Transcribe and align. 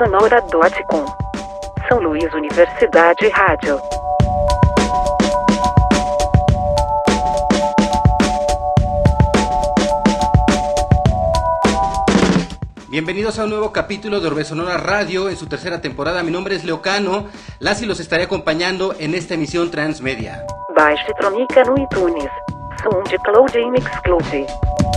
orbesonora.com. 0.00 1.04
São 1.86 2.00
Luís 2.00 2.32
Universidade 2.32 3.28
Rádio. 3.28 3.78
Bienvenidos 12.88 13.38
a 13.38 13.44
un 13.44 13.50
nuevo 13.50 13.72
capítulo 13.72 14.20
de 14.20 14.26
Orbe 14.28 14.44
Sonora 14.44 14.78
Radio 14.78 15.28
en 15.28 15.36
su 15.36 15.46
tercera 15.46 15.80
temporada. 15.80 16.22
Mi 16.22 16.30
nombre 16.30 16.56
es 16.56 16.64
Leocano. 16.64 17.26
Las 17.58 17.82
y 17.82 17.86
los 17.86 18.00
estaré 18.00 18.24
acompañando 18.24 18.94
en 18.98 19.14
esta 19.14 19.34
emisión 19.34 19.70
transmedia. 19.70 20.44
Baixe 20.74 21.12
Tronica 21.18 21.62
no 21.64 21.76
iTunes. 21.76 22.30
SoundCloud 22.82 23.54
e 23.54 23.70
Mixcloud. 23.70 24.89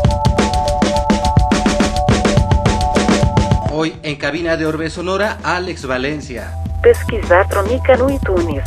Hoy 3.76 3.95
en 4.04 4.18
cabina 4.18 4.55
de 4.55 4.68
Orbe 4.68 4.88
Sonora, 4.91 5.40
Alex 5.41 5.88
Valencia. 5.88 6.54
Pesquisar 6.84 7.50
Tronica 7.50 7.98
no 7.98 8.08
iTunes. 8.08 8.63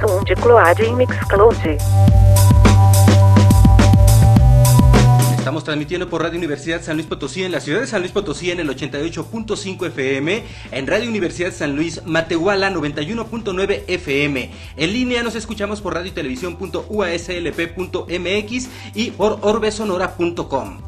SoundCloud 0.00 0.80
e 0.80 0.92
Mixcloud. 0.94 1.54
Estamos 5.38 5.62
transmitiendo 5.62 6.10
por 6.10 6.22
Radio 6.22 6.38
Universidad 6.38 6.82
San 6.82 6.96
Luis 6.96 7.06
Potosí 7.06 7.44
en 7.44 7.52
la 7.52 7.60
ciudad 7.60 7.82
de 7.82 7.86
San 7.86 8.00
Luis 8.00 8.10
Potosí 8.10 8.50
en 8.50 8.58
el 8.58 8.68
88.5 8.68 9.86
FM, 9.86 10.42
en 10.72 10.86
Radio 10.88 11.08
Universidad 11.08 11.52
San 11.52 11.76
Luis 11.76 12.04
Matehuala 12.04 12.68
91.9 12.68 13.84
FM. 13.86 14.50
En 14.76 14.92
línea 14.92 15.22
nos 15.22 15.36
escuchamos 15.36 15.80
por 15.80 15.94
radio 15.94 16.10
y 16.12 16.14
y 18.94 19.10
por 19.12 19.38
orbesonora.com. 19.40 20.78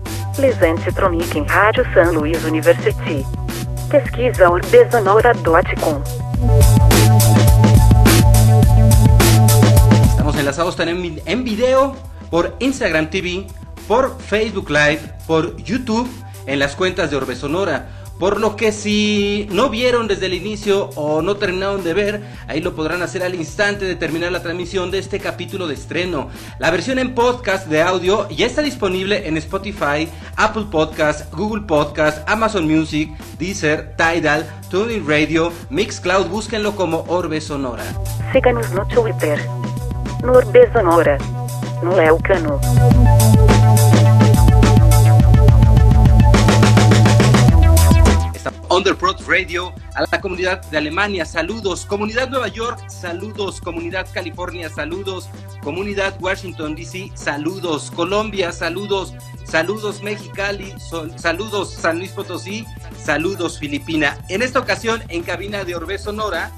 Tronica 0.95 1.39
em 1.39 1.45
Rádio 1.45 1.85
San 1.93 2.13
Luís 2.13 2.43
University. 2.45 3.27
Pesquisa 3.91 4.49
orbesonora.com. 4.49 6.03
Estamos 10.09 10.39
enlazados 10.39 10.77
también 10.77 11.21
en 11.27 11.45
video 11.45 11.95
por 12.31 12.57
Instagram 12.59 13.11
TV, 13.11 13.47
por 13.87 14.19
Facebook 14.19 14.71
Live, 14.71 15.01
por 15.27 15.57
YouTube, 15.59 16.09
en 16.47 16.59
las 16.59 16.75
cuentas 16.75 17.11
de 17.11 17.19
Orbe 17.19 17.37
Sonora. 17.37 18.00
Por 18.21 18.39
lo 18.39 18.55
que 18.55 18.71
si 18.71 19.49
no 19.51 19.71
vieron 19.71 20.07
desde 20.07 20.27
el 20.27 20.35
inicio 20.35 20.91
o 20.95 21.23
no 21.23 21.37
terminaron 21.37 21.83
de 21.83 21.95
ver, 21.95 22.23
ahí 22.47 22.61
lo 22.61 22.75
podrán 22.75 23.01
hacer 23.01 23.23
al 23.23 23.35
instante 23.35 23.87
de 23.87 23.97
terminar 23.97 24.31
la 24.31 24.43
transmisión 24.43 24.91
de 24.91 24.99
este 24.99 25.19
capítulo 25.19 25.67
de 25.67 25.73
estreno. 25.73 26.29
La 26.59 26.71
versión 26.71 26.99
en 26.99 27.15
podcast 27.15 27.67
de 27.69 27.81
audio 27.81 28.29
ya 28.29 28.45
está 28.45 28.61
disponible 28.61 29.27
en 29.27 29.39
Spotify, 29.39 30.07
Apple 30.37 30.67
Podcast, 30.71 31.33
Google 31.33 31.63
Podcast, 31.63 32.29
Amazon 32.29 32.69
Music, 32.69 33.11
Deezer, 33.39 33.97
Tidal, 33.97 34.45
TuneIn 34.71 35.09
Radio, 35.09 35.51
Mixcloud, 35.71 36.27
búsquenlo 36.27 36.77
como 36.77 37.07
Orbe 37.09 37.41
Sonora. 37.41 37.85
Siga-nos 38.35 38.71
no 38.73 38.87
Twitter. 38.87 39.41
No 40.23 40.33
Orbesonora. 40.33 41.17
No. 41.83 42.61
Underprod 48.71 49.21
Radio, 49.27 49.75
a 49.95 50.03
la 50.11 50.21
comunidad 50.21 50.63
de 50.71 50.79
Alemania, 50.79 51.25
saludos, 51.25 51.85
comunidad 51.85 52.29
Nueva 52.29 52.47
York, 52.49 52.79
saludos, 52.89 53.61
comunidad 53.61 54.07
California, 54.15 54.71
saludos, 54.71 55.29
comunidad 55.65 56.15
Washington 56.21 56.77
DC, 56.77 57.11
saludos, 57.15 57.91
Colombia, 57.91 58.53
saludos, 58.53 59.13
saludos 59.45 60.03
Mexicali, 60.03 60.73
sol- 60.79 61.13
saludos 61.19 61.73
San 61.75 61.99
Luis 61.99 62.13
Potosí, 62.13 62.65
saludos 63.03 63.59
Filipina. 63.59 64.17
En 64.29 64.41
esta 64.41 64.61
ocasión, 64.61 65.03
en 65.09 65.25
cabina 65.25 65.65
de 65.65 65.75
Orbe 65.75 65.99
Sonora, 65.99 66.53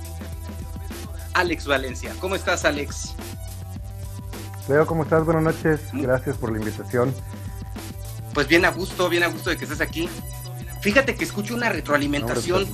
Alex 1.33 1.67
Valencia. 1.67 2.15
¿Cómo 2.21 2.35
estás, 2.35 2.67
Alex? 2.67 3.15
Leo, 4.69 4.87
¿cómo 4.87 5.05
estás? 5.05 5.25
Buenas 5.25 5.43
noches. 5.45 5.81
Gracias 5.95 6.37
por 6.37 6.53
la 6.53 6.59
invitación. 6.59 7.15
Pues 8.35 8.47
bien 8.49 8.67
a 8.67 8.71
gusto, 8.71 9.09
bien 9.09 9.23
a 9.23 9.29
gusto 9.29 9.49
de 9.49 9.57
que 9.57 9.65
estés 9.65 9.81
aquí. 9.81 10.11
Fíjate 10.83 11.15
que 11.15 11.25
escucho 11.25 11.55
una 11.55 11.69
retroalimentación, 11.69 12.67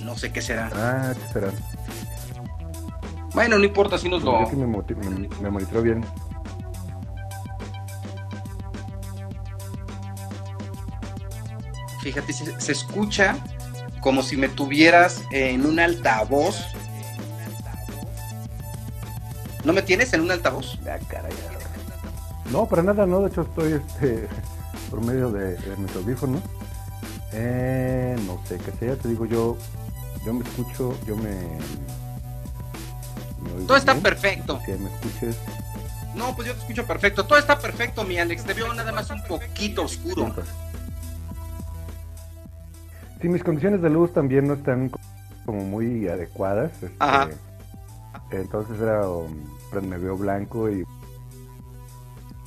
No, 0.00 0.16
sé 0.16 0.30
qué 0.30 0.42
será. 0.42 0.70
Ah, 0.74 1.14
¿qué 1.14 1.32
será? 1.32 1.50
Bueno, 3.32 3.58
no 3.58 3.64
importa 3.64 3.96
si 3.96 4.08
nos 4.08 4.22
lo... 4.22 4.40
Me, 4.50 4.66
me, 4.66 5.50
me 5.50 5.80
bien. 5.80 6.04
Fíjate, 12.02 12.32
se, 12.32 12.60
se 12.60 12.72
escucha 12.72 13.36
como 14.00 14.22
si 14.22 14.36
me 14.36 14.48
tuvieras 14.48 15.22
en 15.30 15.64
un 15.64 15.80
altavoz. 15.80 16.58
¿No 19.64 19.72
me 19.72 19.80
tienes 19.80 20.12
en 20.12 20.22
un 20.22 20.30
altavoz? 20.30 20.78
Ah, 20.86 20.98
caray. 21.08 21.32
No, 22.50 22.66
para 22.66 22.82
nada, 22.82 23.06
no. 23.06 23.20
De 23.20 23.28
hecho, 23.28 23.42
estoy 23.42 23.74
este, 23.74 24.28
por 24.90 25.00
medio 25.04 25.30
de, 25.30 25.56
de 25.56 25.76
mis 25.76 25.94
audífonos. 25.96 26.42
Eh, 27.32 28.16
no 28.26 28.40
sé 28.46 28.58
qué 28.58 28.72
sea, 28.72 28.96
te 28.96 29.08
digo 29.08 29.24
yo. 29.24 29.56
Yo 30.26 30.34
me 30.34 30.44
escucho, 30.44 30.94
yo 31.06 31.16
me. 31.16 31.30
me 33.40 33.64
Todo 33.66 33.76
está 33.76 33.92
bien. 33.92 34.02
perfecto. 34.02 34.60
Que 34.66 34.76
me 34.76 34.90
escuches. 34.92 35.36
No, 36.14 36.34
pues 36.34 36.48
yo 36.48 36.54
te 36.54 36.60
escucho 36.60 36.86
perfecto. 36.86 37.24
Todo 37.24 37.38
está 37.38 37.58
perfecto, 37.58 38.04
mi 38.04 38.18
Alex. 38.18 38.44
Te 38.44 38.52
veo 38.52 38.72
nada 38.74 38.92
más 38.92 39.08
un 39.10 39.22
poquito 39.24 39.84
oscuro. 39.84 40.34
Sí, 43.22 43.28
mis 43.28 43.44
condiciones 43.44 43.80
de 43.80 43.90
luz 43.90 44.12
también 44.12 44.48
no 44.48 44.54
están 44.54 44.90
como 45.46 45.60
muy 45.64 46.08
adecuadas. 46.08 46.72
este, 46.82 46.92
Ajá. 46.98 47.28
Entonces 48.30 48.80
era, 48.80 49.08
um, 49.08 49.32
pues, 49.70 49.84
me 49.84 49.98
veo 49.98 50.16
blanco 50.16 50.70
y 50.70 50.84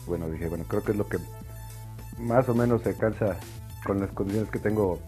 bueno, 0.05 0.29
dije, 0.29 0.47
bueno, 0.47 0.65
creo 0.67 0.83
que 0.83 0.91
es 0.91 0.97
lo 0.97 1.07
que 1.07 1.17
más 2.23 2.47
o 2.49 2.55
menos 2.55 2.81
se 2.81 2.89
alcanza 2.89 3.35
con 3.85 3.99
las 3.99 4.09
condiciones 4.11 4.49
que 4.49 4.59
tengo 4.59 4.99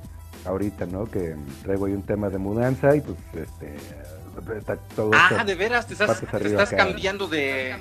ahorita, 0.46 0.86
¿no? 0.86 1.06
Que 1.06 1.36
traigo 1.64 1.86
ahí 1.86 1.94
un 1.94 2.04
tema 2.04 2.30
de 2.30 2.38
mudanza 2.38 2.96
y 2.96 3.02
pues 3.02 3.18
este 3.34 3.76
está 4.58 4.76
todo 4.96 5.12
Ah, 5.14 5.30
esto- 5.32 5.46
de 5.46 5.56
veras, 5.56 5.88
te 5.88 5.94
estás, 5.94 6.20
te 6.20 6.76
cambiando 6.76 7.28
de 7.28 7.76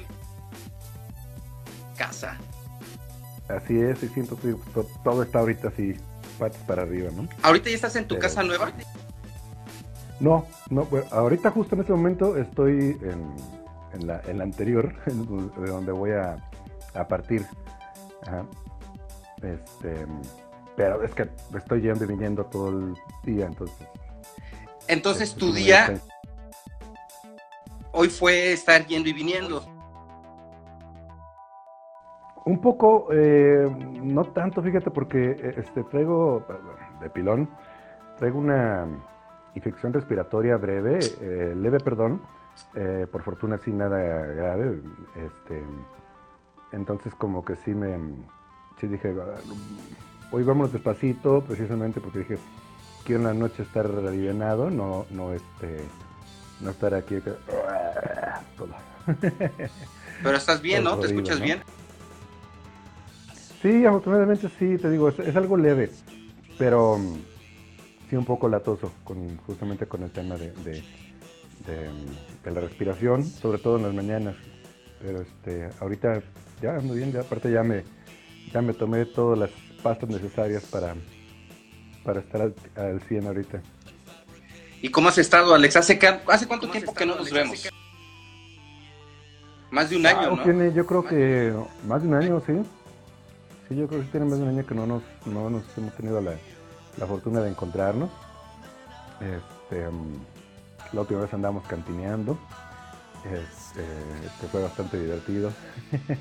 casa. 1.96 2.36
así 3.48 3.78
es, 3.80 4.02
y 4.02 4.08
siento 4.08 4.36
que 4.38 4.54
to- 4.72 4.86
todo 5.02 5.22
está 5.22 5.40
ahorita 5.40 5.68
así 5.68 5.94
patas 6.38 6.60
para 6.66 6.82
arriba, 6.82 7.10
¿no? 7.14 7.28
¿Ahorita 7.42 7.68
ya 7.68 7.74
estás 7.76 7.96
en 7.96 8.04
tu 8.06 8.14
Pero- 8.16 8.22
casa 8.28 8.42
nueva? 8.42 8.72
No, 10.20 10.46
no, 10.70 10.84
bueno, 10.86 11.06
ahorita 11.10 11.50
justo 11.50 11.74
en 11.74 11.80
este 11.82 11.92
momento 11.92 12.36
estoy 12.36 12.96
en, 13.02 13.34
en 13.94 14.06
la, 14.06 14.20
en 14.26 14.38
la 14.38 14.44
anterior, 14.44 14.94
de 15.06 15.66
donde 15.70 15.92
voy 15.92 16.12
a, 16.12 16.36
a 16.94 17.08
partir. 17.08 17.44
Ajá. 18.22 18.44
Este, 19.44 20.06
pero 20.76 21.02
es 21.02 21.14
que 21.14 21.28
estoy 21.56 21.82
yendo 21.82 22.04
y 22.04 22.08
viniendo 22.08 22.44
todo 22.46 22.70
el 22.70 22.94
día, 23.22 23.46
entonces. 23.46 23.86
Entonces 24.88 25.28
este, 25.30 25.40
tu 25.40 25.46
me 25.52 25.60
día 25.60 26.00
hoy 27.92 28.08
fue 28.08 28.52
estar 28.52 28.86
yendo 28.86 29.08
y 29.08 29.12
viniendo. 29.12 29.64
Un 32.44 32.60
poco, 32.60 33.08
eh, 33.10 33.66
no 34.02 34.24
tanto, 34.24 34.62
fíjate, 34.62 34.90
porque 34.90 35.30
eh, 35.30 35.54
este, 35.56 35.82
traigo 35.84 36.44
de 37.00 37.08
pilón, 37.08 37.48
traigo 38.18 38.38
una 38.38 38.86
infección 39.54 39.92
respiratoria 39.92 40.56
breve, 40.56 40.98
eh, 41.20 41.54
leve, 41.56 41.78
perdón, 41.80 42.20
eh, 42.74 43.06
por 43.10 43.22
fortuna 43.22 43.56
sí 43.58 43.72
nada 43.72 43.98
grave, 43.98 44.82
este, 45.16 45.62
entonces 46.72 47.14
como 47.14 47.44
que 47.44 47.56
sí 47.56 47.74
me, 47.74 47.98
sí 48.80 48.86
dije, 48.86 49.14
"Ah, 49.20 49.40
hoy 50.30 50.42
vámonos 50.42 50.72
despacito, 50.72 51.42
precisamente 51.42 52.00
porque 52.00 52.20
dije, 52.20 52.38
quiero 53.04 53.20
en 53.20 53.26
la 53.26 53.34
noche 53.34 53.62
estar 53.62 53.86
alivianado, 53.86 54.70
no, 54.70 55.06
no, 55.10 55.32
este, 55.32 55.84
no 56.60 56.70
estar 56.70 56.94
aquí. 56.94 57.16
Pero 60.22 60.36
estás 60.36 60.62
bien, 60.62 60.84
¿no? 60.84 60.96
¿Te 60.98 61.08
escuchas 61.08 61.38
¿no? 61.38 61.44
bien? 61.44 61.62
Sí, 63.62 63.84
afortunadamente 63.86 64.48
sí, 64.58 64.76
te 64.78 64.90
digo, 64.90 65.08
es, 65.08 65.18
es 65.20 65.34
algo 65.36 65.56
leve, 65.56 65.90
pero 66.58 66.98
mm, 66.98 67.14
sí 68.10 68.16
un 68.16 68.24
poco 68.26 68.48
latoso, 68.48 68.92
con, 69.04 69.36
justamente 69.38 69.86
con 69.86 70.02
el 70.02 70.10
tema 70.10 70.36
de, 70.36 70.52
de, 70.52 70.82
de, 71.66 71.90
de 72.44 72.50
la 72.50 72.60
respiración, 72.60 73.30
sobre 73.40 73.58
todo 73.58 73.78
en 73.78 73.84
las 73.84 73.94
mañanas. 73.94 74.36
Pero 75.00 75.22
este, 75.22 75.70
ahorita 75.80 76.20
ya 76.60 76.76
ando 76.76 76.92
bien, 76.92 77.10
ya 77.12 77.20
aparte 77.20 77.50
ya 77.50 77.62
me, 77.62 77.84
ya 78.54 78.62
me 78.62 78.72
tomé 78.72 79.04
todas 79.04 79.36
las 79.36 79.50
pastas 79.82 80.08
necesarias 80.08 80.62
para, 80.64 80.94
para 82.04 82.20
estar 82.20 82.40
al, 82.40 82.54
al 82.76 83.00
100 83.02 83.26
ahorita. 83.26 83.60
¿Y 84.80 84.90
cómo 84.90 85.08
has 85.08 85.18
estado, 85.18 85.54
Alex? 85.54 85.76
¿Hace, 85.76 85.98
¿hace 86.28 86.46
cuánto 86.46 86.70
tiempo 86.70 86.94
que 86.94 87.04
no 87.04 87.16
nos 87.16 87.32
vemos? 87.32 87.68
Más 89.72 89.90
de 89.90 89.96
un 89.96 90.06
año, 90.06 90.18
Ah, 90.20 90.36
¿no? 90.36 90.42
Tiene, 90.44 90.72
yo 90.72 90.86
creo 90.86 91.04
que 91.04 91.52
más 91.88 92.02
de 92.02 92.08
un 92.08 92.14
año, 92.14 92.40
sí. 92.46 92.52
Sí, 93.68 93.74
yo 93.74 93.88
creo 93.88 94.02
que 94.02 94.06
tiene 94.08 94.26
más 94.26 94.38
de 94.38 94.44
un 94.44 94.50
año 94.50 94.64
que 94.64 94.74
no 94.74 94.86
nos, 94.86 95.02
no 95.26 95.50
nos 95.50 95.64
hemos 95.76 95.92
tenido 95.96 96.20
la, 96.20 96.34
la 96.96 97.06
fortuna 97.06 97.40
de 97.40 97.50
encontrarnos. 97.50 98.10
Este, 99.20 99.88
mm, 99.90 100.20
la 100.92 101.00
última 101.00 101.22
vez 101.22 101.34
andamos 101.34 101.66
cantineando, 101.66 102.38
este, 103.24 103.82
que 104.40 104.46
fue 104.46 104.62
bastante 104.62 105.00
divertido. 105.00 105.50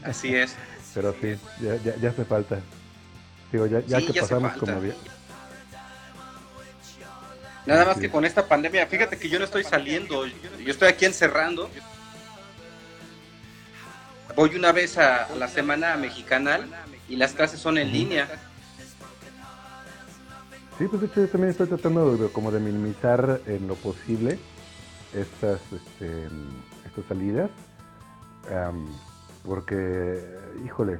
Así 0.04 0.34
es. 0.36 0.56
Pero 0.94 1.16
sí, 1.20 1.36
ya, 1.62 1.96
ya, 1.96 2.10
hace 2.10 2.26
falta. 2.26 2.60
Digo, 3.52 3.66
ya, 3.66 3.80
ya 3.82 4.00
que 4.00 4.20
pasamos 4.20 4.54
como 4.54 4.80
bien. 4.80 4.96
Nada 7.66 7.86
más 7.86 7.98
que 7.98 8.10
con 8.10 8.26
esta 8.26 8.48
pandemia, 8.48 8.86
fíjate 8.88 9.18
que 9.18 9.30
yo 9.30 9.40
no 9.40 9.46
estoy 9.46 9.64
saliendo, 9.64 10.26
yo 10.26 10.72
estoy 10.72 10.90
aquí 10.90 11.06
encerrando. 11.06 11.70
Voy 14.36 14.56
una 14.56 14.72
vez 14.72 14.98
a, 14.98 15.30
la 15.36 15.48
semana 15.48 15.96
mexicana 15.96 16.60
y 17.08 17.16
las 17.16 17.34
clases 17.34 17.60
son 17.60 17.78
en 17.78 17.92
línea. 17.92 18.28
Sí, 20.78 20.88
pues 20.88 21.02
de 21.02 21.08
hecho 21.08 21.22
yo 21.22 21.28
también 21.28 21.52
estoy 21.52 21.68
tratando 21.68 22.18
de, 22.18 22.30
como 22.32 22.52
de 22.52 22.60
minimizar 22.60 23.42
en 23.46 23.68
lo 23.68 23.76
posible 23.76 24.40
estas, 25.14 25.62
este, 25.72 26.28
estas 26.86 27.06
salidas. 27.08 27.50
Porque, 29.44 30.24
híjole, 30.66 31.00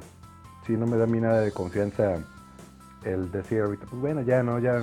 si 0.66 0.72
no 0.72 0.86
me 0.86 0.96
da 0.96 1.04
a 1.04 1.06
mí 1.06 1.20
nada 1.20 1.40
de 1.40 1.52
confianza 1.52 2.22
el 3.04 3.30
decir 3.30 3.60
ahorita, 3.60 3.86
pues 3.86 4.00
bueno, 4.00 4.22
ya 4.22 4.42
no, 4.42 4.58
ya, 4.58 4.82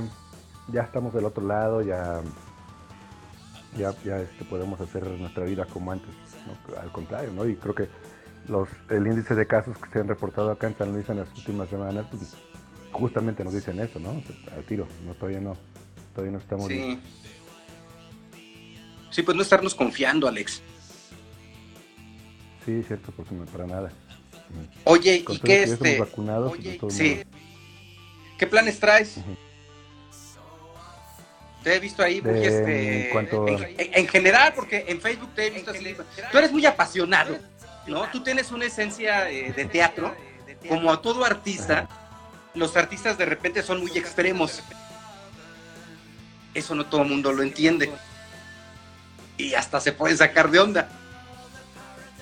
ya 0.71 0.81
estamos 0.81 1.13
del 1.13 1.25
otro 1.25 1.45
lado, 1.45 1.81
ya, 1.81 2.21
ya, 3.77 3.93
ya 4.03 4.19
este, 4.19 4.45
podemos 4.45 4.79
hacer 4.79 5.07
nuestra 5.07 5.43
vida 5.45 5.65
como 5.65 5.91
antes. 5.91 6.09
Al 6.79 6.91
contrario, 6.91 7.31
¿no? 7.33 7.47
Y 7.47 7.55
creo 7.55 7.75
que 7.75 7.87
los, 8.47 8.67
el 8.89 9.05
índice 9.05 9.35
de 9.35 9.45
casos 9.45 9.77
que 9.77 9.89
se 9.91 9.99
han 9.99 10.07
reportado 10.07 10.51
acá 10.51 10.67
en 10.67 10.77
San 10.77 10.91
Luis 10.91 11.07
en 11.09 11.17
las 11.17 11.29
últimas 11.37 11.69
semanas, 11.69 12.05
pues, 12.09 12.35
justamente 12.91 13.43
nos 13.43 13.53
dicen 13.53 13.79
eso, 13.79 13.99
¿no? 13.99 14.21
Al 14.55 14.63
tiro, 14.67 14.87
no, 15.05 15.13
todavía 15.13 15.39
no, 15.39 15.55
todavía 16.13 16.33
no 16.33 16.39
estamos... 16.39 16.67
Sí. 16.67 16.99
sí, 19.11 19.23
pues 19.23 19.37
no 19.37 19.43
estarnos 19.43 19.75
confiando, 19.75 20.27
Alex. 20.27 20.61
Sí, 22.65 22.83
cierto, 22.83 23.11
porque 23.15 23.33
no 23.33 23.45
para 23.45 23.65
nada. 23.65 23.91
Oye, 24.83 25.23
¿y 25.27 25.39
qué 25.39 25.63
este? 25.63 25.99
Vacunados 25.99 26.51
Oye, 26.51 26.79
sí. 26.89 27.21
¿Qué 28.37 28.47
planes 28.47 28.79
traes? 28.79 29.15
Te 31.63 31.75
he 31.75 31.79
visto 31.79 32.03
ahí 32.03 32.21
muy 32.21 32.43
este. 32.43 33.11
En, 33.97 34.07
general, 34.07 34.53
porque 34.55 34.85
en 34.87 34.99
Facebook 34.99 35.29
te 35.35 35.47
he 35.47 35.49
visto 35.51 35.71
así. 35.71 35.95
Tú 36.31 36.37
eres 36.37 36.51
muy 36.51 36.65
apasionado, 36.65 37.37
¿no? 37.87 38.09
Tú 38.11 38.23
tienes 38.23 38.51
una 38.51 38.65
esencia 38.65 39.29
eh, 39.29 39.53
de 39.53 39.65
teatro, 39.65 40.13
como 40.67 40.91
a 40.91 41.01
todo 41.01 41.23
artista 41.23 41.87
los 42.53 42.75
artistas 42.75 43.17
de 43.17 43.25
repente 43.25 43.63
son 43.63 43.81
muy 43.81 43.97
extremos. 43.97 44.61
Eso 46.53 46.75
no 46.75 46.85
todo 46.85 47.03
el 47.03 47.09
mundo 47.09 47.31
lo 47.31 47.43
entiende. 47.43 47.91
Y 49.37 49.53
hasta 49.53 49.79
se 49.79 49.93
pueden 49.93 50.17
sacar 50.17 50.51
de 50.51 50.59
onda. 50.59 50.89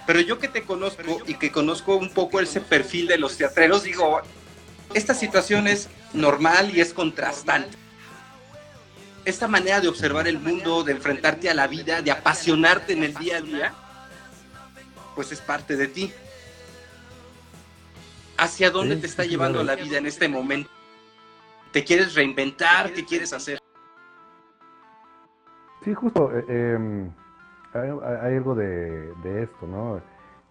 Pero 0.09 0.21
yo 0.21 0.39
que 0.39 0.47
te 0.47 0.63
conozco 0.63 1.19
y 1.27 1.35
que 1.35 1.51
conozco 1.51 1.95
un 1.95 2.09
poco 2.09 2.39
ese 2.39 2.61
perfil 2.61 3.05
de 3.05 3.19
los 3.19 3.37
teatreros, 3.37 3.83
digo, 3.83 4.19
esta 4.95 5.13
situación 5.13 5.67
es 5.67 5.87
normal 6.13 6.75
y 6.75 6.81
es 6.81 6.95
contrastante. 6.95 7.77
Esta 9.23 9.47
manera 9.47 9.81
de 9.81 9.87
observar 9.87 10.27
el 10.27 10.39
mundo, 10.39 10.83
de 10.83 10.93
enfrentarte 10.93 11.47
a 11.47 11.53
la 11.53 11.67
vida, 11.67 12.01
de 12.01 12.09
apasionarte 12.09 12.93
en 12.93 13.03
el 13.03 13.13
día 13.13 13.37
a 13.37 13.41
día, 13.41 13.73
pues 15.13 15.31
es 15.31 15.41
parte 15.41 15.77
de 15.77 15.87
ti. 15.87 16.11
¿Hacia 18.35 18.71
dónde 18.71 18.95
te 18.95 19.05
está 19.05 19.25
llevando 19.25 19.63
la 19.63 19.75
vida 19.75 19.99
en 19.99 20.07
este 20.07 20.27
momento? 20.27 20.71
¿Te 21.71 21.83
quieres 21.83 22.15
reinventar? 22.15 22.93
¿Qué 22.93 23.05
quieres 23.05 23.31
hacer? 23.31 23.59
Sí, 25.85 25.93
justo. 25.93 26.31
Eh, 26.35 26.73
em, 26.73 27.11
hay, 27.73 28.35
algo 28.35 28.55
de, 28.55 29.43
esto, 29.43 29.67
¿no? 29.67 30.01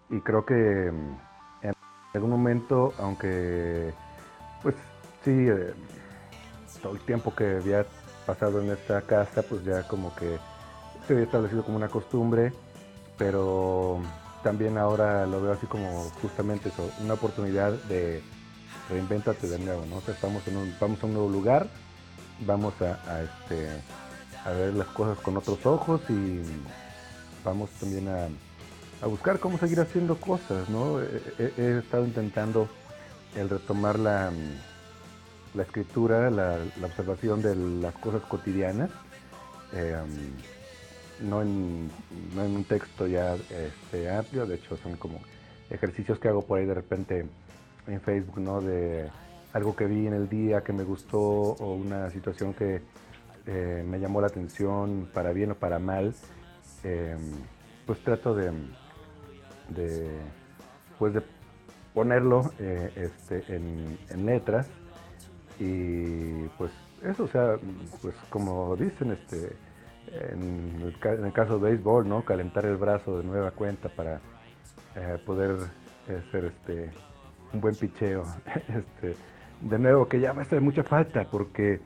Y 0.09 0.21
creo 0.21 0.45
que 0.45 0.87
em, 0.87 1.17
en 1.61 1.73
algún 2.13 2.31
momento, 2.31 2.93
aunque, 2.97 3.93
pues 4.61 4.75
sí, 5.23 5.31
eh, 5.31 5.73
todo 6.81 6.93
el 6.93 7.01
tiempo 7.01 7.33
que 7.35 7.57
había 7.57 7.85
pasado 8.25 8.61
en 8.61 8.71
esta 8.71 9.01
casa, 9.01 9.41
pues 9.43 9.63
ya 9.63 9.87
como 9.87 10.15
que 10.15 10.37
se 11.07 11.13
había 11.13 11.25
establecido 11.25 11.63
como 11.63 11.77
una 11.77 11.89
costumbre, 11.89 12.53
pero 13.17 13.99
también 14.43 14.77
ahora 14.77 15.25
lo 15.25 15.41
veo 15.41 15.53
así 15.53 15.67
como 15.67 16.03
justamente 16.21 16.69
eso, 16.69 16.89
una 17.03 17.15
oportunidad 17.15 17.73
de 17.89 18.21
reinventate 18.89 19.47
de 19.47 19.59
nuevo, 19.59 19.85
¿no? 19.85 19.99
estamos 20.11 20.47
en 20.47 20.57
un, 20.57 20.75
vamos 20.79 21.03
a 21.03 21.05
un 21.05 21.13
nuevo 21.13 21.29
lugar, 21.29 21.67
vamos 22.45 22.73
a, 22.81 23.21
este, 23.21 23.69
a 24.45 24.51
ver 24.51 24.73
las 24.73 24.87
cosas 24.87 25.17
con 25.19 25.37
otros 25.37 25.65
ojos 25.65 26.01
y 26.09 26.41
vamos 27.43 27.69
también 27.71 28.07
a, 28.07 28.27
buscar 29.07 29.39
cómo 29.39 29.57
seguir 29.57 29.79
haciendo 29.79 30.17
cosas, 30.17 30.69
¿no? 30.69 30.99
He, 31.01 31.79
estado 31.79 32.05
intentando 32.05 32.67
el 33.35 33.49
retomar 33.49 33.97
la, 33.97 34.31
la 35.53 35.63
escritura, 35.63 36.29
la, 36.29 36.57
observación 36.83 37.41
de 37.41 37.55
las 37.55 37.93
cosas 37.95 38.21
cotidianas. 38.23 38.89
Eh, 39.73 39.95
no 41.21 41.41
en, 41.41 41.89
un 42.35 42.63
texto 42.63 43.07
ya 43.07 43.35
este, 43.35 44.09
amplio, 44.09 44.45
de 44.45 44.55
hecho 44.55 44.77
son 44.77 44.95
como 44.95 45.19
ejercicios 45.69 46.19
que 46.19 46.29
hago 46.29 46.43
por 46.43 46.59
ahí 46.59 46.65
de 46.65 46.73
repente 46.73 47.25
en 47.87 48.01
Facebook, 48.01 48.39
¿no? 48.39 48.61
De 48.61 49.09
algo 49.53 49.75
que 49.75 49.85
vi 49.85 50.07
en 50.07 50.13
el 50.13 50.29
día 50.29 50.61
que 50.61 50.73
me 50.73 50.83
gustó 50.83 51.19
o 51.19 51.73
una 51.73 52.09
situación 52.11 52.53
que 52.53 52.81
eh, 53.45 53.83
me 53.87 53.99
llamó 53.99 54.21
la 54.21 54.27
atención 54.27 55.09
para 55.13 55.31
bien 55.33 55.51
o 55.51 55.55
para 55.55 55.79
mal, 55.79 56.13
em, 56.83 57.19
pues 57.85 57.99
trato 58.03 58.35
de, 58.35 58.51
pues 60.97 61.13
de 61.13 61.21
ponerlo 61.93 62.51
eh, 62.59 62.91
este, 62.95 63.55
en, 63.55 63.97
en 64.09 64.25
letras 64.25 64.67
y 65.59 66.43
pues 66.57 66.71
eso, 67.03 67.23
o 67.23 67.27
sea, 67.27 67.57
pues 68.01 68.15
como 68.29 68.75
dicen, 68.75 69.11
este, 69.11 69.55
en 70.31 70.81
el, 70.81 71.33
caso 71.33 71.59
de 71.59 71.69
béisbol, 71.71 72.07
¿no? 72.07 72.23
Calentar 72.23 72.65
el 72.65 72.77
brazo 72.77 73.19
de 73.19 73.23
nueva 73.23 73.51
cuenta 73.51 73.89
para 73.89 74.19
eh, 74.95 75.17
poder 75.25 75.57
hacer 76.05 76.45
este, 76.45 76.89
un 77.53 77.61
buen 77.61 77.75
picheo. 77.75 78.23
Este, 78.67 79.15
de 79.61 79.77
nuevo, 79.77 80.07
que 80.07 80.19
ya 80.19 80.33
me 80.33 80.43
hace 80.43 80.59
mucha 80.59 80.83
falta 80.83 81.25
porque 81.29 81.81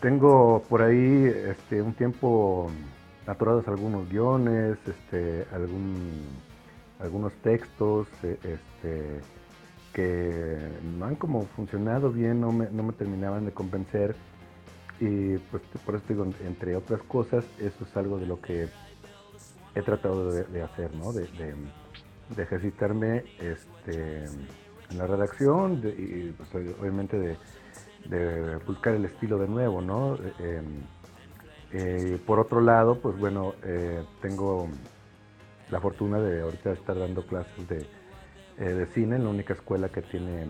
tengo 0.00 0.62
por 0.68 0.82
ahí 0.82 1.26
este, 1.26 1.80
un 1.80 1.94
tiempo 1.94 2.68
aturados 3.28 3.68
algunos 3.68 4.08
guiones, 4.08 4.78
este, 4.86 5.46
algún, 5.52 6.24
algunos 6.98 7.32
textos 7.42 8.08
e, 8.22 8.38
este, 8.42 9.20
que 9.92 10.56
no 10.98 11.06
han 11.06 11.14
como 11.16 11.44
funcionado 11.54 12.10
bien, 12.10 12.40
no 12.40 12.50
me, 12.52 12.70
no 12.70 12.82
me 12.82 12.92
terminaban 12.92 13.44
de 13.44 13.52
convencer 13.52 14.16
y 15.00 15.38
pues 15.38 15.62
por 15.84 15.94
eso 15.94 16.04
digo, 16.08 16.26
entre 16.44 16.74
otras 16.74 17.02
cosas, 17.02 17.44
eso 17.58 17.84
es 17.84 17.96
algo 17.96 18.18
de 18.18 18.26
lo 18.26 18.40
que 18.40 18.68
he 19.74 19.82
tratado 19.82 20.32
de, 20.32 20.62
hacer, 20.62 20.92
¿no? 20.94 21.12
De, 21.12 21.28
ejercitarme 22.36 23.24
este, 23.38 24.24
en 24.90 24.98
la 24.98 25.06
redacción 25.06 25.80
y 25.84 26.30
pues, 26.32 26.54
obviamente 26.80 27.38
de, 28.08 28.56
buscar 28.66 28.94
el 28.94 29.04
estilo 29.04 29.38
de 29.38 29.48
nuevo, 29.48 29.80
¿no? 29.80 30.16
Em, 30.38 30.82
eh, 31.72 32.18
por 32.26 32.40
otro 32.40 32.60
lado, 32.60 32.98
pues 33.00 33.18
bueno, 33.18 33.54
eh, 33.62 34.02
tengo 34.22 34.68
la 35.70 35.80
fortuna 35.80 36.18
de 36.18 36.40
ahorita 36.40 36.72
estar 36.72 36.98
dando 36.98 37.26
clases 37.26 37.68
de, 37.68 37.86
eh, 38.58 38.74
de 38.74 38.86
cine 38.86 39.16
en 39.16 39.24
la 39.24 39.30
única 39.30 39.52
escuela 39.52 39.90
que 39.90 40.00
tiene 40.00 40.46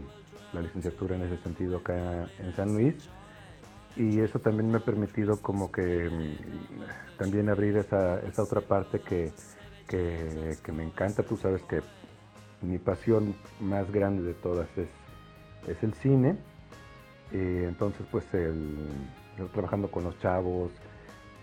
la 0.53 0.63
licenciatura 0.63 1.17
en 1.17 1.23
ese 1.23 1.37
sentido 1.39 1.79
acá 1.79 2.29
en 2.39 2.55
San 2.55 2.73
Luis 2.73 2.95
y 3.97 4.21
eso 4.21 4.39
también 4.39 4.71
me 4.71 4.79
ha 4.79 4.85
permitido 4.85 5.43
como 5.43 5.73
que 5.73 6.09
mm, 6.09 7.19
también 7.19 7.49
abrir 7.49 7.77
esa, 7.77 8.21
esa 8.21 8.45
otra 8.45 8.61
parte 8.61 9.01
que, 9.01 9.33
que, 9.89 10.73
me 10.73 10.85
encanta. 10.85 11.25
Tú 11.25 11.37
sabes 11.37 11.63
que 11.65 11.81
mi 12.63 12.79
pasión 12.79 13.35
más 13.61 13.91
grande 13.91 14.23
de 14.23 14.35
todas 14.35 14.69
es, 14.79 14.89
es 15.67 15.83
el 15.83 15.95
cine. 15.95 16.39
Entonces 17.33 18.07
pues 18.11 18.33
el, 18.33 18.77
trabajando 19.53 19.91
con 19.91 20.05
los 20.05 20.19
chavos, 20.21 20.71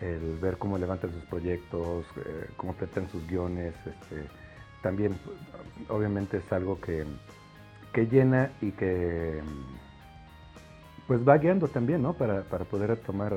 el 0.02 0.38
ver 0.40 0.58
cómo 0.58 0.78
levantan 0.78 1.12
sus 1.12 1.24
proyectos, 1.26 2.06
eh, 2.18 2.50
cómo 2.58 2.74
tratan 2.74 3.10
sus 3.10 3.26
guiones, 3.28 3.74
este, 3.86 4.28
también 4.82 5.18
obviamente 5.90 6.38
es 6.38 6.54
algo 6.54 6.80
que, 6.80 7.06
que 7.94 8.06
llena 8.08 8.52
y 8.62 8.72
que 8.72 9.42
pues 11.08 11.28
va 11.28 11.38
guiando 11.38 11.68
también, 11.68 12.02
¿no? 12.02 12.14
Para, 12.14 12.44
poder 12.44 12.98
tomar 12.98 13.34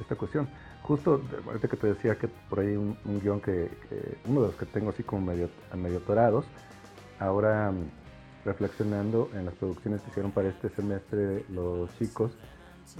esta 0.00 0.14
cuestión. 0.16 0.48
Justo, 0.82 1.20
ahorita 1.46 1.68
que 1.68 1.76
te 1.76 1.86
decía 1.88 2.16
que 2.16 2.28
por 2.28 2.60
ahí 2.60 2.76
un, 2.76 2.96
guion 3.20 3.40
que, 3.40 3.70
uno 4.26 4.42
de 4.42 4.46
los 4.48 4.56
que 4.56 4.66
tengo 4.66 4.90
así 4.90 5.02
como 5.02 5.26
medio, 5.26 5.48
medio 5.76 6.00
torados, 6.00 6.46
ahora 7.18 7.72
reflexionando 8.44 9.28
en 9.34 9.44
las 9.44 9.54
producciones 9.54 10.00
que 10.00 10.10
hicieron 10.10 10.32
para 10.32 10.48
este 10.48 10.70
semestre 10.70 11.44
los 11.50 11.90
chicos, 11.98 12.32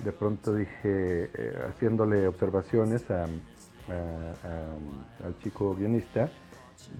de 0.05 0.13
pronto 0.13 0.55
dije, 0.55 1.31
eh, 1.35 1.59
haciéndole 1.69 2.27
observaciones 2.27 3.11
a, 3.11 3.25
al 5.25 5.39
chico 5.43 5.75
guionista, 5.75 6.31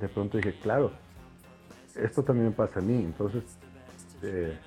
de 0.01 0.09
pronto 0.09 0.39
dije, 0.39 0.55
claro, 0.61 0.91
esto 1.97 2.23
también 2.23 2.49
me 2.49 2.53
pasa 2.53 2.81
a 2.81 2.83
mí, 2.83 3.05
entonces 3.05 3.45
eh, 4.23 4.59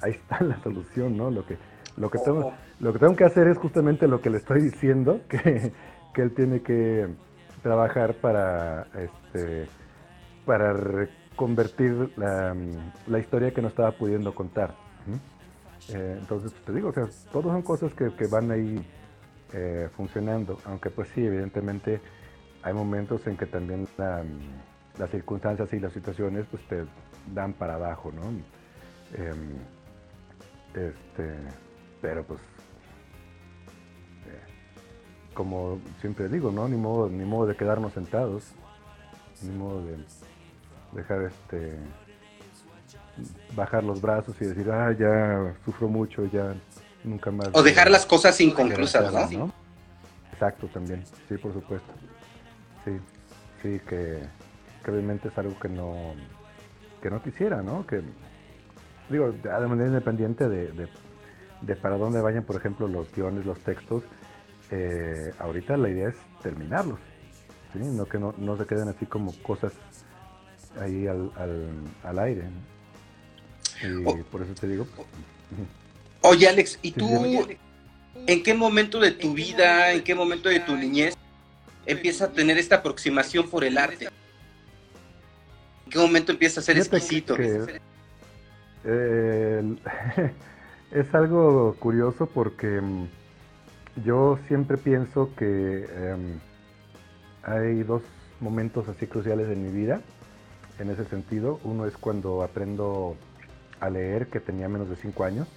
ahí 0.00 0.12
está 0.12 0.40
la 0.44 0.60
solución, 0.62 1.16
¿no? 1.16 1.30
Lo 1.30 1.46
que, 1.46 1.56
lo, 1.96 2.10
que 2.10 2.18
tengo, 2.18 2.52
lo 2.80 2.92
que 2.92 2.98
tengo 2.98 3.16
que 3.16 3.24
hacer 3.24 3.48
es 3.48 3.58
justamente 3.58 4.06
lo 4.08 4.20
que 4.20 4.30
le 4.30 4.38
estoy 4.38 4.60
diciendo, 4.62 5.20
que, 5.28 5.72
que 6.14 6.22
él 6.22 6.34
tiene 6.34 6.62
que 6.62 7.08
trabajar 7.62 8.14
para, 8.14 8.86
este, 8.94 9.66
para 10.44 10.72
reconvertir 10.72 12.12
la, 12.16 12.54
la 13.06 13.18
historia 13.18 13.52
que 13.52 13.62
no 13.62 13.68
estaba 13.68 13.92
pudiendo 13.92 14.34
contar. 14.34 14.74
Eh, 15.94 16.16
entonces, 16.18 16.52
te 16.64 16.72
digo, 16.72 16.88
o 16.88 16.92
sea, 16.92 17.08
todas 17.32 17.52
son 17.52 17.62
cosas 17.62 17.94
que, 17.94 18.12
que 18.14 18.26
van 18.26 18.50
ahí 18.50 18.84
eh, 19.52 19.88
funcionando, 19.96 20.58
aunque 20.66 20.90
pues 20.90 21.08
sí, 21.14 21.24
evidentemente 21.24 22.00
hay 22.62 22.74
momentos 22.74 23.26
en 23.26 23.36
que 23.36 23.46
también 23.46 23.88
las 23.96 25.10
circunstancias 25.10 25.72
y 25.72 25.80
las 25.80 25.92
situaciones 25.92 26.44
pues 26.50 26.62
te 26.68 26.84
dan 27.32 27.54
para 27.54 27.76
abajo, 27.76 28.12
¿no? 28.12 28.24
Em, 29.14 29.56
este, 30.74 31.34
pero 32.02 32.24
pues, 32.24 32.40
eh, 34.26 35.32
como 35.32 35.80
siempre 36.02 36.28
digo, 36.28 36.50
¿no? 36.50 36.68
Ni 36.68 36.76
modo, 36.76 37.08
ni 37.08 37.24
modo 37.24 37.46
de 37.46 37.56
quedarnos 37.56 37.94
sentados, 37.94 38.52
ni 39.42 39.56
modo 39.56 39.82
de 39.86 39.96
dejar 40.92 41.22
este 41.22 41.78
bajar 43.54 43.84
los 43.84 44.00
brazos 44.00 44.36
y 44.40 44.46
decir, 44.46 44.70
ah, 44.70 44.92
ya 44.98 45.54
sufro 45.64 45.88
mucho, 45.88 46.24
ya 46.26 46.54
nunca 47.04 47.30
más. 47.30 47.48
O 47.52 47.62
dejar 47.62 47.90
las 47.90 48.06
cosas 48.06 48.40
inconclusas, 48.40 49.12
¿no? 49.32 49.52
Exacto, 50.32 50.68
también, 50.68 51.04
sí, 51.28 51.36
por 51.36 51.52
supuesto. 51.52 51.92
Sí, 52.84 52.92
sí, 53.62 53.80
que, 53.88 54.20
obviamente 54.88 55.28
es 55.28 55.38
algo 55.38 55.58
que 55.58 55.68
no, 55.68 56.14
que 57.02 57.10
no 57.10 57.22
quisiera, 57.22 57.62
¿no? 57.62 57.86
Que, 57.86 58.02
digo, 59.10 59.32
de 59.32 59.68
manera 59.68 59.88
independiente 59.88 60.48
de, 60.48 60.88
de, 61.62 61.76
para 61.76 61.98
dónde 61.98 62.20
vayan, 62.20 62.44
por 62.44 62.56
ejemplo, 62.56 62.86
los 62.86 63.12
guiones, 63.12 63.44
los 63.44 63.58
textos, 63.60 64.04
eh, 64.70 65.32
ahorita 65.38 65.76
la 65.76 65.88
idea 65.88 66.08
es 66.10 66.16
terminarlos, 66.42 67.00
¿sí? 67.72 67.80
No 67.80 68.04
que 68.04 68.18
no, 68.18 68.34
no 68.38 68.56
se 68.56 68.66
queden 68.66 68.88
así 68.88 69.06
como 69.06 69.32
cosas 69.42 69.72
ahí 70.80 71.06
al, 71.06 71.32
al, 71.36 71.68
al 72.04 72.18
aire. 72.20 72.44
Y 73.82 74.22
por 74.24 74.42
eso 74.42 74.54
te 74.54 74.68
digo. 74.68 74.86
Pues, 74.94 75.06
oye, 76.22 76.48
Alex, 76.48 76.78
¿y 76.82 76.92
tú 76.92 77.46
en 78.26 78.42
qué 78.42 78.54
momento 78.54 79.00
de 79.00 79.12
tu 79.12 79.34
vida, 79.34 79.92
en 79.92 80.02
qué 80.02 80.14
momento 80.14 80.48
de 80.48 80.60
tu 80.60 80.76
niñez 80.76 81.14
empiezas 81.86 82.28
a 82.28 82.32
tener 82.32 82.58
esta 82.58 82.76
aproximación 82.76 83.48
por 83.48 83.64
el 83.64 83.78
arte? 83.78 84.06
¿En 84.06 85.92
qué 85.92 85.98
momento 85.98 86.32
empieza 86.32 86.60
a 86.60 86.62
ser 86.62 86.76
exquisito? 86.76 87.36
Eh, 88.84 89.76
es 90.92 91.14
algo 91.14 91.74
curioso 91.78 92.26
porque 92.26 92.80
mm, 92.80 93.08
yo 94.04 94.38
siempre 94.48 94.76
pienso 94.76 95.30
que 95.36 95.84
em, 95.84 96.38
hay 97.42 97.82
dos 97.82 98.02
momentos 98.40 98.88
así 98.88 99.06
cruciales 99.06 99.48
en 99.48 99.64
mi 99.64 99.70
vida 99.70 100.00
en 100.78 100.90
ese 100.90 101.04
sentido. 101.06 101.60
Uno 101.64 101.86
es 101.86 101.96
cuando 101.96 102.42
aprendo 102.42 103.16
a 103.80 103.90
leer, 103.90 104.28
que 104.28 104.40
tenía 104.40 104.68
menos 104.68 104.88
de 104.88 104.96
5 104.96 105.24
años. 105.24 105.48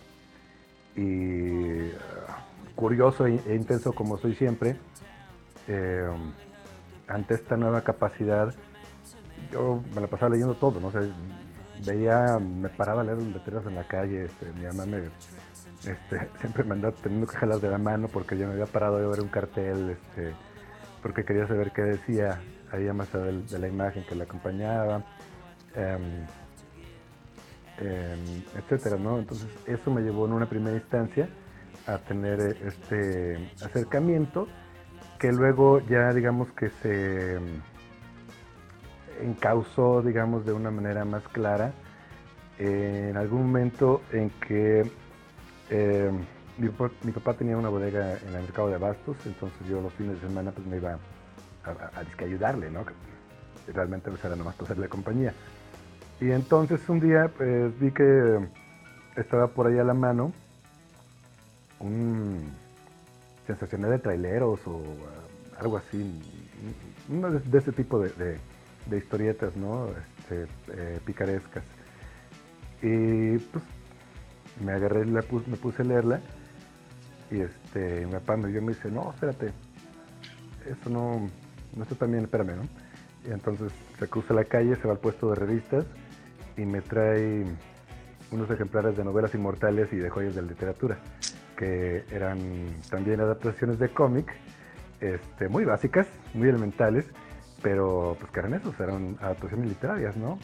Y 0.95 1.79
uh, 1.79 2.75
curioso 2.75 3.25
e, 3.27 3.39
e, 3.47 3.55
intenso 3.55 3.93
como 3.93 4.17
soy 4.17 4.35
siempre, 4.35 4.75
eh, 5.67 6.09
ante 7.07 7.35
esta 7.35 7.55
nueva 7.55 7.81
capacidad, 7.81 8.53
yo 9.51 9.83
me 9.93 10.01
la 10.01 10.07
pasaba 10.07 10.31
leyendo 10.31 10.55
todo, 10.55 10.79
¿no? 10.79 10.91
veía, 11.85 12.37
me 12.39 12.69
paraba 12.69 13.01
a 13.01 13.03
leer 13.03 13.21
letreros 13.21 13.65
en 13.65 13.75
la 13.75 13.83
calle, 13.83 14.25
este, 14.25 14.51
mi 14.53 14.65
mamá 14.65 14.85
me, 14.85 14.97
este, 14.97 16.29
siempre 16.39 16.63
me 16.63 16.73
andaba 16.73 16.95
teniendo 16.95 17.27
que 17.27 17.37
jalar 17.37 17.59
de 17.59 17.69
la 17.69 17.77
mano 17.77 18.07
porque 18.07 18.37
yo 18.37 18.47
me 18.47 18.53
había 18.53 18.65
parado 18.65 18.99
de 18.99 19.07
ver 19.07 19.21
un 19.21 19.29
cartel, 19.29 19.91
este, 19.91 20.33
porque 21.01 21.23
quería 21.23 21.47
saber 21.47 21.71
qué 21.71 21.81
decía 21.81 22.39
ahí 22.71 22.85
más 22.93 23.13
allá 23.13 23.25
de, 23.25 23.59
la 23.59 23.67
imagen 23.67 24.03
que 24.07 24.15
la 24.15 24.23
acompañaba. 24.23 25.03
Em, 25.75 26.25
Em, 27.81 28.43
etcétera, 28.55 28.95
¿no? 28.95 29.17
Entonces 29.17 29.47
eso 29.65 29.89
me 29.89 30.01
llevó 30.03 30.27
en 30.27 30.33
una 30.33 30.47
primera 30.47 30.77
instancia 30.77 31.27
a 31.87 31.97
tener 31.97 32.39
eh, 32.39 32.55
este 32.67 33.51
acercamiento 33.65 34.47
que 35.17 35.31
luego 35.31 35.79
ya 35.87 36.13
digamos 36.13 36.51
que 36.51 36.69
se 36.69 37.37
em, 37.37 37.43
encauzó 39.23 40.03
digamos 40.03 40.45
de 40.45 40.53
una 40.53 40.69
manera 40.69 41.05
más 41.05 41.27
clara 41.29 41.73
en 42.59 43.17
algún 43.17 43.47
momento 43.47 44.03
en 44.11 44.29
que 44.29 44.81
em, 45.71 46.23
mi, 46.59 46.69
papá 46.69 47.33
tenía 47.33 47.57
una 47.57 47.69
bodega 47.69 48.19
en 48.19 48.35
el 48.35 48.43
mercado 48.43 48.67
de 48.67 48.75
abastos, 48.75 49.17
entonces 49.25 49.67
yo 49.67 49.81
los 49.81 49.91
fines 49.93 50.21
de 50.21 50.27
semana 50.27 50.51
pues 50.51 50.67
me 50.67 50.77
iba 50.77 50.99
a, 51.63 51.69
a, 51.69 52.23
ayudarle, 52.23 52.69
¿no? 52.69 52.85
realmente 53.73 54.11
pues 54.11 54.23
era 54.23 54.35
nomás 54.35 54.53
para 54.53 54.65
hacerle 54.65 54.87
compañía. 54.87 55.33
Y 56.21 56.31
entonces 56.31 56.87
un 56.87 56.99
día 56.99 57.31
pues, 57.35 57.77
vi 57.79 57.91
que 57.91 58.47
estaba 59.15 59.47
por 59.47 59.65
ahí 59.65 59.79
a 59.79 59.83
la 59.83 59.95
mano 59.95 60.31
un 61.79 62.51
sensacional 63.47 63.89
de 63.89 63.97
traileros 63.97 64.59
o 64.67 64.77
uh, 64.77 64.95
algo 65.59 65.77
así, 65.77 66.21
uno 67.09 67.31
de, 67.31 67.57
ese 67.57 67.71
tipo 67.71 67.99
de, 67.99 68.37
historietas, 68.95 69.55
¿no? 69.55 69.87
Este, 69.87 70.47
eh, 70.73 70.99
picarescas. 71.03 71.63
Y 72.83 73.39
pues 73.39 73.63
me 74.63 74.73
agarré, 74.73 75.05
la 75.05 75.23
me 75.47 75.57
puse 75.57 75.81
a 75.81 75.85
leerla 75.85 76.21
y 77.31 77.39
este, 77.39 78.05
mi 78.05 78.11
papá 78.11 78.37
me 78.37 78.49
vio 78.49 78.61
y 78.61 78.65
me 78.65 78.73
dice, 78.73 78.91
no, 78.91 79.11
espérate, 79.11 79.53
eso 80.67 80.89
no, 80.91 81.27
no 81.75 81.83
está 81.83 81.95
tan 81.95 82.13
espérame, 82.13 82.57
¿no? 82.57 82.67
Y 83.27 83.31
entonces 83.31 83.71
se 83.97 84.07
cruza 84.07 84.35
la 84.35 84.43
calle, 84.43 84.75
se 84.75 84.87
va 84.87 84.93
al 84.93 84.99
puesto 84.99 85.31
de 85.31 85.35
revistas 85.35 85.85
y 86.57 86.65
me 86.65 86.81
trae 86.81 87.45
unos 88.31 88.49
ejemplares 88.49 88.95
de 88.95 89.03
novelas 89.03 89.35
inmortales 89.35 89.91
y 89.91 89.97
de 89.97 90.09
joyas 90.09 90.35
de 90.35 90.41
literatura, 90.41 90.97
que 91.57 92.05
eran 92.11 92.39
también 92.89 93.19
adaptaciones 93.19 93.77
de 93.79 93.89
cómic, 93.89 94.33
este, 94.99 95.49
muy 95.49 95.65
básicas, 95.65 96.07
muy 96.33 96.49
elementales, 96.49 97.05
pero 97.61 98.15
pues 98.19 98.31
que 98.31 98.39
eran 98.39 98.53
esos, 98.53 98.79
eran 98.79 99.17
adaptaciones 99.21 99.69
literarias, 99.69 100.15
¿no? 100.17 100.39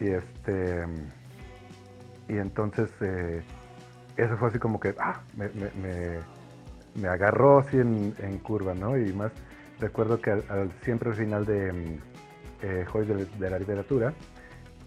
Y 0.00 0.08
este 0.08 0.84
y 2.28 2.38
entonces 2.38 2.90
eh, 3.00 3.42
eso 4.16 4.36
fue 4.36 4.48
así 4.48 4.58
como 4.58 4.80
que 4.80 4.94
ah, 4.98 5.20
me, 5.36 5.48
me, 6.94 7.08
agarró 7.08 7.58
así 7.58 7.78
en, 7.78 8.38
curva, 8.42 8.74
¿no? 8.74 8.96
Y 8.96 9.12
más 9.12 9.32
recuerdo 9.80 10.20
que 10.20 10.42
siempre 10.82 11.10
al 11.10 11.16
final 11.16 11.44
de 11.44 11.98
eh, 12.62 12.84
Joyas 12.90 13.38
de 13.38 13.50
la 13.50 13.58
Literatura, 13.58 14.12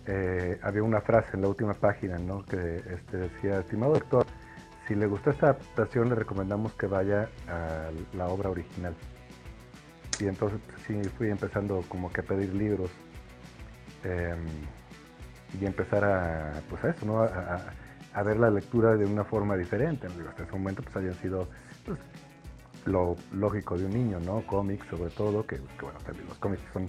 eh, 0.07 0.59
había 0.61 0.83
una 0.83 1.01
frase 1.01 1.31
en 1.33 1.41
la 1.41 1.47
última 1.47 1.73
página 1.73 2.17
¿no? 2.17 2.43
que 2.43 2.77
este, 2.77 3.17
decía, 3.17 3.59
estimado 3.59 3.93
doctor, 3.93 4.25
si 4.87 4.93
le 4.93 5.07
gustó 5.07 5.31
esta 5.31 5.47
adaptación 5.47 6.09
le 6.09 6.15
recomendamos 6.15 6.73
que 6.73 6.85
vaya 6.85 7.29
a 7.47 7.89
la 8.13 8.27
obra 8.27 8.49
original. 8.49 8.93
Y 10.19 10.27
entonces 10.27 10.59
sí 10.85 11.01
fui 11.17 11.29
empezando 11.29 11.83
como 11.89 12.11
que 12.11 12.21
a 12.21 12.23
pedir 12.23 12.53
libros 12.53 12.91
em, 14.03 14.45
y 15.59 15.65
empezar 15.65 16.05
a, 16.05 16.53
pues 16.69 16.83
a 16.83 16.89
eso, 16.89 17.05
¿no? 17.05 17.21
A, 17.21 18.23
ver 18.23 18.37
la 18.37 18.49
lectura 18.49 18.95
de 18.95 19.05
una 19.05 19.25
forma 19.25 19.57
diferente. 19.57 20.07
Hasta 20.07 20.43
ese 20.43 20.51
momento 20.53 20.81
pues 20.83 20.95
habían 20.95 21.15
sido 21.15 21.49
pues, 21.85 21.99
lo 22.85 23.17
lógico 23.33 23.77
de 23.77 23.85
un 23.85 23.91
niño, 23.91 24.19
¿no? 24.21 24.45
Cómics 24.47 24.87
sobre 24.87 25.09
todo, 25.09 25.45
que, 25.45 25.59
bueno, 25.81 25.99
los 26.29 26.37
cómics 26.37 26.63
son 26.71 26.87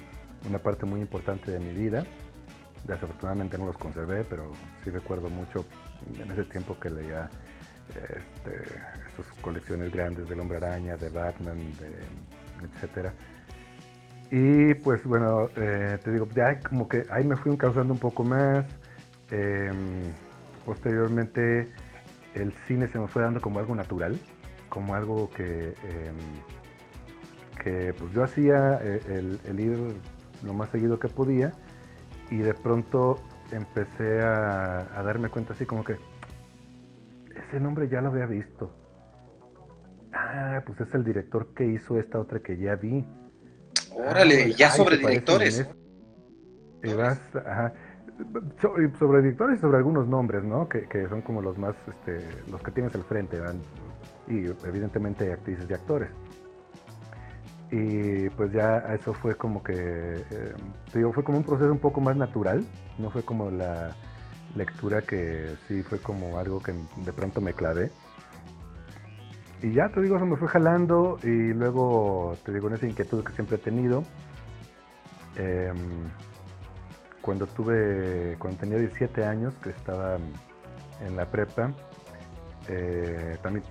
una 0.48 0.58
parte 0.58 0.86
muy 0.86 1.00
importante 1.00 1.50
de 1.50 1.58
mi 1.58 1.72
vida 1.72 2.06
Desafortunadamente 2.84 3.58
no 3.58 3.66
los 3.66 3.78
conservé, 3.78 4.24
pero 4.24 4.52
sí 4.84 4.90
recuerdo 4.90 5.28
mucho 5.28 5.64
en 6.14 6.30
ese 6.30 6.44
tiempo 6.44 6.78
que 6.78 6.90
leía 6.90 7.28
estas 9.08 9.26
colecciones 9.40 9.92
grandes 9.92 10.28
del 10.28 10.40
Hombre 10.40 10.58
Araña, 10.58 10.96
de 10.96 11.08
Batman, 11.08 11.58
de, 11.78 12.66
etcétera. 12.66 13.12
Y 14.30 14.74
pues 14.74 15.04
bueno, 15.04 15.48
eh, 15.56 15.98
te 16.02 16.12
digo, 16.12 16.28
ya 16.34 16.58
como 16.60 16.88
que 16.88 17.04
ahí 17.10 17.24
me 17.24 17.36
fui 17.36 17.56
causando 17.56 17.92
un 17.92 18.00
poco 18.00 18.24
más. 18.24 18.64
Em, 19.30 20.12
posteriormente 20.64 21.70
el 22.34 22.52
cine 22.66 22.88
se 22.88 22.98
me 22.98 23.06
fue 23.08 23.22
dando 23.22 23.40
como 23.40 23.60
algo 23.60 23.74
natural, 23.74 24.18
como 24.68 24.94
algo 24.94 25.30
que, 25.30 25.68
em, 25.68 26.16
que 27.62 27.94
pues 27.94 28.12
yo 28.12 28.24
hacía 28.24 28.78
eh, 28.82 29.00
el, 29.08 29.40
el, 29.44 29.60
ir 29.60 29.78
lo 30.42 30.54
más 30.54 30.70
seguido 30.70 30.98
que 30.98 31.08
podía 31.08 31.52
y 32.30 32.38
de 32.38 32.54
pronto 32.54 33.18
empecé 33.50 34.20
a, 34.22 35.02
darme 35.04 35.28
cuenta 35.28 35.52
así 35.52 35.66
como 35.66 35.84
que 35.84 35.96
ese 37.34 37.60
nombre 37.60 37.88
ya 37.88 38.00
lo 38.00 38.08
había 38.08 38.26
visto. 38.26 38.74
ah, 40.12 40.62
pues 40.66 40.80
es 40.80 40.94
el 40.94 41.04
director 41.04 41.54
que 41.54 41.66
hizo 41.66 41.98
esta 41.98 42.18
otra 42.18 42.40
que 42.40 42.56
ya 42.56 42.76
vi. 42.76 43.04
Órale, 43.92 44.52
ya 44.52 44.70
sobre 44.70 44.98
directores. 44.98 45.68
Y 46.82 46.92
vas, 46.92 47.20
ajá, 47.34 47.72
sobre 48.98 49.22
directores 49.22 49.58
y 49.58 49.60
sobre 49.60 49.78
algunos 49.78 50.06
nombres, 50.06 50.44
¿no? 50.44 50.68
Que, 50.68 50.82
que, 50.88 51.08
son 51.08 51.22
como 51.22 51.42
los 51.42 51.58
más, 51.58 51.74
este, 51.88 52.26
los 52.50 52.62
que 52.62 52.70
tienes 52.70 52.94
al 52.94 53.04
frente, 53.04 53.40
¿van? 53.40 53.60
y 54.28 54.46
evidentemente 54.66 55.32
actrices 55.32 55.66
y 55.68 55.74
actores. 55.74 56.10
Y 57.70 58.30
pues 58.30 58.52
ya 58.52 58.78
eso 58.94 59.12
fue 59.12 59.34
como 59.34 59.62
que, 59.62 59.74
eh, 59.74 60.54
digo, 60.94 61.12
fue 61.12 61.24
como 61.24 61.38
un 61.38 61.44
proceso 61.44 61.72
un 61.72 61.80
poco 61.80 62.00
más 62.00 62.16
natural, 62.16 62.64
no 62.98 63.10
fue 63.10 63.24
como 63.24 63.50
la 63.50 63.96
lectura 64.54 65.02
que 65.02 65.56
sí 65.66 65.82
fue 65.82 65.98
como 65.98 66.38
algo 66.38 66.60
que 66.60 66.72
de 66.72 67.12
pronto 67.12 67.40
me 67.40 67.52
clavé. 67.52 67.90
Y 69.62 69.72
ya 69.72 69.88
te 69.88 70.00
digo, 70.00 70.16
eso 70.16 70.26
me 70.26 70.36
fue 70.36 70.48
jalando 70.48 71.18
y 71.22 71.52
luego 71.52 72.36
te 72.44 72.52
digo 72.52 72.68
en 72.68 72.74
esa 72.74 72.86
inquietud 72.86 73.24
que 73.24 73.32
siempre 73.32 73.56
he 73.56 73.60
tenido. 73.60 74.02
Em, 75.36 75.76
cuando 77.20 77.46
tuve, 77.46 78.36
cuando 78.38 78.60
tenía 78.60 78.78
17 78.78 79.24
años, 79.24 79.54
que 79.62 79.70
estaba 79.70 80.18
en 81.04 81.16
la 81.16 81.26
prepa, 81.26 81.72
eh, 82.68 83.36
también, 83.42 83.64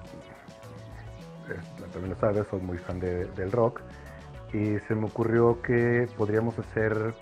también 1.96 2.14
lo 2.14 2.20
sabes, 2.20 2.46
soy 2.52 2.60
muy 2.60 2.78
fan 2.78 3.00
del 3.00 3.52
rock, 3.54 3.80
y 4.52 4.78
se 4.86 4.96
me 4.96 5.06
ocurrió 5.06 5.62
que 5.62 6.10
podríamos 6.18 6.60
hacer 6.60 7.14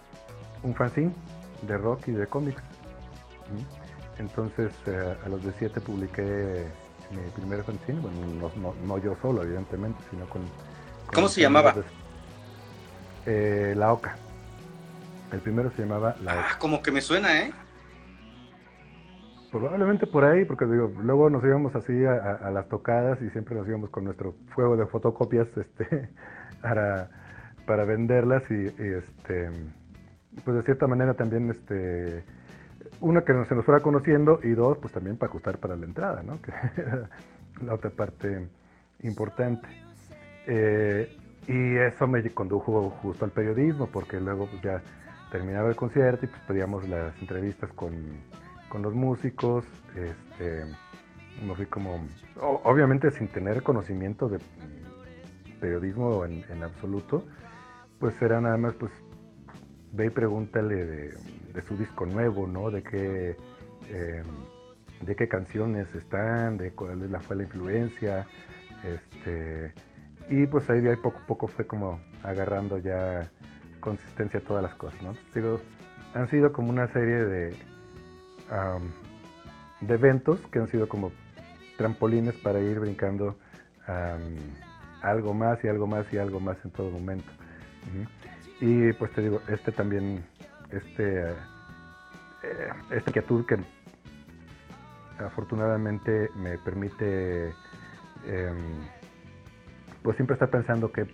un 0.64 0.74
fanzine 0.74 1.14
de 1.62 1.78
rock 1.78 2.08
y 2.08 2.12
de 2.12 2.26
cómics. 2.26 2.62
Entonces, 4.18 4.72
eh, 4.88 5.16
a 5.24 5.30
los 5.30 5.44
17 5.44 5.80
publiqué 5.80 6.66
mi 7.12 7.30
primer 7.36 7.64
fanzine, 7.64 8.00
bueno, 8.00 8.74
no, 8.84 8.98
yo 8.98 9.16
solo, 9.22 9.44
evidentemente, 9.44 10.04
sino 10.10 10.28
con... 10.28 10.42
¿Cómo 11.14 11.30
se 11.30 11.42
llamaba? 11.42 11.76
Eh, 13.28 13.76
la 13.78 13.94
Oca. 13.94 14.16
El 15.32 15.40
primero 15.40 15.72
se 15.76 15.84
llamaba 15.84 16.16
La 16.24 16.34
Ah, 16.34 16.58
como 16.58 16.82
que 16.82 16.92
me 16.92 17.02
suena, 17.02 17.42
¿eh? 17.42 17.54
Probablemente 19.54 20.08
por 20.08 20.26
ahí, 20.26 20.46
porque 20.46 20.66
digo, 20.66 20.92
luego 21.04 21.30
nos 21.30 21.44
íbamos 21.44 21.76
así 21.76 21.94
a, 22.06 22.50
las 22.50 22.68
tocadas 22.70 23.22
y 23.22 23.30
siempre 23.30 23.54
nos 23.54 23.68
íbamos 23.68 23.92
con 23.92 24.04
nuestro 24.04 24.34
fuego 24.56 24.76
de 24.76 24.88
fotocopias 24.88 25.48
este, 25.58 26.10
para, 26.60 27.12
para 27.68 27.86
venderlas 27.86 28.42
y, 28.50 28.66
este, 28.66 29.52
pues 30.44 30.58
de 30.58 30.64
cierta 30.64 30.88
manera 30.88 31.14
también, 31.14 31.52
este, 31.52 32.24
una 33.00 33.22
que 33.22 33.46
se 33.46 33.54
nos 33.54 33.64
fuera 33.64 33.82
conociendo 33.82 34.40
y 34.42 34.50
dos, 34.54 34.80
pues 34.80 34.92
también 34.92 35.18
para 35.18 35.30
ajustar 35.30 35.60
para 35.60 35.76
la 35.76 35.86
entrada, 35.86 36.24
¿no? 36.24 36.42
Que 36.42 36.52
era 36.82 37.10
la 37.64 37.76
otra 37.76 37.92
parte 37.92 38.48
importante. 39.04 39.68
Eh, 40.48 41.16
y 41.48 41.76
eso 41.76 42.08
me 42.08 42.28
condujo 42.32 42.90
justo 42.90 43.24
al 43.24 43.30
periodismo, 43.30 43.86
porque 43.86 44.20
luego 44.20 44.48
pues 44.48 44.64
ya 44.64 44.82
terminaba 45.32 45.70
el 45.70 45.76
concierto 45.76 46.26
y 46.26 46.30
pues 46.30 46.42
pedíamos 46.48 46.90
las 46.90 47.16
entrevistas 47.22 47.72
con, 47.74 47.94
los 48.82 48.94
músicos. 48.94 49.66
Este, 49.96 50.66
me 51.46 51.56
fui 51.56 51.66
como, 51.66 52.08
obviamente 52.64 53.12
sin 53.12 53.28
tener 53.28 53.64
conocimiento 53.64 54.30
de 54.30 54.40
periodismo 55.60 56.26
en, 56.26 56.64
absoluto, 56.64 57.26
pues 58.00 58.22
era 58.22 58.42
nada 58.42 58.58
más, 58.58 58.74
pues 58.74 58.92
ve 59.92 60.08
y 60.08 60.10
pregúntale 60.10 60.86
de, 60.86 61.62
su 61.68 61.78
disco 61.78 62.06
nuevo, 62.06 62.48
¿no? 62.48 62.70
De 62.70 62.84
qué, 62.84 63.38
em, 63.90 64.26
de 65.06 65.16
qué 65.16 65.28
canciones 65.28 65.94
están, 65.96 66.58
de 66.58 66.72
cuál 66.72 67.10
fue 67.22 67.36
la 67.36 67.44
influencia, 67.44 68.28
este, 68.84 69.74
y 70.30 70.46
pues 70.48 70.70
ahí 70.70 70.82
de 70.82 70.92
ahí 70.92 70.96
poco 70.98 71.20
a 71.20 71.26
poco 71.26 71.48
fue 71.48 71.66
como 71.66 72.02
agarrando 72.24 72.78
ya 72.78 73.30
consistencia 73.80 74.40
a 74.40 74.44
todas 74.44 74.64
las 74.64 74.76
cosas, 74.76 75.02
¿no? 75.02 75.14
Digo, 75.34 75.60
han 76.14 76.28
sido 76.30 76.52
como 76.52 76.70
una 76.70 76.88
serie 76.88 77.26
de, 77.26 77.56
de 79.82 79.94
eventos 79.94 80.40
que 80.52 80.60
han 80.60 80.68
sido 80.68 80.88
como 80.88 81.12
trampolines 81.78 82.36
para 82.36 82.60
ir 82.60 82.80
brincando 82.80 83.38
algo 85.02 85.34
más 85.34 85.64
y 85.64 85.68
algo 85.68 85.88
más 85.88 86.06
y 86.14 86.18
algo 86.18 86.40
más 86.40 86.58
en 86.64 86.72
todo 86.72 86.90
momento. 86.90 87.30
Y 88.62 88.94
pues 88.94 89.12
te 89.12 89.22
digo, 89.22 89.42
este 89.50 89.72
también, 89.72 90.24
este, 90.72 91.32
eh, 92.44 92.70
esta 92.92 93.12
que 93.12 93.24
afortunadamente 95.20 96.30
me 96.36 96.58
permite 96.58 97.50
em, 98.26 98.88
pues 100.02 100.16
siempre 100.16 100.36
estar 100.36 100.50
pensando 100.50 100.92
que 100.92 101.06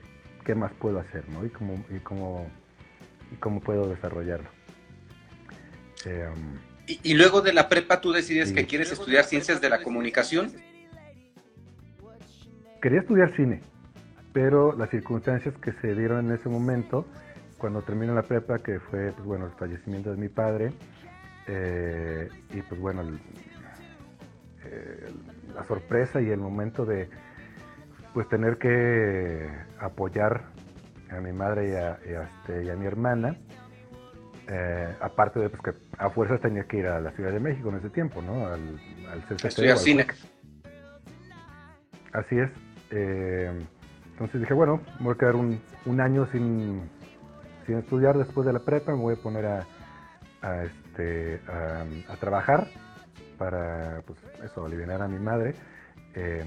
qué 0.45 0.55
más 0.55 0.71
puedo 0.73 0.99
hacer, 0.99 1.27
¿no? 1.29 1.45
Y 1.45 1.49
cómo, 1.49 1.83
y 1.89 1.99
cómo, 1.99 2.49
y 3.31 3.35
cómo 3.35 3.61
puedo 3.61 3.87
desarrollarlo. 3.87 4.49
Em, 6.05 6.59
¿Y, 7.03 7.13
luego 7.13 7.41
de 7.41 7.53
la 7.53 7.69
prepa 7.69 8.01
tú 8.01 8.11
decides 8.11 8.51
que 8.51 8.65
quieres 8.65 8.91
estudiar 8.91 9.23
ciencias 9.23 9.61
de 9.61 9.69
la 9.69 9.83
comunicación? 9.83 10.51
Quería 12.81 13.01
estudiar 13.01 13.35
cine, 13.35 13.61
pero 14.33 14.75
las 14.75 14.89
circunstancias 14.89 15.53
que 15.61 15.71
se 15.73 15.93
dieron 15.93 16.25
en 16.25 16.35
ese 16.35 16.49
momento, 16.49 17.05
cuando 17.59 17.83
terminé 17.83 18.11
la 18.13 18.23
prepa, 18.23 18.57
que 18.57 18.79
fue, 18.79 19.11
pues 19.11 19.23
bueno, 19.23 19.45
el 19.45 19.51
fallecimiento 19.51 20.09
de 20.09 20.17
mi 20.17 20.29
padre, 20.29 20.71
eh, 21.47 22.29
y 22.53 22.61
pues 22.63 22.81
bueno, 22.81 23.03
la 25.53 25.63
sorpresa 25.65 26.21
y 26.21 26.29
el 26.29 26.39
momento 26.39 26.85
de 26.85 27.09
pues 28.13 28.27
tener 28.29 28.57
que 28.57 29.47
apoyar 29.79 30.45
a 31.11 31.19
mi 31.19 31.33
madre 31.33 31.69
y 31.69 31.73
a, 31.73 31.99
este, 32.47 32.75
mi 32.75 32.85
hermana. 32.85 33.37
Eh, 34.51 34.95
aparte 34.99 35.39
de 35.39 35.49
pues, 35.49 35.61
que 35.61 35.73
a 35.99 36.09
fuerzas 36.09 36.41
tenía 36.41 36.63
que 36.63 36.77
ir 36.77 36.87
a 36.87 36.99
la 36.99 37.11
Ciudad 37.11 37.31
de 37.31 37.39
México 37.39 37.69
en 37.69 37.75
ese 37.75 37.89
tiempo, 37.91 38.19
¿no? 38.21 38.47
Al, 38.47 38.79
al 39.11 39.23
Estudiar 39.43 39.77
cine. 39.77 40.07
Así 42.13 42.39
es. 42.39 42.49
Eh, 42.89 43.51
entonces 44.11 44.41
dije, 44.41 44.53
bueno, 44.55 44.81
me 44.99 45.05
voy 45.05 45.13
a 45.13 45.17
quedar 45.17 45.35
un, 45.35 45.61
año 46.01 46.27
sin, 46.31 46.89
sin, 47.67 47.77
estudiar 47.77 48.17
después 48.17 48.47
de 48.47 48.53
la 48.53 48.59
prepa, 48.59 48.91
me 48.91 48.97
voy 48.97 49.13
a 49.13 49.21
poner 49.21 49.45
a, 49.45 50.63
este, 50.63 51.39
a, 51.47 52.15
trabajar 52.15 52.67
para, 53.37 54.01
pues, 54.07 54.17
eso, 54.43 54.65
aliviar 54.65 55.01
a 55.01 55.07
mi 55.07 55.19
madre. 55.19 55.53
Eh, 56.15 56.43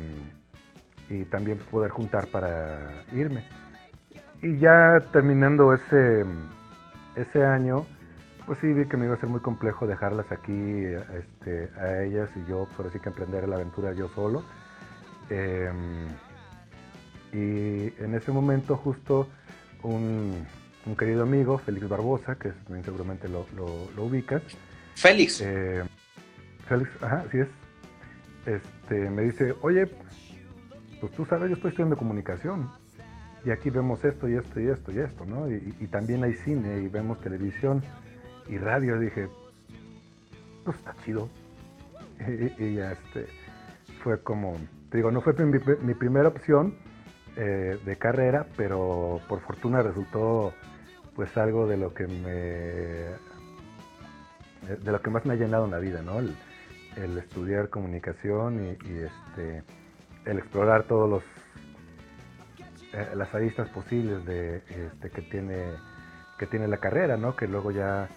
y 1.08 1.24
también 1.26 1.58
poder 1.70 1.90
juntar 1.90 2.26
para 2.28 3.04
irme. 3.12 3.44
Y 4.40 4.58
ya 4.58 4.98
terminando 5.12 5.72
ese, 5.72 6.24
ese 7.16 7.44
año, 7.44 7.86
pues 8.46 8.58
sí 8.60 8.72
vi 8.72 8.86
que 8.86 8.96
me 8.96 9.06
iba 9.06 9.14
a 9.14 9.20
ser 9.20 9.28
muy 9.28 9.40
complejo 9.40 9.86
dejarlas 9.86 10.30
aquí 10.32 10.52
este, 10.52 11.70
a 11.80 12.02
ellas 12.02 12.30
y 12.36 12.48
yo, 12.48 12.68
por 12.76 12.86
así 12.86 12.98
que 12.98 13.08
emprender 13.08 13.48
la 13.48 13.56
aventura 13.56 13.92
yo 13.92 14.08
solo. 14.08 14.44
Em, 15.30 16.08
y 17.32 17.92
en 18.02 18.14
ese 18.14 18.32
momento 18.32 18.76
justo 18.76 19.28
un, 19.82 20.44
un, 20.84 20.96
querido 20.96 21.22
amigo, 21.22 21.58
Félix 21.58 21.88
Barbosa, 21.88 22.36
que 22.36 22.52
seguramente 22.84 23.28
lo, 23.28 23.46
lo, 23.56 24.04
ubicas. 24.04 24.42
Félix. 24.96 25.40
Eh, 25.40 25.82
Félix, 26.68 26.90
ajá, 27.02 27.24
así 27.26 27.38
es. 27.38 27.48
Este, 28.44 29.08
me 29.08 29.22
dice, 29.22 29.54
oye, 29.62 29.86
pues 31.00 31.12
tú 31.12 31.24
sabes, 31.24 31.48
yo 31.48 31.54
estoy 31.54 31.70
estudiando 31.70 31.96
comunicación 31.96 32.68
y 33.44 33.50
aquí 33.50 33.70
vemos 33.70 34.04
esto 34.04 34.28
y 34.28 34.36
esto 34.36 34.60
y 34.60 34.68
esto 34.68 34.92
y 34.92 34.98
esto, 34.98 35.24
¿no? 35.26 35.50
Y, 35.50 35.86
también 35.88 36.22
hay 36.22 36.34
cine 36.34 36.80
y 36.80 36.88
vemos 36.88 37.20
televisión 37.20 37.82
y 38.48 38.56
radio. 38.58 38.96
Y 38.96 39.06
dije, 39.06 39.28
pues 40.64 40.76
está 40.76 40.94
chido. 41.04 41.28
Y, 42.58 42.78
este, 42.78 43.26
fue 44.04 44.22
como, 44.22 44.56
te 44.90 44.98
digo, 44.98 45.10
no 45.10 45.20
fue 45.22 45.34
mi, 45.44 45.94
primera 45.94 46.28
opción 46.28 46.76
eh, 47.36 47.78
de 47.84 47.96
carrera, 47.96 48.46
pero 48.56 49.20
por 49.28 49.40
fortuna 49.40 49.82
resultó 49.82 50.52
pues 51.16 51.36
algo 51.36 51.66
de 51.66 51.76
lo 51.76 51.92
que 51.92 52.06
me 52.06 53.32
de 54.76 54.92
lo 54.92 55.02
que 55.02 55.10
más 55.10 55.26
me 55.26 55.34
ha 55.34 55.36
llenado 55.36 55.64
en 55.64 55.72
la 55.72 55.78
vida, 55.80 56.00
¿no? 56.02 56.20
El, 56.20 57.18
estudiar 57.18 57.70
comunicación 57.70 58.64
y, 58.64 58.68
y 58.88 58.98
este 58.98 59.64
el 60.24 60.38
explorar 60.38 60.84
todos 60.84 61.10
los 61.10 61.22
eh, 62.92 63.08
las 63.14 63.34
aristas 63.34 63.70
posibles 63.70 64.24
de 64.26 64.56
este, 64.56 65.08
que 65.10 65.22
tiene 65.22 65.64
que 66.38 66.46
tiene 66.46 66.68
la 66.68 66.76
carrera, 66.76 67.16
¿no? 67.16 67.34
Que 67.34 67.46
luego 67.46 67.70
ya, 67.70 68.08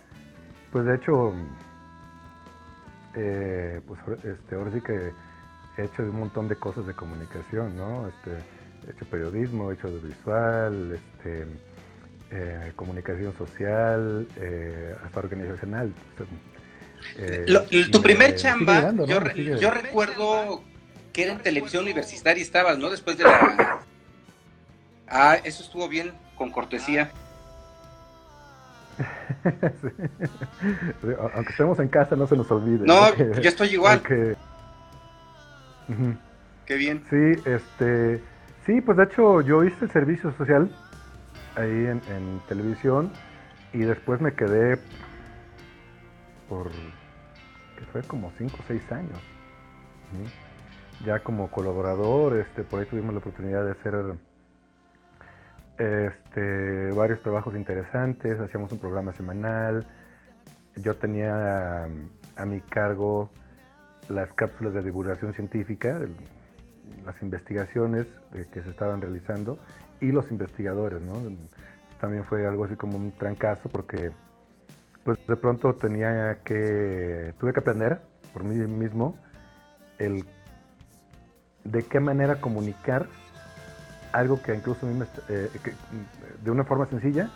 pues 0.72 0.86
de 0.86 0.96
hecho, 0.96 1.34
eh, 3.16 3.80
pues 3.88 4.00
este, 4.24 4.56
ahora 4.56 4.72
sí 4.72 4.82
que 4.82 5.12
he 5.78 5.86
hecho 5.86 6.04
un 6.04 6.20
montón 6.20 6.48
de 6.50 6.56
cosas 6.56 6.86
de 6.88 6.94
comunicación, 6.94 7.78
¿no? 7.78 8.08
Este, 8.08 8.32
he 8.88 8.92
hecho 8.92 9.06
periodismo, 9.06 9.72
he 9.72 9.76
hecho 9.76 9.88
audiovisual, 9.88 10.94
este, 10.94 11.46
eh, 12.32 12.74
comunicación 12.76 13.34
social, 13.38 14.28
hasta 15.06 15.20
organizacional. 15.20 15.94
tu 17.92 18.02
primer 18.02 18.36
chamba, 18.36 18.92
yo, 19.06 19.22
yo 19.58 19.72
recuerdo 19.72 20.64
que 21.14 21.24
era 21.24 21.34
en 21.34 21.40
televisión 21.40 21.84
universitaria 21.84 22.42
estabas, 22.42 22.78
¿no? 22.78 22.90
Después 22.90 23.18
de 23.18 23.24
la... 23.24 23.86
Ah, 25.08 25.38
eso 25.44 25.64
estuvo 25.64 25.88
bien, 25.88 26.14
con 26.38 26.52
cortesía. 26.52 27.12
Aunque 31.34 31.52
estemos 31.52 31.80
en 31.80 31.90
casa, 31.90 32.16
no 32.16 32.28
se 32.28 32.38
nos 32.38 32.50
olvide. 32.52 32.86
No, 32.86 33.14
yo 33.16 33.50
estoy 33.50 33.70
igual. 33.70 34.02
Qué 36.66 36.76
bien. 36.76 37.04
Sí, 37.10 37.42
este, 37.46 38.22
sí, 38.66 38.82
pues 38.82 38.98
de 38.98 39.04
hecho 39.04 39.42
yo 39.42 39.64
hice 39.64 39.86
el 39.86 39.92
servicio 39.92 40.32
social 40.36 40.70
ahí 41.56 41.70
en, 41.70 42.42
televisión 42.48 43.12
y 43.74 43.80
después 43.80 44.20
me 44.22 44.34
quedé 44.34 44.80
por, 46.50 46.70
que 46.70 47.86
fue 47.92 48.02
como 48.04 48.32
5 48.38 48.56
o 48.58 48.64
6 48.68 48.92
años. 48.92 49.20
Ya 51.06 51.20
como 51.20 51.52
colaborador, 51.52 52.38
este, 52.38 52.64
por 52.64 52.80
ahí 52.80 52.86
tuvimos 52.86 53.14
la 53.14 53.20
oportunidad 53.20 53.66
de 53.66 53.72
hacer 53.72 54.16
este, 55.78 56.92
varios 56.92 57.22
trabajos 57.22 57.56
interesantes, 57.56 58.40
hacíamos 58.40 58.72
un 58.72 58.80
programa 58.80 59.14
semanal, 59.14 59.86
yo 60.78 60.96
tenía 60.96 61.86
a, 62.36 62.46
mi 62.46 62.62
cargo 62.62 63.30
las 64.10 64.32
cápsulas 64.34 64.74
de 64.74 64.82
divulgación 64.84 65.34
científica, 65.34 66.00
las 67.06 67.22
investigaciones 67.22 68.06
que 68.52 68.62
se 68.62 68.70
estaban 68.70 69.02
realizando 69.02 69.58
y 70.02 70.12
los 70.12 70.30
investigadores, 70.32 71.02
¿no? 71.02 71.14
También 72.00 72.26
fue 72.26 72.46
algo 72.46 72.66
así 72.66 72.76
como 72.76 72.98
un 72.98 73.12
trancazo 73.12 73.70
porque 73.70 74.12
pues 75.04 75.18
de 75.28 75.36
pronto 75.36 75.76
tenía 75.76 76.40
que, 76.44 77.34
tuve 77.40 77.54
que 77.54 77.60
aprender 77.60 78.02
por 78.34 78.44
mí 78.44 78.56
mismo 78.56 79.18
el 79.98 80.26
de 81.64 81.84
qué 81.84 82.00
manera 82.00 82.42
comunicar 82.42 83.08
algo 84.16 84.42
que 84.42 84.56
incluso 84.56 84.86
a 84.86 84.90
mí 84.90 84.96
me, 84.96 85.06
eh, 85.28 85.52
de 86.42 86.52
una 86.52 86.64
forma 86.64 86.86
sencilla, 86.86 87.30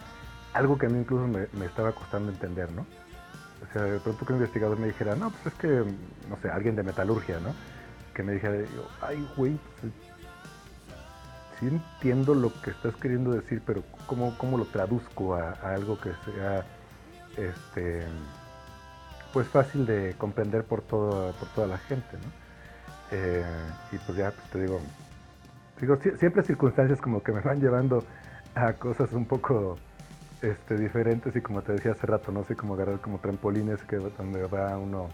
algo 0.53 0.77
que 0.77 0.85
a 0.85 0.89
mí 0.89 0.99
incluso 0.99 1.27
me, 1.27 1.65
estaba 1.65 1.91
costando 1.91 2.31
entender, 2.31 2.71
¿no? 2.71 2.85
O 3.61 3.73
sea, 3.73 3.83
de 3.83 3.99
pronto 3.99 4.25
que 4.25 4.31
un 4.31 4.39
investigador 4.39 4.79
me 4.79 4.87
dijera, 4.87 5.15
no, 5.15 5.29
pues 5.29 5.47
es 5.47 5.53
que, 5.55 5.67
no 5.67 6.37
sé, 6.41 6.49
alguien 6.49 6.77
de 6.77 6.83
metalurgia, 6.83 7.39
¿no? 7.41 7.53
Que 8.13 8.23
me 8.23 8.31
dijera, 8.31 8.55
ay, 9.01 9.27
güey, 9.35 9.59
pues, 9.81 9.91
sí 11.59 11.67
entiendo 11.67 12.33
lo 12.33 12.53
que 12.61 12.71
estás 12.71 12.95
queriendo 12.95 13.31
decir, 13.31 13.61
pero 13.65 13.83
¿cómo, 14.07 14.37
cómo 14.37 14.57
lo 14.57 14.63
traduzco 14.63 15.35
a, 15.35 15.51
algo 15.51 15.99
que 15.99 16.11
sea, 16.23 16.63
este, 17.35 18.05
pues 19.33 19.49
fácil 19.49 19.85
de 19.85 20.15
comprender 20.17 20.63
por, 20.63 20.81
todo, 20.81 21.33
por 21.33 21.49
toda 21.49 21.67
la 21.67 21.77
gente, 21.77 22.13
¿no? 22.13 22.31
Eh, 23.11 23.43
y 23.91 23.97
pues 23.97 24.17
ya, 24.17 24.31
pues 24.31 24.49
te 24.49 24.61
digo, 24.61 24.79
Digo, 25.79 25.97
siempre 26.17 26.43
circunstancias 26.43 26.99
como 26.99 27.23
que 27.23 27.31
me 27.31 27.41
van 27.41 27.59
llevando 27.59 28.03
a 28.55 28.73
cosas 28.73 29.13
un 29.13 29.25
poco 29.25 29.77
este, 30.41 30.77
diferentes 30.77 31.35
y 31.35 31.41
como 31.41 31.61
te 31.61 31.73
decía 31.73 31.91
hace 31.91 32.07
rato, 32.07 32.31
no 32.31 32.43
sé 32.43 32.55
cómo 32.55 32.73
agarrar 32.75 32.99
como 32.99 33.19
trampolines 33.19 33.83
que 33.83 33.97
donde 33.97 34.43
va 34.47 34.77
uno 34.77 35.09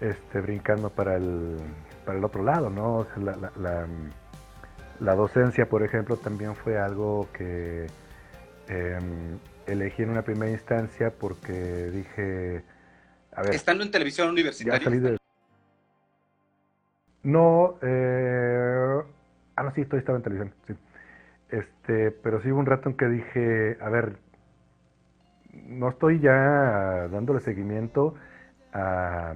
este, 0.00 0.40
brincando 0.40 0.90
para 0.90 1.16
el, 1.16 1.56
para 2.04 2.18
el 2.18 2.24
otro 2.24 2.42
lado, 2.42 2.70
¿no? 2.70 3.06
la, 5.00 5.14
docencia, 5.14 5.68
por 5.68 5.82
ejemplo, 5.82 6.16
también 6.16 6.54
fue 6.54 6.78
algo 6.78 7.28
que 7.32 7.86
em, 8.68 9.38
elegí 9.66 10.02
en 10.02 10.10
una 10.10 10.22
primera 10.22 10.50
instancia 10.50 11.10
porque 11.10 11.90
dije, 11.92 12.62
a 13.32 13.42
ver, 13.42 13.54
estando 13.54 13.84
en 13.84 13.90
televisión 13.90 14.28
universitaria. 14.28 15.18
No, 17.22 17.76
eh, 17.82 19.02
Ah, 19.56 19.62
no, 19.62 19.72
sí, 19.72 19.80
estoy 19.80 20.00
estaba 20.00 20.18
en 20.18 20.22
televisión, 20.22 20.54
sí. 20.66 20.74
Este, 21.48 22.10
pero 22.10 22.40
sí 22.40 22.50
hubo 22.50 22.60
un 22.60 22.66
rato 22.66 22.90
en 22.90 22.96
que 22.96 23.06
dije, 23.06 23.78
a 23.80 23.88
ver, 23.88 24.18
no 25.66 25.88
estoy 25.88 26.20
ya 26.20 27.08
dándole 27.08 27.40
seguimiento 27.40 28.14
a, 28.72 29.34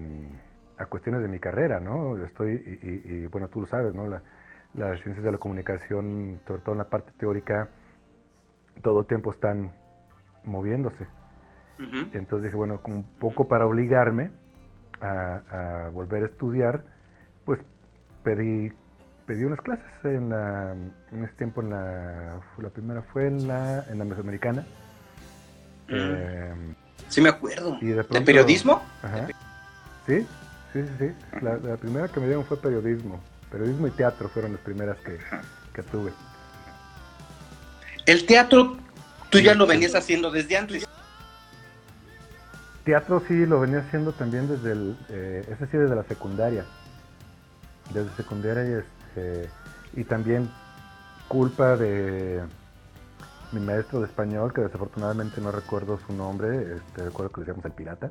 cuestiones 0.89 1.23
de 1.23 1.29
mi 1.29 1.39
carrera, 1.39 1.79
¿no? 1.79 2.23
Estoy, 2.25 2.55
y, 2.83 3.27
bueno, 3.27 3.49
tú 3.49 3.61
lo 3.61 3.67
sabes, 3.67 3.95
¿no? 3.95 4.07
las 4.09 5.01
ciencias 5.03 5.25
de 5.25 5.33
la 5.33 5.39
comunicación, 5.39 6.41
sobre 6.47 6.63
todo 6.63 6.73
en 6.73 6.79
la 6.79 6.89
parte 6.89 7.13
teórica, 7.19 7.69
todo 8.83 9.01
el 9.01 9.07
tiempo 9.07 9.31
están 9.31 9.73
moviéndose. 10.45 11.07
Entonces 12.13 12.45
dije, 12.45 12.57
bueno, 12.57 12.81
un 12.85 13.05
poco 13.19 13.47
para 13.49 13.67
obligarme 13.67 14.31
a, 15.01 15.87
a 15.87 15.89
volver 15.91 16.25
a 16.25 16.27
estudiar, 16.27 16.83
pues 17.45 17.61
pedí 18.23 18.73
pedí 19.31 19.45
unas 19.45 19.61
clases 19.61 19.85
en, 20.03 20.29
la, 20.29 20.73
en 21.13 21.25
ese 21.25 21.33
tiempo 21.35 21.63
en 21.63 21.71
la, 21.71 22.41
la 22.59 22.69
primera 22.71 23.01
fue 23.13 23.29
en 23.29 23.47
la, 23.47 23.85
en 23.89 24.01
la 24.01 24.05
Mesoamericana. 24.05 24.63
Mm. 25.87 25.95
Eh, 25.95 26.55
sí 27.09 27.21
me 27.21 27.29
acuerdo. 27.29 27.79
¿De, 27.81 28.03
periodismo? 28.23 28.83
Ajá. 29.05 29.29
Sí, 30.05 30.27
sí, 30.73 30.83
sí, 30.83 30.89
sí. 30.99 31.39
La, 31.43 31.77
primera 31.77 32.09
que 32.09 32.19
me 32.19 32.27
dieron 32.27 32.45
fue 32.45 32.61
periodismo. 32.61 33.21
Periodismo 33.53 33.87
y 33.87 33.93
teatro 33.93 34.29
fueron 34.31 34.55
las 34.55 34.63
primeras 34.63 34.97
que, 34.99 35.17
que 35.75 35.83
tuve. 35.85 36.11
¿El 38.07 38.27
teatro 38.27 38.79
tú 39.29 39.39
ya 39.39 39.55
lo 39.55 39.65
venías 39.65 39.95
haciendo 39.95 40.33
desde 40.33 40.57
antes? 40.57 40.89
Teatro 42.85 43.23
sí 43.29 43.47
lo 43.47 43.61
venía 43.61 43.79
haciendo 43.79 44.11
también 44.11 44.49
desde 44.49 44.73
el, 44.73 44.99
eh, 45.09 45.45
ese 45.49 45.69
sí 45.69 45.77
desde 45.77 45.95
la 45.95 46.03
secundaria. 46.03 46.65
Desde 47.95 48.11
secundaria 48.17 48.65
y 48.65 49.00
eh, 49.17 49.49
y 49.95 50.05
también 50.05 50.49
culpa 51.29 51.77
de 51.77 52.43
mi 53.53 53.61
maestro 53.61 54.01
de 54.01 54.07
español, 54.07 54.53
que 54.53 54.63
desafortunadamente 54.63 55.41
no 55.41 55.51
recuerdo 55.51 55.99
su 55.99 56.13
nombre, 56.13 56.75
este, 56.77 57.05
recuerdo 57.05 57.33
que 57.33 57.41
le 57.41 57.47
decíamos 57.47 57.65
el 57.65 57.73
pirata, 57.73 58.11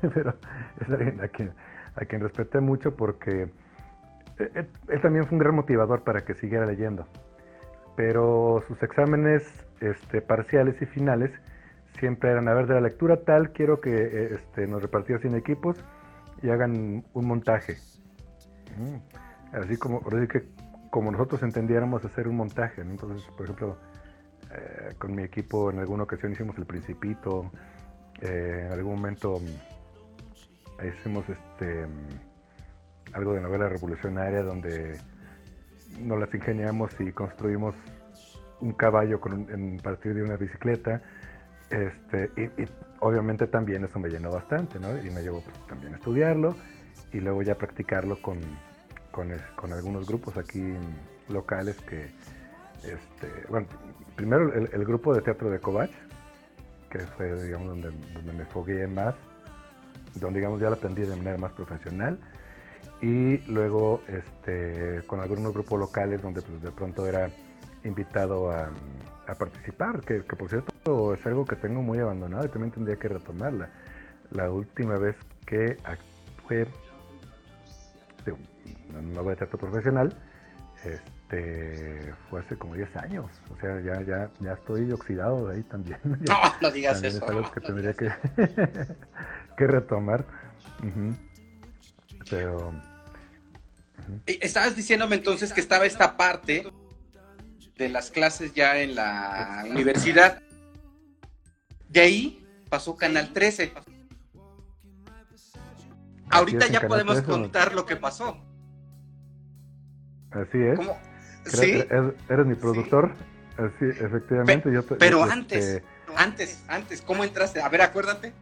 pero 0.14 0.34
es 0.80 0.88
alguien 0.88 1.20
a 1.20 1.28
quien, 1.28 1.52
a 1.96 2.04
quien 2.04 2.20
respeté 2.20 2.60
mucho 2.60 2.96
porque 2.96 3.42
eh, 3.42 4.50
eh, 4.54 4.66
él, 4.88 5.00
también 5.00 5.26
fue 5.26 5.36
un 5.36 5.38
gran 5.38 5.54
motivador 5.54 6.02
para 6.02 6.24
que 6.24 6.34
siguiera 6.34 6.66
leyendo. 6.66 7.06
Pero 7.94 8.64
sus 8.66 8.82
exámenes 8.82 9.42
este, 9.80 10.22
parciales 10.22 10.80
y 10.80 10.86
finales 10.86 11.30
siempre 11.98 12.30
eran, 12.30 12.48
a 12.48 12.54
ver, 12.54 12.66
de 12.66 12.74
la 12.74 12.80
lectura 12.80 13.18
tal, 13.24 13.52
quiero 13.52 13.80
que 13.80 14.34
este, 14.34 14.66
nos 14.66 14.82
repartidas 14.82 15.24
en 15.24 15.34
equipos 15.34 15.76
y 16.42 16.48
hagan 16.48 17.04
un 17.12 17.26
montaje. 17.26 17.76
Mm 18.78 19.22
así 19.52 19.76
como, 19.76 20.02
que 20.02 20.48
como 20.90 21.10
nosotros 21.10 21.42
entendiéramos 21.42 22.04
hacer 22.04 22.28
un 22.28 22.36
montaje. 22.36 22.82
Entonces, 22.82 23.26
por 23.36 23.44
ejemplo, 23.44 23.78
eh, 24.50 24.94
con 24.98 25.14
mi 25.14 25.22
equipo 25.22 25.70
en 25.70 25.78
alguna 25.78 26.04
ocasión 26.04 26.32
hicimos 26.32 26.56
El 26.58 26.66
Principito, 26.66 27.50
eh, 28.20 28.64
en 28.66 28.72
algún 28.72 28.96
momento 28.96 29.40
mm, 29.40 30.86
hicimos 30.86 31.24
este 31.28 31.86
mm, 31.86 33.14
algo 33.14 33.34
de 33.34 33.40
novela 33.40 33.68
revolucionaria 33.68 34.42
donde 34.42 34.98
nos 36.00 36.18
las 36.18 36.34
ingeniamos 36.34 36.90
y 37.00 37.12
construimos 37.12 37.74
un 38.60 38.72
caballo 38.72 39.20
con 39.20 39.50
en 39.50 39.78
partir 39.78 40.14
de 40.14 40.22
una 40.22 40.36
bicicleta. 40.36 41.02
Este, 41.70 42.30
y, 42.36 42.68
obviamente 43.00 43.46
también 43.46 43.84
eso 43.84 43.98
me 43.98 44.08
llenó 44.08 44.30
bastante, 44.30 44.78
¿no? 44.78 44.90
Y 44.98 45.10
me 45.10 45.22
llevó 45.22 45.40
pues, 45.40 45.66
también 45.66 45.94
a 45.94 45.96
estudiarlo 45.96 46.54
y 47.12 47.20
luego 47.20 47.42
ya 47.42 47.56
practicarlo 47.56 48.20
con, 48.20 48.38
con, 49.12 49.30
con 49.54 49.72
algunos 49.72 50.06
grupos 50.06 50.36
aquí 50.36 50.74
locales 51.28 51.76
que, 51.82 52.10
este, 52.82 53.46
bueno, 53.48 53.68
primero 54.16 54.52
el, 54.52 54.84
grupo 54.84 55.14
de 55.14 55.20
teatro 55.22 55.50
de 55.50 55.60
Covach, 55.60 55.90
que 56.90 56.98
fue, 56.98 57.42
digamos, 57.44 57.68
donde, 57.68 57.90
donde 58.14 58.32
me 58.32 58.44
fogué 58.46 58.86
más, 58.88 59.14
donde, 60.16 60.40
digamos, 60.40 60.60
ya 60.60 60.68
lo 60.68 60.74
aprendí 60.74 61.02
de 61.02 61.16
manera 61.16 61.38
más 61.38 61.52
profesional, 61.52 62.18
y 63.00 63.38
luego 63.50 64.02
este, 64.08 65.02
con 65.06 65.20
algunos 65.20 65.52
grupos 65.52 65.78
locales 65.78 66.22
donde 66.22 66.42
pues, 66.42 66.62
de 66.62 66.70
pronto 66.70 67.06
era 67.06 67.30
invitado 67.84 68.50
a, 68.50 68.70
a 69.26 69.34
participar, 69.34 70.00
que, 70.00 70.22
que, 70.24 70.36
por 70.36 70.48
cierto 70.48 71.14
es 71.14 71.26
algo 71.26 71.44
que 71.44 71.56
tengo 71.56 71.82
muy 71.82 71.98
abandonado 71.98 72.44
y 72.44 72.48
también 72.48 72.72
tendría 72.72 72.96
que 72.96 73.08
retomarla. 73.08 73.70
La 74.30 74.50
última 74.50 74.98
vez 74.98 75.16
que 75.46 75.76
actué, 75.84 76.66
no 79.00 79.22
voy 79.22 79.32
a 79.32 79.36
teatro 79.36 79.58
profesional, 79.58 80.14
este, 80.84 82.12
fue 82.28 82.40
hace 82.40 82.56
como 82.56 82.74
10 82.74 82.96
años. 82.96 83.30
O 83.50 83.60
sea, 83.60 83.80
ya, 83.80 84.02
ya, 84.02 84.30
ya 84.40 84.52
estoy 84.52 84.90
oxidado 84.90 85.48
de 85.48 85.56
ahí 85.56 85.62
también. 85.64 85.98
no, 86.04 86.36
no 86.60 86.70
digas 86.70 87.02
eso. 87.02 87.18
Es 87.18 87.22
algo 87.22 87.50
que 87.50 87.60
tendría 87.60 87.94
que, 87.94 88.10
que 89.56 89.66
retomar. 89.66 90.24
Pero. 92.28 92.72
Estabas 94.26 94.74
diciéndome 94.74 95.16
entonces 95.16 95.52
que 95.52 95.60
estaba 95.60 95.86
esta 95.86 96.16
parte 96.16 96.66
de 97.76 97.88
las 97.88 98.10
clases 98.10 98.52
ya 98.52 98.78
en 98.78 98.96
la 98.96 99.64
universidad. 99.70 100.42
De 101.88 102.00
ahí 102.00 102.46
pasó 102.68 102.96
Canal 102.96 103.32
13. 103.32 103.72
Ahorita 106.30 106.66
ya 106.66 106.88
podemos 106.88 107.22
contar 107.22 107.74
lo 107.74 107.86
que 107.86 107.96
pasó. 107.96 108.51
Así 110.34 110.58
es. 110.58 110.76
¿Cómo? 110.76 110.98
Sí, 111.46 111.72
Eres, 111.72 112.14
eres 112.28 112.46
mi 112.46 112.54
productor. 112.54 113.12
Así, 113.56 113.84
efectivamente. 113.84 114.72
yo 114.72 114.82
te- 114.82 114.94
pero 114.94 115.24
yo, 115.26 115.30
antes, 115.30 115.64
este, 115.64 115.84
antes, 116.16 116.64
antes, 116.68 117.02
¿cómo 117.02 117.22
entraste? 117.24 117.60
A 117.60 117.68
ver, 117.68 117.82
acuérdate. 117.82 118.32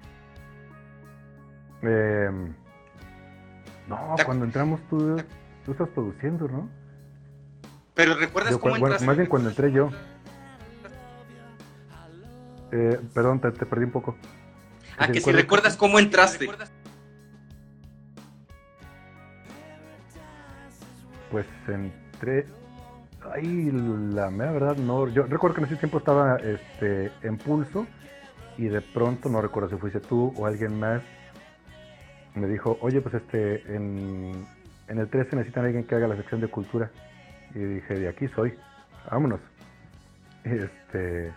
em, 1.82 2.54
no, 3.88 4.14
¿Te 4.16 4.22
acu- 4.22 4.26
cuando 4.26 4.44
entramos 4.44 4.80
tú, 4.90 5.16
tú 5.64 5.72
estás 5.72 5.88
produciendo, 5.88 6.46
¿no? 6.46 6.68
Pero 7.94 8.14
¿recuerdas 8.14 8.52
Yo, 8.52 8.60
cómo 8.60 8.72
bueno, 8.72 8.86
entraste? 8.86 9.06
más 9.06 9.16
bien 9.16 9.28
cuando 9.28 9.48
entré 9.48 9.72
yo. 9.72 9.90
Eh, 12.72 13.00
perdón, 13.12 13.40
te, 13.40 13.50
te 13.50 13.66
perdí 13.66 13.84
un 13.84 13.90
poco. 13.90 14.16
Ah, 14.96 15.06
que 15.08 15.14
si 15.14 15.18
recuerdas- 15.32 15.42
recuerdas 15.42 15.76
cómo 15.76 15.98
entraste. 15.98 16.48
Pues 21.30 21.46
entré. 21.68 22.46
Ay, 23.32 23.70
la 23.72 24.30
mera 24.30 24.52
verdad 24.52 24.76
no. 24.76 25.08
Yo 25.08 25.24
recuerdo 25.24 25.56
que 25.56 25.60
en 25.62 25.66
ese 25.66 25.76
tiempo 25.76 25.98
estaba 25.98 26.36
este, 26.36 27.12
en 27.22 27.36
pulso 27.36 27.86
y 28.56 28.68
de 28.68 28.80
pronto, 28.80 29.28
no 29.28 29.40
recuerdo 29.40 29.70
si 29.70 29.76
fuiste 29.76 30.00
tú 30.00 30.32
o 30.36 30.46
alguien 30.46 30.78
más, 30.78 31.02
me 32.34 32.46
dijo, 32.48 32.78
oye, 32.80 33.00
pues 33.00 33.14
este, 33.14 33.62
en, 33.74 34.46
en 34.88 34.98
el 34.98 35.08
13 35.08 35.36
necesitan 35.36 35.64
alguien 35.64 35.84
que 35.84 35.94
haga 35.94 36.08
la 36.08 36.16
sección 36.16 36.40
de 36.40 36.48
cultura. 36.48 36.90
Y 37.54 37.58
dije, 37.58 37.94
de 37.94 38.08
aquí 38.08 38.28
soy, 38.28 38.54
vámonos. 39.10 39.40
Este, 40.44 41.32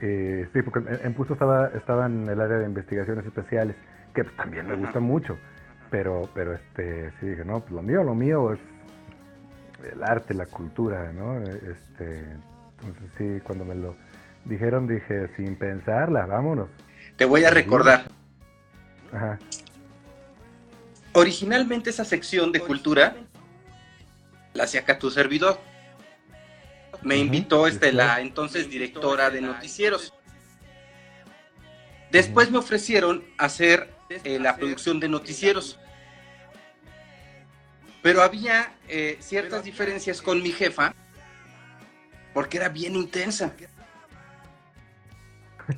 eh, 0.00 0.48
sí, 0.52 0.62
porque 0.62 0.80
en, 0.80 1.06
en 1.06 1.14
pulso 1.14 1.32
estaba, 1.32 1.68
estaba 1.68 2.06
en 2.06 2.28
el 2.28 2.40
área 2.40 2.58
de 2.58 2.66
investigaciones 2.66 3.24
especiales, 3.24 3.76
que 4.14 4.24
también 4.24 4.66
me 4.66 4.76
gusta 4.76 5.00
mucho. 5.00 5.38
Pero, 5.90 6.28
pero 6.34 6.54
este, 6.54 7.10
sí 7.20 7.26
dije, 7.26 7.44
no, 7.44 7.60
pues 7.60 7.72
lo 7.72 7.82
mío, 7.82 8.02
lo 8.02 8.14
mío 8.14 8.52
es 8.52 8.60
el 9.90 10.02
arte, 10.02 10.34
la 10.34 10.46
cultura, 10.46 11.12
¿no? 11.12 11.42
Este, 11.42 12.24
entonces 12.82 13.10
sí, 13.18 13.40
cuando 13.44 13.64
me 13.64 13.74
lo 13.74 13.96
dijeron 14.44 14.86
dije, 14.86 15.28
sin 15.36 15.56
pensarla, 15.56 16.26
vámonos. 16.26 16.68
Te 17.16 17.24
voy 17.24 17.44
a 17.44 17.50
recordar. 17.50 18.04
Ajá. 19.12 19.38
Originalmente 21.12 21.90
esa 21.90 22.04
sección 22.04 22.52
de 22.52 22.60
cultura 22.60 23.16
la 24.54 24.64
hacía 24.64 24.80
acá 24.80 24.98
tu 24.98 25.10
servidor. 25.10 25.60
Me 27.02 27.16
invitó 27.16 27.66
este, 27.66 27.90
sí, 27.90 27.96
la 27.96 28.20
entonces 28.20 28.70
directora 28.70 29.30
de 29.30 29.40
noticieros. 29.40 30.14
Después 32.10 32.50
me 32.50 32.58
ofrecieron 32.58 33.24
hacer 33.38 33.90
eh, 34.24 34.38
la 34.38 34.56
producción 34.56 35.00
de 35.00 35.08
noticieros. 35.08 35.78
Pero 38.02 38.22
había 38.22 38.74
eh, 38.88 39.16
ciertas 39.20 39.64
diferencias 39.64 40.20
con 40.20 40.42
mi 40.42 40.50
jefa 40.50 40.94
porque 42.34 42.56
era 42.56 42.68
bien 42.68 42.96
intensa. 42.96 43.52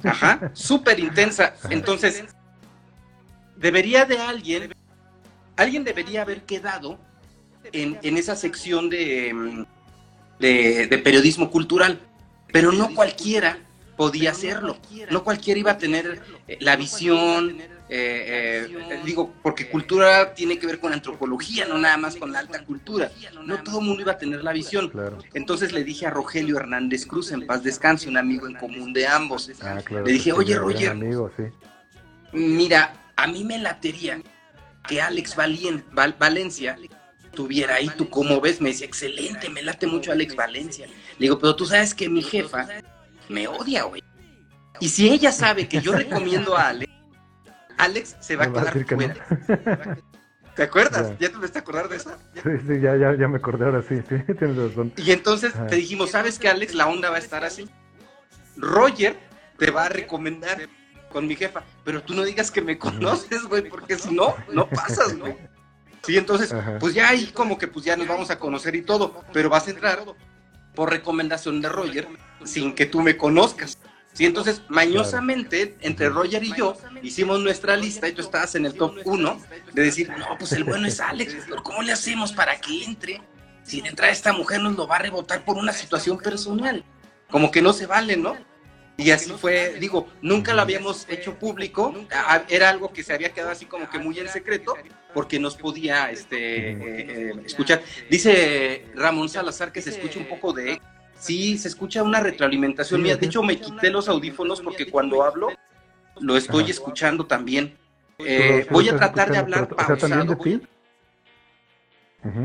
Ajá, 0.02 0.50
súper 0.54 0.98
intensa. 0.98 1.54
Entonces, 1.68 2.24
debería 3.56 4.04
de 4.04 4.18
alguien, 4.18 4.74
alguien 5.56 5.84
debería 5.84 6.22
haber 6.22 6.42
quedado 6.42 6.98
en, 7.72 7.98
en 8.02 8.16
esa 8.16 8.36
sección 8.36 8.88
de, 8.88 9.32
mm, 9.34 9.64
de, 10.38 10.86
de 10.86 10.98
periodismo 10.98 11.50
cultural, 11.50 12.00
pero 12.52 12.72
no 12.72 12.94
cualquiera 12.94 13.58
podía 13.96 14.30
hacerlo, 14.30 14.76
no 15.10 15.22
cualquiera 15.22 15.60
iba 15.60 15.72
a 15.72 15.78
tener 15.78 16.22
eh, 16.48 16.58
la 16.60 16.76
visión, 16.76 17.58
eh, 17.88 18.66
eh, 18.90 19.00
digo, 19.04 19.34
porque 19.42 19.68
cultura 19.68 20.32
tiene 20.34 20.58
que 20.58 20.66
ver 20.66 20.80
con 20.80 20.92
antropología, 20.92 21.66
no 21.66 21.76
nada 21.78 21.96
más 21.98 22.16
con 22.16 22.32
la 22.32 22.38
alta 22.40 22.64
cultura, 22.64 23.10
no 23.44 23.62
todo 23.62 23.80
el 23.80 23.86
mundo 23.86 24.02
iba 24.02 24.12
a 24.12 24.18
tener 24.18 24.42
la 24.42 24.52
visión. 24.52 24.88
Claro. 24.88 25.18
Entonces 25.34 25.72
le 25.72 25.84
dije 25.84 26.06
a 26.06 26.10
Rogelio 26.10 26.56
Hernández 26.56 27.04
Cruz, 27.06 27.30
en 27.32 27.46
paz 27.46 27.62
descanse, 27.62 28.08
un 28.08 28.16
amigo 28.16 28.46
en 28.46 28.54
común 28.54 28.92
de 28.92 29.06
ambos, 29.06 29.50
Ah, 29.60 29.80
claro. 29.84 30.06
Le 30.06 30.12
dije, 30.12 30.32
"Oye, 30.32 30.56
Roger". 30.56 30.90
amigo, 30.90 31.30
sí. 31.36 31.44
Mira, 32.32 32.94
a 33.16 33.26
mí 33.26 33.44
me 33.44 33.58
latería 33.58 34.20
que 34.88 35.00
Alex 35.00 35.36
Valien- 35.36 35.84
Val- 35.92 36.16
Valencia 36.18 36.76
tuviera 37.34 37.76
ahí, 37.76 37.90
tú 37.96 38.08
cómo 38.10 38.40
ves, 38.40 38.60
me 38.60 38.70
dice, 38.70 38.84
excelente, 38.84 39.48
me 39.50 39.62
late 39.62 39.86
mucho 39.86 40.12
Alex 40.12 40.34
Valencia. 40.36 40.86
Le 40.86 40.92
digo, 41.18 41.38
pero 41.38 41.54
tú 41.56 41.64
sabes 41.66 41.94
que 41.94 42.08
mi 42.08 42.22
jefa 42.22 42.66
me 43.28 43.46
odia, 43.48 43.84
güey. 43.84 44.02
Y 44.80 44.88
si 44.88 45.08
ella 45.08 45.30
sabe 45.32 45.68
que 45.68 45.80
yo 45.80 45.92
recomiendo 45.92 46.56
a 46.56 46.68
Alex, 46.68 46.92
Alex 47.78 48.16
se 48.20 48.36
va 48.36 48.44
a 48.44 48.52
quedar 48.52 48.84
que 48.84 48.96
no. 48.96 49.02
fuera. 49.02 49.98
¿Te 50.54 50.62
acuerdas? 50.62 51.10
Ya. 51.18 51.26
¿Ya 51.26 51.32
te 51.32 51.38
vas 51.38 51.56
a 51.56 51.58
acordar 51.58 51.88
de 51.88 51.96
eso? 51.96 52.10
Sí, 52.34 52.50
sí, 52.66 52.80
ya, 52.80 52.96
ya, 52.96 53.16
ya 53.16 53.26
me 53.26 53.38
acordé 53.38 53.64
ahora 53.64 53.82
sí, 53.82 53.96
sí, 54.08 54.16
tienes 54.38 54.56
razón. 54.56 54.92
Y 54.96 55.10
entonces 55.10 55.52
te 55.68 55.76
dijimos, 55.76 56.10
¿sabes 56.10 56.38
que 56.38 56.48
Alex? 56.48 56.74
La 56.74 56.86
onda 56.86 57.10
va 57.10 57.16
a 57.16 57.20
estar 57.20 57.44
así. 57.44 57.68
Roger 58.56 59.18
te 59.58 59.70
va 59.70 59.86
a 59.86 59.88
recomendar 59.88 60.68
con 61.10 61.26
mi 61.26 61.34
jefa, 61.36 61.62
pero 61.84 62.02
tú 62.02 62.14
no 62.14 62.24
digas 62.24 62.50
que 62.50 62.60
me 62.60 62.78
conoces, 62.78 63.44
güey, 63.44 63.68
porque 63.68 63.96
si 63.96 64.14
no, 64.14 64.36
no 64.52 64.68
pasas, 64.68 65.16
güey. 65.16 65.36
Sí, 66.02 66.18
entonces, 66.18 66.52
Ajá. 66.52 66.78
pues 66.78 66.92
ya 66.92 67.08
ahí 67.08 67.26
como 67.28 67.56
que 67.56 67.66
pues 67.66 67.84
ya 67.84 67.96
nos 67.96 68.06
vamos 68.06 68.30
a 68.30 68.38
conocer 68.38 68.74
y 68.74 68.82
todo, 68.82 69.22
pero 69.32 69.48
vas 69.48 69.66
a 69.66 69.70
entrar 69.70 70.04
por 70.74 70.90
recomendación 70.90 71.60
de 71.60 71.68
Roger 71.68 72.08
sin 72.44 72.74
que 72.74 72.86
tú 72.86 73.00
me 73.00 73.16
conozcas. 73.16 73.78
Sí, 74.14 74.24
entonces, 74.26 74.62
mañosamente, 74.68 75.76
entre 75.80 76.08
Roger 76.08 76.42
y 76.44 76.54
yo, 76.56 76.76
hicimos 77.02 77.40
nuestra 77.40 77.76
lista 77.76 78.08
y 78.08 78.12
tú 78.12 78.22
estabas 78.22 78.54
en 78.54 78.64
el 78.64 78.74
top 78.74 78.96
1 79.04 79.40
de 79.72 79.82
decir, 79.82 80.08
no, 80.16 80.38
pues 80.38 80.52
el 80.52 80.62
bueno 80.62 80.86
es 80.86 81.00
Alex, 81.00 81.36
pero 81.48 81.62
¿cómo 81.64 81.82
le 81.82 81.92
hacemos 81.92 82.32
para 82.32 82.60
que 82.60 82.84
entre? 82.84 83.20
Si 83.64 83.80
de 83.80 83.88
entrada 83.88 84.12
esta 84.12 84.32
mujer 84.32 84.60
nos 84.60 84.76
lo 84.76 84.86
va 84.86 84.96
a 84.96 85.00
rebotar 85.00 85.44
por 85.44 85.56
una 85.56 85.72
situación 85.72 86.18
personal. 86.18 86.84
Como 87.28 87.50
que 87.50 87.60
no 87.60 87.72
se 87.72 87.86
vale, 87.86 88.16
¿no? 88.16 88.36
Y 88.96 89.10
así 89.10 89.32
fue, 89.32 89.74
digo, 89.80 90.06
nunca 90.22 90.54
lo 90.54 90.62
habíamos 90.62 91.08
hecho 91.08 91.36
público, 91.36 91.92
era 92.48 92.70
algo 92.70 92.92
que 92.92 93.02
se 93.02 93.12
había 93.12 93.32
quedado 93.32 93.50
así 93.50 93.66
como 93.66 93.90
que 93.90 93.98
muy 93.98 94.16
en 94.20 94.28
secreto, 94.28 94.76
porque 95.12 95.40
nos 95.40 95.56
podía 95.56 96.12
este, 96.12 96.70
eh, 96.70 96.76
eh, 96.78 97.32
escuchar. 97.44 97.82
Dice 98.08 98.86
Ramón 98.94 99.28
Salazar 99.28 99.72
que 99.72 99.82
se 99.82 99.90
escucha 99.90 100.20
un 100.20 100.28
poco 100.28 100.52
de... 100.52 100.80
Sí, 101.24 101.56
se 101.56 101.68
escucha 101.68 102.02
una 102.02 102.20
retroalimentación 102.20 103.02
mía. 103.02 103.16
De 103.16 103.24
hecho, 103.26 103.42
me 103.42 103.58
quité 103.58 103.90
los 103.90 104.08
audífonos 104.10 104.60
porque 104.60 104.90
cuando 104.90 105.22
hablo 105.22 105.48
lo 106.20 106.36
estoy 106.36 106.64
Ajá. 106.64 106.70
escuchando 106.72 107.26
también. 107.26 107.76
¿Tú 108.18 108.24
Eh, 108.26 108.66
voy 108.70 108.88
a 108.90 108.96
tratar 108.96 109.30
de 109.32 109.38
hablar 109.38 109.68
pausado. 109.68 110.36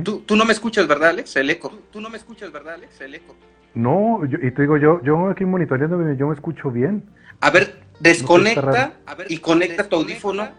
¿Tú, 0.03 0.21
tú 0.25 0.35
no 0.35 0.45
me 0.45 0.53
escuchas, 0.53 0.87
¿verdad, 0.87 1.09
Alex? 1.09 1.35
El 1.35 1.49
eco. 1.49 1.77
¿Tú 1.91 1.99
no 2.01 2.09
me 2.09 2.17
escuchas, 2.17 2.51
¿verdad, 2.51 2.75
Alex? 2.75 2.99
El 3.01 3.15
eco. 3.15 3.35
No, 3.73 4.25
yo- 4.25 4.37
y 4.41 4.51
te 4.51 4.61
digo, 4.63 4.77
yo, 4.77 5.01
yo 5.03 5.29
aquí 5.29 5.43
monitoreando, 5.45 6.13
yo 6.13 6.27
me 6.27 6.33
escucho 6.35 6.71
bien. 6.71 7.03
A 7.41 7.49
ver, 7.49 7.81
desconecta 7.99 8.93
y 9.27 9.37
conecta 9.39 9.87
tu 9.87 9.97
audífono. 9.97 10.49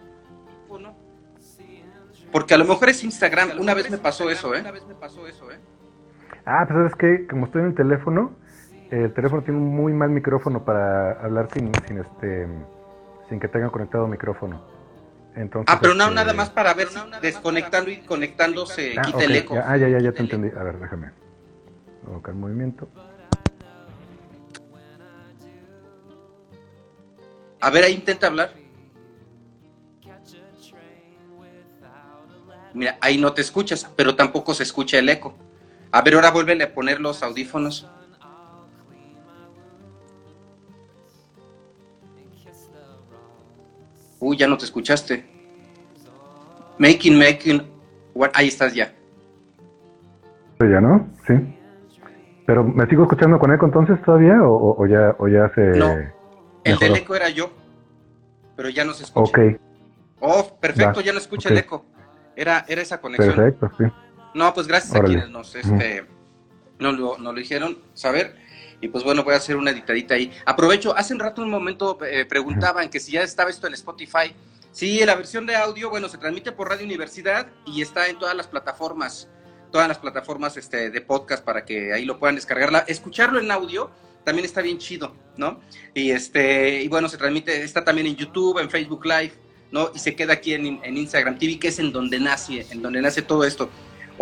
Porque 2.30 2.54
a 2.54 2.58
lo 2.58 2.64
mejor 2.66 2.88
es 2.90 3.02
Instagram. 3.02 3.58
Una 3.58 3.74
vez 3.74 3.90
me 3.90 3.98
pasó 3.98 4.30
eso, 4.30 4.54
¿eh? 4.54 4.62
Ah, 6.44 6.64
pues 6.66 6.76
sabes 6.76 6.94
que 6.96 7.26
como 7.26 7.46
estoy 7.46 7.62
en 7.62 7.68
el 7.68 7.74
teléfono, 7.74 8.32
el 8.90 9.12
teléfono 9.12 9.42
tiene 9.42 9.58
un 9.60 9.68
muy 9.74 9.92
mal 9.92 10.10
micrófono 10.10 10.64
para 10.64 11.12
hablar 11.22 11.48
sin, 11.52 11.70
sin 11.86 11.98
este 11.98 12.48
sin 13.28 13.38
que 13.38 13.48
tenga 13.48 13.70
conectado 13.70 14.06
micrófono. 14.08 14.60
Entonces, 15.36 15.72
Ah, 15.72 15.78
pero 15.80 15.94
no, 15.94 16.04
este, 16.04 16.14
nada 16.16 16.32
más 16.32 16.50
para 16.50 16.74
ver 16.74 16.88
si 16.88 16.98
desconectando 17.22 17.90
y 17.90 17.98
conectando 17.98 18.66
se 18.66 18.98
ah, 18.98 19.02
quita 19.02 19.24
el 19.24 19.36
eco. 19.36 19.54
ya, 19.54 19.64
ah, 19.66 19.76
ya, 19.76 19.88
ya, 19.88 19.98
ya 20.00 20.12
te 20.12 20.22
entendí. 20.22 20.48
A 20.58 20.62
ver, 20.64 20.78
déjame. 20.80 21.10
Colocar 22.04 22.34
movimiento. 22.34 22.88
A 27.60 27.70
ver, 27.70 27.84
ahí 27.84 27.94
intenta 27.94 28.26
hablar. 28.26 28.52
Mira, 32.72 32.98
ahí 33.00 33.18
no 33.18 33.32
te 33.32 33.42
escuchas, 33.42 33.88
pero 33.96 34.16
tampoco 34.16 34.54
se 34.54 34.62
escucha 34.62 34.98
el 34.98 35.08
eco. 35.08 35.34
A 35.92 36.02
ver, 36.02 36.14
ahora 36.14 36.30
vuélvele 36.30 36.64
a 36.64 36.72
poner 36.74 37.00
los 37.00 37.22
audífonos. 37.22 37.88
Uy, 44.20 44.36
ya 44.36 44.46
no 44.46 44.56
te 44.58 44.64
escuchaste. 44.64 45.24
Making, 46.78 47.18
making. 47.18 47.62
what- 48.14 48.30
Ahí 48.34 48.48
estás 48.48 48.74
ya. 48.74 48.92
¿Ya 50.60 50.80
no? 50.80 51.08
Sí. 51.26 51.34
Pero 52.46 52.64
¿me 52.64 52.86
sigo 52.86 53.04
escuchando 53.04 53.38
con 53.38 53.52
eco 53.52 53.64
entonces 53.66 54.00
todavía 54.02 54.36
o, 54.42 54.86
ya, 54.86 55.14
o 55.18 55.28
ya 55.28 55.50
se... 55.54 55.60
No. 55.78 55.96
El 56.64 56.78
del 56.78 56.96
eco 56.96 57.14
era 57.14 57.30
yo, 57.30 57.50
pero 58.56 58.68
ya 58.68 58.84
no 58.84 58.92
se 58.92 59.04
escucha. 59.04 59.30
Ok, 59.30 59.38
Oh, 60.22 60.58
perfecto, 60.60 61.00
Va, 61.00 61.02
ya 61.02 61.12
no 61.14 61.18
escucha 61.18 61.48
el 61.48 61.56
eco. 61.56 61.86
Era, 62.36 62.66
era 62.68 62.82
esa 62.82 63.00
conexión. 63.00 63.34
perfecto, 63.34 63.70
sí. 63.78 63.84
No, 64.34 64.52
pues 64.54 64.66
gracias 64.66 64.94
a 64.94 65.02
quienes 65.02 65.28
nos, 65.30 65.54
este, 65.54 66.06
nos, 66.78 66.98
lo, 66.98 67.18
nos 67.18 67.34
lo 67.34 67.40
dijeron 67.40 67.78
saber. 67.94 68.36
Y 68.80 68.88
pues 68.88 69.04
bueno, 69.04 69.24
voy 69.24 69.34
a 69.34 69.36
hacer 69.36 69.56
una 69.56 69.70
editadita 69.70 70.14
ahí. 70.14 70.32
Aprovecho, 70.46 70.96
hace 70.96 71.12
un 71.12 71.20
rato 71.20 71.42
un 71.42 71.50
momento 71.50 71.98
eh, 72.04 72.24
preguntaban 72.24 72.88
que 72.88 72.98
si 73.00 73.12
ya 73.12 73.22
estaba 73.22 73.50
esto 73.50 73.66
en 73.66 73.74
Spotify. 73.74 74.34
Sí, 74.72 75.04
la 75.04 75.16
versión 75.16 75.46
de 75.46 75.56
audio, 75.56 75.90
bueno, 75.90 76.08
se 76.08 76.16
transmite 76.16 76.52
por 76.52 76.68
Radio 76.68 76.86
Universidad 76.86 77.48
y 77.66 77.82
está 77.82 78.06
en 78.08 78.18
todas 78.18 78.36
las 78.36 78.46
plataformas 78.46 79.28
todas 79.70 79.88
las 79.88 79.98
plataformas 79.98 80.56
este, 80.56 80.90
de 80.90 81.00
podcast 81.00 81.44
para 81.44 81.64
que 81.64 81.92
ahí 81.92 82.04
lo 82.04 82.18
puedan 82.18 82.34
descargar. 82.34 82.84
escucharlo 82.88 83.40
en 83.40 83.50
audio 83.50 83.90
también 84.24 84.44
está 84.44 84.60
bien 84.60 84.78
chido, 84.78 85.14
¿no? 85.36 85.60
Y 85.94 86.10
este, 86.10 86.82
y 86.82 86.88
bueno, 86.88 87.08
se 87.08 87.16
transmite, 87.16 87.62
está 87.62 87.84
también 87.84 88.06
en 88.06 88.16
YouTube, 88.16 88.58
en 88.58 88.68
Facebook 88.68 89.06
Live, 89.06 89.32
¿no? 89.70 89.90
Y 89.94 89.98
se 89.98 90.14
queda 90.14 90.34
aquí 90.34 90.52
en, 90.52 90.66
Instagram 90.84 91.38
TV, 91.38 91.58
que 91.58 91.68
es 91.68 91.78
en 91.78 91.90
donde 91.90 92.20
nace, 92.20 92.66
en 92.70 92.82
donde 92.82 93.00
nace 93.00 93.22
todo 93.22 93.44
esto. 93.44 93.70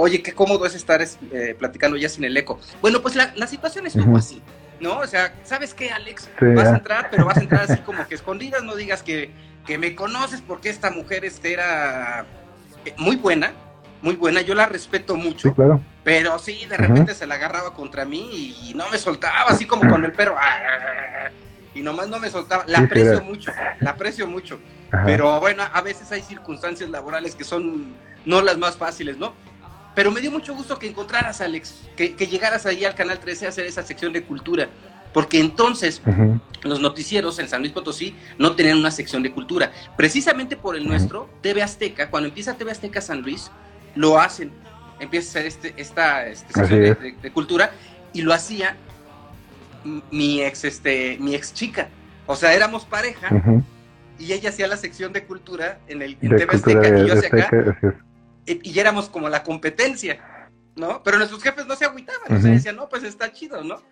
Oye, 0.00 0.22
qué 0.22 0.32
cómodo 0.32 0.64
es 0.64 0.76
estar 0.76 1.02
eh, 1.02 1.56
platicando 1.58 1.96
ya 1.96 2.08
sin 2.08 2.22
el 2.22 2.36
eco. 2.36 2.60
Bueno, 2.80 3.02
pues 3.02 3.16
la, 3.16 3.46
situación 3.48 3.84
estuvo 3.84 4.16
así, 4.16 4.40
¿no? 4.78 4.98
O 4.98 5.06
sea, 5.08 5.34
¿sabes 5.42 5.74
qué, 5.74 5.90
Alex? 5.90 6.30
vas 6.54 6.68
a 6.68 6.76
entrar, 6.76 7.08
pero 7.10 7.24
vas 7.24 7.36
a 7.36 7.40
entrar 7.40 7.62
así 7.68 7.78
como 7.78 8.06
que 8.06 8.14
escondidas, 8.14 8.62
no 8.62 8.76
digas 8.76 9.02
que, 9.02 9.32
que 9.66 9.76
me 9.76 9.96
conoces 9.96 10.40
porque 10.40 10.68
esta 10.68 10.92
mujer 10.92 11.24
este 11.24 11.52
era 11.52 12.24
eh, 12.84 12.94
muy 12.96 13.16
buena, 13.16 13.50
muy 14.00 14.14
buena, 14.14 14.40
yo 14.40 14.54
la 14.54 14.66
respeto 14.66 15.16
mucho. 15.16 15.52
claro. 15.52 15.80
Pero 16.04 16.38
sí, 16.38 16.64
de 16.70 16.76
repente 16.76 17.12
se 17.12 17.26
la 17.26 17.34
agarraba 17.34 17.74
contra 17.74 18.04
mí 18.04 18.56
y 18.62 18.74
no 18.74 18.88
me 18.90 18.98
soltaba, 18.98 19.46
así 19.48 19.66
como 19.66 19.90
con 19.90 20.04
el 20.04 20.12
perro. 20.12 20.36
Ah, 20.38 21.28
y 21.74 21.82
nomás 21.82 22.08
no 22.08 22.20
me 22.20 22.30
soltaba. 22.30 22.62
La 22.68 22.78
aprecio 22.78 23.20
mucho, 23.24 23.50
la 23.80 23.90
aprecio 23.90 24.28
mucho. 24.28 24.60
Pero 25.04 25.40
bueno, 25.40 25.64
a 25.72 25.80
veces 25.80 26.12
hay 26.12 26.22
circunstancias 26.22 26.88
laborales 26.88 27.34
que 27.34 27.42
son 27.42 27.96
no 28.24 28.42
las 28.42 28.58
más 28.58 28.76
fáciles, 28.76 29.18
¿no? 29.18 29.34
Pero 29.98 30.12
me 30.12 30.20
dio 30.20 30.30
mucho 30.30 30.54
gusto 30.54 30.78
que 30.78 30.86
encontraras, 30.86 31.40
Alex, 31.40 31.74
que, 31.96 32.14
llegaras 32.14 32.66
ahí 32.66 32.84
al 32.84 32.94
Canal 32.94 33.18
13 33.18 33.46
a 33.46 33.48
hacer 33.48 33.66
esa 33.66 33.82
sección 33.82 34.12
de 34.12 34.22
cultura. 34.22 34.68
Porque 35.12 35.40
entonces 35.40 36.00
los 36.62 36.80
noticieros 36.80 37.40
en 37.40 37.48
San 37.48 37.62
Luis 37.62 37.72
Potosí 37.72 38.14
no 38.38 38.54
tenían 38.54 38.78
una 38.78 38.92
sección 38.92 39.24
de 39.24 39.32
cultura. 39.32 39.72
Precisamente 39.96 40.56
por 40.56 40.76
el 40.76 40.86
nuestro, 40.86 41.28
TV 41.40 41.64
Azteca, 41.64 42.10
cuando 42.10 42.28
empieza 42.28 42.54
TV 42.54 42.70
Azteca 42.70 43.00
San 43.00 43.22
Luis, 43.22 43.50
lo 43.96 44.20
hacen. 44.20 44.52
Empieza 45.00 45.26
a 45.26 45.30
hacer 45.30 45.46
este, 45.46 45.74
esta 45.76 46.28
este, 46.28 46.52
sección 46.52 47.16
de, 47.20 47.32
cultura 47.32 47.72
y 48.12 48.22
lo 48.22 48.32
hacía 48.32 48.76
mi 50.12 50.42
ex, 50.42 50.62
este, 50.62 51.16
mi 51.18 51.34
ex 51.34 51.52
chica. 51.52 51.88
O 52.28 52.36
sea, 52.36 52.54
éramos 52.54 52.84
pareja 52.84 53.30
y 54.16 54.32
ella 54.32 54.50
hacía 54.50 54.68
la 54.68 54.76
sección 54.76 55.12
de 55.12 55.24
cultura 55.24 55.80
en 55.88 56.02
el 56.02 56.16
TV 56.16 56.46
Azteca 56.48 57.00
y 57.00 57.08
yo 57.08 57.14
hacia 57.14 57.28
acá. 57.30 58.04
Y, 58.48 58.78
éramos 58.78 59.08
como 59.08 59.28
la 59.28 59.42
competencia, 59.42 60.48
¿no? 60.76 61.02
Pero 61.02 61.18
nuestros 61.18 61.42
jefes 61.42 61.66
no 61.66 61.76
se 61.76 61.84
agüitaban, 61.84 62.36
o 62.36 62.40
sea, 62.40 62.50
decían, 62.50 62.76
no, 62.76 62.88
pues 62.88 63.04
está 63.04 63.32
chido, 63.32 63.62
¿no? 63.62 63.82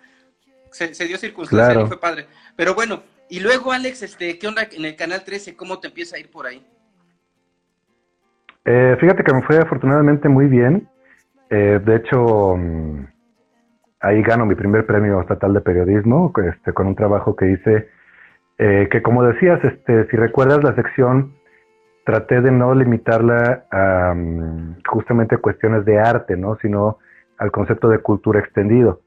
Se, 0.70 0.88
dio 1.06 1.18
circunstancia 1.18 1.82
y 1.82 1.86
fue 1.86 2.00
padre. 2.00 2.26
Pero 2.54 2.74
bueno, 2.74 3.02
y 3.28 3.40
luego, 3.40 3.72
Alex, 3.72 4.02
este, 4.02 4.38
¿qué 4.38 4.46
onda 4.46 4.66
en 4.70 4.84
el 4.84 4.96
Canal 4.96 5.24
13? 5.24 5.56
¿Cómo 5.56 5.78
te 5.78 5.88
empieza 5.88 6.16
a 6.16 6.18
ir 6.18 6.30
por 6.30 6.46
ahí? 6.46 6.64
Eh, 8.64 8.96
fíjate 9.00 9.22
que 9.22 9.32
me 9.32 9.42
fue 9.42 9.58
afortunadamente 9.58 10.28
muy 10.28 10.46
bien. 10.46 10.88
Eh, 11.50 11.80
de 11.84 11.96
hecho, 11.96 12.56
mm, 12.56 13.06
ahí 14.00 14.22
gano 14.22 14.44
mi 14.44 14.54
primer 14.54 14.86
premio 14.86 15.20
estatal 15.20 15.54
de 15.54 15.60
periodismo 15.60 16.32
este, 16.44 16.72
con 16.72 16.88
un 16.88 16.96
trabajo 16.96 17.36
que 17.36 17.52
hice, 17.52 17.88
eh, 18.58 18.88
que 18.90 19.02
como 19.02 19.22
decías, 19.22 19.62
este, 19.64 20.08
si 20.10 20.16
recuerdas 20.16 20.64
la 20.64 20.74
sección, 20.74 21.35
traté 22.06 22.40
de 22.40 22.52
no 22.52 22.72
limitarla 22.72 23.64
a 23.70 24.14
mm, 24.14 24.82
justamente 24.88 25.38
cuestiones 25.38 25.84
de 25.84 25.98
arte, 25.98 26.36
¿no? 26.36 26.56
sino 26.62 26.98
al 27.36 27.50
concepto 27.50 27.88
de 27.88 27.98
cultura 27.98 28.38
extendido. 28.40 29.00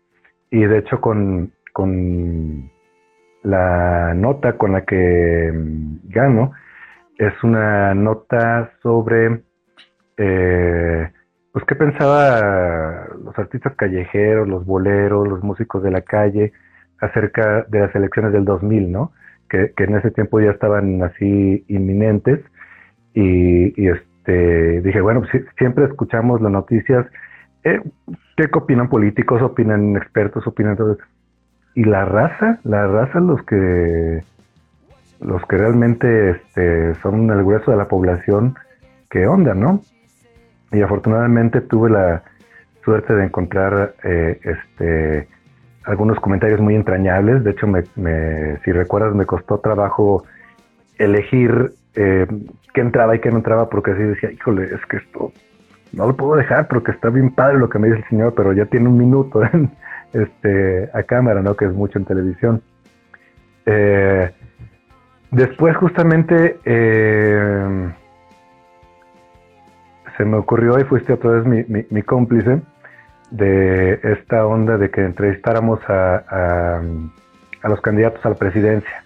Y 0.52 0.66
de 0.66 0.80
hecho 0.80 1.00
con, 1.00 1.54
con 1.74 2.70
la 3.42 4.14
nota 4.14 4.58
con 4.58 4.74
la 4.74 4.84
que 4.84 5.52
mm, 5.54 6.10
gano, 6.10 6.52
es 7.18 7.34
una 7.42 7.94
nota 7.94 8.72
sobre 8.84 9.44
eh, 10.18 11.10
pues 11.54 11.66
qué 11.66 11.76
pensaba 11.76 13.08
los 13.24 13.38
artistas 13.40 13.76
callejeros, 13.78 14.48
los 14.48 14.66
boleros, 14.66 15.26
los 15.26 15.42
músicos 15.42 15.84
de 15.84 15.92
la 15.92 16.02
calle 16.02 16.52
acerca 17.00 17.64
de 17.70 17.80
las 17.80 17.96
elecciones 17.96 18.34
del 18.34 18.44
2000, 18.44 18.92
¿no? 18.92 19.14
Que, 19.50 19.74
en 19.78 19.96
ese 19.96 20.12
tiempo 20.12 20.42
ya 20.42 20.52
estaban 20.52 21.02
así 21.02 21.64
inminentes 21.70 22.42
y, 23.22 23.88
este 23.88 24.82
dije, 24.82 25.02
bueno, 25.02 25.24
siempre 25.58 25.86
escuchamos 25.86 26.42
las 26.42 26.52
noticias, 26.52 27.06
eh, 27.64 27.82
¿qué 28.38 28.50
opinan 28.54 28.90
políticos, 28.90 29.42
opinan 29.42 29.96
expertos, 29.98 30.46
opinan 30.48 30.78
todo 30.78 30.98
Y 31.76 31.84
la 31.84 32.06
raza, 32.06 32.60
la 32.64 32.88
raza, 32.88 33.20
los 33.20 33.44
que 33.44 34.24
los 35.22 35.46
que 35.48 35.58
realmente 35.58 36.30
este, 36.32 36.96
son 37.02 37.30
el 37.30 37.44
grueso 37.44 37.72
de 37.72 37.78
la 37.78 37.90
población, 37.90 38.56
¿qué 39.10 39.28
onda, 39.28 39.54
no? 39.54 39.82
y 40.72 40.82
afortunadamente 40.82 41.62
tuve 41.62 41.90
la 41.90 42.24
suerte 42.84 43.14
de 43.14 43.26
encontrar 43.26 43.96
eh, 44.04 44.40
este 44.44 45.28
algunos 45.84 46.20
comentarios 46.20 46.60
muy 46.60 46.76
entrañables. 46.76 47.44
De 47.44 47.52
hecho, 47.52 47.66
me, 47.66 47.84
si 48.64 48.72
recuerdas, 48.72 49.16
me 49.16 49.26
costó 49.26 49.60
trabajo 49.60 50.24
elegir 50.98 51.72
eh, 52.02 52.26
qué 52.74 52.80
entraba 52.80 53.14
y 53.14 53.20
qué 53.20 53.30
no 53.30 53.38
entraba, 53.38 53.70
porque 53.70 53.92
así 53.92 54.02
decía, 54.02 54.32
híjole, 54.32 54.64
es 54.64 54.86
que 54.86 54.98
esto 54.98 55.34
no 55.92 56.08
lo 56.08 56.16
puedo 56.16 56.36
dejar 56.36 56.70
porque 56.70 56.92
está 56.92 57.10
bien 57.10 57.32
padre 57.36 57.58
lo 57.58 57.68
que 57.70 57.78
me 57.78 57.88
dice 57.88 58.00
el 58.00 58.08
señor, 58.08 58.34
pero 58.36 58.54
ya 58.54 58.66
tiene 58.68 58.88
un 58.88 58.98
minuto 58.98 59.42
este, 60.14 60.90
a 60.94 61.04
cámara, 61.04 61.42
¿no? 61.42 61.56
Que 61.56 61.66
es 61.66 61.74
mucho 61.74 62.00
en 62.00 62.06
televisión. 62.06 62.62
Eh, 63.66 64.32
después, 65.32 65.76
justamente, 65.76 66.58
se 70.16 70.24
me 70.24 70.38
ocurrió 70.38 70.80
y 70.80 70.86
fuiste 70.86 71.12
otra 71.12 71.32
vez 71.32 71.46
mi, 71.46 71.86
mi, 71.90 72.02
cómplice 72.02 72.62
de 73.32 74.00
esta 74.04 74.46
onda 74.46 74.78
de 74.78 74.90
que 74.90 75.02
entrevistáramos 75.02 75.82
a, 75.90 76.80
a, 77.62 77.68
los 77.68 77.82
candidatos 77.82 78.26
a 78.26 78.30
la 78.30 78.36
presidencia, 78.36 79.04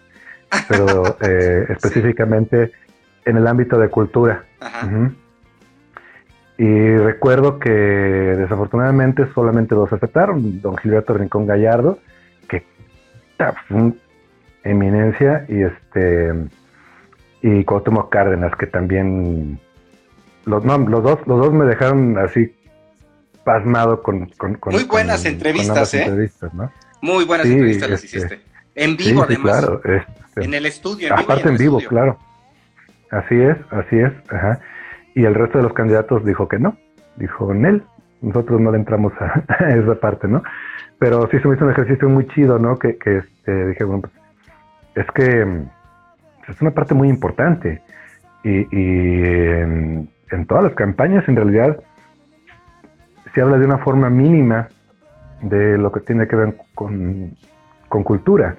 pero 0.67 1.03
eh, 1.21 1.65
específicamente 1.69 2.71
en 3.25 3.37
el 3.37 3.47
ámbito 3.47 3.77
de 3.79 3.89
cultura. 3.89 4.45
Y 6.57 6.95
recuerdo 6.97 7.59
que 7.59 7.69
desafortunadamente 7.69 9.27
solamente 9.33 9.75
dos 9.75 9.91
aceptaron, 9.91 10.61
don 10.61 10.77
Gilberto 10.77 11.13
Rincón 11.13 11.47
Gallardo, 11.47 11.99
que 12.47 12.63
fue 13.67 13.93
eminencia, 14.63 15.45
y 15.49 15.63
este 15.63 16.33
y 17.41 17.63
Cuauhtémoc 17.65 18.09
Cárdenas, 18.09 18.55
que 18.55 18.67
también 18.67 19.59
los, 20.45 20.63
no, 20.63 20.77
los, 20.77 21.03
dos, 21.03 21.19
los 21.27 21.39
dos 21.39 21.53
me 21.53 21.65
dejaron 21.65 22.17
así 22.17 22.55
pasmado 23.43 24.01
con... 24.01 24.27
con, 24.37 24.57
Muy 24.67 24.85
buenas 24.85 25.25
entrevistas, 25.25 25.93
¿eh? 25.93 26.31
Muy 27.01 27.25
buenas 27.25 27.47
entrevistas 27.47 27.89
las 27.89 28.03
este, 28.03 28.17
hiciste. 28.17 28.41
En 28.75 28.95
vivo, 28.95 29.23
además. 29.23 29.59
claro. 29.59 29.81
Este, 29.83 30.43
en 30.43 30.53
el 30.53 30.65
estudio. 30.65 31.07
En 31.07 31.13
aparte 31.19 31.49
en, 31.49 31.57
vivo, 31.57 31.79
claro. 31.79 32.17
Así 33.13 33.39
es, 33.39 33.57
así 33.71 33.99
es. 33.99 34.11
Ajá. 34.31 34.59
Y 35.15 35.25
el 35.25 35.35
resto 35.35 35.57
de 35.57 35.63
los 35.63 35.73
candidatos 35.73 36.25
dijo 36.25 36.47
que 36.47 36.59
no. 36.59 36.77
Dijo 37.17 37.53
Nel. 37.53 37.83
Nosotros 38.21 38.61
no 38.61 38.71
le 38.71 38.77
entramos 38.77 39.13
a, 39.19 39.69
esa 39.69 39.95
parte, 39.95 40.27
¿no? 40.27 40.43
Pero 40.99 41.27
sí 41.29 41.39
se 41.39 41.47
me 41.47 41.55
hizo 41.55 41.65
un 41.65 41.71
ejercicio 41.71 42.09
muy 42.09 42.27
chido, 42.27 42.57
¿no? 42.59 42.77
Que, 42.77 42.97
que 42.97 43.17
este, 43.17 43.67
dije, 43.67 43.83
bueno, 43.83 44.01
pues 44.01 44.13
es 44.95 45.11
que 45.13 45.45
mm, 45.45 45.69
es 46.47 46.61
una 46.61 46.71
parte 46.71 46.93
muy 46.93 47.09
importante. 47.09 47.81
Y, 48.43 48.67
y 48.71 49.23
en 50.33 50.45
todas 50.47 50.63
las 50.63 50.73
campañas 50.73 51.27
en 51.27 51.35
realidad 51.35 51.77
se 53.33 53.41
habla 53.41 53.57
de 53.57 53.65
una 53.65 53.77
forma 53.79 54.09
mínima 54.09 54.67
de 55.41 55.77
lo 55.77 55.91
que 55.91 56.01
tiene 56.01 56.27
que 56.27 56.35
ver 56.35 56.55
con, 56.75 57.35
cultura. 57.89 58.57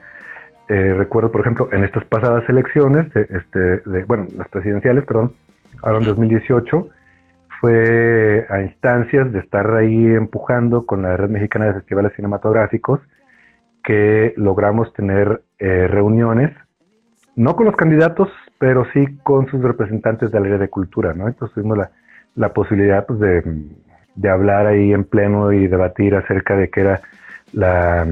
Eh, 0.69 0.95
recuerdo, 0.95 1.31
por 1.31 1.43
ejemplo, 1.43 1.69
en 1.73 1.85
estas 1.85 2.05
pasadas 2.07 2.49
elecciones, 2.49 3.15
este, 3.15 3.59
de, 3.59 4.05
bueno, 4.05 4.27
las 4.37 4.49
presidenciales, 4.49 5.05
perdón, 5.05 5.33
ahora 5.83 5.99
en 5.99 6.05
2018, 6.05 6.89
fue 7.61 8.47
a 8.49 8.63
instancias 8.63 9.31
de 9.33 9.41
estar 9.41 9.75
ahí 9.75 10.07
empujando 10.07 10.87
con 10.87 11.03
la 11.03 11.17
Red 11.17 11.31
Mexicana 11.31 11.67
de 11.67 11.75
Festivales 11.75 12.13
Cinematográficos 12.17 13.01
que 13.83 14.33
logramos 14.37 14.93
tener 14.95 15.43
eh, 15.59 15.87
reuniones, 15.87 16.51
no 17.37 17.55
con 17.55 17.67
los 17.67 17.77
candidatos 17.77 18.31
pero 18.59 18.87
sí 18.93 19.19
con 19.23 19.47
sus 19.49 19.63
representantes 19.63 20.31
del 20.31 20.45
área 20.45 20.59
de 20.59 20.69
cultura, 20.69 21.13
¿no? 21.13 21.29
Entonces 21.29 21.55
tuvimos 21.55 21.79
la, 22.35 22.53
posibilidad 22.55 23.05
pues, 23.05 23.21
de, 23.21 24.31
hablar 24.31 24.67
ahí 24.67 24.93
en 24.93 25.05
pleno 25.05 25.53
y 25.53 25.67
debatir 25.67 26.15
acerca 26.15 26.57
de 26.57 26.71
qué 26.71 26.81
era 26.81 27.01
la 27.53 28.07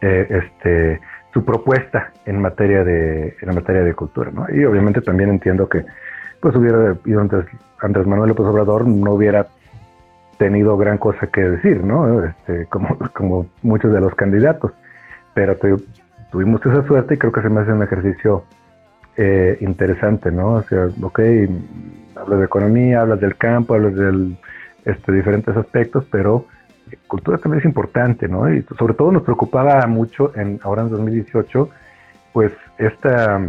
eh, 0.00 0.26
este 0.28 1.00
su 1.32 1.44
propuesta 1.44 2.12
en 2.26 2.40
materia 2.40 2.84
de 2.84 3.36
en 3.40 3.54
materia 3.54 3.82
de 3.82 3.94
cultura, 3.94 4.30
¿no? 4.30 4.46
Y 4.52 4.64
obviamente 4.64 5.00
también 5.00 5.30
entiendo 5.30 5.68
que 5.68 5.84
pues 6.40 6.54
hubiera 6.56 6.96
ido 7.04 7.20
antes 7.20 7.46
Andrés 7.80 8.06
Manuel 8.06 8.30
López 8.30 8.46
Obrador 8.46 8.86
no 8.86 9.12
hubiera 9.12 9.46
tenido 10.38 10.76
gran 10.76 10.98
cosa 10.98 11.28
que 11.28 11.40
decir, 11.40 11.84
¿no? 11.84 12.24
Este, 12.24 12.66
como, 12.66 12.98
como 13.12 13.46
muchos 13.62 13.92
de 13.92 14.00
los 14.00 14.14
candidatos. 14.14 14.72
Pero 15.34 15.56
tuvimos 16.30 16.60
esa 16.66 16.84
suerte 16.86 17.14
y 17.14 17.18
creo 17.18 17.32
que 17.32 17.42
se 17.42 17.48
me 17.48 17.60
hace 17.60 17.72
un 17.72 17.82
ejercicio 17.82 18.44
eh, 19.16 19.56
interesante, 19.60 20.32
¿no? 20.32 20.54
O 20.54 20.62
sea, 20.62 20.88
ok, 21.00 21.20
hablas 22.16 22.38
de 22.40 22.44
economía, 22.44 23.02
hablas 23.02 23.20
del 23.20 23.36
campo, 23.36 23.74
hablas 23.74 23.94
del, 23.94 24.36
este, 24.84 25.12
diferentes 25.12 25.56
aspectos, 25.56 26.06
pero 26.10 26.46
cultura 27.06 27.38
también 27.38 27.60
es 27.60 27.64
importante, 27.64 28.28
¿no? 28.28 28.52
Y 28.52 28.62
sobre 28.78 28.94
todo 28.94 29.12
nos 29.12 29.22
preocupaba 29.22 29.86
mucho 29.86 30.32
en 30.36 30.60
ahora 30.62 30.82
en 30.82 30.90
2018, 30.90 31.68
pues 32.32 32.52
esta 32.78 33.40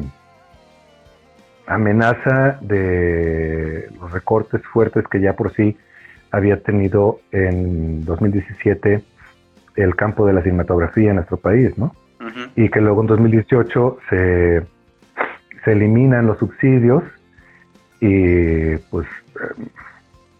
amenaza 1.65 2.57
de 2.61 3.89
los 3.99 4.11
recortes 4.11 4.61
fuertes 4.65 5.05
que 5.07 5.21
ya 5.21 5.33
por 5.33 5.53
sí 5.53 5.77
había 6.31 6.61
tenido 6.61 7.19
en 7.31 8.03
2017 8.05 9.03
el 9.75 9.95
campo 9.95 10.25
de 10.25 10.33
la 10.33 10.41
cinematografía 10.41 11.09
en 11.09 11.15
nuestro 11.17 11.37
país, 11.37 11.77
¿no? 11.77 11.95
Y 12.55 12.69
que 12.69 12.79
luego 12.79 13.01
en 13.01 13.07
2018 13.07 13.97
se, 14.09 14.65
se 15.63 15.71
eliminan 15.71 16.25
los 16.25 16.37
subsidios 16.39 17.03
y 17.99 18.77
pues 18.89 19.05
eh, 19.35 19.65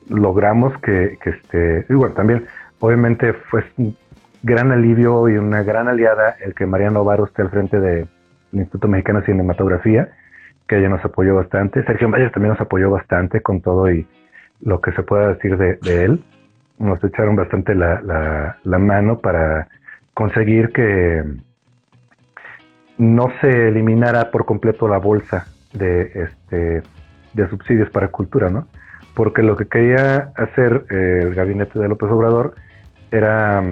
logramos 0.09 0.77
que, 0.79 1.17
que 1.21 1.29
este, 1.31 1.93
bueno, 1.93 2.13
también 2.13 2.45
obviamente 2.83 3.31
fue 3.49 3.63
un 3.77 3.95
gran 4.41 4.73
alivio 4.73 5.29
y 5.29 5.37
una 5.37 5.63
gran 5.63 5.87
aliada 5.87 6.35
el 6.41 6.53
que 6.53 6.65
Mariano 6.65 7.05
Varo 7.05 7.23
esté 7.23 7.41
al 7.41 7.49
frente 7.49 7.79
del 7.79 8.09
Instituto 8.51 8.89
Mexicano 8.89 9.21
de 9.21 9.27
Cinematografía, 9.27 10.09
que 10.67 10.79
ella 10.79 10.89
nos 10.89 11.03
apoyó 11.05 11.33
bastante. 11.33 11.81
Sergio 11.85 12.09
Valles 12.09 12.33
también 12.33 12.51
nos 12.51 12.59
apoyó 12.59 12.91
bastante 12.91 13.39
con 13.39 13.61
todo 13.61 13.89
y 13.89 14.05
lo 14.59 14.81
que 14.81 14.91
se 14.91 15.01
pueda 15.01 15.29
decir 15.29 15.57
de, 15.57 16.03
él. 16.03 16.25
Nos 16.77 17.01
echaron 17.01 17.37
bastante 17.37 17.73
la, 17.73 18.57
la, 18.61 18.79
mano 18.79 19.19
para 19.19 19.69
conseguir 20.13 20.73
que 20.73 21.23
no 22.97 23.31
se 23.39 23.69
eliminara 23.69 24.29
por 24.29 24.43
completo 24.45 24.89
la 24.89 24.97
bolsa 24.97 25.47
de 25.71 26.11
este 26.15 26.83
de 27.33 27.49
subsidios 27.49 27.89
para 27.91 28.09
cultura, 28.09 28.49
¿no? 28.49 28.67
Porque 29.15 29.41
lo 29.41 29.55
que 29.55 29.67
quería 29.67 30.33
hacer 30.35 30.85
eh, 30.89 31.19
el 31.21 31.33
gabinete 31.33 31.79
de 31.79 31.87
López 31.87 32.11
Obrador 32.11 32.55
era 33.13 33.63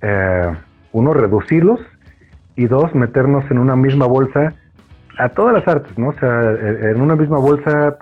eh, 0.00 0.56
uno 0.92 1.12
reducirlos 1.12 1.80
y 2.56 2.66
dos 2.66 2.94
meternos 2.94 3.44
en 3.50 3.58
una 3.58 3.76
misma 3.76 4.06
bolsa 4.06 4.54
a 5.18 5.28
todas 5.30 5.52
las 5.52 5.66
artes, 5.66 5.98
¿no? 5.98 6.10
O 6.10 6.12
sea, 6.14 6.52
en 6.52 7.00
una 7.00 7.16
misma 7.16 7.38
bolsa 7.38 7.98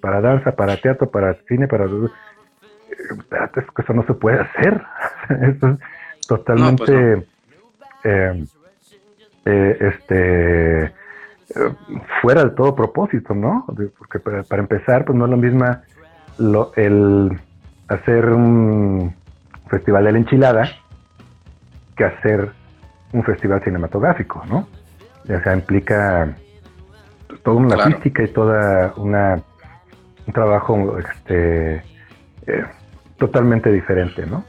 para, 0.00 0.20
danza, 0.20 0.52
para 0.52 0.76
teatro, 0.76 1.08
para 1.10 1.34
cine, 1.46 1.68
para... 1.68 1.86
Que 1.86 3.82
eso 3.82 3.92
no 3.92 4.04
se 4.04 4.14
puede 4.14 4.40
hacer. 4.40 4.82
eso 5.28 5.68
es 5.68 6.26
totalmente... 6.26 7.16
Pues 7.16 7.26
eh, 8.02 8.44
eh, 9.44 9.76
este 9.80 10.92
fuera 12.20 12.44
de 12.44 12.50
todo 12.50 12.74
propósito, 12.74 13.34
¿no? 13.34 13.64
Porque 13.98 14.20
para, 14.20 14.62
empezar, 14.62 15.04
pues 15.04 15.18
no 15.18 15.24
es 15.24 15.30
lo 15.30 15.36
misma 15.36 15.82
lo, 16.38 16.72
el 16.76 17.38
hacer 17.88 18.26
un 18.26 19.14
festival 19.70 20.04
de 20.04 20.12
la 20.12 20.18
enchilada 20.18 20.68
que 21.96 22.04
hacer 22.04 22.50
un 23.12 23.24
festival 23.24 23.62
cinematográfico, 23.62 24.44
¿no? 24.46 24.68
O 25.24 25.42
sea, 25.42 25.54
implica 25.54 26.34
toda 27.42 27.56
una 27.56 27.76
logística 27.76 28.22
y 28.22 28.28
toda 28.28 28.92
una 28.96 29.40
un 30.26 30.32
trabajo 30.32 30.98
este 30.98 31.76
eh, 32.46 32.64
totalmente 33.18 33.70
diferente, 33.70 34.26
¿no? 34.26 34.44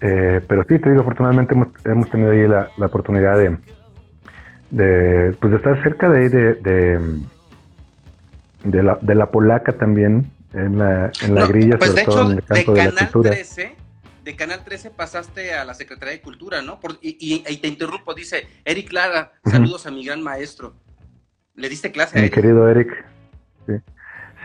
Eh, 0.00 0.40
pero 0.46 0.64
sí, 0.68 0.78
te 0.78 0.90
digo, 0.90 1.02
afortunadamente 1.02 1.54
hemos, 1.84 2.10
tenido 2.10 2.30
ahí 2.32 2.48
la, 2.48 2.68
oportunidad 2.86 3.36
de, 3.36 3.58
de, 4.70 5.36
pues 5.38 5.50
de 5.50 5.56
estar 5.58 5.82
cerca 5.82 6.08
de 6.08 6.18
ahí 6.18 6.28
de, 6.28 6.54
de, 8.64 8.82
la, 8.82 8.98
de 9.00 9.14
la 9.14 9.26
polaca 9.30 9.72
también, 9.72 10.30
en 10.54 10.78
la, 10.78 11.10
en 11.22 11.34
la 11.34 11.46
grilla, 11.46 11.78
pues 11.78 11.90
sobre 11.90 12.04
todo 12.04 12.30
en 12.30 12.38
el 12.38 12.44
campo 12.44 12.72
de, 12.72 12.84
la 12.84 12.92
cultura. 12.92 13.30
13, 13.30 13.76
de 14.24 14.36
Canal 14.36 14.64
13 14.64 14.90
pasaste 14.90 15.54
a 15.54 15.64
la 15.64 15.74
Secretaría 15.74 16.14
de 16.14 16.20
Cultura, 16.20 16.62
¿no? 16.62 16.78
y, 17.00 17.44
y, 17.46 17.56
te 17.58 17.68
interrumpo, 17.68 18.14
dice 18.14 18.46
Eric 18.64 18.92
Lara, 18.92 19.32
saludos 19.44 19.86
a 19.86 19.90
mi 19.90 20.04
gran 20.04 20.22
maestro. 20.22 20.74
¿Le 21.54 21.68
diste 21.68 21.90
clase 21.92 22.18
a 22.18 22.22
Mi 22.22 22.30
querido 22.30 22.68
Eric. 22.68 23.04
Sí. 23.66 23.74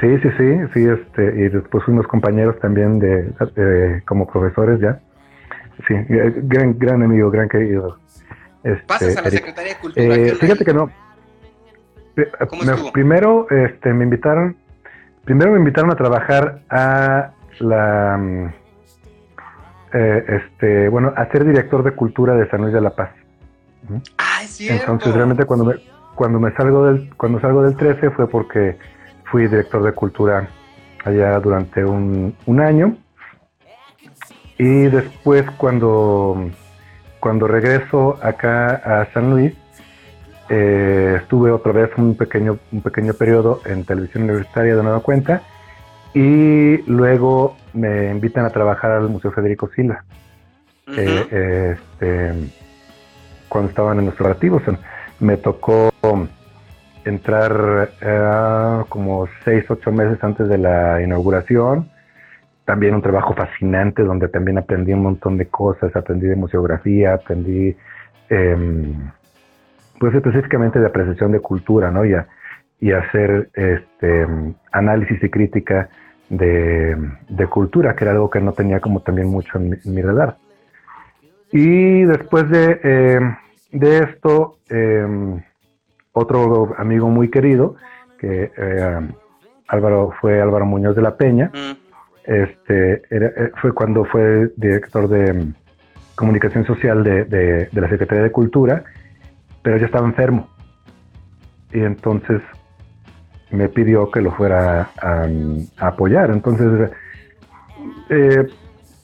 sí, 0.01 0.17
sí, 0.21 0.29
sí, 0.73 0.85
este, 0.85 1.23
y 1.23 1.49
después 1.49 1.83
fuimos 1.85 2.07
compañeros 2.07 2.59
también 2.59 2.99
de, 2.99 4.01
como 4.05 4.27
profesores 4.27 4.79
ya. 4.81 4.99
Sí, 5.87 5.93
gran, 6.07 6.77
gran 6.77 7.03
amigo, 7.03 7.29
gran 7.29 7.49
querido. 7.49 7.99
Este, 8.63 8.85
Pasas 8.85 9.17
a 9.17 9.21
la 9.21 9.29
Secretaría 9.29 9.73
de 9.73 9.79
Cultura. 9.79 10.05
Eh, 10.05 10.35
fíjate 10.35 10.65
que 10.65 10.73
no. 10.73 10.89
primero 12.91 13.47
este, 13.49 13.93
me 13.93 14.05
invitaron, 14.05 14.57
primero 15.23 15.51
me 15.51 15.59
invitaron 15.59 15.91
a 15.91 15.95
trabajar 15.95 16.61
a 16.69 17.31
la, 17.59 18.17
mm, 18.17 18.53
eh, 19.97 20.25
este, 20.27 20.89
bueno, 20.89 21.13
a 21.15 21.25
ser 21.31 21.45
director 21.45 21.81
de 21.81 21.91
cultura 21.91 22.35
de 22.35 22.49
San 22.49 22.61
Luis 22.61 22.73
de 22.73 22.81
la 22.81 22.89
Paz. 22.89 23.11
Ah, 24.17 24.41
es 24.43 24.49
cierto. 24.49 24.91
Entonces 24.91 25.13
realmente 25.13 25.45
cuando 25.45 25.63
me, 25.63 25.75
cuando 26.15 26.37
me 26.37 26.51
salgo 26.51 26.87
del, 26.87 27.13
cuando 27.15 27.39
salgo 27.39 27.63
del 27.63 27.77
13 27.77 28.09
fue 28.11 28.27
porque 28.27 28.77
fui 29.31 29.43
director 29.43 29.81
de 29.83 29.93
cultura 29.93 30.49
allá 31.05 31.39
durante 31.39 31.85
un, 31.85 32.35
año. 32.59 32.97
Y 34.57 34.83
después 34.87 35.49
cuando, 35.51 36.49
cuando 37.21 37.47
regreso 37.47 38.19
acá 38.21 38.75
a 38.75 39.13
San 39.13 39.29
Luis, 39.29 39.53
eh, 40.49 41.19
estuve 41.21 41.51
otra 41.51 41.71
vez 41.71 41.89
un 41.95 42.17
pequeño, 42.17 42.59
un 42.73 42.81
pequeño 42.81 43.13
periodo 43.13 43.61
en 43.65 43.85
televisión 43.85 44.23
universitaria 44.23 44.75
de 44.75 44.83
nueva 44.83 44.99
cuenta 44.99 45.41
y 46.15 46.77
luego 46.89 47.57
me 47.73 48.09
invitan 48.09 48.45
a 48.45 48.49
trabajar 48.49 48.91
al 48.91 49.09
Museo 49.09 49.31
Federico 49.31 49.69
Silva. 49.75 50.05
Eh, 50.87 51.67
este, 51.69 52.33
cuando 53.49 53.69
estaban 53.69 53.99
en 53.99 54.05
los 54.05 54.15
preparativos 54.15 54.61
me 55.19 55.35
tocó 55.37 55.91
entrar 57.03 57.89
eh, 58.01 58.83
como 58.87 59.27
seis, 59.43 59.65
ocho 59.69 59.91
meses 59.91 60.23
antes 60.23 60.47
de 60.47 60.57
la 60.57 61.01
inauguración. 61.01 61.89
También 62.63 62.95
un 62.95 63.01
trabajo 63.01 63.33
fascinante 63.33 64.01
donde 64.03 64.29
también 64.29 64.57
aprendí 64.57 64.93
un 64.93 65.03
montón 65.03 65.37
de 65.37 65.47
cosas, 65.47 65.93
aprendí 65.95 66.27
de 66.27 66.35
museografía, 66.37 67.13
aprendí 67.13 67.75
em, 68.29 69.11
pues 69.99 70.15
específicamente 70.15 70.79
de 70.79 70.87
apreciación 70.87 71.33
de 71.33 71.41
cultura, 71.41 71.91
¿no? 71.91 72.05
Y, 72.05 72.15
y 72.79 72.91
hacer 72.91 73.49
este 73.53 74.27
análisis 74.71 75.21
y 75.21 75.29
crítica 75.29 75.89
de, 76.29 77.47
cultura, 77.49 77.95
que 77.95 78.03
era 78.03 78.11
algo 78.11 78.29
que 78.29 78.39
no 78.39 78.53
tenía 78.53 78.79
como 78.79 79.01
también 79.01 79.27
mucho 79.27 79.57
en 79.57 79.79
mi, 79.85 80.01
radar. 80.01 80.37
Y 81.51 82.03
después 82.03 82.49
de 82.49 82.79
em, 82.83 83.35
de 83.75 83.99
esto, 83.99 84.59
em, 84.69 85.41
otro 86.13 86.73
amigo 86.77 87.09
muy 87.09 87.29
querido, 87.29 87.75
que 88.17 88.51
eh, 88.55 89.09
Álvaro 89.67 90.13
fue 90.21 90.41
Álvaro 90.41 90.65
Muñoz 90.65 90.95
de 90.95 91.01
la 91.01 91.17
Peña, 91.17 91.51
mm. 91.53 92.31
este, 92.31 93.01
eh, 93.09 93.51
fue 93.61 93.73
cuando 93.73 94.05
fue 94.05 94.49
director 94.55 95.09
de 95.09 95.53
comunicación 96.15 96.65
social 96.65 97.03
de, 97.03 97.69
la 97.73 97.89
Secretaría 97.89 98.23
de 98.23 98.31
Cultura, 98.31 98.83
pero 99.61 99.77
ya 99.77 99.87
estaba 99.87 100.07
enfermo. 100.07 100.47
Y 101.73 101.81
entonces 101.81 102.41
me 103.51 103.69
pidió 103.69 104.09
que 104.11 104.21
lo 104.21 104.31
fuera 104.31 104.89
a, 105.01 105.27
apoyar. 105.77 106.31
Entonces, 106.31 106.91
eh, 108.09 108.47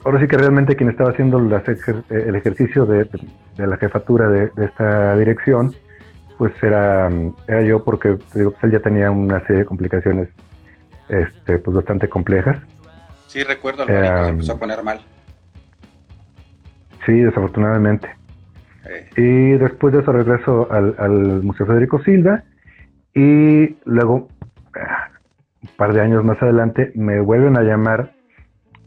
ahora 0.04 0.20
sí 0.20 0.28
que 0.28 0.38
realmente 0.38 0.76
quien 0.76 0.90
estaba 0.90 1.12
haciendo 1.12 1.38
el 1.40 2.36
ejercicio 2.36 2.86
de, 2.86 3.08
la 3.58 3.78
jefatura 3.78 4.28
de, 4.30 4.52
esta 4.58 5.16
dirección, 5.18 5.74
pues 6.38 6.52
era, 6.64 7.10
era 7.48 7.62
yo 7.62 7.84
porque 7.84 8.18
digo, 8.34 8.52
pues 8.52 8.64
él 8.64 8.72
ya 8.72 8.80
tenía 8.80 9.12
una 9.12 9.40
serie 9.42 9.60
de 9.60 9.66
complicaciones 9.66 10.30
este, 11.10 11.60
pues 11.60 11.76
bastante 11.76 12.10
complejas. 12.10 12.58
Sí, 13.28 13.44
recuerdo, 13.44 13.84
el 13.84 13.90
eh, 13.90 14.30
empezó 14.30 14.54
a 14.54 14.60
poner 14.60 14.84
mal. 14.84 15.02
Sí, 17.06 17.14
desafortunadamente. 17.14 18.10
Y 19.16 19.52
después 19.54 19.94
de 19.94 20.02
eso 20.02 20.12
regreso 20.12 20.68
al, 20.72 21.42
Museo 21.44 21.66
Federico 21.66 22.02
Silva 22.04 22.44
y 23.14 23.78
luego, 23.86 24.28
ah, 24.76 25.10
un 25.64 25.70
par 25.78 25.94
de 25.94 26.02
años 26.02 26.24
más 26.24 26.42
adelante, 26.42 26.92
me 26.96 27.20
vuelven 27.20 27.58
a 27.58 27.62
llamar 27.62 28.12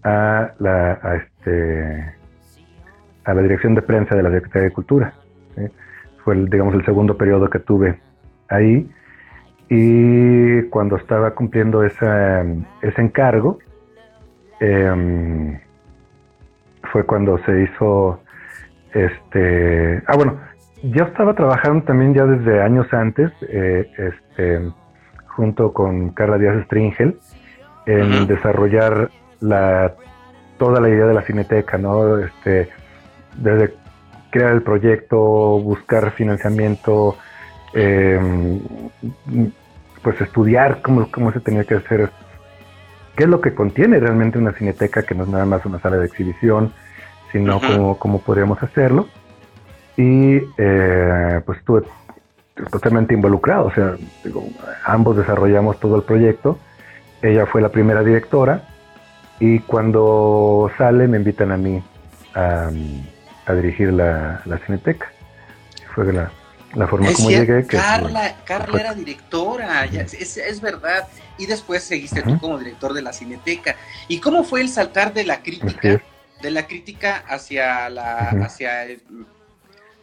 a 0.02 0.52
la, 0.58 0.98
a 1.02 1.16
este, 1.16 2.14
a 3.24 3.34
la 3.34 3.42
dirección 3.42 3.74
de 3.74 3.82
prensa 3.82 4.14
de 4.14 4.22
la 4.22 4.30
Secretaría 4.30 4.68
de 4.68 4.74
Cultura. 4.74 5.14
Fue, 6.24 6.34
el, 6.34 6.48
digamos, 6.48 6.74
el 6.74 6.84
segundo 6.84 7.16
periodo 7.16 7.50
que 7.50 7.58
tuve 7.58 8.00
ahí. 8.48 8.90
Y 9.68 10.62
cuando 10.64 10.96
estaba 10.96 11.34
cumpliendo 11.34 11.84
esa, 11.84 12.42
ese 12.82 13.00
encargo, 13.00 13.58
em, 14.60 15.58
fue 16.92 17.04
cuando 17.04 17.38
se 17.44 17.62
hizo 17.62 18.20
este 18.92 20.02
ah 20.06 20.14
bueno 20.16 20.38
yo 20.90 21.04
estaba 21.04 21.34
trabajando 21.34 21.84
también 21.84 22.14
ya 22.14 22.24
desde 22.24 22.62
años 22.62 22.92
antes 22.92 23.32
eh, 23.48 23.90
este 23.96 24.70
junto 25.26 25.72
con 25.72 26.10
Carla 26.10 26.38
Díaz 26.38 26.64
Stringel 26.64 27.18
en 27.86 28.26
desarrollar 28.26 29.10
la 29.40 29.94
toda 30.58 30.80
la 30.80 30.88
idea 30.88 31.06
de 31.06 31.14
la 31.14 31.22
cineteca, 31.22 31.78
¿no? 31.78 32.18
Este, 32.18 32.68
desde 33.36 33.74
crear 34.30 34.52
el 34.52 34.62
proyecto, 34.62 35.18
buscar 35.18 36.12
financiamiento, 36.12 37.16
em, 37.72 38.60
pues 40.02 40.20
estudiar 40.20 40.80
cómo, 40.82 41.10
cómo 41.10 41.32
se 41.32 41.40
tenía 41.40 41.64
que 41.64 41.74
hacer, 41.74 42.10
qué 43.16 43.24
es 43.24 43.28
lo 43.28 43.40
que 43.40 43.54
contiene 43.54 43.98
realmente 43.98 44.38
una 44.38 44.52
cineteca, 44.52 45.02
que 45.02 45.14
no 45.14 45.24
es 45.24 45.28
nada 45.28 45.44
más 45.44 45.64
una 45.66 45.80
sala 45.80 45.96
de 45.96 46.06
exhibición, 46.06 46.72
sino 47.32 47.60
cómo, 47.98 48.20
podríamos 48.20 48.62
hacerlo. 48.62 49.08
Y 49.96 50.40
eh, 50.58 51.40
pues 51.44 51.58
estuve 51.58 51.82
totalmente 52.70 53.14
involucrado, 53.14 53.66
o 53.66 53.74
sea, 53.74 53.96
ambos 54.84 55.16
desarrollamos 55.16 55.78
todo 55.80 55.96
el 55.96 56.02
proyecto. 56.02 56.58
Ella 57.22 57.46
fue 57.46 57.62
la 57.62 57.70
primera 57.70 58.02
directora 58.02 58.68
y 59.40 59.60
cuando 59.60 60.70
sale 60.76 61.08
me 61.08 61.16
invitan 61.16 61.52
a 61.52 61.56
mí 61.56 61.82
a, 62.34 62.70
dirigir 63.54 63.92
la, 63.92 64.42
Cineteca. 64.66 65.10
Fue 65.94 66.12
la, 66.12 66.30
la 66.74 66.86
forma 66.86 67.12
como 67.12 67.30
llegué. 67.30 67.66
Que 67.66 67.76
Carla, 67.76 68.36
Carla 68.44 68.80
era 68.80 68.94
directora, 68.94 69.84
es, 69.84 70.60
verdad. 70.60 71.08
Y 71.38 71.46
después 71.46 71.82
seguiste 71.82 72.22
tú 72.22 72.38
como 72.38 72.58
director 72.58 72.92
de 72.92 73.02
la 73.02 73.12
Cineteca. 73.12 73.76
¿Y 74.08 74.20
cómo 74.20 74.44
fue 74.44 74.60
el 74.60 74.68
saltar 74.68 75.12
de 75.12 75.24
la 75.24 75.42
crítica, 75.42 76.02
de 76.42 76.50
la 76.50 76.66
crítica 76.66 77.24
hacia 77.28 77.88
la, 77.90 78.30
hacia, 78.44 78.86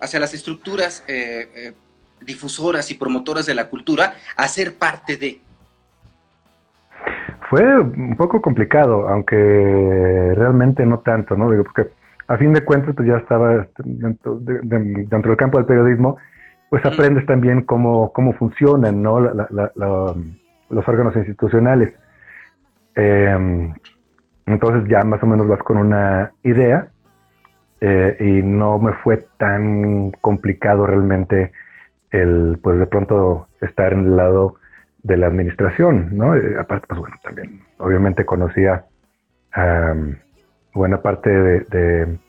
hacia 0.01 0.19
las 0.19 0.33
estructuras 0.33 1.03
eh, 1.07 1.49
eh, 1.55 1.73
difusoras 2.21 2.89
y 2.91 2.95
promotoras 2.95 3.45
de 3.45 3.55
la 3.55 3.69
cultura 3.69 4.15
a 4.35 4.47
ser 4.47 4.75
parte 4.75 5.17
de? 5.17 5.39
Fue 7.49 7.79
un 7.79 8.15
poco 8.15 8.41
complicado, 8.41 9.09
aunque 9.09 10.33
realmente 10.35 10.85
no 10.85 10.99
tanto, 10.99 11.35
¿no? 11.35 11.51
Digo, 11.51 11.63
porque 11.63 11.89
a 12.27 12.37
fin 12.37 12.53
de 12.53 12.63
cuentas 12.63 12.95
pues 12.95 13.07
ya 13.07 13.17
estaba 13.17 13.63
este, 13.63 13.83
dentro, 13.85 14.39
del 14.39 15.37
campo 15.37 15.57
del 15.57 15.65
periodismo, 15.67 16.17
pues 16.69 16.85
aprendes 16.85 17.25
también 17.25 17.63
cómo, 17.63 18.13
cómo 18.13 18.33
funcionan, 18.33 19.01
¿no? 19.03 19.19
los 19.19 20.87
órganos 20.87 21.15
institucionales. 21.17 21.93
Em, 22.95 23.73
entonces 24.45 24.89
ya 24.89 25.03
más 25.03 25.21
o 25.21 25.25
menos 25.25 25.47
vas 25.47 25.59
con 25.59 25.77
una 25.77 26.31
idea 26.43 26.90
eh, 27.83 28.15
y 28.19 28.43
no 28.43 28.77
me 28.77 28.93
fue 28.93 29.25
tan 29.37 30.11
complicado 30.21 30.85
realmente 30.85 31.51
el, 32.11 32.59
pues 32.61 32.77
de 32.77 32.85
pronto 32.85 33.47
estar 33.59 33.93
en 33.93 34.05
el 34.05 34.17
lado 34.17 34.55
de 35.01 35.17
la 35.17 35.25
administración, 35.25 36.15
¿no? 36.15 36.35
Eh, 36.35 36.57
aparte, 36.59 36.85
pues 36.87 36.99
bueno, 36.99 37.15
también 37.23 37.61
obviamente 37.79 38.23
conocía 38.23 38.85
buena 40.73 41.01
parte 41.01 41.29
de, 41.29 42.19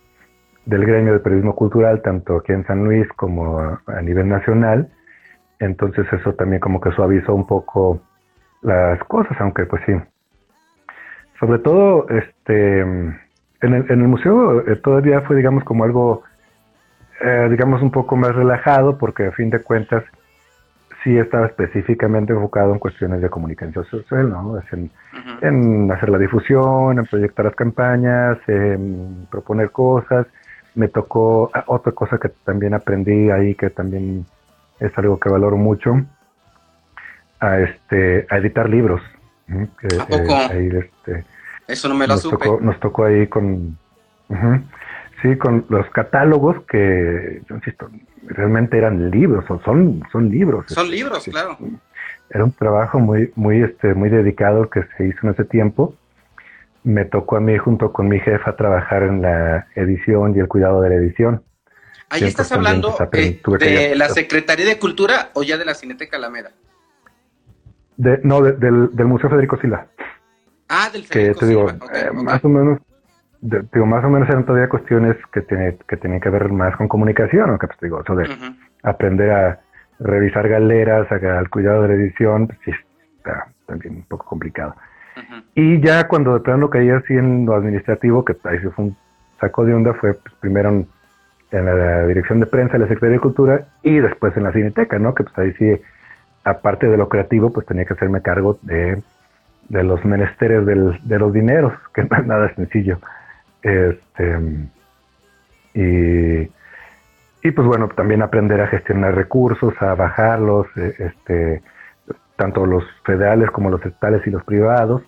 del 0.65 0.87
gremio 0.87 1.13
de 1.13 1.21
periodismo 1.21 1.55
cultural, 1.55 2.03
tanto 2.03 2.39
aquí 2.39 2.53
en 2.53 2.67
San 2.67 2.83
Luis 2.85 3.07
como 3.15 3.59
a, 3.61 4.03
nivel 4.03 4.29
nacional. 4.29 4.91
Entonces 5.61 6.07
eso 6.13 6.35
también 6.35 6.61
como 6.61 6.81
que 6.81 6.91
suavizó 6.93 7.35
un 7.35 7.47
poco 7.47 8.01
las 8.63 8.99
cosas, 9.05 9.37
aunque 9.41 9.67
pues 9.67 9.83
sí. 9.87 9.93
Sobre 11.39 11.59
todo, 11.59 12.09
este, 12.09 12.85
en 13.63 13.75
el, 13.75 13.91
en 13.91 14.01
el 14.01 14.09
museo 14.09 14.61
eh, 14.69 14.77
todavía 14.77 15.23
fue, 15.23 15.37
digamos, 15.37 15.65
como 15.65 15.85
algo, 15.85 16.23
eh, 17.21 17.49
digamos, 17.51 17.81
un 17.81 17.91
poco 17.91 18.17
más 18.17 18.35
relajado, 18.35 18.99
porque 18.99 19.27
a 19.27 19.33
fin 19.33 19.51
de 19.51 19.61
cuentas 19.61 20.05
sí 21.03 21.17
estaba 21.17 21.47
específicamente 21.47 22.33
enfocado 22.33 22.73
en 22.73 22.79
cuestiones 22.79 23.21
de 23.21 23.31
comunicación 23.31 23.85
social, 23.87 24.29
¿no? 24.29 24.61
en, 25.43 25.91
hacer 25.91 26.09
la 26.09 26.19
difusión, 26.19 26.99
en 26.99 27.07
proyectar 27.07 27.45
las 27.45 27.55
campañas, 27.55 28.39
en 28.47 29.27
proponer 29.31 29.71
cosas. 29.71 30.27
Me 30.75 30.89
tocó 30.89 31.51
ah, 31.55 31.65
otra 31.67 31.93
cosa 31.93 32.19
que 32.19 32.29
también 32.45 32.75
aprendí 32.75 33.31
ahí, 33.31 33.55
que 33.55 33.71
también 33.71 34.25
es 34.81 34.97
algo 34.97 35.19
que 35.19 35.29
valoro 35.29 35.57
mucho, 35.57 36.01
a, 37.41 37.59
este, 37.59 38.27
a 38.31 38.39
editar 38.39 38.69
libros. 38.69 39.03
¿A 39.49 40.07
poco? 40.07 40.35
Eh, 40.53 40.85
este, 40.85 41.25
Eso 41.67 41.89
no 41.89 41.95
me 41.95 42.07
lo 42.07 42.15
nos 42.15 42.23
supe. 42.23 42.45
Tocó, 42.45 42.61
nos 42.61 42.81
tocó 42.81 43.05
ahí 43.05 43.27
con... 43.27 43.79
Sí, 45.23 45.37
con 45.37 45.67
los 45.69 45.89
catálogos 45.91 46.65
que, 46.67 47.43
yo 47.49 47.55
insisto, 47.55 47.89
realmente 48.27 48.77
eran 48.77 49.11
libros, 49.11 49.45
o 49.49 49.61
son, 49.63 50.03
son 50.11 50.29
libros. 50.31 50.67
Son 50.69 50.91
libros, 50.91 51.25
claro. 51.25 51.57
Era 52.31 52.45
un 52.45 52.53
trabajo 52.53 52.99
muy, 52.99 53.31
muy, 53.37 53.63
este, 53.63 53.95
muy 53.95 54.09
dedicado 54.09 54.69
que 54.69 54.83
se 54.97 55.07
hizo 55.07 55.19
en 55.23 55.35
ese 55.35 55.45
tiempo. 55.45 55.95
Me 56.83 57.05
tocó 57.05 57.37
a 57.37 57.41
mí, 57.41 57.57
junto 57.57 57.93
con 57.93 58.09
mi 58.09 58.19
jefa, 58.19 58.57
trabajar 58.57 59.05
en 59.05 59.23
la 59.23 59.69
edición 59.77 60.35
y 60.35 60.41
el 60.41 60.49
cuidado 60.49 60.81
de 60.81 60.89
la 60.89 60.97
edición. 60.97 61.45
Ahí 62.09 62.25
estás 62.25 62.51
hablando 62.51 62.95
pues, 63.11 63.61
de 63.61 63.95
la 63.95 64.09
Secretaría 64.09 64.67
de 64.67 64.79
Cultura 64.79 65.31
o 65.35 65.43
ya 65.43 65.57
de 65.57 65.65
la 65.65 65.75
Cineteca 65.75 66.17
Alameda. 66.17 66.51
De, 67.97 68.19
no, 68.25 68.43
del, 68.43 68.95
del 68.95 69.07
Museo 69.07 69.31
Federico 69.31 69.57
Sila. 69.61 69.87
Ah, 70.75 70.89
del 70.91 71.07
que 71.07 71.35
te 71.35 71.47
digo, 71.47 71.69
eh, 71.69 72.11
más 72.15 72.43
o 72.43 72.49
menos 72.49 72.79
digo, 73.43 73.87
más 73.87 74.05
o 74.05 74.09
menos 74.09 74.29
eran 74.29 74.47
todavía 74.47 74.69
cuestiones 74.69 75.17
que, 75.33 75.43
tiene, 75.43 75.77
que 75.87 75.97
tenían 75.97 76.21
que 76.21 76.31
ver 76.31 76.51
más 76.51 76.77
con 76.77 76.89
comunicación, 76.89 77.51
¿no? 77.51 77.59
que 77.59 77.67
pues, 77.67 77.79
digo, 77.83 78.01
eso 78.01 78.15
de 78.15 78.29
aprender 78.83 79.31
a 79.31 79.61
revisar 79.99 80.49
galeras, 80.49 81.11
al 81.11 81.51
cuidado 81.51 81.83
de 81.83 81.89
la 81.89 81.95
edición, 81.95 82.47
pues, 82.47 82.59
sí, 82.65 82.71
está 83.19 83.49
también 83.67 83.97
un 83.97 84.03
poco 84.05 84.25
complicado. 84.27 84.75
Y 85.55 85.81
ya 85.81 86.09
cuando 86.09 86.33
de 86.35 86.41
plano 86.41 86.71
caía 86.71 86.97
así 86.97 87.13
en 87.13 87.45
lo 87.45 87.55
administrativo, 87.55 88.25
que 88.25 88.35
ahí 88.45 88.59
se 88.61 88.71
fue 88.71 88.87
un 88.87 88.97
saco 89.39 89.65
de 89.65 89.75
onda, 89.75 89.93
fue 89.95 90.15
pues, 90.15 90.35
primero 90.41 90.71
en, 90.71 90.87
la 91.51 92.07
dirección 92.07 92.41
de 92.41 92.47
prensa 92.47 92.75
de 92.75 92.79
la 92.79 92.87
Secretaría 92.87 93.17
de 93.17 93.21
Cultura 93.21 93.67
y 93.83 93.99
después 93.99 94.35
en 94.39 94.45
la 94.45 94.53
Cineteca, 94.53 94.99
¿no? 94.99 95.15
Que 95.15 95.25
pues 95.25 95.39
ahí 95.39 95.53
sí, 95.59 95.83
aparte 96.45 96.89
de 96.89 96.97
lo 96.97 97.11
creativo, 97.11 97.53
pues 97.53 97.67
tenía 97.67 97.85
que 97.85 97.93
hacerme 97.93 98.23
cargo 98.23 98.59
de, 98.63 99.03
de 99.73 99.83
los 99.83 100.05
menesteres 100.05 100.67
del, 100.67 101.01
de 101.03 101.19
los 101.19 101.33
dineros, 101.33 101.73
que 101.95 102.05
no 102.05 102.17
es 102.17 102.27
nada 102.27 102.55
sencillo. 102.55 102.99
Este, 103.63 104.39
y, 105.75 106.51
y 107.43 107.51
pues 107.51 107.67
bueno, 107.67 107.89
también 107.89 108.21
aprender 108.21 108.61
a 108.61 108.67
gestionar 108.67 109.15
recursos, 109.15 109.75
a 109.81 109.95
bajarlos, 109.95 110.67
eh, 110.77 110.95
este, 110.99 111.63
tanto 112.37 112.67
los 112.67 112.85
federales 113.05 113.51
como 113.51 113.71
los 113.71 113.85
estatales 113.85 114.27
y 114.27 114.31
los 114.31 114.45
privados. 114.45 115.03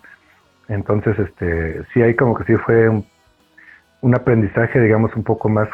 Entonces, 0.67 1.17
este, 1.19 1.83
sí 1.93 2.01
hay 2.01 2.15
como 2.15 2.35
que 2.35 2.45
sí 2.45 2.55
fue 2.55 2.89
un, 2.89 4.15
aprendizaje, 4.15 4.79
digamos, 4.79 5.15
un 5.15 5.23
poco 5.23 5.47
más 5.47 5.69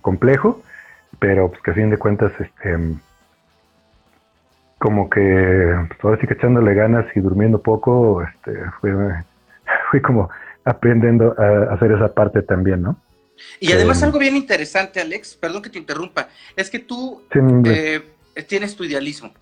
complejo, 0.00 0.62
pero 1.18 1.48
pues 1.50 1.60
que 1.60 1.72
a 1.72 1.74
fin 1.74 1.90
de 1.90 1.98
cuentas, 1.98 2.32
este, 2.38 2.78
como 4.80 5.10
que 5.10 5.20
pues, 5.88 6.00
ahora 6.02 6.18
sí 6.20 6.26
que 6.26 6.34
echándole 6.34 6.72
ganas 6.74 7.04
y 7.14 7.20
durmiendo 7.20 7.60
poco, 7.60 8.22
este, 8.22 8.58
fue, 8.80 8.90
fui 9.90 10.00
como 10.00 10.30
aprendiendo 10.64 11.34
a 11.38 11.74
hacer 11.74 11.92
esa 11.92 12.12
parte 12.14 12.42
también, 12.42 12.82
¿no? 12.82 12.96
Y 13.60 13.72
además 13.72 14.00
eh, 14.00 14.06
algo 14.06 14.18
bien 14.18 14.36
interesante, 14.36 15.00
Alex, 15.00 15.34
perdón 15.34 15.62
que 15.62 15.68
te 15.68 15.78
interrumpa, 15.78 16.30
es 16.56 16.70
que 16.70 16.78
tú 16.78 17.22
eh, 17.66 18.02
tienes 18.48 18.74
tu 18.74 18.84
idealismo, 18.84 19.32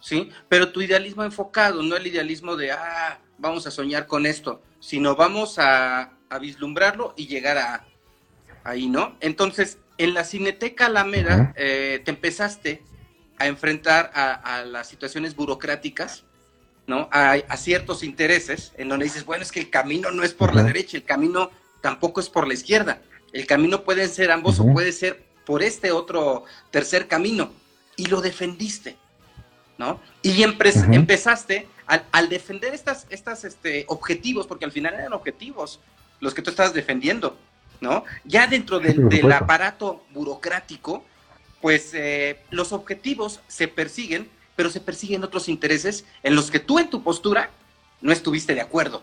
¿sí? 0.00 0.30
Pero 0.48 0.70
tu 0.70 0.80
idealismo 0.80 1.24
enfocado, 1.24 1.82
no 1.82 1.96
el 1.96 2.06
idealismo 2.06 2.54
de, 2.54 2.70
ah, 2.70 3.18
vamos 3.38 3.66
a 3.66 3.72
soñar 3.72 4.06
con 4.06 4.26
esto, 4.26 4.62
sino 4.78 5.16
vamos 5.16 5.58
a, 5.58 6.10
vislumbrarlo 6.40 7.14
y 7.16 7.28
llegar 7.28 7.58
a 7.58 7.84
ahí, 8.64 8.88
¿no? 8.88 9.14
Entonces, 9.20 9.78
en 9.98 10.14
la 10.14 10.24
Cineteca 10.24 10.86
Alameda 10.86 11.52
eh, 11.54 12.02
te 12.04 12.10
empezaste 12.10 12.82
a 13.38 13.46
enfrentar 13.46 14.10
a 14.14 14.62
las 14.64 14.88
situaciones 14.88 15.34
burocráticas, 15.34 16.24
¿no? 16.86 17.08
A, 17.12 17.56
ciertos 17.56 18.02
intereses 18.02 18.72
en 18.76 18.88
donde 18.88 19.04
dices, 19.04 19.24
bueno, 19.24 19.42
es 19.42 19.52
que 19.52 19.60
el 19.60 19.70
camino 19.70 20.10
no 20.10 20.22
es 20.22 20.34
por 20.34 20.54
la 20.54 20.62
derecha, 20.62 20.96
el 20.96 21.04
camino 21.04 21.50
tampoco 21.80 22.20
es 22.20 22.28
por 22.28 22.46
la 22.46 22.54
izquierda. 22.54 23.00
El 23.32 23.46
camino 23.46 23.82
puede 23.82 24.06
ser 24.08 24.30
ambos 24.30 24.60
o 24.60 24.72
puede 24.72 24.92
ser 24.92 25.24
por 25.44 25.62
este 25.62 25.92
otro 25.92 26.44
tercer 26.70 27.08
camino. 27.08 27.52
Y 27.96 28.06
lo 28.06 28.20
defendiste, 28.20 28.96
¿no? 29.78 30.00
Y 30.22 30.42
empezaste 30.42 31.68
al, 31.86 32.28
defender 32.28 32.74
estas, 32.74 33.06
estas 33.10 33.44
este, 33.44 33.84
objetivos, 33.88 34.46
porque 34.46 34.64
al 34.64 34.72
final 34.72 34.94
eran 34.94 35.12
objetivos 35.12 35.80
los 36.20 36.34
que 36.34 36.42
tú 36.42 36.50
estabas 36.50 36.74
defendiendo, 36.74 37.36
¿no? 37.80 38.04
Ya 38.24 38.46
dentro 38.46 38.80
del, 38.80 39.30
aparato 39.32 40.04
burocrático, 40.12 41.04
pues 41.64 41.92
eh, 41.94 42.40
los 42.50 42.74
objetivos 42.74 43.40
se 43.48 43.68
persiguen 43.68 44.28
pero 44.54 44.68
se 44.68 44.80
persiguen 44.80 45.24
otros 45.24 45.48
intereses 45.48 46.04
en 46.22 46.36
los 46.36 46.50
que 46.50 46.60
tú 46.60 46.78
en 46.78 46.90
tu 46.90 47.02
postura 47.02 47.48
no 48.02 48.12
estuviste 48.12 48.54
de 48.54 48.60
acuerdo, 48.60 49.02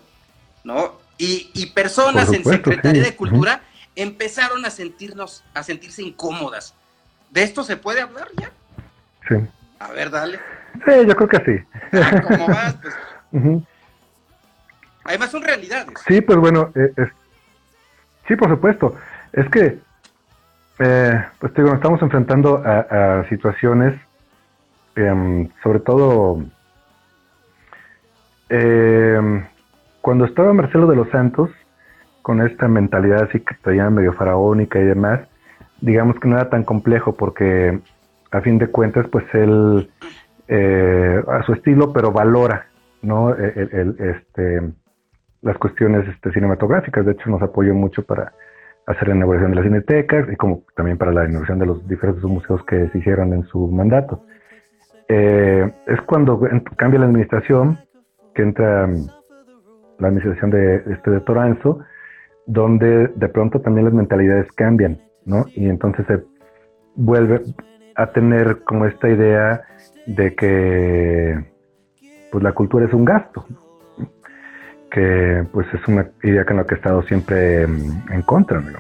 ¿no? 0.64 1.00
Y, 1.18 1.66
personas 1.74 2.32
en 2.32 2.44
Secretaría 2.44 3.02
de 3.02 3.16
Cultura 3.16 3.64
empezaron 3.96 4.64
a 4.64 4.70
sentirnos, 4.70 5.44
a 5.56 5.64
sentirse 5.64 6.04
incómodas. 6.04 6.76
¿De 7.32 7.42
esto 7.42 7.64
se 7.64 7.78
puede 7.78 8.02
hablar 8.02 8.28
ya? 8.40 8.52
Sí. 9.28 9.36
A 9.80 9.92
ver, 9.94 10.12
dale. 10.12 10.40
Sí, 10.86 10.92
yo 11.08 11.16
creo 11.16 11.30
que 11.30 11.38
sí. 11.38 12.00
¿Cómo 12.28 12.48
vas? 12.48 12.76
Pues, 12.76 12.94
Además 15.06 15.32
son 15.32 15.42
realidades. 15.42 15.96
Sí, 16.08 16.22
pues 16.22 16.38
bueno, 16.38 16.72
eh, 16.76 16.94
sí, 18.28 18.36
por 18.36 18.50
supuesto. 18.50 18.96
Es 19.34 19.50
que, 19.50 19.80
eh, 20.84 21.24
pues 21.40 21.54
digo, 21.54 21.68
nos 21.68 21.78
estamos 21.78 22.02
enfrentando 22.02 22.62
a, 22.66 23.24
situaciones, 23.30 23.94
em, 24.96 25.48
sobre 25.64 25.80
todo, 25.80 26.44
em, 28.50 29.46
cuando 30.02 30.26
estaba 30.26 30.54
Marcelo 30.54 30.88
de 30.88 30.96
los 30.96 31.10
Santos, 31.10 31.50
con 32.22 32.42
esta 32.42 32.68
mentalidad 32.68 33.24
así 33.24 33.40
que 33.40 33.56
traía 33.62 33.90
medio 33.90 34.14
faraónica 34.14 34.80
y 34.80 34.84
demás, 34.84 35.22
digamos 35.82 36.20
que 36.20 36.28
no 36.28 36.36
era 36.38 36.50
tan 36.50 36.64
complejo 36.64 37.14
porque 37.14 37.80
a 38.32 38.42
fin 38.42 38.58
de 38.58 38.68
cuentas, 38.68 39.08
pues 39.12 39.26
él 39.34 39.90
eh, 40.48 41.24
a 41.28 41.44
su 41.44 41.54
estilo, 41.54 41.94
pero 41.94 42.12
valora, 42.12 42.68
¿no? 43.02 43.36
El, 43.36 43.96
este, 44.00 44.62
las 45.42 45.58
cuestiones 45.58 46.08
este, 46.08 46.32
cinematográficas. 46.32 47.06
De 47.06 47.12
hecho, 47.14 47.30
nos 47.30 47.42
apoyó 47.42 47.74
mucho 47.74 48.04
para 48.04 48.34
hacer 48.88 49.08
la 49.08 49.16
inauguración 49.16 49.52
de 49.52 49.56
las 49.56 49.66
cinetecas 49.66 50.32
y 50.32 50.36
como 50.36 50.64
también 50.76 50.98
para 50.98 51.12
la 51.12 51.26
inauguración 51.26 51.60
de 51.60 51.66
los 51.66 51.88
diferentes 51.88 52.24
museos 52.24 52.64
que 52.66 52.90
se 52.90 52.98
hicieron 52.98 53.34
en 53.34 53.44
su 53.44 53.68
mandato. 53.68 54.24
Eh, 55.08 55.72
es 55.88 56.02
cuando 56.02 56.40
cambia 56.78 57.00
la 57.00 57.06
administración, 57.06 57.78
que 58.34 58.44
entra 58.44 58.88
mm, 58.88 59.08
la 60.00 60.08
administración 60.08 60.52
de, 60.52 60.76
este, 60.94 61.12
de 61.12 61.20
Toranzo, 61.22 61.80
donde 62.46 63.08
de 63.08 63.30
pronto 63.30 63.62
también 63.62 63.86
las 63.86 63.94
mentalidades 63.94 64.52
cambian, 64.54 65.00
¿no? 65.26 65.46
Y 65.54 65.70
entonces 65.70 66.06
se 66.08 66.24
vuelve, 66.96 67.42
a 67.96 68.08
tener 68.12 68.64
como 68.64 68.86
esta 68.86 69.10
idea 69.10 69.62
de 70.08 70.34
que 70.36 71.52
pues 72.32 72.44
la 72.44 72.54
cultura 72.54 72.86
es 72.86 72.94
un 72.94 73.06
gasto, 73.06 73.46
que 74.92 75.46
pues 75.54 75.66
es 75.74 75.88
una 75.88 76.08
idea 76.22 76.46
con 76.46 76.58
la 76.58 76.66
que 76.66 76.76
he 76.76 76.78
estado 76.78 77.02
siempre 77.04 77.66
mm, 77.66 78.12
en 78.12 78.22
contra. 78.24 78.60
¿no? 78.60 78.80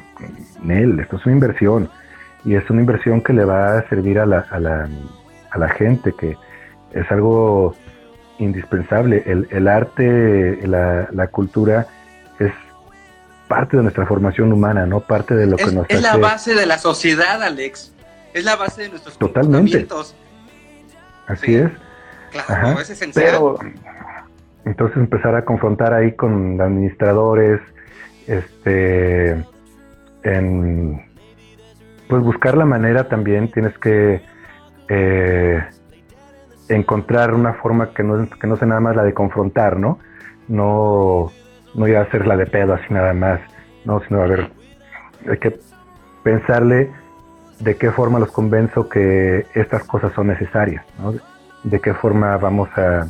él, 0.69 0.99
esto 0.99 1.17
es 1.17 1.25
una 1.25 1.33
inversión 1.33 1.89
y 2.43 2.55
es 2.55 2.69
una 2.69 2.81
inversión 2.81 3.21
que 3.21 3.33
le 3.33 3.45
va 3.45 3.77
a 3.77 3.89
servir 3.89 4.19
a 4.19 4.25
la, 4.25 4.39
a 4.51 4.59
la, 4.59 4.89
a 5.51 5.57
la 5.57 5.69
gente, 5.69 6.13
que 6.13 6.37
es 6.93 7.11
algo 7.11 7.75
indispensable. 8.39 9.23
El, 9.25 9.47
el 9.51 9.67
arte, 9.67 10.59
la, 10.67 11.07
la, 11.11 11.27
cultura 11.27 11.87
es 12.39 12.51
parte 13.47 13.77
de 13.77 13.83
nuestra 13.83 14.05
formación 14.05 14.51
humana, 14.51 14.85
no 14.85 15.01
parte 15.01 15.35
de 15.35 15.45
lo 15.45 15.55
que 15.55 15.71
nos 15.71 15.85
es 15.89 16.01
la 16.01 16.17
base 16.17 16.55
de 16.55 16.65
la 16.65 16.77
sociedad, 16.77 17.41
Alex. 17.41 17.93
Es 18.33 18.43
la 18.43 18.55
base 18.55 18.83
de 18.83 18.89
nuestros 18.89 19.17
Totalmente. 19.17 19.87
Así 21.27 21.55
es. 21.55 21.71
Claro, 22.31 22.79
es 22.79 22.89
esencial. 22.89 23.25
Pero, 23.25 23.59
entonces 24.65 24.97
empezar 24.97 25.35
a 25.35 25.45
confrontar 25.45 25.93
ahí 25.93 26.13
con 26.13 26.59
administradores, 26.61 27.59
este, 28.27 29.43
en, 30.23 31.01
pues 32.07 32.23
buscar 32.23 32.57
la 32.57 32.65
manera 32.65 33.07
también, 33.07 33.51
tienes 33.51 33.77
que 33.79 34.21
eh, 34.87 35.63
encontrar 36.69 37.33
una 37.33 37.53
forma 37.53 37.93
que 37.93 38.03
no, 38.03 38.27
que 38.29 38.47
no 38.47 38.55
sea 38.57 38.67
nada 38.67 38.81
más 38.81 38.95
la 38.95 39.03
de 39.03 39.13
confrontar, 39.13 39.77
¿no? 39.77 39.99
No, 40.47 41.31
no 41.75 41.87
ya 41.87 42.01
hacer 42.01 42.27
la 42.27 42.37
de 42.37 42.45
pedo 42.45 42.73
así 42.73 42.93
nada 42.93 43.13
más, 43.13 43.39
no, 43.85 44.01
sino 44.01 44.21
a 44.21 44.27
ver, 44.27 44.51
hay 45.29 45.37
que 45.37 45.59
pensarle 46.23 46.91
de 47.59 47.75
qué 47.75 47.91
forma 47.91 48.19
los 48.19 48.31
convenzo 48.31 48.89
que 48.89 49.45
estas 49.53 49.83
cosas 49.83 50.13
son 50.13 50.27
necesarias, 50.27 50.85
¿no? 50.99 51.13
de 51.63 51.79
qué 51.79 51.93
forma 51.93 52.37
vamos 52.37 52.69
a, 52.77 53.07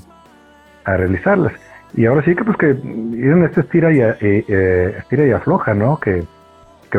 realizarlas. 0.86 1.54
Y 1.94 2.06
ahora 2.06 2.24
sí 2.24 2.36
que 2.36 2.44
pues 2.44 2.58
que 2.58 2.70
en 2.70 3.44
este 3.44 3.62
estira 3.62 3.92
y, 3.92 4.00
eh, 4.02 4.96
estira 5.00 5.26
y 5.26 5.32
afloja, 5.32 5.74
¿no? 5.74 6.00
Que, 6.00 6.24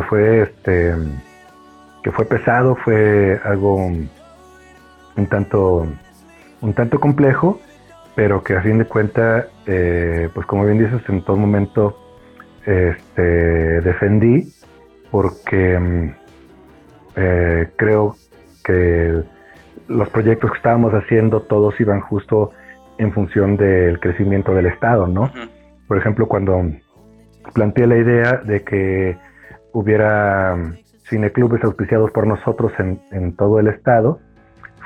fue 0.09 0.43
este 0.43 0.95
que 2.03 2.11
fue 2.11 2.25
pesado, 2.25 2.77
fue 2.77 3.39
algo 3.45 3.77
un 3.77 4.09
tanto 5.29 5.87
un 6.63 6.73
tanto 6.75 6.99
complejo, 6.99 7.61
pero 8.15 8.43
que 8.43 8.57
a 8.57 8.63
fin 8.63 8.79
de 8.79 8.87
cuentas, 8.87 9.47
eh, 9.67 10.29
pues 10.35 10.47
como 10.47 10.65
bien 10.65 10.79
dices, 10.79 11.03
en 11.09 11.23
todo 11.23 11.37
momento 11.37 11.99
este, 12.65 13.81
defendí 13.83 14.53
porque 15.11 15.79
mm, 15.79 16.15
eh, 17.17 17.71
creo 17.77 18.17
que 18.65 19.23
los 19.89 20.09
proyectos 20.09 20.51
que 20.51 20.57
estábamos 20.57 20.93
haciendo 20.95 21.43
todos 21.43 21.79
iban 21.81 22.01
justo 22.01 22.53
en 22.99 23.13
función 23.13 23.57
del 23.57 24.01
crecimiento 24.01 24.55
del 24.55 24.67
Estado, 24.67 25.07
¿no? 25.07 25.31
Por 25.89 25.99
ejemplo, 25.99 26.27
cuando 26.27 26.63
planteé 27.55 27.87
la 27.87 27.97
idea 27.97 28.43
de 28.45 28.63
que 28.63 29.17
hubiera 29.73 30.57
cineclubes 31.09 31.63
auspiciados 31.65 32.11
por 32.11 32.27
nosotros 32.27 32.73
en, 32.79 33.37
todo 33.37 33.61
el 33.61 33.69
Estado, 33.69 34.21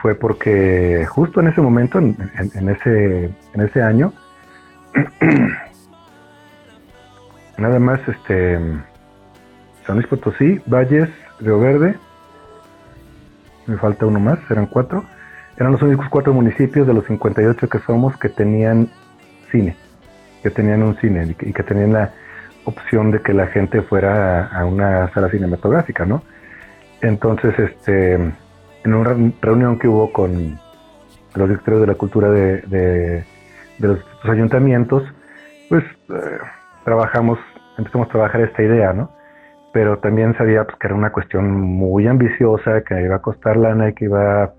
fue 0.02 0.14
porque 0.14 1.06
justo 1.08 1.40
en 1.40 1.48
ese 1.48 1.60
momento, 1.60 1.98
en, 1.98 2.68
ese, 2.68 3.30
en 3.54 3.60
ese 3.60 3.82
año, 3.82 4.12
nada 7.58 7.78
más 7.78 8.00
este 8.08 8.58
San 9.86 9.96
Luis 9.96 10.06
Potosí, 10.06 10.60
Valles, 10.66 11.08
Río 11.40 11.60
Verde, 11.60 11.96
me 13.66 13.76
falta 13.78 14.06
uno 14.06 14.20
más, 14.20 14.38
eran 14.50 14.66
cuatro. 14.66 15.04
Eran 15.58 15.72
los 15.72 15.82
únicos 15.82 16.06
cuatro 16.10 16.32
municipios 16.32 16.86
de 16.86 16.92
los 16.92 17.06
58 17.06 17.68
que 17.68 17.78
somos 17.80 18.16
que 18.18 18.28
tenían 18.28 18.88
cine, 19.50 19.74
que 20.42 20.50
tenían 20.50 20.82
un 20.82 20.96
cine 20.96 21.34
y 21.40 21.52
que, 21.52 21.62
tenían 21.62 21.92
la 21.92 22.12
opción 22.64 23.10
de 23.10 23.20
que 23.20 23.32
la 23.32 23.46
gente 23.46 23.80
fuera 23.82 24.46
a, 24.48 24.64
una 24.66 25.12
sala 25.14 25.30
cinematográfica, 25.30 26.04
¿no? 26.04 26.22
Entonces, 27.00 27.58
este, 27.58 28.14
en 28.14 28.94
una 28.94 29.16
reunión 29.40 29.78
que 29.78 29.88
hubo 29.88 30.12
con 30.12 30.58
los 31.34 31.48
directores 31.48 31.80
de 31.80 31.86
la 31.86 31.94
cultura 31.94 32.30
de, 32.30 33.24
los, 33.78 33.98
ayuntamientos, 34.24 35.04
pues 35.68 35.84
eh, 35.84 36.38
trabajamos, 36.84 37.38
empezamos 37.78 38.08
a 38.08 38.10
trabajar 38.10 38.40
esta 38.42 38.62
idea, 38.62 38.92
¿no? 38.92 39.16
pero 39.76 39.98
también 39.98 40.34
sabía 40.38 40.64
pues, 40.64 40.78
que 40.78 40.86
era 40.86 40.96
una 40.96 41.12
cuestión 41.12 41.50
muy 41.50 42.06
ambiciosa, 42.06 42.80
que 42.80 42.98
iba 43.02 43.16
a 43.16 43.18
costar 43.18 43.58
lana 43.58 43.90
y 43.90 43.92
que 43.92 44.06
iba 44.06 44.44
a 44.44 44.54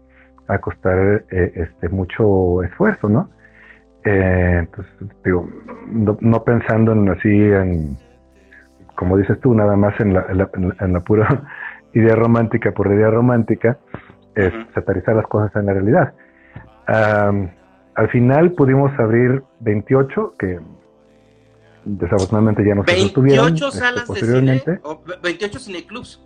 costar 0.60 1.26
eh, 1.30 1.52
este, 1.56 1.89
mucho 1.89 2.64
esfuerzo, 2.64 3.10
¿no? 3.10 3.30
Eh, 4.06 4.58
entonces, 4.60 4.93
digo, 5.24 5.50
no, 6.22 6.43
pensando 6.43 6.93
en 6.93 7.10
así, 7.10 7.30
en, 7.30 7.98
como 8.95 9.18
dices 9.18 9.39
tú, 9.41 9.54
nada 9.54 9.76
más 9.76 10.00
en 10.00 10.14
la, 10.14 10.26
en 10.80 10.93
la, 10.93 11.00
pura 11.02 11.43
idea 11.93 12.16
romántica 12.16 12.72
por 12.72 12.88
idea 12.88 13.10
romántica, 13.10 13.78
es 14.36 14.54
satarizar 14.74 15.16
las 15.16 15.28
cosas 15.28 15.54
en 15.56 15.66
la 15.66 15.74
realidad. 15.74 16.14
al 16.88 18.10
final 18.10 18.54
pudimos 18.54 18.98
abrir 19.00 19.43
28, 19.60 20.36
que 20.39 20.60
desafortunadamente 21.84 22.64
ya 22.66 22.76
no 22.76 22.84
se 22.86 22.98
sostuvieron. 22.98 23.45
28 23.48 23.68
este, 23.68 23.80
salas 23.80 24.04
posteriormente. 24.04 24.72
de 24.72 24.78
cine 24.78 24.89
o 24.89 25.04
28 25.22 25.60
cineclubs. 25.60 26.24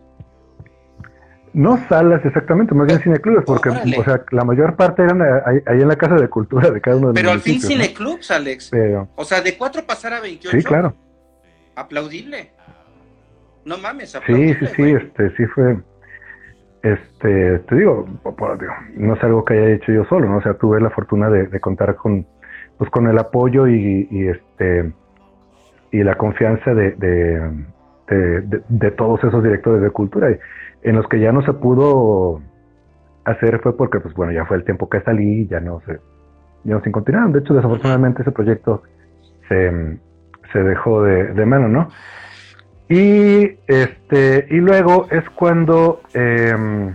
No 1.54 1.78
salas 1.90 2.26
exactamente, 2.26 2.74
más 2.74 2.88
bien 2.88 3.02
cineclubs, 3.02 3.44
porque 3.46 3.70
o 3.70 4.04
sea, 4.04 4.24
la 4.32 4.46
mayor 4.46 4.76
parte 4.76 5.04
eran 5.04 5.22
ahí, 5.22 5.62
en 5.66 5.88
la 5.88 5.98
casa 5.98 6.16
de 6.16 6.30
cultura 6.30 6.72
de 6.72 6.80
cada 6.80 6.98
uno 6.98 7.08
de 7.08 7.14
los 7.14 7.22
Pero 7.22 7.32
al 7.32 7.42
fin 7.42 7.62
cineclubs, 7.62 8.32
Alex. 8.32 8.72
o 9.16 9.26
sea, 9.26 9.42
de 9.42 9.58
4 9.58 9.84
pasar 9.86 10.14
a 10.14 10.22
28. 10.22 10.58
Sí, 10.58 10.64
claro. 10.64 10.96
Aplaudible. 11.76 12.52
No 13.66 13.78
mames, 13.78 14.16
aplaudible. 14.16 14.60
Sí, 14.60 14.66
sí, 14.66 14.74
sí, 14.76 14.92
este, 14.92 15.36
sí 15.36 15.46
fue 15.48 15.78
este, 16.84 17.60
te 17.60 17.76
digo, 17.76 18.08
no 18.96 19.14
es 19.14 19.24
algo 19.24 19.46
que 19.46 19.54
haya 19.54 19.76
hecho 19.76 19.92
yo 19.92 20.04
solo, 20.06 20.28
¿no? 20.28 20.38
O 20.38 20.42
sea, 20.42 20.56
tuve 20.56 20.82
la 20.82 20.90
fortuna 20.90 21.30
de, 21.30 21.60
contar 21.60 21.96
con, 21.96 22.26
pues, 22.78 22.90
con 22.90 23.08
el 23.08 23.18
apoyo 23.20 23.68
y, 23.68 24.08
y 24.10 24.28
este, 24.28 24.92
y 25.92 26.04
la 26.04 26.16
confianza 26.16 26.74
de, 26.74 26.92
de, 28.08 28.92
todos 28.92 29.24
esos 29.24 29.44
directores 29.44 29.82
de 29.82 29.90
cultura, 29.92 30.36
en 30.84 30.96
los 30.96 31.08
que 31.08 31.20
ya 31.20 31.32
no 31.32 31.44
se 31.44 31.54
pudo 31.54 32.42
hacer 33.26 33.60
fue 33.62 33.76
porque, 33.78 34.00
pues 34.00 34.14
bueno, 34.14 34.32
ya 34.32 34.46
fue 34.46 34.58
el 34.58 34.64
tiempo 34.64 34.90
que 34.90 35.02
salí, 35.02 35.48
ya 35.48 35.60
no 35.60 35.82
se, 35.86 36.00
ya 36.64 36.76
no 36.76 36.82
se 36.82 36.92
continuaron. 36.92 37.32
De 37.32 37.40
hecho, 37.40 37.54
desafortunadamente 37.54 38.22
ese 38.22 38.32
proyecto 38.32 38.84
se, 39.48 40.00
se 40.52 40.60
dejó 40.60 41.04
de, 41.04 41.46
mano, 41.46 41.68
¿no? 41.68 41.90
Y 42.90 43.58
este, 43.68 44.48
y 44.50 44.58
luego 44.58 45.08
es 45.12 45.30
cuando 45.30 46.02
em, 46.14 46.94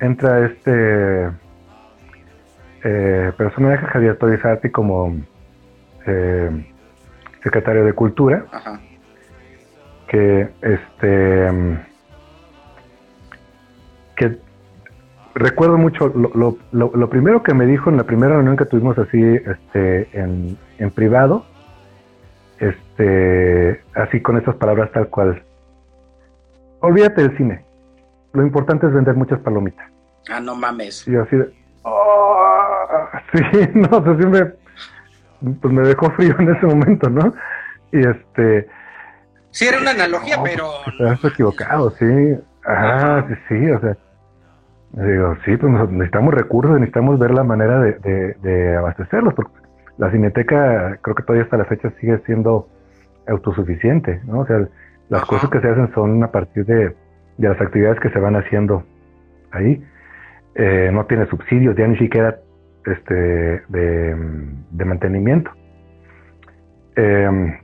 entra 0.00 0.46
este 0.46 1.30
eh, 2.82 3.32
personaje 3.36 3.86
Javier 3.86 4.18
Torizati 4.18 4.70
como 4.70 5.16
eh, 6.06 6.72
secretario 7.42 7.84
de 7.84 7.92
Cultura, 7.92 8.46
que 10.08 10.48
este 10.60 11.50
que 14.16 14.38
recuerdo 15.34 15.76
mucho 15.76 16.08
lo, 16.08 16.58
lo, 16.72 17.10
primero 17.10 17.42
que 17.42 17.54
me 17.54 17.66
dijo 17.66 17.90
en 17.90 17.96
la 17.96 18.04
primera 18.04 18.34
reunión 18.34 18.56
que 18.56 18.64
tuvimos 18.64 18.96
así 18.98 19.20
este 19.20 20.08
en, 20.12 20.56
privado 20.94 21.44
este, 22.58 23.82
así 23.94 24.20
con 24.20 24.36
estas 24.36 24.54
palabras 24.56 24.90
tal 24.92 25.08
cual. 25.08 25.42
Olvídate 26.80 27.22
del 27.22 27.36
cine. 27.36 27.64
Lo 28.32 28.42
importante 28.42 28.86
es 28.86 28.92
vender 28.92 29.14
muchas 29.14 29.40
palomitas. 29.40 29.90
Ah, 30.30 30.40
no 30.40 30.54
mames. 30.54 31.06
Y 31.08 31.16
así 31.16 31.36
de, 31.36 31.52
oh, 31.82 33.08
sí, 33.32 33.40
no, 33.74 33.98
o 33.98 34.04
sea, 34.04 34.16
siempre, 34.16 34.54
pues 35.60 35.74
me 35.74 35.82
dejó 35.82 36.10
frío 36.12 36.34
en 36.38 36.54
ese 36.54 36.66
momento, 36.66 37.10
¿no? 37.10 37.34
Y 37.92 38.06
este... 38.06 38.68
Sí, 39.50 39.66
era 39.66 39.78
una 39.78 39.92
analogía, 39.92 40.36
pero... 40.42 40.68
Estás 40.86 41.32
equivocado, 41.32 41.90
sí. 41.92 42.06
Ajá, 42.64 43.26
sí, 43.28 43.34
sí, 43.48 43.70
o 43.70 43.80
sea... 43.80 43.96
Digo, 44.96 45.36
sí, 45.44 45.56
pues 45.56 45.72
necesitamos 45.90 46.34
recursos, 46.34 46.74
necesitamos 46.74 47.18
ver 47.18 47.32
la 47.32 47.42
manera 47.42 47.80
de, 47.80 48.36
de 48.40 48.76
abastecerlos, 48.76 49.34
porque 49.34 49.52
la 49.98 50.10
cineteca 50.10 50.98
creo 51.02 51.16
que 51.16 51.22
todavía 51.22 51.44
hasta 51.44 51.56
la 51.56 51.64
fecha 51.64 51.90
sigue 52.00 52.18
siendo 52.26 52.68
autosuficiente, 53.26 54.20
¿no? 54.24 54.40
O 54.40 54.46
sea, 54.46 54.68
las 55.08 55.24
cosas 55.24 55.50
que 55.50 55.60
se 55.60 55.68
hacen 55.68 55.92
son 55.94 56.22
a 56.22 56.30
partir 56.30 56.64
de, 56.64 56.94
las 57.38 57.60
actividades 57.60 57.98
que 58.00 58.10
se 58.10 58.18
van 58.20 58.36
haciendo 58.36 58.84
ahí. 59.50 59.84
Eh, 60.54 60.90
no 60.92 61.04
tiene 61.06 61.26
subsidios, 61.26 61.76
ya 61.76 61.86
ni 61.88 61.96
siquiera 61.98 62.38
este, 62.86 63.62
de, 63.68 64.84
mantenimiento. 64.84 65.50
Em, 66.94 67.58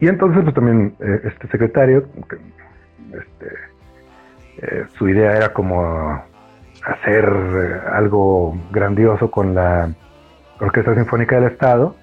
y 0.00 0.08
entonces, 0.08 0.42
pues 0.42 0.54
también 0.54 0.94
eh, 1.00 1.20
este 1.24 1.48
secretario, 1.48 2.06
este, 3.06 3.46
eh, 4.58 4.84
su 4.98 5.08
idea 5.08 5.36
era 5.36 5.52
como 5.54 6.22
hacer 6.88 7.28
algo 7.92 8.56
grandioso 8.70 9.30
con 9.30 9.54
la 9.54 9.92
Orquesta 10.60 10.94
Sinfónica 10.94 11.36
del 11.36 11.52
Estado, 11.52 11.94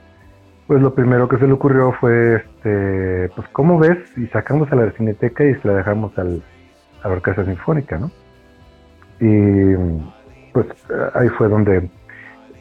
pues 0.67 0.81
lo 0.81 0.93
primero 0.93 1.27
que 1.27 1.37
se 1.37 1.47
le 1.47 1.53
ocurrió 1.53 1.91
fue, 1.93 2.35
este, 2.35 3.29
pues, 3.35 3.47
¿cómo 3.49 3.79
ves? 3.79 3.97
Y 4.17 4.27
sacamos 4.27 4.71
a 4.71 4.75
la 4.75 4.91
cineteca 4.91 5.43
y 5.43 5.55
se 5.55 5.67
la 5.67 5.75
dejamos 5.75 6.17
al, 6.17 6.41
a 7.03 7.07
la 7.07 7.15
Orquesta 7.15 7.45
Sinfónica, 7.45 7.97
¿no? 7.97 8.11
Y 9.19 9.75
pues 10.53 10.67
ahí 11.13 11.29
fue 11.29 11.49
donde, 11.49 11.89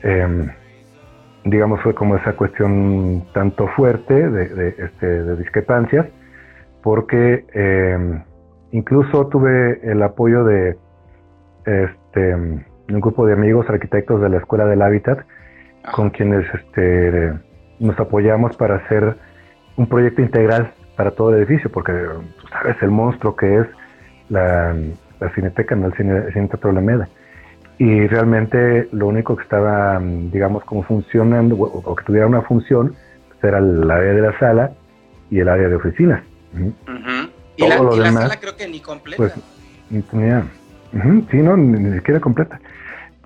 em, 0.02 0.48
digamos, 1.44 1.80
fue 1.82 1.94
como 1.94 2.16
esa 2.16 2.32
cuestión 2.32 3.24
tanto 3.32 3.68
fuerte 3.68 4.30
de, 4.30 4.74
este, 4.78 5.06
de 5.06 5.36
discrepancias, 5.36 6.06
porque 6.82 7.44
em, 7.52 8.22
incluso 8.72 9.26
tuve 9.28 9.80
el 9.90 10.02
apoyo 10.02 10.44
de 10.44 10.76
este, 11.66 12.03
un 12.20 13.00
grupo 13.00 13.26
de 13.26 13.32
amigos 13.32 13.68
arquitectos 13.68 14.20
de 14.20 14.28
la 14.28 14.38
Escuela 14.38 14.66
del 14.66 14.82
Hábitat, 14.82 15.20
con 15.92 16.10
quienes 16.10 16.46
este, 16.54 17.32
nos 17.78 17.98
apoyamos 17.98 18.56
para 18.56 18.76
hacer 18.76 19.16
un 19.76 19.86
proyecto 19.86 20.22
integral 20.22 20.72
para 20.96 21.10
todo 21.10 21.30
el 21.30 21.42
edificio, 21.42 21.70
porque 21.70 21.92
tú 21.92 22.46
sabes 22.48 22.76
el 22.82 22.90
monstruo 22.90 23.34
que 23.36 23.60
es 23.60 23.66
la, 24.28 24.74
Cineteca, 25.34 25.74
¿no? 25.74 25.86
el, 25.86 25.94
Cine, 25.94 26.48
Teatro 26.48 26.70
Alameda. 26.70 27.08
Y 27.78 28.06
realmente 28.06 28.88
lo 28.92 29.08
único 29.08 29.36
que 29.36 29.42
estaba, 29.42 29.98
digamos, 30.00 30.64
como 30.64 30.82
funcionando, 30.82 31.56
o, 31.56 31.96
que 31.96 32.04
tuviera 32.04 32.26
una 32.26 32.42
función, 32.42 32.94
pues, 33.28 33.42
era 33.42 33.58
el 33.58 33.90
área 33.90 34.12
de 34.12 34.20
la 34.20 34.38
sala 34.38 34.72
y 35.30 35.40
el 35.40 35.48
área 35.48 35.68
de 35.68 35.74
oficinas. 35.74 36.22
Y, 37.56 37.66
la, 37.66 38.12
sala 38.12 38.36
creo 38.40 38.56
que 38.56 38.68
ni 38.68 38.80
completa. 38.80 39.16
Pues, 39.16 39.32
tenía, 40.10 40.44
sí, 41.30 41.38
no, 41.38 41.56
ni 41.56 41.94
siquiera 41.96 42.20
completa. 42.20 42.60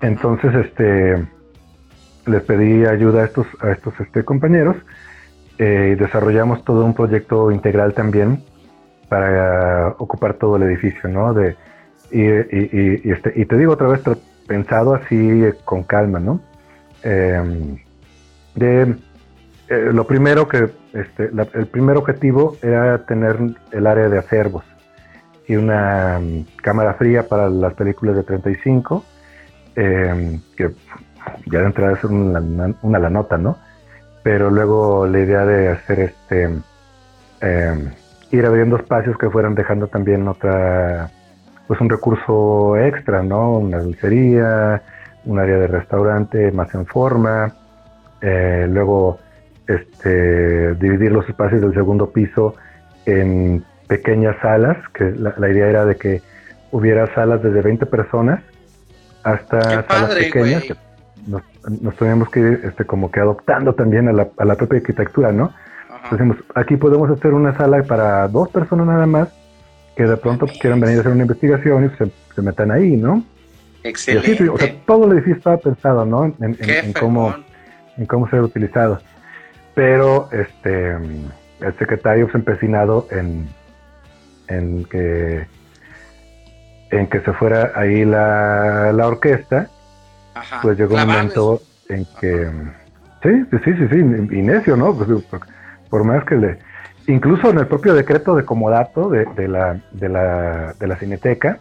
Entonces, 0.01 0.53
este 0.55 1.27
les 2.25 2.43
pedí 2.43 2.85
ayuda 2.85 3.23
a 3.23 3.25
estos, 3.25 3.47
a 3.61 3.71
estos 3.71 3.99
este, 3.99 4.23
compañeros 4.23 4.75
eh, 5.57 5.93
y 5.93 5.99
desarrollamos 5.99 6.63
todo 6.63 6.85
un 6.85 6.93
proyecto 6.93 7.51
integral 7.51 7.93
también 7.93 8.43
para 9.07 9.95
ocupar 9.97 10.35
todo 10.35 10.57
el 10.57 10.63
edificio, 10.63 11.09
¿no? 11.09 11.33
De, 11.33 11.55
y, 12.11 13.09
este, 13.09 13.33
y 13.35 13.45
te 13.45 13.57
digo 13.57 13.73
otra 13.73 13.87
vez, 13.87 14.01
pensado 14.47 14.93
así 14.93 15.43
con 15.65 15.83
calma, 15.83 16.19
¿no? 16.19 16.39
Em, 17.03 17.77
de, 18.55 18.95
eh, 19.69 19.89
lo 19.91 20.05
primero 20.05 20.47
que, 20.47 20.69
este, 20.93 21.31
el 21.53 21.67
primer 21.67 21.97
objetivo 21.97 22.57
era 22.61 23.05
tener 23.05 23.37
el 23.71 23.87
área 23.87 24.09
de 24.09 24.19
acervos 24.19 24.63
y 25.49 25.55
una 25.55 26.19
mm, 26.19 26.45
cámara 26.61 26.93
fría 26.93 27.27
para 27.27 27.49
las 27.49 27.73
películas 27.73 28.15
de 28.15 28.23
35, 28.23 29.03
em, 29.75 30.39
que 30.55 30.69
ya 31.47 31.59
de 31.59 31.65
entrada 31.65 31.93
es 31.93 32.03
una, 32.03 32.39
una, 32.83 32.99
la 32.99 33.09
nota, 33.09 33.37
¿no? 33.37 33.57
Pero 34.21 34.51
luego 34.51 35.07
la 35.07 35.19
idea 35.19 35.45
de 35.45 35.69
hacer 35.69 35.99
este, 36.01 36.43
em, 37.41 37.91
ir 38.31 38.45
abriendo 38.45 38.77
espacios 38.77 39.17
que 39.17 39.29
fueran 39.29 39.55
dejando 39.55 39.87
también 39.87 40.27
otra, 40.27 41.09
pues 41.67 41.81
un 41.81 41.89
recurso 41.89 42.77
extra, 42.77 43.23
¿no? 43.23 43.57
Una 43.57 43.79
dulcería, 43.79 44.83
un 45.25 45.39
área 45.39 45.57
de 45.57 45.67
restaurante 45.67 46.51
más 46.51 46.73
en 46.75 46.85
forma, 46.85 47.55
eh, 48.21 48.67
luego 48.69 49.17
este, 49.67 50.75
dividir 50.75 51.11
los 51.11 51.27
espacios 51.27 51.61
del 51.61 51.73
segundo 51.73 52.11
piso 52.11 52.53
en 53.07 53.63
pequeñas 53.89 54.35
salas, 54.41 54.77
que 54.93 55.11
la, 55.11 55.49
idea 55.49 55.67
era 55.67 55.85
de 55.85 55.95
que 55.95 56.21
hubiera 56.71 57.13
salas 57.15 57.41
desde 57.41 57.61
20 57.61 57.87
personas 57.87 58.39
hasta 59.23 59.85
salas 59.87 60.15
pequeñas 60.15 60.63
nos, 61.27 61.41
nos 61.81 61.95
tenemos 61.97 62.29
que 62.29 62.39
ir 62.39 62.61
este, 62.63 62.85
como 62.85 63.11
que 63.11 63.19
adoptando 63.19 63.73
también 63.73 64.07
a 64.07 64.13
la, 64.13 64.29
a 64.37 64.45
la 64.45 64.55
propia 64.55 64.79
arquitectura, 64.79 65.31
¿no? 65.31 65.51
Decimos, 66.11 66.37
aquí 66.55 66.77
podemos 66.77 67.09
hacer 67.09 67.33
una 67.33 67.57
sala 67.57 67.83
para 67.83 68.27
dos 68.29 68.47
personas 68.49 68.87
nada 68.87 69.05
más 69.05 69.27
que 69.97 70.03
de 70.03 70.15
pronto 70.15 70.45
quieran 70.61 70.79
venir 70.79 70.97
a 70.97 70.99
hacer 71.01 71.11
una 71.11 71.23
investigación 71.23 71.85
y 71.85 71.97
se, 71.97 72.11
se 72.33 72.41
metan 72.41 72.71
ahí, 72.71 72.95
¿no? 72.95 73.23
Excelente. 73.83 74.49
o 74.49 74.57
sea, 74.57 74.73
todo 74.85 75.05
el 75.05 75.13
edificio 75.13 75.37
estaba 75.37 75.57
pensado, 75.57 76.05
¿no? 76.05 76.25
En, 76.25 76.57
en, 76.59 76.93
cómo, 76.93 77.35
en 77.97 78.05
cómo 78.05 78.29
ser 78.29 78.41
utilizado. 78.41 78.99
Pero 79.73 80.29
este 80.31 80.95
el 81.61 81.77
secretario 81.77 82.27
se 82.27 82.37
ha 82.37 82.39
empecinado 82.39 83.07
en, 83.11 83.49
en 84.49 84.85
que 84.85 85.47
en 86.91 87.07
que 87.07 87.21
se 87.21 87.33
fuera 87.33 87.71
ahí 87.75 88.03
la, 88.03 88.91
la 88.91 89.07
orquesta 89.07 89.69
pues 90.61 90.77
llegó 90.77 90.95
un 90.95 91.07
momento 91.07 91.61
en 91.87 92.05
que... 92.19 92.49
Sí, 93.23 93.45
sí, 93.51 93.73
sí, 93.77 93.87
sí, 93.89 93.97
y 93.97 94.41
necio, 94.41 94.77
¿no? 94.77 94.95
Pues, 94.95 95.09
por, 95.89 96.03
más 96.03 96.23
que 96.25 96.35
le... 96.35 96.59
Incluso 97.07 97.49
en 97.49 97.57
el 97.57 97.67
propio 97.67 97.93
decreto 97.93 98.35
de 98.35 98.45
comodato 98.45 99.09
de, 99.09 99.25
de, 99.35 99.47
la, 99.47 99.79
de, 99.91 100.09
la, 100.09 100.73
de 100.79 100.87
la 100.87 100.95
Cineteca, 100.97 101.59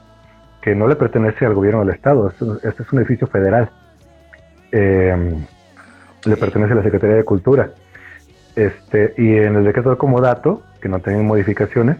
que 0.60 0.74
no 0.74 0.86
le 0.86 0.96
pertenece 0.96 1.46
al 1.46 1.54
gobierno 1.54 1.80
del 1.80 1.94
Estado, 1.94 2.28
este, 2.28 2.82
es 2.82 2.92
un 2.92 2.98
edificio 2.98 3.26
federal, 3.26 3.70
em, 4.70 5.44
le 6.24 6.36
pertenece 6.36 6.72
a 6.72 6.76
la 6.76 6.82
Secretaría 6.82 7.16
de 7.16 7.24
Cultura. 7.24 7.70
Este, 8.54 9.14
y 9.16 9.36
en 9.36 9.56
el 9.56 9.64
decreto 9.64 9.90
de 9.90 9.96
comodato, 9.96 10.62
que 10.82 10.88
no 10.88 11.00
tiene 11.00 11.22
modificaciones, 11.22 11.96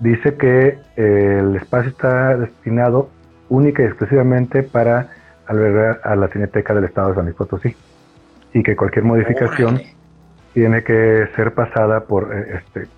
dice 0.00 0.34
que 0.36 0.78
el 0.96 1.56
espacio 1.56 1.90
está 1.90 2.36
destinado 2.36 3.10
única 3.48 3.82
y 3.82 3.86
exclusivamente 3.86 4.62
para 4.62 5.08
albergar 5.46 6.00
a 6.04 6.16
la 6.16 6.28
Cineteca 6.28 6.74
del 6.74 6.84
Estado 6.84 7.10
de 7.10 7.14
San 7.14 7.24
Luis 7.24 7.36
Potosí 7.36 7.76
y 8.52 8.62
que 8.62 8.74
cualquier 8.74 9.04
modificación 9.04 9.80
tiene 10.52 10.82
que 10.82 11.28
ser 11.36 11.54
pasada 11.54 12.00
por 12.04 12.34
eh, 12.34 12.60
este 12.60 12.88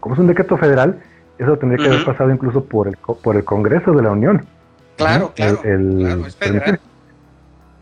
como 0.00 0.14
es 0.14 0.20
un 0.20 0.26
decreto 0.26 0.56
federal 0.56 1.00
eso 1.38 1.56
tendría 1.56 1.84
que 1.84 1.92
haber 1.92 2.04
pasado 2.04 2.30
incluso 2.30 2.64
por 2.64 2.88
el 2.88 2.96
por 2.96 3.36
el 3.36 3.44
Congreso 3.44 3.92
de 3.92 4.02
la 4.02 4.10
Unión 4.10 4.44
claro 4.96 5.32
claro, 5.34 5.60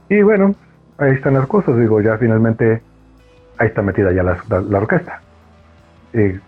y 0.09 0.23
bueno 0.23 0.55
ahí 0.99 1.12
están 1.12 1.35
las 1.35 1.47
cosas 1.47 1.79
digo 1.79 2.01
ya 2.01 2.17
finalmente 2.17 2.81
ahí 3.59 3.69
está 3.69 3.83
metida 3.83 4.12
ya 4.12 4.23
la, 4.23 4.39
la, 4.49 4.79
orquesta. 4.79 5.21
Y 6.12 6.39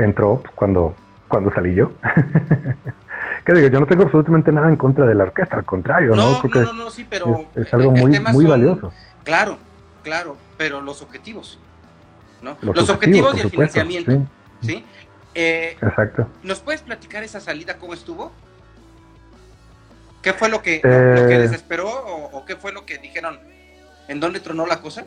entró 0.00 0.42
cuando 0.54 0.94
cuando 1.30 1.50
salí 1.54 1.74
yo 1.74 1.92
que 3.44 3.52
digo, 3.54 3.68
yo 3.68 3.80
no 3.80 3.86
tengo 3.86 4.02
absolutamente 4.02 4.52
nada 4.52 4.68
en 4.68 4.76
contra 4.76 5.06
de 5.06 5.14
la 5.14 5.24
orquesta, 5.24 5.56
al 5.56 5.64
contrario, 5.64 6.14
¿no? 6.14 6.42
no, 6.42 6.62
no, 6.62 6.72
no, 6.72 6.90
sí, 6.90 7.06
pero 7.08 7.46
es, 7.54 7.72
algo 7.72 7.92
muy, 7.92 8.18
muy 8.20 8.44
valioso. 8.44 8.92
Claro, 9.24 9.56
claro, 10.02 10.36
pero 10.58 10.80
los 10.80 11.00
objetivos, 11.00 11.58
¿no? 12.42 12.58
Los, 12.60 12.90
objetivos, 12.90 13.34
y 13.36 13.40
el 13.40 13.50
financiamiento, 13.50 14.26
¿sí? 14.60 14.84
Eh, 15.34 15.76
Exacto. 15.80 16.28
¿Nos 16.42 16.60
puedes 16.60 16.82
platicar 16.82 17.22
esa 17.22 17.40
salida 17.40 17.78
cómo 17.78 17.94
estuvo? 17.94 18.32
¿Qué 20.22 20.32
fue 20.34 20.48
lo 20.50 20.60
que, 20.60 20.80
lo 20.82 21.28
que 21.28 21.34
eh, 21.34 21.38
desesperó 21.38 21.88
o, 21.88 22.44
qué 22.44 22.56
fue 22.56 22.72
lo 22.72 22.84
que 22.84 22.98
dijeron? 22.98 23.38
¿En 24.08 24.20
dónde 24.20 24.40
tronó 24.40 24.66
la 24.66 24.80
cosa? 24.80 25.06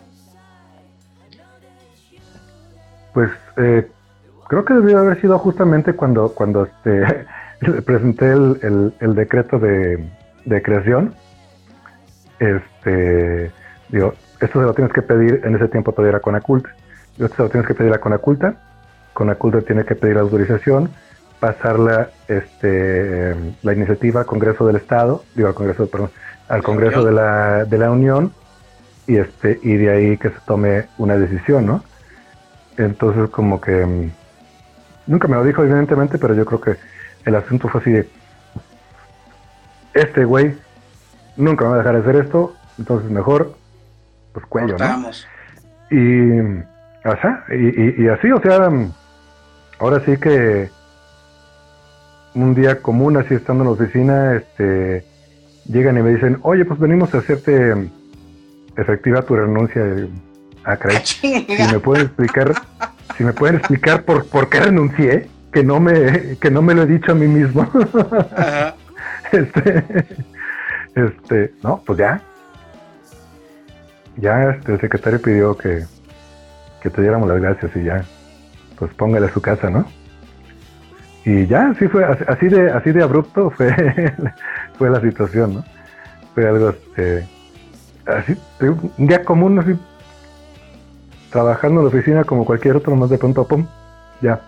Pues 3.13 3.29
eh, 3.57 3.91
creo 4.47 4.65
que 4.65 4.73
debió 4.73 4.99
haber 4.99 5.19
sido 5.21 5.37
justamente 5.39 5.93
cuando, 5.93 6.29
cuando 6.29 6.65
este, 6.65 7.25
presenté 7.85 8.31
el, 8.31 8.93
el, 8.99 9.15
decreto 9.15 9.59
de, 9.59 10.03
de, 10.45 10.61
creación. 10.61 11.13
Este, 12.39 13.51
digo, 13.89 14.13
esto 14.39 14.59
se 14.59 14.65
lo 14.65 14.73
tienes 14.73 14.93
que 14.93 15.01
pedir, 15.01 15.41
en 15.43 15.55
ese 15.55 15.67
tiempo 15.67 15.91
todavía 15.91 16.11
era 16.11 16.19
con 16.19 16.35
Acult, 16.35 16.65
Esto 17.17 17.35
se 17.35 17.43
lo 17.43 17.49
tienes 17.49 17.67
que 17.67 17.73
pedir 17.73 17.93
a 17.93 17.99
Conaculta. 17.99 18.55
Conaculta 19.13 19.61
tiene 19.61 19.85
que 19.85 19.95
pedir 19.95 20.17
autorización, 20.17 20.89
pasarla 21.39 22.09
este, 22.27 23.35
la 23.61 23.73
iniciativa 23.73 24.21
al 24.21 24.25
Congreso 24.25 24.65
del 24.65 24.75
Estado, 24.77 25.23
digo 25.35 25.47
al 25.47 25.53
Congreso, 25.53 25.87
perdón, 25.87 26.09
al 26.49 26.63
Congreso 26.63 27.05
de 27.05 27.11
la, 27.11 27.65
de 27.65 27.77
la 27.77 27.91
Unión 27.91 28.33
y 29.07 29.17
este 29.17 29.59
y 29.61 29.75
de 29.75 29.91
ahí 29.91 30.17
que 30.17 30.29
se 30.29 30.39
tome 30.45 30.87
una 30.97 31.17
decisión, 31.17 31.65
¿no? 31.65 31.83
Entonces 32.77 33.29
como 33.29 33.61
que 33.61 33.85
mm, 33.85 34.11
nunca 35.07 35.27
me 35.27 35.35
lo 35.35 35.43
dijo 35.43 35.63
evidentemente, 35.63 36.17
pero 36.17 36.33
yo 36.33 36.45
creo 36.45 36.61
que 36.61 36.75
el 37.25 37.35
asunto 37.35 37.67
fue 37.67 37.81
así 37.81 37.91
de 37.91 38.09
este 39.93 40.25
güey 40.25 40.55
nunca 41.37 41.65
me 41.65 41.71
va 41.71 41.75
a 41.75 41.77
dejar 41.79 41.95
de 41.95 42.01
hacer 42.01 42.15
esto, 42.23 42.55
entonces 42.77 43.09
mejor 43.09 43.55
pues 44.33 44.45
cuello, 44.47 44.75
¿no? 44.77 45.11
Y, 45.91 46.39
ajá, 47.03 47.45
y, 47.49 48.03
y, 48.03 48.07
así, 48.07 48.31
o 48.31 48.41
sea, 48.41 48.69
ahora 49.79 50.03
sí 50.05 50.17
que 50.17 50.69
un 52.33 52.55
día 52.55 52.81
común, 52.81 53.17
así 53.17 53.35
estando 53.35 53.63
en 53.63 53.67
la 53.67 53.73
oficina, 53.73 54.35
este, 54.35 55.05
llegan 55.65 55.97
y 55.97 56.01
me 56.01 56.11
dicen, 56.11 56.39
oye, 56.41 56.65
pues 56.65 56.79
venimos 56.79 57.13
a 57.13 57.19
hacerte 57.19 57.91
efectiva 58.75 59.21
tu 59.21 59.35
renuncia. 59.35 59.83
a 60.63 60.71
ah, 60.71 61.01
Si 61.03 61.45
me 61.71 61.79
pueden 61.79 62.07
explicar, 62.07 62.53
si 63.17 63.23
me 63.23 63.33
pueden 63.33 63.57
explicar 63.57 64.03
por, 64.03 64.27
por 64.27 64.49
qué 64.49 64.59
renuncié, 64.59 65.27
que 65.51 65.63
no 65.63 65.79
me, 65.79 66.37
que 66.37 66.49
no 66.49 66.61
me 66.61 66.73
lo 66.73 66.83
he 66.83 66.87
dicho 66.87 67.11
a 67.11 67.15
mí 67.15 67.27
mismo. 67.27 67.69
Este, 69.31 69.83
este, 70.93 71.53
no, 71.63 71.81
pues 71.83 71.97
ya. 71.97 72.21
Ya 74.17 74.51
este, 74.51 74.73
el 74.73 74.79
secretario 74.79 75.19
pidió 75.19 75.57
que, 75.57 75.85
que 76.81 76.89
te 76.91 77.01
diéramos 77.01 77.27
las 77.27 77.41
gracias 77.41 77.75
y 77.75 77.83
ya, 77.83 78.05
pues 78.77 78.93
póngale 78.93 79.25
a 79.25 79.33
su 79.33 79.41
casa, 79.41 79.71
¿no? 79.71 79.85
Y 81.25 81.47
ya, 81.47 81.69
así 81.69 81.87
fue, 81.87 82.05
así 82.05 82.47
de, 82.47 82.69
así 82.71 82.91
de 82.91 83.01
abrupto 83.01 83.49
fue, 83.49 83.73
fue 84.77 84.89
la 84.89 85.01
situación, 85.01 85.55
¿no? 85.55 85.65
Fue 86.35 86.47
algo, 86.47 86.69
este, 86.69 87.27
así, 88.05 88.35
un 88.59 89.07
día 89.07 89.23
común, 89.23 89.57
así, 89.59 89.73
trabajando 91.33 91.81
en 91.81 91.87
la 91.87 91.89
oficina 91.89 92.23
como 92.23 92.45
cualquier 92.45 92.77
otro, 92.77 92.95
más 92.95 93.09
de 93.09 93.17
pronto, 93.17 93.45
pum, 93.45 93.65
ya, 94.21 94.39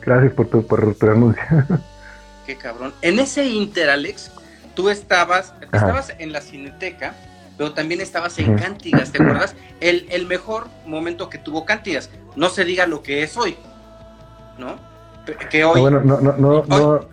gracias 0.00 0.32
por 0.32 0.48
tu, 0.48 0.66
por 0.66 0.94
tu 0.94 1.06
renuncia. 1.06 1.66
Qué 2.46 2.56
cabrón. 2.56 2.94
En 3.02 3.18
ese 3.20 3.44
Inter, 3.44 3.90
Alex, 3.90 4.32
tú 4.74 4.88
estabas, 4.88 5.52
estabas 5.60 6.14
en 6.18 6.32
la 6.32 6.40
cineteca, 6.40 7.14
pero 7.58 7.74
también 7.74 8.00
estabas 8.00 8.38
en 8.38 8.56
Cántigas, 8.56 9.12
¿te 9.12 9.22
acuerdas? 9.22 9.54
El, 9.80 10.06
el 10.10 10.26
mejor 10.26 10.68
momento 10.86 11.28
que 11.28 11.36
tuvo 11.36 11.66
Cántigas, 11.66 12.08
no 12.36 12.48
se 12.48 12.64
diga 12.64 12.86
lo 12.86 13.02
que 13.02 13.22
es 13.22 13.36
hoy, 13.36 13.56
¿no? 14.58 14.76
que 15.50 15.62
hoy. 15.62 15.82
No, 15.82 15.90
no, 15.90 16.00
no, 16.00 16.20
no, 16.20 16.32
no, 16.36 16.64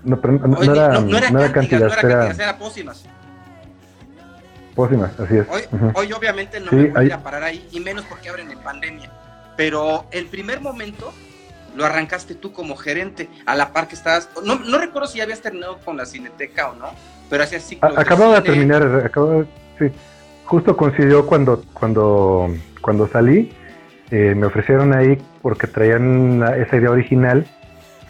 no, 0.03 0.63
era, 0.63 1.01
no, 1.01 1.17
era, 1.17 1.29
no 1.29 1.51
cantidad, 1.51 1.99
era, 1.99 2.31
era 2.31 2.57
pócimas. 2.57 3.03
Pócimas, 4.77 5.19
así 5.19 5.37
es. 5.37 5.47
Hoy, 5.49 5.63
hoy 5.95 6.13
obviamente 6.13 6.59
no 6.59 6.71
me 6.71 6.89
voy 6.89 7.09
a 7.09 7.23
parar 7.23 7.41
ahí, 7.41 7.67
y 7.71 7.79
menos 7.79 8.05
porque 8.05 8.29
abren 8.29 8.51
en 8.51 8.59
pandemia. 8.59 9.09
Pero 9.55 10.05
el 10.11 10.27
primer 10.27 10.61
momento 10.61 11.11
lo 11.75 11.83
arrancaste 11.83 12.35
tú 12.35 12.53
como 12.53 12.75
gerente, 12.75 13.27
a 13.47 13.55
la 13.55 13.73
par 13.73 13.87
que 13.87 13.95
estabas. 13.95 14.29
No, 14.43 14.59
no 14.59 14.77
recuerdo 14.77 15.07
si 15.07 15.17
ya 15.17 15.23
habías 15.23 15.41
terminado 15.41 15.79
con 15.83 15.97
la 15.97 16.05
cineteca 16.05 16.69
o 16.69 16.75
no, 16.75 16.91
pero 17.27 17.43
hacía 17.43 17.57
así. 17.57 17.79
Acababa 17.81 18.35
de, 18.35 18.41
terminar, 18.43 18.83
acabo, 19.03 19.45
sí. 19.79 19.85
Justo 20.45 20.77
coincidió 20.77 21.25
cuando, 21.25 21.63
cuando, 21.73 22.53
cuando 22.79 23.07
salí. 23.07 23.51
Eh, 24.11 24.35
me 24.35 24.45
ofrecieron 24.45 24.93
ahí 24.93 25.17
porque 25.41 25.65
traían 25.65 26.41
esa 26.55 26.77
idea 26.77 26.91
original 26.91 27.47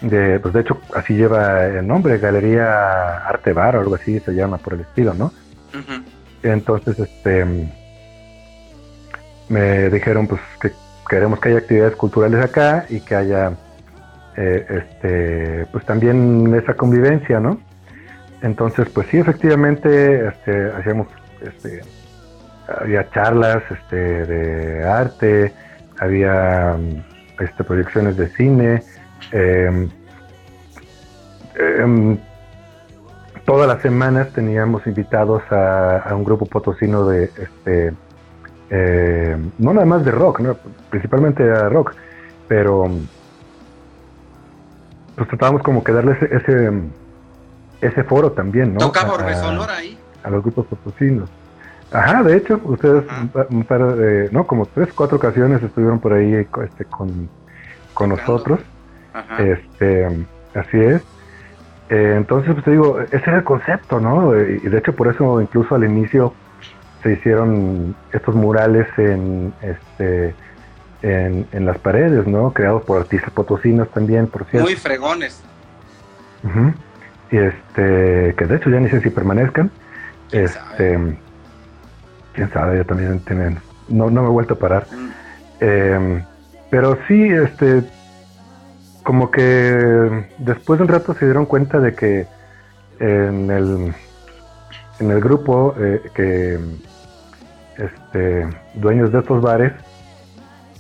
de, 0.02 0.40
pues 0.40 0.54
de 0.54 0.62
hecho 0.62 0.80
así 0.94 1.16
lleva 1.16 1.66
el 1.66 1.88
nombre, 1.88 2.20
Galería 2.20 3.26
Arte 3.26 3.54
Bar 3.54 3.78
o 3.78 3.80
algo 3.80 3.96
así 3.96 4.20
se 4.20 4.34
llama 4.34 4.58
por 4.58 4.74
el 4.74 4.82
estilo, 4.82 5.14
¿no? 5.16 5.32
Entonces, 6.44 6.98
este, 7.00 7.46
me 9.50 9.90
dijeron 9.90 10.28
pues 10.28 10.42
que 10.62 10.72
queremos 11.10 11.40
que 11.40 11.50
haya 11.50 11.60
actividades 11.60 11.96
culturales 11.96 12.44
acá 12.44 12.86
y 12.90 13.00
que 13.00 13.16
haya, 13.16 13.54
eh, 14.36 14.66
este, 14.70 15.66
pues 15.72 15.86
también 15.86 16.54
esa 16.56 16.74
convivencia, 16.74 17.40
¿no? 17.40 17.60
Entonces, 18.42 18.88
pues 18.90 19.08
sí, 19.10 19.18
efectivamente, 19.18 20.28
este, 20.28 20.72
hacíamos, 20.72 21.08
este, 21.42 21.82
había 22.68 23.10
charlas, 23.10 23.64
este, 23.72 23.96
de 23.96 24.88
arte, 24.88 25.54
había, 26.00 26.78
este, 27.40 27.64
proyecciones 27.64 28.18
de 28.18 28.30
cine, 28.30 28.84
eh, 29.32 29.88
em, 31.80 32.18
todas 33.48 33.66
las 33.66 33.82
semanas 33.82 34.34
teníamos 34.34 34.86
invitados 34.86 35.42
a, 35.52 36.14
un 36.14 36.26
grupo 36.26 36.46
potosino 36.46 37.08
de, 37.08 37.24
este, 37.24 37.94
eh, 38.70 39.38
no 39.58 39.74
nada 39.74 39.86
más 39.86 40.04
de 40.04 40.12
rock, 40.12 40.42
principalmente 40.90 41.44
de 41.44 41.70
rock, 41.70 41.96
pero 42.50 42.92
pues 45.16 45.30
tratábamos 45.30 45.64
como 45.64 45.82
que 45.82 45.94
darles 45.94 46.22
ese, 46.24 46.72
ese, 47.80 48.04
foro 48.04 48.34
también, 48.34 48.74
¿no? 48.74 48.80
Tocaba 48.80 49.16
a, 49.16 49.78
ahí. 49.78 49.98
A 50.24 50.30
los 50.30 50.44
grupos 50.44 50.66
potosinos. 50.66 51.30
Ajá, 51.94 52.24
de 52.24 52.36
hecho, 52.36 52.60
ustedes, 52.66 53.06
un 53.50 53.64
par 53.64 53.96
de, 53.96 54.30
no, 54.30 54.46
como 54.46 54.66
tres, 54.66 54.90
cuatro 54.94 55.16
ocasiones 55.16 55.64
estuvieron 55.64 56.02
por 56.02 56.12
ahí 56.12 56.34
este, 56.34 56.84
con, 56.84 57.30
con 57.94 58.10
nosotros. 58.10 58.60
Este, 59.40 60.06
así 60.54 60.78
es. 60.78 61.02
Eh, 61.90 62.16
entonces, 62.18 62.54
pues 62.54 62.66
te 62.66 62.72
digo, 62.72 63.00
ese 63.00 63.18
era 63.18 63.38
el 63.38 63.44
concepto, 63.44 64.00
¿no? 64.00 64.36
Y 64.36 64.60
de 64.60 64.78
hecho, 64.78 64.94
por 64.94 65.08
eso 65.08 65.42
incluso 65.42 65.76
al 65.76 65.86
inicio 65.86 66.34
se 67.04 67.14
hicieron 67.14 67.96
estos 68.12 68.36
murales 68.36 68.88
en, 68.98 69.54
este, 69.62 70.36
en, 71.02 71.66
las 71.66 71.78
paredes, 71.78 72.28
¿no? 72.28 72.52
Creados 72.52 72.84
por 72.84 73.00
artistas 73.00 73.32
potosinos 73.32 73.90
también, 73.92 74.28
por 74.28 74.46
cierto. 74.46 74.68
Muy 74.68 74.76
fregones. 74.76 75.44
Y 77.32 77.38
este, 77.38 78.36
que 78.38 78.46
de 78.46 78.56
hecho 78.56 78.70
ya 78.70 78.80
ni 78.80 78.90
sé 78.90 79.02
si 79.02 79.10
permanezcan. 79.10 79.72
este, 80.32 81.18
quién 82.34 82.50
sabe, 82.52 82.78
ya 82.78 82.84
también 82.84 83.20
tienen, 83.22 83.60
no, 83.88 84.10
no 84.10 84.22
me 84.22 84.28
he 84.28 84.32
vuelto 84.32 84.56
a 84.56 84.60
parar. 84.60 84.88
Mm. 84.92 85.10
Em, 85.60 86.24
pero 86.70 86.98
sí, 87.08 87.30
este, 87.30 87.84
como 89.08 89.32
que 89.32 90.28
después 90.38 90.80
de 90.80 90.84
un 90.84 90.90
rato 90.90 91.14
se 91.14 91.24
dieron 91.24 91.46
cuenta 91.46 91.80
de 91.80 91.96
que 91.96 92.28
en 93.00 93.50
el, 93.50 93.96
en 95.00 95.12
el 95.12 95.22
grupo 95.22 95.74
eh, 95.80 96.02
que 96.14 96.60
este, 97.78 98.50
dueños 98.74 99.14
de 99.14 99.20
estos 99.20 99.42
bares, 99.42 99.72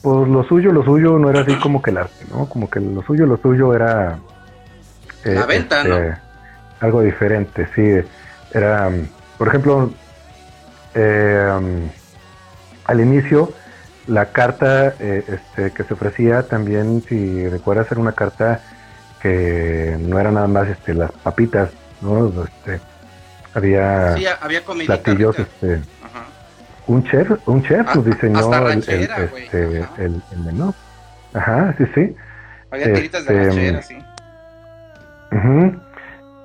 pues 0.02 0.28
lo 0.28 0.44
suyo, 0.44 0.74
lo 0.74 0.84
suyo 0.84 1.18
no 1.18 1.30
era 1.30 1.40
así 1.40 1.56
como 1.56 1.82
que 1.82 1.92
el 1.92 2.00
arte, 2.00 2.26
¿no? 2.30 2.50
Como 2.50 2.70
que 2.70 2.82
lo 2.82 3.02
suyo, 3.04 3.26
lo 3.26 3.38
suyo 3.38 3.74
era... 3.74 4.20
Eh, 5.24 5.34
La 5.34 5.46
venta, 5.46 5.86
¿no? 5.86 5.96
Este, 5.96 6.20
algo 6.82 7.02
diferente, 7.04 7.70
sí. 7.74 7.82
Era, 8.54 8.92
por 9.38 9.48
ejemplo, 9.48 9.90
eh, 10.96 11.88
al 12.84 13.00
inicio 13.00 13.54
la 14.08 14.32
carta 14.32 14.94
eh, 15.00 15.24
este, 15.28 15.72
que 15.72 15.84
se 15.84 15.94
ofrecía 15.94 16.44
también, 16.44 17.04
si 17.08 17.48
recuerdas, 17.48 17.92
era 17.92 18.00
una 18.00 18.14
carta 18.14 18.62
que 19.22 19.98
no 20.00 20.20
era 20.20 20.32
nada 20.32 20.48
más 20.48 20.68
este, 20.70 20.94
las 20.94 21.12
papitas, 21.12 21.72
¿no? 22.02 22.28
Este, 22.44 22.80
había, 23.54 24.16
sí, 24.16 24.26
había 24.42 24.62
platillos, 24.64 25.38
este, 25.40 25.82
un 26.88 27.04
chef, 27.04 27.32
un 27.48 27.64
chef 27.64 27.86
ah, 27.88 27.98
diseñó 28.04 28.70
el, 28.70 28.80
este, 28.80 29.86
el, 29.98 30.22
menú. 30.46 30.74
Ajá, 31.34 31.76
sí, 31.78 31.84
sí. 31.94 32.16
Había 32.72 32.94
tiritas 32.94 33.26
de 33.26 33.46
ranchera, 33.46 33.82
sí. 33.82 33.98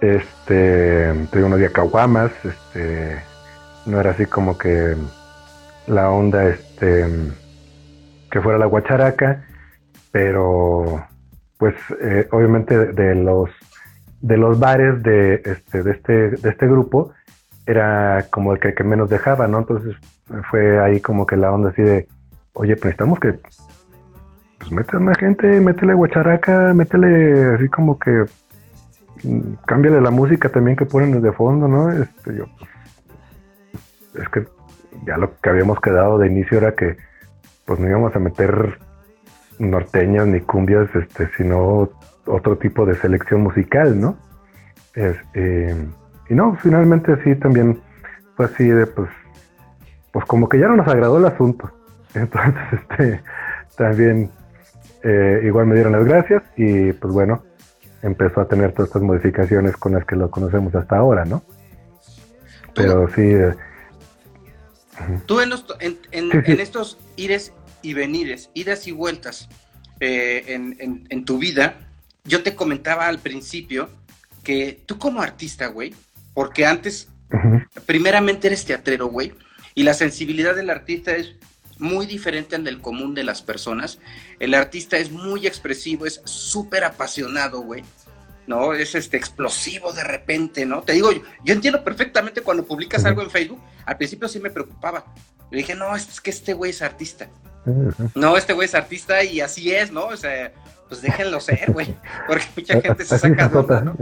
Este, 0.01 1.15
no 1.33 1.55
había 1.55 1.71
caguamas, 1.71 2.33
este, 2.43 3.23
no 3.87 4.01
era 4.01 4.11
así 4.11 4.27
como 4.27 4.59
que 4.59 4.97
la 5.87 6.11
onda, 6.11 6.49
este, 6.49 7.07
que 8.33 8.41
fuera 8.41 8.59
la 8.59 8.67
guacharaca, 8.67 9.45
pero 10.11 11.05
pues 11.59 11.75
eh, 12.01 12.27
obviamente 12.33 12.93
de 12.93 13.15
los 13.15 13.51
de 14.23 14.37
los 14.39 14.59
bares 14.59 15.03
de 15.03 15.43
este 15.45 15.83
de 15.83 15.91
este 15.93 16.31
de 16.31 16.49
este 16.49 16.67
grupo 16.67 17.13
era 17.67 18.25
como 18.31 18.55
el 18.55 18.59
que, 18.59 18.83
menos 18.83 19.11
dejaba, 19.11 19.47
¿no? 19.47 19.59
Entonces 19.59 19.95
fue 20.51 20.81
ahí 20.81 21.01
como 21.01 21.27
que 21.27 21.37
la 21.37 21.53
onda 21.53 21.71
así 21.71 21.83
de, 21.83 22.09
oye, 22.55 22.75
pues 22.75 22.87
necesitamos 22.87 23.21
que 23.21 23.39
pues 24.59 25.01
más 25.01 25.19
gente, 25.19 25.61
métele 25.61 25.93
guacharaca, 25.93 26.73
métele 26.73 27.57
así 27.57 27.69
como 27.69 27.99
que 27.99 28.25
mm, 29.25 29.55
cámbiale 29.67 30.01
la 30.01 30.11
música 30.11 30.49
también 30.49 30.77
que 30.77 30.87
ponen 30.87 31.21
de 31.21 31.33
fondo, 31.33 31.69
¿no? 31.69 31.93
Este, 31.93 32.35
yo, 32.35 32.47
es 34.15 34.29
que 34.31 34.47
ya 35.07 35.19
lo 35.19 35.39
que 35.39 35.51
habíamos 35.51 35.81
quedado 35.81 36.19
de 36.19 36.29
inicio 36.29 36.59
era 36.59 36.73
que 36.73 36.97
pues 37.65 37.79
no 37.79 37.89
íbamos 37.89 38.15
a 38.15 38.19
meter 38.19 38.79
norteñas 39.59 40.27
ni 40.27 40.41
cumbias, 40.41 40.89
este, 40.95 41.29
sino 41.37 41.91
otro 42.27 42.59
tipo 42.59 42.85
de 42.87 42.95
selección 42.97 43.43
musical, 43.43 44.01
¿no? 44.01 44.17
Eh, 44.95 45.75
y 46.29 46.35
no, 46.35 46.57
finalmente 46.57 47.17
sí 47.25 47.35
también 47.37 47.81
fue 48.37 48.47
así 48.47 48.67
de 48.67 48.87
pues, 48.87 49.09
pues 50.13 50.25
como 50.27 50.49
que 50.49 50.59
ya 50.59 50.69
no 50.69 50.77
nos 50.77 50.89
agradó 50.89 51.19
el 51.19 51.27
asunto. 51.27 51.71
Entonces, 52.15 52.63
este, 52.73 53.21
también 53.77 54.31
eh, 55.03 55.43
igual 55.45 55.67
me 55.67 55.75
dieron 55.75 55.93
las 55.93 56.05
gracias 56.05 56.43
y 56.57 56.93
pues 56.93 57.13
bueno, 57.13 57.43
empezó 58.03 58.41
a 58.41 58.49
tener 58.49 58.73
todas 58.73 58.89
estas 58.89 59.03
modificaciones 59.03 59.77
con 59.77 59.93
las 59.93 60.05
que 60.05 60.17
lo 60.17 60.31
conocemos 60.31 60.75
hasta 60.75 60.97
ahora, 60.97 61.25
¿no? 61.25 61.43
Pero 62.75 63.09
sí. 63.09 63.35
Tú 65.27 65.41
en, 65.41 65.53
en, 66.11 66.61
estos 66.61 66.99
ires 67.17 67.53
y 67.83 67.95
venires, 67.95 68.51
idas 68.55 68.87
y 68.87 68.93
vueltas 68.93 69.49
eh, 70.01 70.45
en, 70.49 71.25
tu 71.25 71.39
vida, 71.39 71.77
yo 72.25 72.43
te 72.43 72.55
comentaba 72.55 73.07
al 73.07 73.19
principio 73.19 73.91
que 74.43 74.81
tú 74.87 74.99
como 74.99 75.23
artista, 75.23 75.67
güey, 75.69 75.95
porque 76.35 76.67
antes, 76.67 77.09
primeramente 77.87 78.49
eres 78.49 78.65
teatrero, 78.65 79.07
güey, 79.07 79.33
y 79.75 79.85
la 79.85 79.95
sensibilidad 79.95 80.55
del 80.55 80.71
artista 80.71 81.17
es 81.17 81.35
muy 81.79 82.07
diferente 82.07 82.57
al 82.57 82.65
del 82.65 82.81
común 82.81 83.15
de 83.15 83.25
las 83.25 83.43
personas. 83.43 83.99
El 84.39 84.55
artista 84.55 84.99
es 84.99 85.11
muy 85.11 85.47
expresivo, 85.47 86.07
es 86.07 86.21
súper 86.25 86.85
apasionado, 86.85 87.61
güey. 87.61 87.83
¿No? 88.47 88.73
Es 88.73 88.95
este 88.95 89.17
explosivo 89.17 89.93
de 89.93 90.05
repente, 90.05 90.67
¿no? 90.67 90.83
Te 90.83 90.93
digo, 90.93 91.11
yo, 91.13 91.55
entiendo 91.55 91.83
perfectamente 91.85 92.43
cuando 92.43 92.65
publicas 92.65 93.05
algo 93.05 93.23
en 93.23 93.31
Facebook, 93.31 93.61
al 93.87 93.97
principio 93.97 94.29
sí 94.29 94.41
me 94.41 94.51
preocupaba. 94.51 95.05
Le 95.51 95.59
dije, 95.59 95.75
no, 95.75 95.95
es 95.95 96.21
que 96.21 96.31
este 96.31 96.55
güey 96.55 96.71
es 96.71 96.83
artista. 96.83 97.29
No, 98.15 98.37
este 98.37 98.53
güey 98.53 98.67
es 98.67 98.75
artista 98.75 99.23
y 99.23 99.41
así 99.41 99.73
es, 99.73 99.93
¿no? 99.93 100.07
O 100.07 100.17
sea, 100.17 100.53
pues 100.89 101.03
déjenlo 101.03 101.41
ser, 101.41 101.73
güey. 101.73 101.95
Porque 102.27 102.45
mucha 102.57 102.81
gente 102.81 103.05
se 103.05 103.19
saca 103.19 103.49
de 103.49 103.83
¿no? 103.83 103.97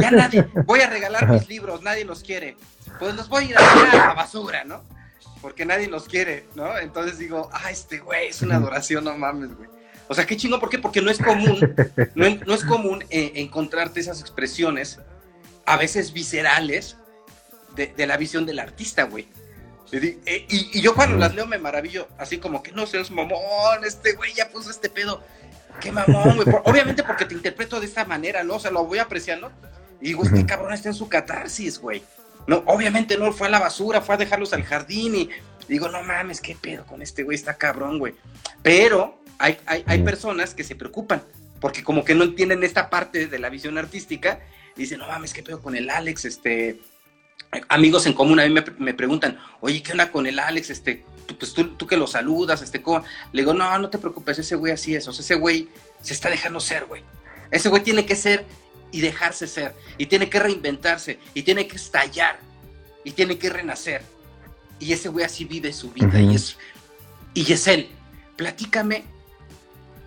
Ya 0.00 0.10
nadie, 0.10 0.46
voy 0.64 0.80
a 0.80 0.90
regalar 0.90 1.28
mis 1.28 1.48
libros, 1.48 1.82
nadie 1.82 2.04
los 2.04 2.22
quiere. 2.22 2.56
Pues 2.98 3.14
los 3.14 3.28
voy 3.28 3.44
a 3.44 3.46
ir 3.48 3.58
a 3.58 3.92
a 3.92 4.06
la 4.08 4.14
basura, 4.14 4.64
¿no? 4.64 4.82
Porque 5.40 5.64
nadie 5.64 5.86
los 5.86 6.06
quiere, 6.06 6.46
¿no? 6.54 6.76
Entonces 6.78 7.18
digo, 7.18 7.50
ah, 7.52 7.70
este 7.70 7.98
güey 7.98 8.28
es 8.28 8.42
una 8.42 8.56
adoración, 8.56 9.04
no 9.04 9.16
mames, 9.16 9.56
güey. 9.56 9.68
O 10.08 10.14
sea, 10.14 10.26
qué 10.26 10.36
chingo, 10.36 10.60
¿por 10.60 10.70
qué? 10.70 10.78
Porque 10.78 11.02
no 11.02 11.10
es 11.10 11.18
común, 11.18 11.74
no, 12.14 12.54
es 12.54 12.64
común 12.64 13.04
eh, 13.10 13.32
encontrarte 13.36 14.00
esas 14.00 14.20
expresiones, 14.20 15.00
a 15.64 15.76
veces 15.76 16.12
viscerales, 16.12 16.96
de, 17.74 18.06
la 18.06 18.16
visión 18.16 18.46
del 18.46 18.58
artista, 18.58 19.04
güey. 19.04 19.28
Eh, 19.92 20.46
y, 20.48 20.80
yo 20.80 20.94
cuando 20.94 21.16
las 21.16 21.34
leo 21.34 21.46
me 21.46 21.58
maravillo, 21.58 22.08
así 22.18 22.38
como 22.38 22.62
que 22.62 22.72
no 22.72 22.86
seas 22.86 23.10
mamón, 23.10 23.84
este 23.84 24.14
güey 24.14 24.32
ya 24.34 24.48
puso 24.48 24.70
este 24.70 24.88
pedo. 24.88 25.22
Qué 25.80 25.92
mamón, 25.92 26.36
güey. 26.36 26.56
obviamente 26.64 27.02
porque 27.02 27.26
te 27.26 27.34
interpreto 27.34 27.78
de 27.80 27.86
esta 27.86 28.04
manera, 28.04 28.42
¿no? 28.42 28.54
O 28.54 28.60
sea, 28.60 28.70
lo 28.70 28.84
voy 28.84 28.98
apreciando. 28.98 29.52
Y 30.00 30.06
digo, 30.06 30.24
este 30.24 30.44
cabrón 30.46 30.72
está 30.72 30.88
en 30.88 30.94
su 30.94 31.08
catarsis, 31.08 31.78
güey. 31.78 32.02
No, 32.46 32.62
obviamente 32.66 33.18
no 33.18 33.32
fue 33.32 33.48
a 33.48 33.50
la 33.50 33.58
basura, 33.58 34.00
fue 34.00 34.14
a 34.14 34.18
dejarlos 34.18 34.52
al 34.52 34.62
jardín 34.62 35.14
y 35.16 35.30
digo, 35.68 35.88
no 35.88 36.02
mames, 36.02 36.40
qué 36.40 36.54
pedo 36.54 36.86
con 36.86 37.02
este 37.02 37.24
güey, 37.24 37.34
está 37.34 37.54
cabrón, 37.54 37.98
güey. 37.98 38.14
Pero 38.62 39.18
hay, 39.38 39.58
hay, 39.66 40.02
personas 40.02 40.54
que 40.54 40.64
se 40.64 40.76
preocupan 40.76 41.22
porque 41.60 41.82
como 41.82 42.04
que 42.04 42.14
no 42.14 42.24
entienden 42.24 42.62
esta 42.64 42.90
parte 42.90 43.26
de 43.26 43.38
la 43.38 43.48
visión 43.48 43.78
artística 43.78 44.40
dicen, 44.76 44.98
no 44.98 45.06
mames, 45.06 45.32
qué 45.32 45.42
pedo 45.42 45.60
con 45.60 45.74
el 45.74 45.88
Alex, 45.88 46.26
este, 46.26 46.80
amigos 47.68 48.06
en 48.06 48.12
común 48.12 48.38
a 48.40 48.46
mí 48.46 48.54
me, 48.78 48.94
preguntan, 48.94 49.38
oye, 49.60 49.82
¿qué 49.82 49.92
onda 49.92 50.10
con 50.10 50.26
el 50.26 50.38
Alex? 50.38 50.70
Este, 50.70 51.04
pues 51.38 51.54
tú, 51.54 51.86
que 51.86 51.96
lo 51.96 52.06
saludas, 52.06 52.60
este, 52.62 52.82
¿cómo? 52.82 53.04
Le 53.32 53.42
digo, 53.42 53.54
no, 53.54 53.78
no 53.78 53.88
te 53.88 53.98
preocupes, 53.98 54.38
ese 54.38 54.54
güey 54.54 54.72
así 54.72 54.94
es, 54.94 55.08
o 55.08 55.12
sea, 55.12 55.22
ese 55.22 55.34
güey 55.34 55.68
se 56.02 56.12
está 56.12 56.28
dejando 56.28 56.60
ser, 56.60 56.84
güey. 56.84 57.02
Ese 57.50 57.68
güey 57.68 57.82
tiene 57.82 58.04
que 58.04 58.16
ser 58.16 58.44
y 58.92 59.00
dejarse 59.00 59.46
ser, 59.46 59.74
y 59.98 60.06
tiene 60.06 60.28
que 60.28 60.38
reinventarse, 60.38 61.18
y 61.34 61.42
tiene 61.42 61.66
que 61.66 61.76
estallar, 61.76 62.38
y 63.02 63.12
tiene 63.12 63.38
que 63.38 63.50
renacer. 63.50 64.02
Y 64.78 64.92
ese 64.92 65.08
güey 65.08 65.24
así 65.24 65.46
vive 65.46 65.72
su 65.72 65.90
vida, 65.90 66.20
y, 66.20 66.34
es, 66.34 66.58
y 67.32 67.50
es 67.50 67.66
él. 67.66 67.88
Platícame 68.36 69.04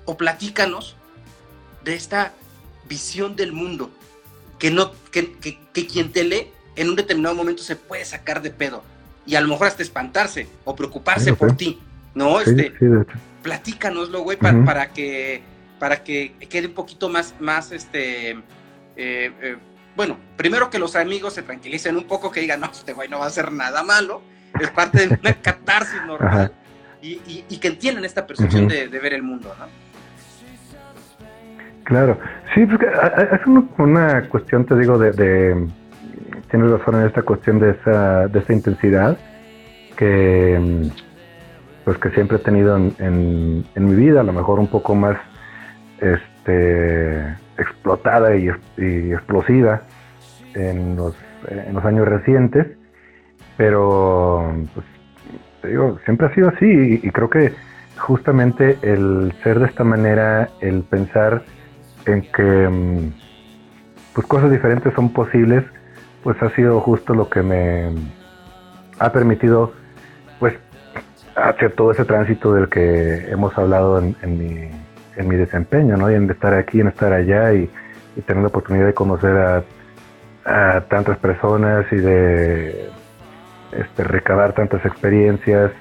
o 0.09 0.17
platícanos 0.17 0.95
de 1.83 1.93
esta 1.93 2.33
visión 2.87 3.35
del 3.35 3.51
mundo 3.51 3.91
que, 4.57 4.71
no, 4.71 4.91
que, 5.11 5.35
quien 5.71 6.11
te 6.11 6.23
lee 6.23 6.47
en 6.75 6.89
un 6.89 6.95
determinado 6.95 7.35
momento 7.35 7.61
se 7.61 7.75
puede 7.75 8.03
sacar 8.05 8.41
de 8.41 8.49
pedo 8.49 8.83
y 9.27 9.35
a 9.35 9.41
lo 9.41 9.47
mejor 9.49 9.67
hasta 9.67 9.83
espantarse 9.83 10.47
o 10.65 10.75
preocuparse 10.75 11.35
por 11.35 11.55
ti, 11.55 11.79
¿no? 12.15 12.41
este, 12.41 12.73
platícanoslo, 13.43 14.21
güey, 14.21 14.35
para, 14.35 14.91
que 14.91 15.43
para 15.77 16.03
que 16.03 16.33
quede 16.49 16.65
un 16.65 16.73
poquito 16.73 17.07
más, 17.07 17.35
más 17.39 17.71
este, 17.71 18.31
eh, 18.31 18.39
eh, 18.95 19.57
bueno, 19.95 20.17
primero 20.37 20.71
que 20.71 20.79
los 20.79 20.95
amigos 20.95 21.35
se 21.35 21.43
tranquilicen 21.43 21.95
un 21.95 22.05
poco, 22.05 22.31
que 22.31 22.41
digan, 22.41 22.61
no, 22.61 22.71
este 22.71 22.93
güey 22.93 23.09
no 23.09 23.19
va 23.19 23.25
a 23.25 23.27
hacer 23.27 23.51
nada 23.51 23.83
malo, 23.83 24.23
es 24.59 24.71
parte 24.71 25.07
de 25.07 25.19
una 25.21 25.33
catarsis 25.39 26.01
normal, 26.07 26.51
y, 26.99 27.43
que 27.59 27.67
entiendan 27.67 28.05
esta 28.05 28.25
percepción 28.25 28.67
de, 28.67 28.87
de 28.87 28.99
ver 28.99 29.13
el 29.13 29.21
mundo, 29.21 29.55
¿no? 29.59 29.88
Claro, 31.89 32.19
sí, 32.53 32.67
pues, 32.67 32.81
es 33.31 33.47
una 33.79 34.21
cuestión, 34.29 34.63
te 34.63 34.75
digo, 34.75 34.99
de, 34.99 35.11
tienes 36.51 36.69
razón 36.69 37.01
en 37.01 37.07
esta 37.07 37.23
cuestión 37.23 37.59
de 37.59 37.71
esa, 37.71 38.27
de 38.27 38.37
esa 38.37 38.53
intensidad 38.53 39.17
que 39.97 40.91
pues 41.83 41.97
que 41.97 42.11
siempre 42.11 42.37
he 42.37 42.41
tenido 42.41 42.77
en, 42.77 43.65
mi 43.75 43.95
vida, 43.95 44.21
a 44.21 44.23
lo 44.23 44.33
mejor 44.33 44.59
un 44.59 44.67
poco 44.67 44.93
más 44.93 45.17
este 45.99 47.35
explotada 47.57 48.35
y, 48.35 48.49
explosiva 48.77 49.81
en 50.53 50.95
los, 50.95 51.17
en 51.47 51.73
los 51.73 51.83
años 51.85 52.07
recientes, 52.07 52.67
pero 53.57 54.53
pues 54.75 54.85
te 55.63 55.69
digo, 55.69 55.97
siempre 56.05 56.27
ha 56.27 56.35
sido 56.35 56.49
así 56.49 56.99
y 57.01 57.09
creo 57.09 57.31
que 57.31 57.51
justamente 57.97 58.77
el 58.83 59.33
ser 59.41 59.57
de 59.57 59.65
esta 59.65 59.83
manera, 59.83 60.49
el 60.61 60.83
pensar 60.83 61.41
en 62.05 62.21
que 62.21 62.69
mm, 62.69 63.13
pues 64.13 64.27
cosas 64.27 64.51
diferentes 64.51 64.93
son 64.93 65.13
posibles, 65.13 65.63
pues 66.23 66.41
ha 66.41 66.49
sido 66.51 66.79
justo 66.81 67.13
lo 67.13 67.29
que 67.29 67.41
me 67.41 67.89
ha 68.99 69.11
permitido 69.11 69.73
pues 70.39 70.55
hacer 71.35 71.73
todo 71.73 71.91
ese 71.91 72.05
tránsito 72.05 72.53
del 72.53 72.69
que 72.69 73.29
hemos 73.29 73.57
hablado 73.57 73.99
en, 73.99 74.15
mi, 74.37 74.69
en 75.15 75.27
mi 75.27 75.35
desempeño, 75.35 75.95
¿no? 75.95 76.11
Y 76.11 76.15
en 76.15 76.29
estar 76.29 76.53
aquí, 76.53 76.81
en 76.81 76.87
estar 76.87 77.13
allá 77.13 77.53
y, 77.53 77.69
tener 78.25 78.41
la 78.41 78.49
oportunidad 78.49 78.85
de 78.85 78.93
conocer 78.93 79.63
a, 80.45 80.81
tantas 80.89 81.17
personas 81.19 81.85
y 81.91 81.95
de 81.95 82.89
este, 83.71 84.03
recabar 84.03 84.51
tantas 84.51 84.83
experiencias. 84.83 85.71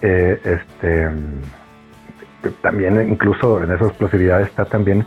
Eh, 0.00 0.38
este, 0.44 1.08
también 2.62 3.08
incluso 3.08 3.64
en 3.64 3.72
esas 3.72 3.92
posibilidades 3.94 4.48
está 4.48 4.64
también 4.64 5.04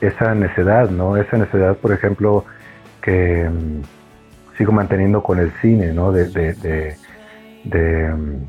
esa 0.00 0.34
necedad, 0.34 0.90
¿no? 0.90 1.16
Esa 1.16 1.36
necedad, 1.36 1.76
por 1.76 1.92
ejemplo, 1.92 2.44
que 3.02 3.48
mm, 3.48 3.82
sigo 4.56 4.72
manteniendo 4.72 5.22
con 5.22 5.38
el 5.38 5.52
cine, 5.60 5.92
¿no? 5.92 6.12
De, 6.12 6.28
de, 6.28 6.54
de, 6.54 6.96
de, 7.64 8.08
mm, 8.08 8.46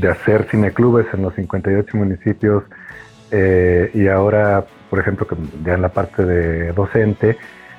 de 0.00 0.08
hacer 0.08 0.46
cineclubes 0.50 1.06
en 1.12 1.22
los 1.22 1.34
58 1.34 1.96
municipios 1.96 2.64
eh, 3.30 3.90
y 3.94 4.08
ahora, 4.08 4.64
por 4.88 5.00
ejemplo, 5.00 5.26
que 5.26 5.36
ya 5.64 5.74
en 5.74 5.82
la 5.82 5.88
parte 5.88 6.24
de 6.24 6.72
docente, 6.72 7.36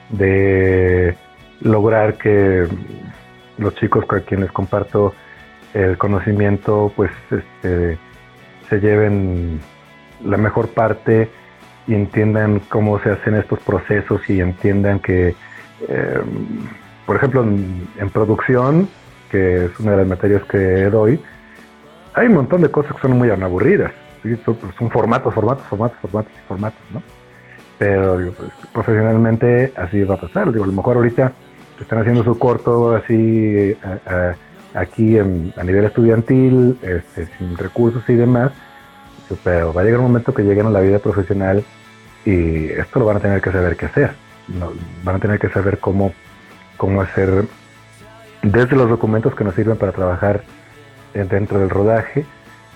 de 0.10 1.16
lograr 1.62 2.18
que 2.18 2.68
los 3.58 3.76
chicos 3.76 4.06
con 4.06 4.22
quienes 4.22 4.52
comparto 4.52 5.14
el 5.74 5.98
conocimiento, 5.98 6.92
pues 6.96 7.12
este, 7.32 7.98
se 8.70 8.80
lleven 8.80 9.60
la 10.24 10.38
mejor 10.38 10.70
parte 10.70 11.30
y 11.88 11.94
entiendan 11.94 12.60
cómo 12.70 13.00
se 13.00 13.12
hacen 13.12 13.36
estos 13.36 13.60
procesos 13.60 14.22
y 14.30 14.42
entiendan 14.42 15.00
que, 15.00 15.36
eh, 15.88 16.22
por 17.06 17.16
ejemplo, 17.16 17.44
en, 17.44 18.10
producción, 18.12 18.90
que 19.32 19.66
es 19.66 19.80
una 19.80 19.92
de 19.92 19.98
las 19.98 20.08
materias 20.08 20.44
que 20.44 20.90
doy, 20.90 21.20
hay 22.14 22.28
un 22.28 22.34
montón 22.34 22.62
de 22.62 22.70
cosas 22.70 22.94
que 22.96 23.02
son 23.02 23.18
muy 23.18 23.30
aburridas. 23.30 23.92
Son, 24.44 24.90
formatos, 24.92 25.34
formatos, 25.34 25.66
formatos, 25.68 25.98
formatos 26.02 26.32
y 26.34 26.48
formatos, 26.48 26.82
¿no? 26.92 27.02
Pero 27.78 28.34
pues, 28.36 28.52
profesionalmente 28.74 29.72
así 29.78 30.04
va 30.04 30.16
a 30.16 30.20
pasar. 30.20 30.52
Digo, 30.52 30.66
a 30.66 30.68
lo 30.68 30.74
mejor 30.74 30.98
ahorita 30.98 31.32
están 31.80 32.00
haciendo 32.00 32.24
su 32.24 32.38
corto 32.38 32.96
así 32.96 33.78
aquí 34.74 35.18
a 35.18 35.24
nivel 35.64 35.86
estudiantil, 35.86 36.78
este, 36.82 37.28
sin 37.38 37.56
recursos 37.58 38.04
y 38.10 38.16
demás, 38.16 38.52
pero 39.44 39.72
va 39.72 39.82
a 39.82 39.84
llegar 39.84 40.00
un 40.00 40.08
momento 40.08 40.34
que 40.34 40.44
lleguen 40.44 40.66
a 40.66 40.72
la 40.72 40.82
vida 40.82 41.00
profesional 41.00 41.64
y 42.28 42.72
esto 42.72 43.00
lo 43.00 43.06
van 43.06 43.18
a 43.18 43.20
tener 43.22 43.42
que 43.42 43.54
saber 43.54 43.78
qué 43.78 43.86
hacer. 43.86 44.12
van 45.04 45.16
a 45.16 45.20
tener 45.20 45.40
que 45.40 45.48
saber 45.50 45.80
cómo, 45.80 46.14
cómo 46.76 47.02
hacer 47.02 47.46
desde 48.42 48.76
los 48.76 48.90
documentos 48.90 49.34
que 49.34 49.46
nos 49.46 49.56
sirven 49.56 49.78
para 49.78 49.94
trabajar 49.94 50.44
dentro 51.14 51.60
del 51.60 51.70
rodaje 51.70 52.26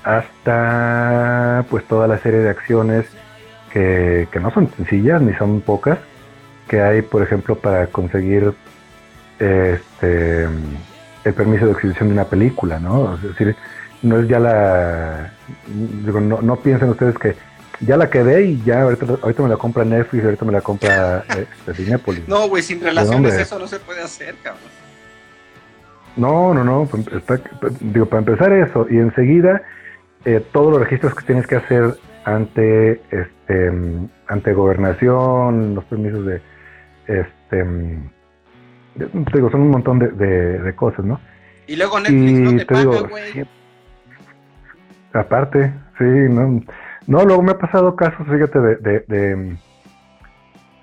hasta 0.05 1.65
pues 1.69 1.83
toda 1.83 2.07
la 2.07 2.17
serie 2.19 2.39
de 2.39 2.49
acciones 2.49 3.05
que, 3.73 4.29
que 4.31 4.39
no 4.39 4.51
son 4.51 4.71
sencillas 4.71 5.21
ni 5.21 5.33
son 5.33 5.59
pocas, 5.59 5.99
que 6.69 6.81
hay, 6.81 7.01
por 7.01 7.21
ejemplo, 7.21 7.55
para 7.55 7.87
conseguir 7.87 8.53
este 9.37 10.47
el 11.23 11.33
permiso 11.33 11.65
de 11.65 11.73
exhibición 11.73 12.07
de 12.07 12.13
una 12.13 12.25
película, 12.25 12.79
¿no? 12.79 13.15
Es 13.15 13.21
decir, 13.21 13.55
no 14.01 14.19
es 14.19 14.27
ya 14.27 14.39
la... 14.39 15.31
Digo, 15.67 16.19
no, 16.19 16.41
no 16.41 16.55
piensen 16.55 16.89
ustedes 16.89 17.15
que 17.17 17.35
ya 17.81 17.97
la 17.97 18.09
quedé 18.09 18.45
y 18.45 18.63
ya 18.63 18.83
ahorita, 18.83 19.05
ahorita 19.21 19.43
me 19.43 19.49
la 19.49 19.57
compra 19.57 19.83
Netflix, 19.83 20.23
ahorita 20.23 20.45
me 20.45 20.51
la 20.51 20.61
compra 20.61 21.23
este, 21.29 21.73
Cinepolis. 21.73 22.27
No, 22.27 22.47
güey, 22.47 22.63
sin 22.63 22.81
relaciones 22.81 23.33
eso 23.33 23.59
no 23.59 23.67
se 23.67 23.79
puede 23.79 24.01
hacer, 24.01 24.35
cabrón. 24.43 24.63
No, 26.15 26.53
no, 26.53 26.63
no, 26.63 26.85
pues, 26.85 27.05
digo, 27.79 28.05
para 28.05 28.19
empezar 28.19 28.51
eso, 28.51 28.85
y 28.89 28.97
enseguida 28.97 29.61
eh, 30.25 30.45
todos 30.51 30.71
los 30.71 30.81
registros 30.81 31.15
que 31.15 31.25
tienes 31.25 31.47
que 31.47 31.55
hacer 31.55 31.95
ante 32.25 33.01
este 33.09 33.71
ante 34.27 34.53
gobernación, 34.53 35.75
los 35.75 35.83
permisos 35.85 36.25
de 36.25 36.41
este 37.07 37.65
digo, 39.33 39.49
son 39.49 39.61
un 39.61 39.69
montón 39.69 39.99
de, 39.99 40.09
de, 40.09 40.75
cosas, 40.75 41.05
¿no? 41.05 41.19
Y 41.67 41.75
luego 41.75 41.99
Netflix 41.99 42.39
no 42.39 42.57
te, 42.57 42.65
paga, 42.65 43.01
güey. 43.07 43.45
aparte, 45.13 45.73
sí, 45.97 46.03
no, 46.03 46.61
no, 47.07 47.25
luego 47.25 47.41
me 47.41 47.51
ha 47.51 47.57
pasado 47.57 47.95
casos, 47.95 48.27
fíjate, 48.27 48.59
de, 48.59 49.03
de, 49.07 49.57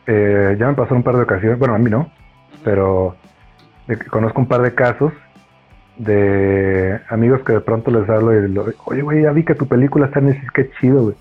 eh, 0.06 0.56
ya 0.58 0.66
me 0.68 0.74
pasó 0.74 0.94
un 0.94 1.02
par 1.02 1.16
de 1.16 1.22
ocasiones, 1.22 1.58
bueno, 1.58 1.74
a 1.74 1.78
mí 1.78 1.90
no, 1.90 2.10
pero 2.64 3.16
conozco 4.10 4.40
un 4.40 4.48
par 4.48 4.62
de 4.62 4.74
casos 4.74 5.12
de 5.98 7.00
amigos 7.08 7.42
que 7.42 7.54
de 7.54 7.60
pronto 7.60 7.90
les 7.90 8.08
hablo 8.08 8.34
y 8.34 8.48
lo, 8.48 8.66
oye, 8.84 9.02
güey, 9.02 9.22
ya 9.22 9.32
vi 9.32 9.44
que 9.44 9.54
tu 9.54 9.66
película 9.66 10.06
está 10.06 10.20
en 10.20 10.26
Netflix, 10.26 10.52
qué 10.52 10.70
chido, 10.80 11.02
güey. 11.02 11.16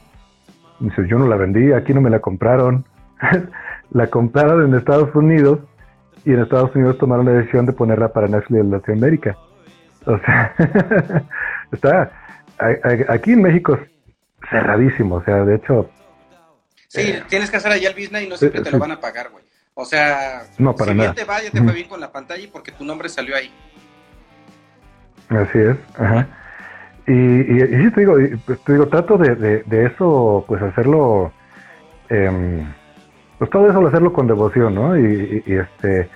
Dice, 0.79 1.07
yo 1.07 1.17
no 1.17 1.27
la 1.27 1.35
vendí, 1.35 1.71
aquí 1.73 1.93
no 1.93 2.01
me 2.01 2.09
la 2.09 2.19
compraron. 2.19 2.85
la 3.91 4.07
compraron 4.07 4.65
en 4.65 4.75
Estados 4.75 5.13
Unidos 5.15 5.59
y 6.23 6.33
en 6.33 6.41
Estados 6.41 6.75
Unidos 6.75 6.97
tomaron 6.97 7.25
la 7.25 7.31
decisión 7.33 7.65
de 7.65 7.73
ponerla 7.73 8.13
para 8.13 8.27
Netflix 8.27 8.61
en 8.61 8.71
Latinoamérica. 8.71 9.37
O 10.05 10.17
sea, 10.19 10.53
está 11.71 12.11
aquí 13.09 13.33
en 13.33 13.41
México 13.41 13.77
cerradísimo, 14.49 15.15
o 15.15 15.23
sea, 15.23 15.43
de 15.45 15.55
hecho... 15.55 15.89
Sí, 16.87 17.01
eh, 17.01 17.23
tienes 17.27 17.51
que 17.51 17.57
hacer 17.57 17.71
allá 17.71 17.89
el 17.89 17.95
business 17.95 18.23
y 18.23 18.27
no 18.29 18.37
siempre 18.37 18.61
te 18.61 18.71
lo 18.71 18.79
van 18.79 18.91
a 18.91 18.99
pagar, 18.99 19.29
güey. 19.29 19.43
O 19.73 19.85
sea, 19.85 20.43
no, 20.57 20.75
para 20.75 20.93
si 20.93 20.97
bien 20.97 21.13
te 21.13 21.23
va, 21.23 21.41
ya 21.41 21.51
te 21.51 21.61
fue 21.61 21.73
bien 21.73 21.87
con 21.87 21.99
la 21.99 22.11
pantalla 22.11 22.41
y 22.41 22.47
porque 22.47 22.71
tu 22.71 22.83
nombre 22.83 23.09
salió 23.09 23.35
ahí. 23.35 23.51
Así 25.29 25.59
es, 25.59 25.75
ajá. 25.95 26.27
Y, 27.05 27.11
y, 27.11 27.63
y 27.63 27.83
sí 27.83 27.91
te 27.91 27.99
digo, 28.01 28.15
pues, 28.45 28.59
te 28.63 28.73
digo, 28.73 28.87
trato 28.87 29.17
de, 29.17 29.63
de, 29.63 29.85
eso, 29.85 30.43
pues 30.47 30.61
hacerlo, 30.61 31.31
eh, 32.09 32.65
pues 33.37 33.49
todo 33.51 33.69
eso 33.69 33.81
lo 33.81 33.89
hacerlo 33.89 34.13
con 34.13 34.27
devoción, 34.27 34.73
¿no? 34.73 34.97
Y, 34.97 35.43
y, 35.45 35.53
este, 35.53 36.09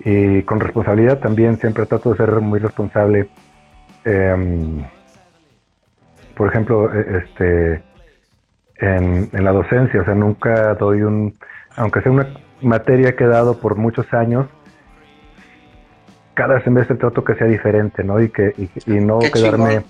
y 0.00 0.42
con 0.42 0.60
responsabilidad 0.60 1.20
también, 1.20 1.58
siempre 1.60 1.86
trato 1.86 2.10
de 2.10 2.16
ser 2.16 2.40
muy 2.40 2.58
responsable. 2.58 3.28
Eh, 4.04 4.84
por 6.36 6.48
ejemplo, 6.48 6.92
e, 6.92 7.18
este, 7.18 7.82
en, 8.76 9.28
en, 9.32 9.44
la 9.44 9.52
docencia, 9.52 10.00
o 10.00 10.04
sea, 10.04 10.14
nunca 10.14 10.74
doy 10.74 11.02
un, 11.02 11.36
aunque 11.76 12.00
sea 12.02 12.12
una 12.12 12.28
materia 12.60 13.14
que 13.16 13.24
he 13.24 13.28
dado 13.28 13.58
por 13.58 13.76
muchos 13.76 14.12
años, 14.12 14.46
cada 16.34 16.62
semestre 16.62 16.96
trato 16.96 17.24
que 17.24 17.34
sea 17.36 17.46
diferente, 17.46 18.02
¿no? 18.02 18.20
Y 18.20 18.28
que 18.28 18.54
y, 18.86 18.92
no 18.92 19.20
quedarme 19.20 19.84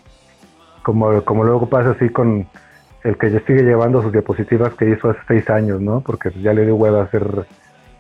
como, 0.83 1.25
como 1.25 1.45
luego 1.45 1.69
pasa 1.69 1.91
así 1.91 2.11
con 2.11 2.47
el 3.03 3.19
que 3.19 3.31
ya 3.31 3.41
sigue 3.47 3.63
llevando 3.63 4.03
sus 4.03 4.13
diapositivas 4.13 4.75
que 4.75 4.91
hizo 4.91 5.11
hace 5.11 5.21
seis 5.27 5.49
años, 5.51 5.81
¿no? 5.81 6.01
Porque 6.01 6.31
ya 6.43 6.53
le 6.53 6.65
dio 6.65 6.77
hueva 6.77 7.05
hacer 7.05 7.47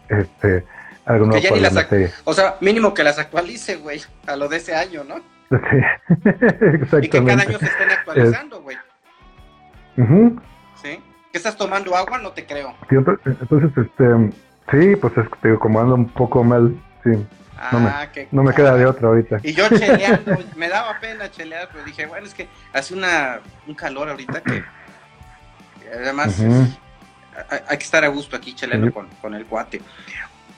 este 0.09 0.65
algo 1.07 1.27
nuevo 1.27 1.49
para 1.49 1.61
la 1.61 1.71
materia. 1.71 2.11
O 2.25 2.33
sea, 2.33 2.57
mínimo 2.61 2.95
que 2.95 3.03
las 3.03 3.19
actualice, 3.19 3.77
güey, 3.77 4.01
a 4.27 4.37
lo 4.37 4.49
de 4.49 4.59
ese 4.59 4.75
año, 4.75 5.05
¿no? 5.05 5.17
Sí, 5.51 5.57
exactamente. 6.25 7.07
Y 7.07 7.09
que 7.09 7.25
cada 7.25 7.43
año 7.43 7.59
se 7.59 7.67
estén 7.67 7.91
actualizando, 7.91 8.63
güey. 8.63 8.77
¿Sí? 10.83 11.03
¿Qué 11.33 11.39
estás 11.39 11.57
tomando 11.57 11.97
agua? 11.97 12.19
No 12.19 12.33
te 12.33 12.47
creo. 12.47 12.75
entonces, 12.91 13.71
este, 13.77 14.31
sí, 14.71 14.97
pues 14.97 15.17
es 15.17 15.27
que 15.43 15.59
como 15.59 15.81
ando 15.81 15.95
un 15.95 16.09
poco 16.09 16.45
mal, 16.45 16.77
sí. 17.03 17.11
no 17.73 17.81
me, 17.81 17.89
ah, 17.89 18.09
no 18.31 18.43
me 18.43 18.55
queda 18.55 18.75
de 18.77 18.87
otra 18.87 19.09
ahorita. 19.09 19.41
Y 19.43 19.53
yo 19.53 19.69
cheleando, 19.69 20.39
me 20.57 20.69
daba 20.69 20.99
pena 21.01 21.31
chelear, 21.31 21.69
pero 21.73 21.85
dije, 21.85 22.07
bueno, 22.07 22.27
es 22.27 22.35
que 22.35 22.49
hace 22.73 22.95
una, 22.95 23.41
un 23.67 23.75
calor 23.75 24.09
ahorita 24.09 24.43
que, 24.43 24.65
además 25.93 26.41
hay, 27.69 27.79
que 27.79 27.85
estar 27.85 28.05
a 28.05 28.09
gusto 28.09 28.37
aquí 28.37 28.55
cheleando 28.55 28.93
con, 28.93 29.09
con 29.21 29.35
el 29.35 29.45
cuate. 29.47 29.81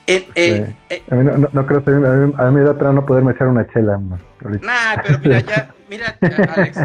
Eh, 0.07 0.29
eh, 0.37 0.75
eh, 0.89 1.03
a 1.11 1.15
mí 1.17 1.25
no, 1.25 1.49
no, 1.53 1.67
creo 1.67 1.83
que 1.83 1.91
a 1.91 1.95
mí, 1.95 2.55
me 2.55 2.61
da 2.61 2.75
pena 2.75 2.93
no 2.93 3.05
poderme 3.05 3.33
echar 3.33 3.49
una 3.49 3.67
chela. 3.73 3.99
Nah, 3.99 5.03
pero 5.03 5.19
mira, 5.19 5.41
ya, 5.41 5.75
mira, 5.91 6.17
Alex, 6.55 6.79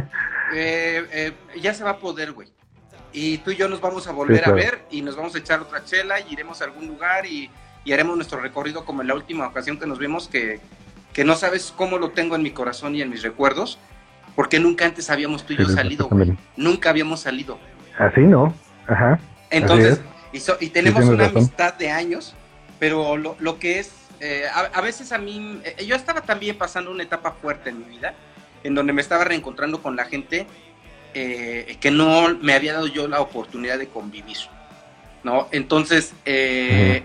ya 1.62 1.74
se 1.74 1.84
va 1.84 1.92
a 1.92 1.98
poder, 1.98 2.32
güey. 2.32 2.52
Y 3.14 3.38
tú 3.40 3.52
y 3.52 3.58
yo 3.58 3.70
nos 3.70 3.80
vamos 3.80 4.08
a 4.08 4.12
volver 4.12 4.48
a 4.48 4.52
ver 4.54 4.86
y 4.90 5.02
nos 5.02 5.16
vamos 5.16 5.36
a 5.36 5.38
echar 5.38 5.60
otra 5.60 5.84
chela 5.84 6.20
y 6.20 6.34
iremos 6.34 6.62
a 6.62 6.66
algún 6.66 6.88
lugar 6.88 7.26
y, 7.26 7.50
haremos 7.92 8.16
nuestro 8.16 8.40
recorrido 8.40 8.86
como 8.86 9.02
en 9.02 9.08
la 9.08 9.16
última 9.16 9.48
ocasión 9.48 9.78
que 9.78 9.86
nos 9.86 10.00
vimos, 10.00 10.28
que, 10.28 10.60
que, 11.14 11.24
no 11.24 11.36
sabes 11.36 11.74
cómo 11.76 11.98
lo 11.98 12.12
tengo 12.12 12.36
en 12.36 12.44
mi 12.44 12.52
corazón 12.52 12.96
y 12.96 13.02
en 13.02 13.10
mis 13.10 13.22
recuerdos, 13.22 13.80
porque 14.36 14.60
nunca 14.60 14.86
antes 14.86 15.10
habíamos 15.10 15.46
tú 15.46 15.54
y 15.54 15.58
yo 15.58 15.66
salido, 15.66 16.08
güey. 16.08 16.38
Nunca 16.56 16.90
habíamos 16.90 17.20
salido. 17.22 17.60
Así 18.00 18.22
no, 18.22 18.54
ajá. 18.88 19.20
Entonces, 19.50 20.00
y, 20.32 20.40
y, 20.66 20.70
tenemos 20.70 21.06
una 21.06 21.26
amistad 21.26 21.74
de 21.74 21.92
años 21.92 22.36
pero 22.82 23.16
lo, 23.16 23.36
lo 23.38 23.60
que 23.60 23.78
es, 23.78 23.92
eh, 24.22 24.48
a, 24.52 24.82
veces 24.82 25.12
a 25.12 25.20
mí, 25.20 25.62
eh, 25.64 25.86
yo 25.86 25.96
estaba 25.96 26.22
también 26.22 26.58
pasando 26.58 26.90
una 26.90 27.04
etapa 27.04 27.34
fuerte 27.34 27.70
en 27.70 27.78
mi 27.78 27.86
vida, 27.86 28.16
en 28.64 28.74
donde 28.74 28.92
me 28.92 29.04
estaba 29.04 29.24
reencontrando 29.24 29.84
con 29.84 29.96
la 29.96 30.06
gente 30.06 30.48
eh, 31.14 31.78
que 31.80 31.92
no 31.92 32.36
me 32.42 32.56
había 32.56 32.74
dado 32.74 32.88
yo 32.88 33.08
la 33.08 33.22
oportunidad 33.22 33.78
de 33.78 33.88
convivir, 33.88 34.38
¿no? 35.24 35.48
Entonces, 35.52 36.16
me 36.26 37.04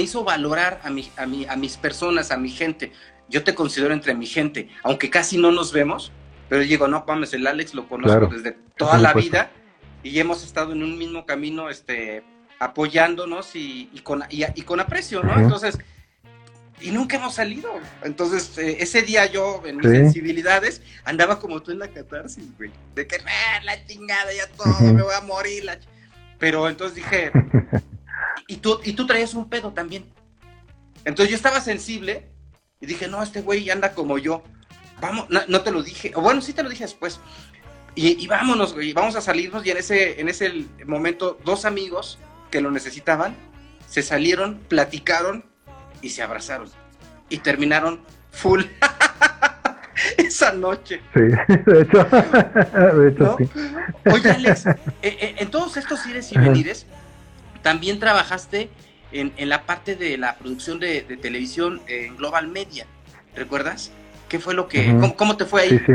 hizo 0.00 0.24
valorar 0.24 0.80
a, 0.82 0.88
mi, 0.88 1.10
a, 1.18 1.26
mi, 1.26 1.44
a 1.44 1.54
mis 1.54 1.76
personas, 1.76 2.30
a 2.30 2.38
mi 2.38 2.48
gente. 2.48 2.92
Yo 3.28 3.44
te 3.44 3.54
considero 3.54 3.92
entre 3.92 4.14
mi 4.14 4.24
gente, 4.24 4.70
aunque 4.82 5.10
casi 5.10 5.36
no 5.36 5.52
nos 5.52 5.74
vemos, 5.74 6.10
pero 6.48 6.62
digo, 6.62 6.88
no, 6.88 7.04
Pames, 7.04 7.34
el 7.34 7.46
Alex 7.46 7.74
lo 7.74 7.86
conozco 7.86 8.28
desde 8.28 8.56
toda 8.78 8.96
la 8.96 9.12
vida 9.12 9.50
y 10.02 10.18
hemos 10.18 10.42
estado 10.42 10.72
en 10.72 10.82
un 10.82 10.96
mismo 10.96 11.26
camino, 11.26 11.68
este, 11.68 12.24
apoyándonos 12.58 13.50
y, 13.54 13.86
con, 14.02 14.24
y, 14.30 14.62
con 14.62 14.80
aprecio, 14.80 15.22
¿no? 15.22 15.38
Entonces, 15.38 15.78
y 16.80 16.90
nunca 16.90 17.16
hemos 17.16 17.34
salido. 17.34 17.70
Entonces, 18.02 18.56
eh, 18.58 18.78
ese 18.80 19.02
día 19.02 19.26
yo, 19.26 19.62
en 19.64 19.78
mis 19.78 19.86
sensibilidades, 19.86 20.82
andaba 21.04 21.38
como 21.38 21.60
tú 21.62 21.70
en 21.70 21.80
la 21.80 21.88
catarsis, 21.88 22.56
güey. 22.56 22.70
De 22.94 23.06
que, 23.06 23.16
ah, 23.16 23.60
la 23.64 23.84
chingada, 23.86 24.32
ya 24.32 24.46
todo, 24.48 24.92
me 24.92 25.02
voy 25.02 25.14
a 25.14 25.20
morir. 25.20 25.68
Pero 26.38 26.68
entonces 26.68 26.96
dije, 26.96 27.32
y 28.48 28.56
tú, 28.56 28.80
y 28.84 28.92
tú 28.92 29.06
traías 29.06 29.34
un 29.34 29.48
pedo 29.48 29.72
también. 29.72 30.06
Entonces 31.04 31.30
yo 31.30 31.36
estaba 31.36 31.60
sensible 31.60 32.28
y 32.80 32.86
dije, 32.86 33.08
no, 33.08 33.22
este 33.22 33.40
güey 33.40 33.68
anda 33.70 33.92
como 33.92 34.18
yo. 34.18 34.42
Vamos, 35.00 35.28
no, 35.30 35.60
te 35.62 35.70
lo 35.70 35.82
dije, 35.82 36.12
o 36.16 36.20
bueno, 36.20 36.40
sí 36.40 36.52
te 36.52 36.62
lo 36.62 36.68
dije 36.68 36.84
después. 36.84 37.20
Y, 37.94 38.22
y, 38.22 38.26
vámonos, 38.26 38.74
güey, 38.74 38.92
vamos 38.92 39.16
a 39.16 39.20
salirnos. 39.20 39.64
Y 39.66 39.70
en 39.70 39.76
ese, 39.76 40.20
en 40.20 40.28
ese 40.28 40.66
momento, 40.86 41.38
dos 41.44 41.64
amigos 41.64 42.18
que 42.50 42.60
lo 42.60 42.70
necesitaban, 42.70 43.34
se 43.88 44.02
salieron, 44.02 44.58
platicaron 44.68 45.44
y 46.02 46.10
se 46.10 46.22
abrazaron. 46.22 46.68
Y 47.28 47.38
terminaron 47.38 48.00
full 48.30 48.64
esa 50.16 50.52
noche. 50.52 51.00
Sí, 51.14 51.20
de 51.66 51.82
hecho, 51.82 52.04
de 52.04 53.08
hecho 53.08 53.36
sí. 53.38 53.50
Oye, 54.12 54.30
Alex, 54.30 54.66
eh, 54.66 54.76
eh, 55.02 55.34
en 55.38 55.50
todos 55.50 55.76
estos 55.76 56.06
ires 56.06 56.32
y 56.32 56.38
venires, 56.38 56.86
también 57.62 57.98
trabajaste 57.98 58.70
en, 59.12 59.32
en, 59.36 59.48
la 59.48 59.64
parte 59.64 59.96
de 59.96 60.16
la 60.18 60.36
producción 60.36 60.78
de, 60.78 61.02
televisión 61.20 61.80
en 61.86 62.16
Global 62.16 62.48
Media, 62.48 62.86
¿recuerdas? 63.34 63.90
¿Qué 64.28 64.38
fue 64.38 64.54
lo 64.54 64.68
que, 64.68 64.94
cómo, 65.16 65.36
te 65.36 65.46
fue 65.46 65.62
ahí? 65.62 65.70
Sí, 65.70 65.78
sí. 65.86 65.92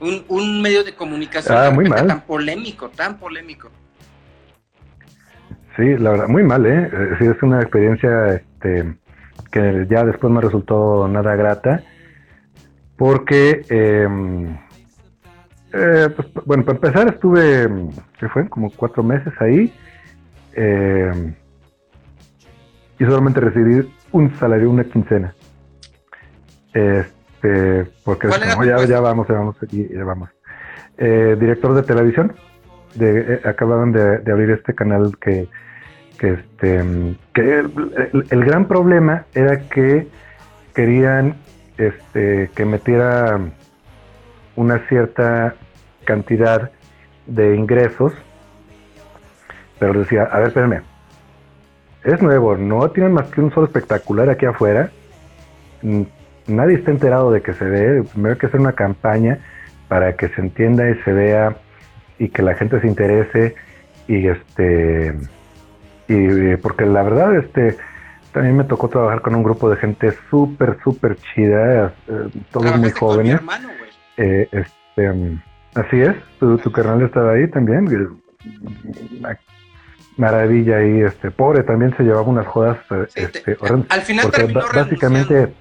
Un, 0.00 0.24
un 0.28 0.60
medio 0.60 0.84
de 0.84 0.94
comunicación 0.94 1.56
ah, 1.56 1.70
muy 1.70 1.88
mal. 1.88 2.06
tan 2.06 2.22
polémico, 2.22 2.90
tan 2.90 3.18
polémico. 3.18 3.70
Sí, 5.76 5.96
la 5.96 6.10
verdad, 6.10 6.28
muy 6.28 6.42
mal, 6.42 6.66
¿eh? 6.66 6.90
eh 6.92 7.08
sí, 7.18 7.26
es 7.26 7.42
una 7.42 7.60
experiencia 7.60 8.34
este, 8.34 8.94
que 9.50 9.86
ya 9.88 10.04
después 10.04 10.32
me 10.32 10.40
resultó 10.40 11.08
nada 11.08 11.34
grata, 11.34 11.82
porque, 12.96 13.64
em, 13.70 14.56
eh, 15.72 16.08
pues, 16.14 16.28
bueno, 16.44 16.64
para 16.64 16.76
empezar 16.76 17.08
estuve, 17.08 17.68
¿qué 18.18 18.28
fue? 18.28 18.48
Como 18.48 18.70
cuatro 18.70 19.02
meses 19.02 19.32
ahí, 19.40 19.72
em, 20.54 21.34
y 22.98 23.04
solamente 23.04 23.40
recibí 23.40 23.90
un 24.12 24.34
salario, 24.38 24.70
una 24.70 24.84
quincena. 24.84 25.34
Este, 26.74 27.90
porque 28.04 28.28
ya, 28.28 28.84
ya 28.84 29.00
vamos, 29.00 29.26
ya 29.26 29.34
vamos, 29.34 29.56
ya 29.70 30.04
vamos. 30.04 30.28
eh, 30.98 31.36
director 31.40 31.74
de 31.74 31.82
televisión. 31.82 32.34
De, 32.94 33.40
acababan 33.44 33.92
de, 33.92 34.30
abrir 34.30 34.50
este 34.50 34.74
canal 34.74 35.16
que, 35.18 35.48
este 36.20 37.16
que 37.32 37.58
el, 37.58 38.44
gran 38.44 38.68
problema 38.68 39.24
era 39.34 39.60
que 39.68 40.08
querían 40.74 41.36
este 41.78 42.50
que 42.54 42.64
metiera 42.64 43.40
una 44.54 44.78
cierta 44.88 45.54
cantidad 46.04 46.70
de 47.26 47.56
ingresos 47.56 48.12
pero 49.78 49.98
decía 49.98 50.24
a 50.24 50.38
ver 50.38 50.48
espérame 50.48 50.82
es 52.04 52.22
nuevo 52.22 52.56
no 52.56 52.90
tienen 52.90 53.14
más 53.14 53.28
que 53.30 53.40
un 53.40 53.52
solo 53.52 53.66
espectacular 53.66 54.28
aquí 54.28 54.46
afuera 54.46 54.90
nadie 56.46 56.76
está 56.76 56.90
enterado 56.90 57.32
de 57.32 57.42
que 57.42 57.52
se 57.54 57.64
ve, 57.64 58.02
primero 58.12 58.34
hay 58.34 58.38
que 58.38 58.46
hacer 58.46 58.60
una 58.60 58.72
campaña 58.72 59.38
para 59.88 60.14
que 60.14 60.28
se 60.28 60.40
entienda 60.40 60.88
y 60.90 60.94
se 61.02 61.12
vea 61.12 61.56
y 62.22 62.28
que 62.28 62.42
la 62.42 62.54
gente 62.54 62.80
se 62.80 62.86
interese 62.86 63.56
y 64.06 64.28
este 64.28 65.12
y 66.06 66.56
porque 66.56 66.86
la 66.86 67.02
verdad 67.02 67.36
este 67.36 67.76
también 68.32 68.56
me 68.56 68.64
tocó 68.64 68.88
trabajar 68.88 69.22
con 69.22 69.34
un 69.34 69.42
grupo 69.42 69.68
de 69.68 69.76
gente 69.76 70.12
súper 70.30 70.78
súper 70.84 71.16
chida 71.16 71.92
eh, 72.08 72.28
todos 72.52 72.78
muy 72.78 72.90
jóvenes. 72.92 73.40
eh, 74.18 74.48
este 74.52 75.38
así 75.74 76.00
es 76.00 76.14
tu, 76.38 76.58
tu 76.58 76.70
carnal 76.70 77.02
estaba 77.02 77.32
ahí 77.32 77.48
también 77.48 77.88
maravilla 80.16 80.76
ahí 80.76 81.00
este 81.00 81.32
pobre 81.32 81.64
también 81.64 81.92
se 81.96 82.04
llevaba 82.04 82.22
unas 82.22 82.46
jodas 82.46 82.78
este, 83.16 83.56
al 83.88 84.02
final 84.02 84.26
porque 84.30 84.52
básicamente 84.74 85.52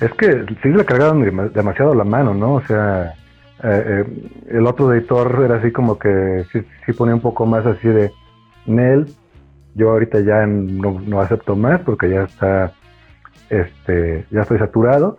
es 0.00 0.12
que 0.14 0.44
sí 0.62 0.68
le 0.68 0.84
cargaron 0.84 1.52
demasiado 1.52 1.94
la 1.94 2.04
mano, 2.04 2.34
¿no? 2.34 2.54
O 2.54 2.62
sea, 2.66 3.14
eh, 3.62 3.84
eh, 3.86 4.04
el 4.50 4.66
otro 4.66 4.92
editor 4.92 5.42
era 5.44 5.56
así 5.56 5.72
como 5.72 5.98
que 5.98 6.44
sí, 6.52 6.92
ponía 6.92 7.14
un 7.14 7.20
poco 7.20 7.46
más 7.46 7.64
así 7.66 7.88
de 7.88 8.12
Nel. 8.66 9.06
Yo 9.74 9.90
ahorita 9.90 10.20
ya 10.20 10.46
no, 10.46 11.20
acepto 11.20 11.56
más 11.56 11.80
porque 11.80 12.08
ya 12.10 12.22
está, 12.24 12.72
este, 13.50 14.26
ya 14.30 14.42
estoy 14.42 14.58
saturado. 14.58 15.18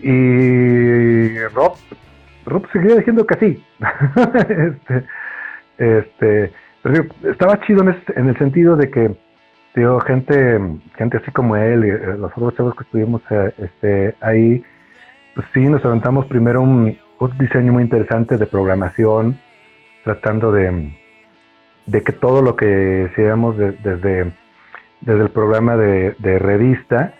Y 0.00 1.38
Rob, 1.54 1.74
Rob 2.46 2.66
seguía 2.72 2.96
diciendo 2.96 3.26
que 3.26 3.34
sí. 3.38 3.64
este, 5.78 6.52
este, 6.84 7.08
estaba 7.30 7.60
chido 7.60 7.82
en, 7.82 7.96
en 8.16 8.28
el 8.28 8.38
sentido 8.38 8.76
de 8.76 8.90
que 8.90 9.16
digo, 9.74 10.00
gente, 10.00 10.58
gente 10.96 11.16
así 11.18 11.30
como 11.30 11.56
él 11.56 11.84
y 11.84 11.90
eh, 11.90 12.16
los 12.18 12.32
otros 12.32 12.54
chavos 12.56 12.74
que 12.74 12.84
estuvimos 12.84 13.22
este, 13.58 14.14
ahí, 14.20 14.62
pues 15.34 15.46
sí, 15.54 15.60
nos 15.60 15.84
aventamos 15.84 16.26
primero 16.26 16.62
un, 16.62 16.98
diseño 17.38 17.72
muy 17.72 17.82
interesante 17.82 18.36
de 18.36 18.46
programación, 18.46 19.38
tratando 20.04 20.52
de, 20.52 20.92
de 21.86 22.02
que 22.02 22.12
todo 22.12 22.42
lo 22.42 22.54
que 22.54 23.08
hacíamos 23.10 23.56
desde, 23.56 24.32
desde 25.00 25.22
el 25.22 25.30
programa 25.30 25.76
de, 25.76 26.38
revista 26.38 27.14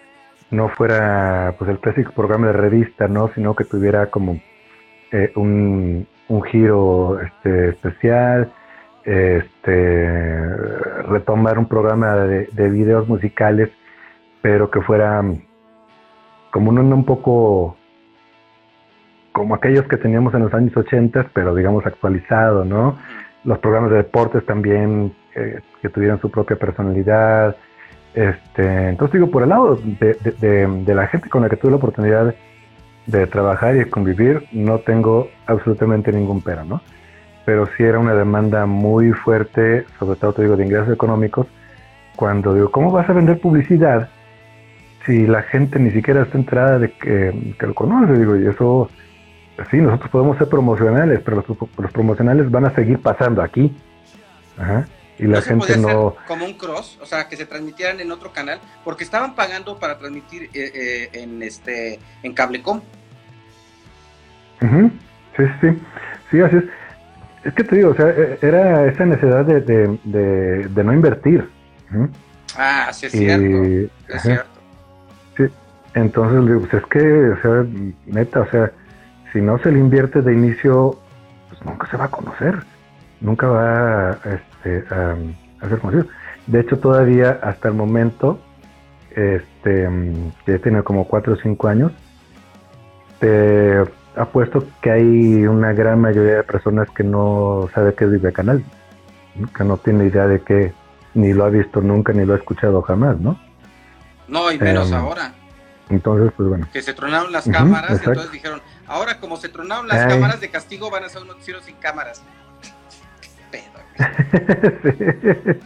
no 0.51 0.69
fuera 0.69 1.55
pues 1.59 1.71
el 1.71 1.79
clásico 1.79 2.13
programa 2.13 2.49
de 2.49 2.53
revista, 2.53 3.09
¿no? 3.09 3.29
sino 3.35 3.55
que 3.55 3.65
tuviera 3.65 4.07
como 4.07 4.41
eh, 5.11 5.33
un, 5.35 6.07
un 6.29 6.43
giro 6.43 7.21
este, 7.21 7.71
especial, 7.71 8.53
este, 9.05 10.57
retomar 11.09 11.59
un 11.59 11.67
programa 11.67 12.15
de, 12.17 12.69
videos 12.69 13.09
musicales, 13.09 13.71
pero 14.43 14.71
que 14.71 14.83
fuera 14.83 15.23
como 16.51 16.71
un, 16.71 16.79
un 16.79 17.05
poco 17.05 17.78
como 19.39 19.55
aquellos 19.55 19.87
que 19.87 19.97
teníamos 19.97 20.35
en 20.35 20.43
los 20.43 20.55
años 20.55 20.77
80, 20.77 21.31
pero 21.33 21.55
digamos 21.55 21.87
actualizado, 21.87 22.65
¿no? 22.65 22.99
Los 23.45 23.59
programas 23.59 23.91
de 23.91 23.99
deportes 23.99 24.45
también 24.45 25.15
eh, 25.35 25.61
que 25.81 25.89
tuvieran 25.89 26.21
su 26.21 26.31
propia 26.31 26.57
personalidad. 26.57 27.57
Este, 28.15 28.89
entonces 28.89 29.15
digo, 29.15 29.31
por 29.31 29.43
el 29.43 29.51
lado 29.51 29.77
de, 29.77 30.15
de, 30.41 30.95
la 30.95 31.07
gente 31.07 31.29
con 31.29 31.43
la 31.43 31.49
que 31.49 31.57
tuve 31.57 31.71
la 31.71 31.77
oportunidad 31.77 32.35
de 33.07 33.27
trabajar 33.27 33.77
y 33.77 33.79
de 33.79 33.91
convivir, 33.91 34.45
no 34.53 34.79
tengo 34.81 35.29
absolutamente 35.47 36.13
ningún 36.13 36.43
pero, 36.43 36.65
¿no? 36.65 36.81
pero 37.49 37.67
sí 37.79 37.83
era 37.83 37.99
una 37.99 38.13
demanda 38.13 38.67
muy 38.67 39.13
fuerte, 39.13 39.87
sobre 39.99 40.19
todo 40.21 40.35
te 40.35 40.43
digo, 40.43 40.55
de 40.55 40.67
ingresos 40.67 40.93
económicos, 40.93 41.47
cuando 42.15 42.53
digo, 42.53 42.71
¿cómo 42.71 42.93
vas 42.93 43.09
a 43.09 43.15
vender 43.15 43.41
publicidad 43.41 44.11
si 45.07 45.27
la 45.27 45.41
gente 45.41 45.79
ni 45.79 45.91
siquiera 45.91 46.25
está 46.25 46.37
enterada 46.37 46.79
de 46.79 46.91
que, 46.91 47.33
lo 47.59 47.73
conoce? 47.73 48.19
Digo, 48.19 48.37
y 48.37 48.47
eso, 48.47 48.91
sí, 49.71 49.79
nosotros 49.79 50.11
podemos 50.11 50.39
ser 50.39 50.49
promocionales, 50.49 51.21
pero 51.25 51.45
los, 51.47 51.93
promocionales 51.93 52.51
van 52.51 52.67
a 52.67 52.75
seguir 52.75 53.01
pasando 53.01 53.43
aquí. 53.43 53.75
Y 55.19 55.25
la 55.25 55.43
gente 55.43 55.77
no... 55.77 56.15
como 56.27 56.45
un 56.45 56.55
cross, 56.55 56.99
o 57.01 57.07
sea, 57.07 57.29
que 57.29 57.37
se 57.37 57.45
transmitieran 57.45 58.01
en 58.01 58.13
otro 58.13 58.33
canal, 58.33 58.61
porque 58.85 59.05
estaban 59.05 59.35
pagando 59.35 59.79
para 59.79 59.99
transmitir 59.99 60.45
eh, 60.55 60.71
eh, 60.75 61.09
en 61.13 61.43
este 61.43 61.99
en 62.23 62.33
Cablecom. 62.35 62.81
Sí, 64.61 65.45
sí, 65.61 65.69
sí, 66.31 66.41
así 66.41 66.57
es. 66.57 66.65
Es 67.45 67.55
que 67.55 67.65
te 67.65 67.77
digo, 67.77 67.91
o 67.91 67.95
sea, 67.95 68.09
e, 68.09 68.39
era 68.43 68.87
esa 68.87 69.07
necesidad 69.07 69.45
de, 69.45 69.61
de, 69.61 70.85
no 70.85 70.93
invertir. 70.93 71.49
Ah, 72.57 72.91
sí 72.93 73.07
es 73.07 73.13
cierto. 73.13 73.93
Es 74.09 74.23
cierto. 74.23 74.61
Sí, 75.37 75.45
entonces, 75.95 76.69
pues 76.69 76.83
es 76.83 76.89
que, 76.91 77.31
o 77.31 77.43
sea, 77.43 77.67
neta, 78.07 78.41
o 78.41 78.51
sea, 78.51 78.73
si 79.33 79.41
no 79.41 79.59
se 79.59 79.73
le 79.73 79.79
invierte 79.79 80.23
de 80.23 80.33
inicio, 80.33 80.99
pues 81.49 81.65
nunca 81.65 81.89
se 81.91 81.97
va 81.97 82.05
a 82.05 82.11
conocer. 82.11 82.63
Nunca 83.21 83.49
va 83.49 84.19
este, 84.25 84.85
a, 84.95 85.17
a 85.61 85.69
ser 85.69 85.79
conocido. 85.79 86.07
De 86.47 86.61
hecho, 86.61 86.79
todavía 86.79 87.41
hasta 87.43 87.69
el 87.69 87.75
momento, 87.75 88.39
este, 89.11 89.89
que 90.47 90.59
tiene 90.59 90.83
como 90.83 91.07
4 91.07 91.33
o 91.33 91.37
5 91.37 91.69
años, 91.69 91.93
te 93.19 93.85
apuesto 94.17 94.65
que 94.81 94.91
hay 94.91 95.47
una 95.47 95.73
gran 95.73 96.01
mayoría 96.01 96.37
de 96.37 96.43
personas 96.43 96.89
que 96.91 97.05
no 97.05 97.69
sabe 97.75 97.95
qué 97.95 98.05
es 98.05 98.13
Vive 98.13 98.33
Canal, 98.33 98.65
que 99.57 99.65
no 99.65 99.77
tiene 99.77 100.07
idea 100.07 100.27
de 100.27 100.41
que 100.41 100.73
ni 101.15 101.33
lo 101.33 101.45
ha 101.45 101.51
visto 101.51 101.81
nunca 101.81 102.13
ni 102.13 102.25
lo 102.25 102.35
ha 102.35 102.37
escuchado 102.37 102.83
jamás, 102.83 103.19
¿no? 103.19 103.39
No, 104.29 104.53
y 104.53 104.59
menos 104.59 104.91
em, 104.91 104.97
ahora. 104.97 105.33
Entonces, 105.91 106.33
pues 106.37 106.49
bueno. 106.49 106.69
Que 106.73 106.83
se 106.83 106.95
tronaron 106.95 107.33
las 107.33 107.49
cámaras 107.49 107.91
y 107.91 108.09
entonces 108.09 108.33
dijeron, 108.33 108.61
ahora 108.87 109.19
como 109.21 109.37
se 109.37 109.49
tronaron 109.49 109.89
las 109.89 110.07
cámaras 110.07 110.41
de 110.41 110.51
castigo 110.51 110.91
van 110.91 111.05
a 111.05 111.09
ser 111.09 111.23
un 111.23 111.29
noticiero 111.29 111.61
sin 111.61 111.77
cámaras. 111.77 112.23
Qué 113.51 113.63
pedo. 115.49 115.61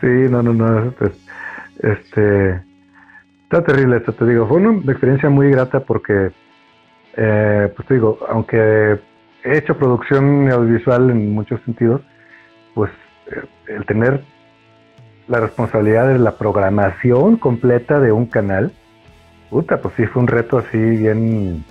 sí. 0.00 0.30
no, 0.30 0.42
no, 0.42 0.52
no. 0.52 0.90
Pues, 0.92 1.12
este, 1.82 2.62
está 3.44 3.62
terrible 3.64 3.98
esto, 3.98 4.12
te 4.12 4.26
digo. 4.26 4.46
Fue 4.46 4.58
una 4.58 4.92
experiencia 4.92 5.28
muy 5.30 5.50
grata 5.50 5.80
porque 5.80 6.32
eh, 7.16 7.72
pues 7.74 7.88
te 7.88 7.94
digo, 7.94 8.18
aunque 8.28 9.00
he 9.42 9.56
hecho 9.56 9.76
producción 9.76 10.50
audiovisual 10.50 11.10
en 11.10 11.32
muchos 11.32 11.60
sentidos, 11.62 12.02
pues 12.74 12.90
eh, 13.28 13.42
el 13.68 13.86
tener 13.86 14.22
la 15.26 15.40
responsabilidad 15.40 16.08
de 16.08 16.18
la 16.18 16.36
programación 16.36 17.36
completa 17.36 18.00
de 18.00 18.12
un 18.12 18.26
canal, 18.26 18.72
puta, 19.50 19.80
pues 19.80 19.94
sí 19.96 20.06
fue 20.06 20.22
un 20.22 20.28
reto 20.28 20.58
así 20.58 20.78
bien, 20.78 21.64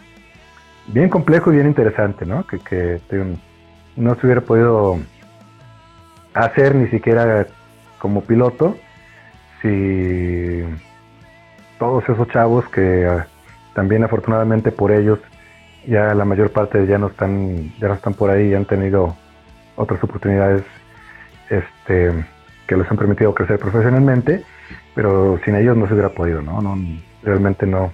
bien 0.88 1.10
complejo 1.10 1.52
y 1.52 1.56
bien 1.56 1.68
interesante, 1.68 2.26
¿no? 2.26 2.46
Que, 2.48 2.60
que 2.60 3.00
no 3.96 4.16
se 4.16 4.26
hubiera 4.26 4.42
podido 4.42 5.00
hacer 6.34 6.76
ni 6.76 6.88
siquiera 6.90 7.48
como 8.00 8.22
piloto 8.22 8.76
si 9.62 10.64
todos 11.80 12.04
esos 12.08 12.28
chavos 12.30 12.68
que 12.70 13.06
ah, 13.06 13.28
también 13.74 14.04
afortunadamente 14.04 14.72
por 14.72 14.92
ellos 14.92 15.20
ya 15.88 16.14
la 16.14 16.26
mayor 16.26 16.52
parte 16.52 16.86
ya 16.88 16.98
no 16.98 17.08
están, 17.08 17.72
ya 17.80 17.88
no 17.88 17.94
están 17.94 18.14
por 18.14 18.30
ahí, 18.30 18.50
ya 18.50 18.58
han 18.58 18.66
tenido 18.66 19.16
otras 19.76 20.04
oportunidades 20.04 20.64
este, 21.50 22.26
que 22.68 22.76
les 22.76 22.90
han 22.90 22.98
permitido 22.98 23.34
crecer 23.34 23.60
profesionalmente, 23.60 24.44
pero 24.96 25.40
sin 25.46 25.56
ellos 25.56 25.78
no 25.78 25.88
se 25.88 25.94
hubiera 25.94 26.10
podido, 26.10 26.42
¿no? 26.42 26.62
no 26.62 26.76
realmente 27.26 27.66
no. 27.66 27.92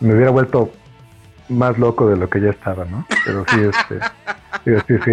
Me 0.00 0.14
hubiera 0.14 0.30
vuelto 0.30 0.72
más 1.48 1.78
loco 1.78 2.08
de 2.08 2.16
lo 2.16 2.30
que 2.30 2.40
ya 2.40 2.50
estaba, 2.50 2.84
¿no? 2.84 3.06
Pero 3.24 3.44
sí, 3.48 3.60
este, 3.60 4.00
sí, 4.86 4.98
sí, 5.04 5.12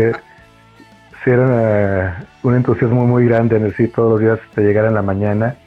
sí, 1.24 1.30
era 1.30 2.26
un 2.44 2.56
entusiasmo 2.56 3.06
muy 3.06 3.26
grande 3.26 3.58
en 3.58 3.64
decir 3.64 3.92
todos 3.92 4.12
los 4.12 4.22
días 4.22 4.40
te 4.56 4.62
llegar 4.62 4.86
en 4.86 4.94
la 4.94 5.02
mañana 5.02 5.58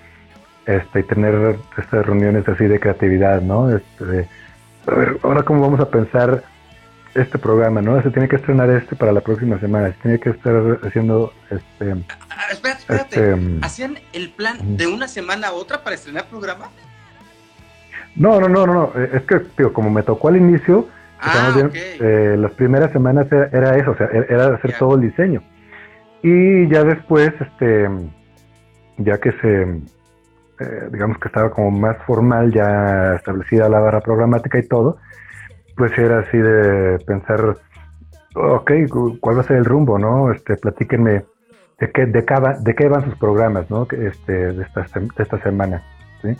este, 0.64 1.00
y 1.00 1.02
tener 1.02 1.58
estas 1.76 2.06
reuniones 2.06 2.48
así 2.48 2.64
de 2.64 2.80
creatividad, 2.80 3.42
¿no? 3.42 3.74
Este, 3.74 4.28
a 4.86 4.94
ver, 4.94 5.18
ahora 5.22 5.42
cómo 5.42 5.60
vamos 5.60 5.80
a 5.80 5.90
pensar 5.90 6.42
este 7.14 7.38
programa, 7.38 7.82
¿no? 7.82 8.00
Se 8.02 8.10
tiene 8.10 8.28
que 8.28 8.36
estrenar 8.36 8.70
este 8.70 8.94
para 8.94 9.12
la 9.12 9.20
próxima 9.20 9.58
semana, 9.58 9.88
se 9.88 9.98
tiene 10.02 10.20
que 10.20 10.30
estar 10.30 10.78
haciendo 10.82 11.32
este... 11.50 12.04
Ah, 12.30 12.52
espérate, 12.52 12.80
espérate. 12.80 13.32
Este, 13.32 13.58
¿Hacían 13.62 13.98
el 14.12 14.30
plan 14.30 14.76
de 14.76 14.86
una 14.86 15.08
semana 15.08 15.48
a 15.48 15.52
otra 15.52 15.82
para 15.82 15.96
estrenar 15.96 16.26
programa? 16.26 16.70
No, 18.16 18.40
no, 18.40 18.48
no, 18.48 18.66
no, 18.66 18.74
no. 18.74 18.92
Eh, 18.96 19.10
es 19.14 19.22
que, 19.22 19.40
tío, 19.56 19.72
como 19.72 19.90
me 19.90 20.02
tocó 20.02 20.28
al 20.28 20.36
inicio, 20.36 20.88
Ah, 21.22 21.54
eh, 21.74 22.36
las 22.38 22.52
primeras 22.52 22.90
semanas 22.92 23.26
era, 23.30 23.76
eso, 23.76 23.90
o 23.90 23.96
sea, 23.96 24.06
e-, 24.06 24.26
era 24.28 24.54
hacer 24.54 24.74
todo 24.78 24.94
el 24.94 25.02
diseño. 25.02 25.42
Y 26.22 26.68
ya 26.68 26.82
después, 26.82 27.32
este, 27.40 27.88
ya 28.98 29.18
que 29.18 29.32
se, 29.32 29.62
eh, 29.62 30.88
digamos 30.90 31.18
que 31.18 31.28
estaba 31.28 31.50
como 31.50 31.70
más 31.70 31.96
formal, 32.06 32.52
ya 32.52 33.16
establecida 33.16 33.68
la 33.68 33.80
barra 33.80 34.00
programática 34.00 34.58
y 34.58 34.66
todo, 34.66 34.98
pues 35.76 35.96
era 35.98 36.20
así 36.20 36.38
de 36.38 36.98
pensar, 37.06 37.56
ok, 38.34 38.70
¿cuál 39.20 39.36
va 39.36 39.40
a 39.40 39.44
ser 39.46 39.56
el 39.56 39.64
rumbo, 39.64 39.98
no? 39.98 40.32
Este, 40.32 40.56
platíquenme 40.56 41.24
de 41.78 41.90
qué, 41.92 42.06
de, 42.06 42.24
de 42.60 42.74
qué 42.74 42.88
van 42.88 43.04
sus 43.04 43.16
programas, 43.18 43.70
¿no? 43.70 43.86
Este, 43.90 44.52
de, 44.52 44.62
esta, 44.62 44.86
de 44.98 45.22
esta 45.22 45.42
semana, 45.42 45.82
¿sí? 46.22 46.34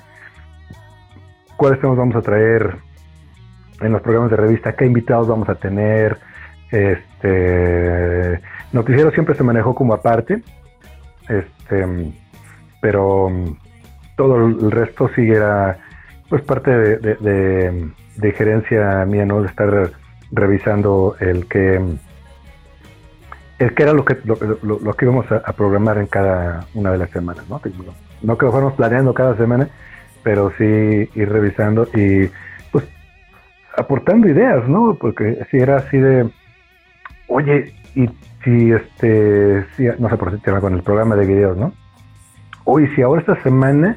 ¿Cuáles 1.61 1.79
temas 1.79 1.99
vamos 1.99 2.17
a 2.17 2.23
traer 2.23 2.75
en 3.83 3.93
los 3.93 4.01
programas 4.01 4.31
de 4.31 4.39
revista? 4.39 4.73
¿Qué 4.73 4.87
invitados 4.87 5.29
vamos 5.29 5.47
a 5.51 5.57
tener? 5.57 6.17
Este, 6.71 8.41
noticiero 8.73 9.11
siempre 9.11 9.35
se 9.35 9.43
manejó 9.43 9.75
como 9.75 9.93
aparte, 9.93 10.43
este, 11.29 12.15
pero 12.81 13.29
todo 14.17 14.47
el 14.47 14.71
resto 14.71 15.11
sí 15.15 15.29
era 15.29 15.77
pues 16.31 16.41
parte 16.41 16.71
de, 16.71 17.93
de, 18.17 18.33
gerencia 18.33 19.05
mía, 19.05 19.27
¿no? 19.27 19.43
De 19.43 19.49
estar 19.49 19.91
revisando 20.33 21.15
el 21.21 21.47
que 21.47 21.79
el 23.59 23.75
que 23.75 23.83
era 23.83 23.93
lo 23.93 24.07
que 24.07 24.17
lo, 24.25 24.95
que 24.95 25.05
íbamos 25.05 25.31
a, 25.31 25.53
programar 25.53 25.99
en 25.99 26.07
cada 26.07 26.65
una 26.73 26.91
de 26.93 26.97
las 26.97 27.11
semanas, 27.11 27.45
¿no? 27.51 27.61
No 28.23 28.39
que 28.39 28.47
lo 28.47 28.51
fuéramos 28.51 28.73
planeando 28.77 29.13
cada 29.13 29.37
semana, 29.37 29.69
pero 30.23 30.53
sí 30.59 30.65
ir 30.65 31.29
revisando 31.29 31.89
y 31.95 32.31
pues 32.73 32.85
aportando 33.77 34.29
ideas, 34.29 34.69
¿no? 34.69 34.97
Porque 35.01 35.45
si 35.51 35.59
era 35.59 35.77
así 35.77 35.99
de, 35.99 36.29
oye, 37.29 37.73
y 37.95 38.09
si 38.45 38.73
este, 38.73 39.65
si, 39.77 39.85
no 39.99 40.09
sé 40.09 40.17
por 40.17 40.41
qué 40.41 40.51
con 40.61 40.75
el 40.75 40.83
programa 40.83 41.17
de 41.17 41.27
videos, 41.27 41.57
¿no? 41.57 41.73
Oye, 42.65 42.89
si 42.95 43.03
ahora 43.03 43.21
esta 43.21 43.43
semana 43.43 43.97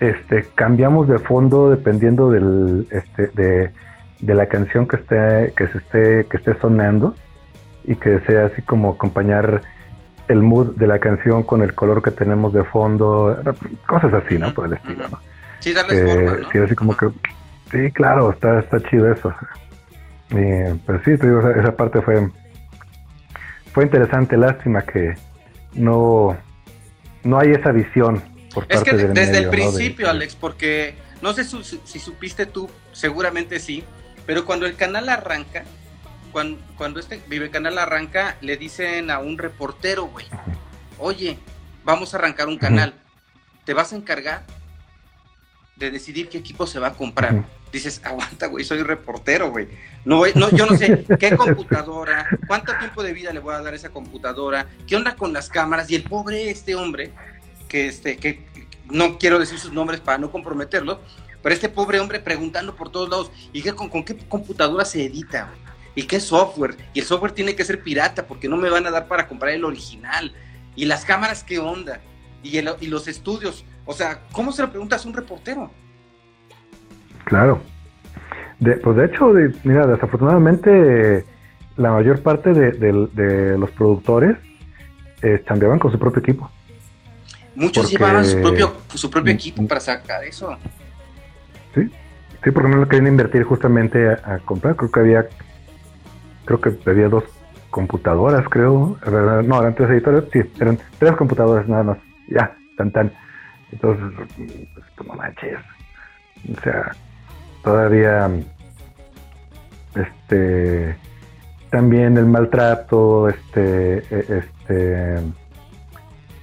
este, 0.00 0.44
cambiamos 0.54 1.08
de 1.08 1.18
fondo 1.18 1.70
dependiendo 1.70 2.30
del, 2.30 2.86
este, 2.90 3.28
de, 3.28 4.34
la 4.34 4.46
canción 4.46 4.86
que 4.86 4.96
esté, 4.96 5.52
que 5.56 5.68
se 5.68 5.78
esté, 5.78 6.26
que 6.26 6.36
esté 6.38 6.58
sonando 6.60 7.14
y 7.84 7.96
que 7.96 8.20
sea 8.20 8.46
así 8.46 8.62
como 8.62 8.90
acompañar 8.92 9.62
el 10.30 10.42
mood 10.42 10.76
de 10.76 10.86
la 10.86 10.98
canción 10.98 11.42
con 11.42 11.62
el 11.62 11.74
color 11.74 12.02
que 12.02 12.10
tenemos 12.10 12.52
de 12.52 12.64
fondo, 12.64 13.36
cosas 13.86 14.12
así, 14.14 14.38
¿no? 14.38 14.54
Por 14.54 14.66
el 14.66 14.74
estilo, 14.74 15.08
¿no? 15.08 15.20
Sí, 15.58 15.72
darles 15.72 16.12
forma, 16.12 16.48
Sí, 16.52 16.58
así 16.58 16.74
como 16.74 16.96
que, 16.96 17.08
sí, 17.70 17.90
claro, 17.92 18.30
está, 18.30 18.60
está 18.60 18.80
chido 18.88 19.12
eso. 19.12 19.34
pero 20.28 20.98
sí, 21.04 21.16
te 21.16 21.26
digo, 21.26 21.40
esa, 21.40 21.60
esa 21.60 21.76
parte 21.76 22.00
fue, 22.00 22.28
fue 23.72 23.84
interesante, 23.84 24.36
lástima 24.36 24.82
que 24.82 25.14
no, 25.74 26.36
no 27.24 27.38
hay 27.38 27.50
esa 27.50 27.72
visión 27.72 28.22
es 28.68 28.82
que 28.82 28.94
desde 28.94 29.38
el 29.38 29.48
principio, 29.48 30.10
Alex, 30.10 30.34
porque 30.34 30.94
no 31.22 31.32
sé 31.32 31.44
si, 31.44 31.98
supiste 31.98 32.46
tú, 32.46 32.68
seguramente 32.92 33.60
sí, 33.60 33.84
pero 34.26 34.44
cuando 34.44 34.66
el 34.66 34.74
canal 34.74 35.08
arranca, 35.08 35.64
cuando, 36.32 36.60
cuando 36.76 37.00
este 37.00 37.22
Vive 37.28 37.50
Canal 37.50 37.78
arranca, 37.78 38.36
le 38.40 38.56
dicen 38.56 39.10
a 39.10 39.18
un 39.18 39.38
reportero, 39.38 40.04
güey, 40.04 40.26
oye, 40.98 41.38
vamos 41.84 42.14
a 42.14 42.18
arrancar 42.18 42.48
un 42.48 42.58
canal, 42.58 42.94
¿te 43.64 43.74
vas 43.74 43.92
a 43.92 43.96
encargar 43.96 44.44
de 45.76 45.90
decidir 45.90 46.28
qué 46.28 46.38
equipo 46.38 46.66
se 46.66 46.78
va 46.78 46.88
a 46.88 46.94
comprar? 46.94 47.44
Dices, 47.72 48.00
aguanta, 48.04 48.46
güey, 48.46 48.64
soy 48.64 48.82
reportero, 48.82 49.50
güey. 49.50 49.68
No, 50.04 50.22
no, 50.34 50.50
yo 50.50 50.66
no 50.66 50.76
sé 50.76 51.04
qué 51.18 51.36
computadora, 51.36 52.26
cuánto 52.46 52.76
tiempo 52.78 53.02
de 53.02 53.12
vida 53.12 53.32
le 53.32 53.40
voy 53.40 53.54
a 53.54 53.60
dar 53.60 53.72
a 53.72 53.76
esa 53.76 53.90
computadora, 53.90 54.66
qué 54.86 54.96
onda 54.96 55.14
con 55.16 55.32
las 55.32 55.48
cámaras, 55.48 55.90
y 55.90 55.94
el 55.94 56.02
pobre 56.02 56.50
este 56.50 56.74
hombre 56.74 57.12
que, 57.68 57.86
este, 57.86 58.16
que 58.16 58.44
no 58.90 59.18
quiero 59.18 59.38
decir 59.38 59.58
sus 59.58 59.72
nombres 59.72 60.00
para 60.00 60.18
no 60.18 60.30
comprometerlos, 60.30 60.98
pero 61.42 61.54
este 61.54 61.68
pobre 61.68 62.00
hombre 62.00 62.20
preguntando 62.20 62.76
por 62.76 62.90
todos 62.90 63.08
lados, 63.08 63.30
¿y 63.52 63.62
qué, 63.62 63.74
con, 63.74 64.04
qué 64.04 64.16
computadora 64.16 64.84
se 64.84 65.04
edita? 65.04 65.50
¿Y 65.94 66.04
qué 66.04 66.20
software? 66.20 66.76
Y 66.94 67.00
el 67.00 67.04
software 67.04 67.32
tiene 67.32 67.54
que 67.54 67.64
ser 67.64 67.82
pirata 67.82 68.26
porque 68.26 68.48
no 68.48 68.56
me 68.56 68.70
van 68.70 68.86
a 68.86 68.90
dar 68.90 69.08
para 69.08 69.26
comprar 69.26 69.52
el 69.52 69.64
original. 69.64 70.32
¿Y 70.76 70.84
las 70.84 71.04
cámaras 71.04 71.42
qué 71.42 71.58
onda? 71.58 72.00
¿Y, 72.42 72.58
y 72.58 72.86
los 72.86 73.08
estudios? 73.08 73.64
O 73.84 73.92
sea, 73.92 74.20
¿cómo 74.32 74.52
se 74.52 74.62
lo 74.62 74.70
preguntas 74.70 75.04
a 75.04 75.08
un 75.08 75.14
reportero? 75.14 75.70
Claro. 77.24 77.60
De, 78.60 78.76
pues 78.76 78.96
de 78.96 79.06
hecho, 79.06 79.32
mira, 79.64 79.86
desafortunadamente 79.86 81.24
la 81.76 81.92
mayor 81.92 82.22
parte 82.22 82.52
de, 82.52 83.56
los 83.58 83.70
productores 83.70 84.36
eh, 85.22 85.42
cambiaban 85.46 85.78
con 85.78 85.90
su 85.90 85.98
propio 85.98 86.20
equipo. 86.20 86.50
Muchos 87.54 87.90
llevaban 87.90 88.24
su 88.24 88.40
propio, 88.40 88.74
su 88.94 89.10
propio 89.10 89.32
equipo 89.32 89.66
para 89.66 89.80
sacar 89.80 90.24
eso. 90.24 90.56
Sí, 91.74 91.90
sí, 92.44 92.50
porque 92.50 92.68
no 92.68 92.76
lo 92.76 92.88
querían 92.88 93.08
invertir 93.08 93.44
justamente 93.44 94.08
a, 94.08 94.38
comprar. 94.44 94.76
Creo 94.76 94.90
que 94.90 95.00
había, 95.00 95.28
creo 96.58 96.60
que 96.60 96.90
había 96.90 97.08
dos 97.08 97.24
computadoras, 97.70 98.44
creo. 98.48 98.98
No, 99.44 99.60
eran 99.60 99.74
tres 99.74 99.90
editores, 99.90 100.24
sí, 100.32 100.40
eran 100.60 100.78
tres 100.98 101.14
computadoras 101.16 101.68
nada 101.68 101.82
más. 101.84 101.98
Ya, 102.28 102.56
tan 102.76 102.90
tan. 102.90 103.12
Entonces, 103.70 104.28
pues, 104.74 105.06
no 105.06 105.14
manches. 105.14 105.58
O 106.50 106.60
sea, 106.62 106.96
todavía, 107.62 108.30
este, 109.94 110.96
también 111.70 112.16
el 112.16 112.26
maltrato, 112.26 113.28
este, 113.28 113.98
e, 114.10 114.38
este 114.38 115.16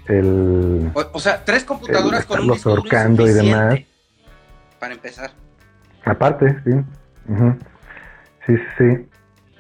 el... 0.08 0.92
O, 0.94 1.20
sea, 1.20 1.44
tres 1.44 1.66
computadoras 1.66 2.26
con 2.26 2.40
un 2.40 2.54
disco 2.54 2.78
y 2.78 3.30
demás. 3.34 3.80
Para 4.80 4.94
empezar. 4.94 5.32
Aparte, 6.06 6.56
sí. 6.64 6.72
Sí, 8.46 8.56
sí, 8.56 8.64
sí. 8.78 9.07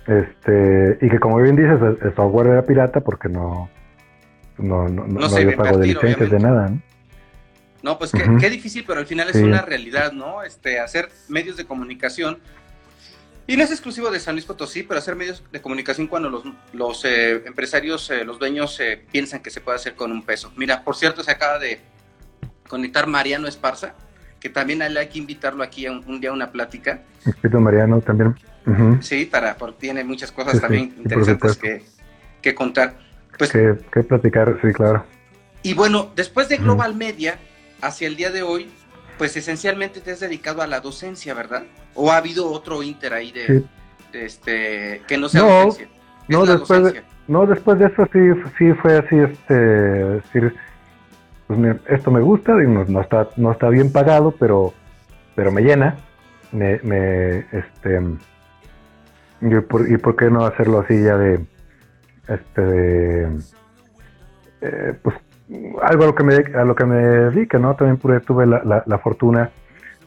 Este, 0.07 0.97
y 1.01 1.09
que 1.09 1.19
como 1.19 1.37
bien 1.37 1.55
dices, 1.55 1.79
el, 2.01 2.15
software 2.15 2.47
era 2.47 2.61
pirata 2.65 3.01
porque 3.01 3.27
no, 3.27 3.69
no, 4.57 4.87
no, 4.87 5.05
no, 5.05 5.25
había 5.25 5.55
pago 5.55 5.77
de 5.77 5.87
licencias 5.87 6.31
de 6.31 6.39
nada, 6.39 6.69
¿no? 6.69 6.81
No, 7.83 7.97
pues 7.99 8.11
qué, 8.11 8.49
difícil, 8.49 8.83
pero 8.87 8.99
al 8.99 9.05
final 9.05 9.29
es 9.29 9.35
una 9.35 9.61
realidad, 9.61 10.11
¿no? 10.11 10.43
Este, 10.43 10.79
hacer 10.79 11.09
medios 11.29 11.57
de 11.57 11.65
comunicación 11.65 12.39
y 13.49 13.55
no 13.55 13.63
es 13.63 13.71
exclusivo 13.71 14.11
de 14.11 14.19
San 14.19 14.35
Luis 14.35 14.43
Potosí, 14.43 14.83
pero 14.83 14.99
hacer 14.99 15.15
medios 15.15 15.41
de 15.53 15.61
comunicación 15.61 16.07
cuando 16.07 16.29
los, 16.29 16.43
los 16.73 17.05
eh, 17.05 17.43
empresarios, 17.45 18.09
eh, 18.09 18.25
los 18.25 18.39
dueños 18.39 18.77
eh, 18.81 19.01
piensan 19.09 19.41
que 19.41 19.49
se 19.49 19.61
puede 19.61 19.77
hacer 19.77 19.95
con 19.95 20.11
un 20.11 20.21
peso. 20.21 20.51
Mira, 20.57 20.83
por 20.83 20.97
cierto, 20.97 21.23
se 21.23 21.31
acaba 21.31 21.57
de 21.57 21.79
conectar 22.67 23.07
Mariano 23.07 23.47
Esparza, 23.47 23.93
que 24.41 24.49
también 24.49 24.81
hay 24.81 25.07
que 25.07 25.17
invitarlo 25.17 25.63
aquí 25.63 25.85
a 25.85 25.93
un, 25.93 26.19
día 26.19 26.31
a 26.31 26.33
una 26.33 26.51
plática. 26.51 27.03
Escrito 27.25 27.61
Mariano 27.61 28.01
también. 28.01 28.35
Sí, 29.01 29.25
para, 29.25 29.55
porque 29.55 29.77
tiene 29.79 30.03
muchas 30.03 30.31
cosas 30.31 30.59
también 30.59 30.93
interesantes 30.97 31.57
que, 31.57 31.83
que, 32.41 32.53
contar. 32.53 32.97
Pues, 33.37 33.51
que, 33.51 33.77
que, 33.93 34.03
platicar, 34.03 34.57
sí, 34.61 34.73
claro. 34.73 35.05
Y 35.63 35.73
bueno, 35.73 36.11
después 36.15 36.49
de 36.49 36.57
Global 36.57 36.95
Media, 36.95 37.37
hacia 37.81 38.07
el 38.07 38.15
día 38.15 38.29
de 38.31 38.43
hoy, 38.43 38.69
pues 39.17 39.35
esencialmente 39.37 40.01
te 40.01 40.11
has 40.11 40.19
dedicado 40.19 40.61
a 40.61 40.67
la 40.67 40.79
docencia, 40.79 41.33
¿verdad? 41.33 41.63
¿O 41.93 42.11
ha 42.11 42.17
habido 42.17 42.51
otro 42.51 42.83
inter 42.83 43.13
ahí 43.13 43.31
de, 43.31 43.63
este 44.13 45.01
que 45.07 45.17
no 45.17 45.29
sea 45.29 45.41
docencia? 45.41 45.87
No, 46.27 46.45
después 46.45 46.83
de, 46.83 47.03
no, 47.27 47.45
después 47.45 47.79
de 47.79 47.85
eso 47.85 48.07
sí, 48.11 48.19
sí 48.57 48.73
fue 48.81 48.97
así, 48.97 49.15
este, 49.17 49.53
decir, 49.53 50.55
pues 51.47 51.59
esto 51.87 52.11
me 52.11 52.21
gusta, 52.21 52.51
y 52.61 52.67
no, 52.67 53.01
está, 53.01 53.29
no 53.37 53.51
está 53.51 53.69
bien 53.69 53.91
pagado, 53.91 54.31
pero, 54.37 54.73
pero 55.35 55.51
me 55.51 55.61
llena, 55.61 55.95
me, 56.51 56.79
me 56.83 57.39
este, 57.51 58.01
y 59.41 59.59
por, 59.61 59.89
y 59.89 59.97
por 59.97 60.15
qué 60.15 60.29
no 60.29 60.45
hacerlo 60.45 60.79
así 60.79 61.01
ya 61.01 61.17
de, 61.17 61.45
este, 62.27 62.61
de, 62.61 63.39
eh, 64.61 64.93
pues 65.01 65.15
algo 65.81 66.03
a 66.03 66.07
lo 66.07 66.15
que 66.15 66.23
me, 66.23 66.35
a 66.35 66.63
lo 66.63 66.75
que 66.75 66.85
me 66.85 66.95
dedica, 66.95 67.57
¿no? 67.57 67.75
También 67.75 68.21
tuve 68.21 68.45
la, 68.45 68.83
la, 68.85 68.97
fortuna 68.97 69.49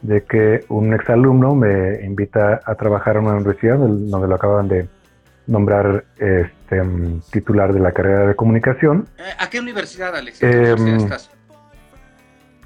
de 0.01 0.23
que 0.23 0.65
un 0.69 0.93
exalumno 0.93 1.55
me 1.55 2.03
invita 2.03 2.61
a 2.63 2.75
trabajar 2.75 3.17
en 3.17 3.25
una 3.25 3.35
universidad 3.35 3.77
donde 3.77 4.27
lo 4.27 4.35
acaban 4.35 4.67
de 4.67 4.87
nombrar 5.47 6.03
este 6.17 6.81
titular 7.31 7.73
de 7.73 7.79
la 7.79 7.91
carrera 7.91 8.27
de 8.27 8.35
comunicación. 8.35 9.07
Eh, 9.17 9.23
¿A 9.39 9.49
qué 9.49 9.59
universidad, 9.59 10.15
Alex? 10.15 10.41
Em, 10.43 10.97
estás? 10.97 11.31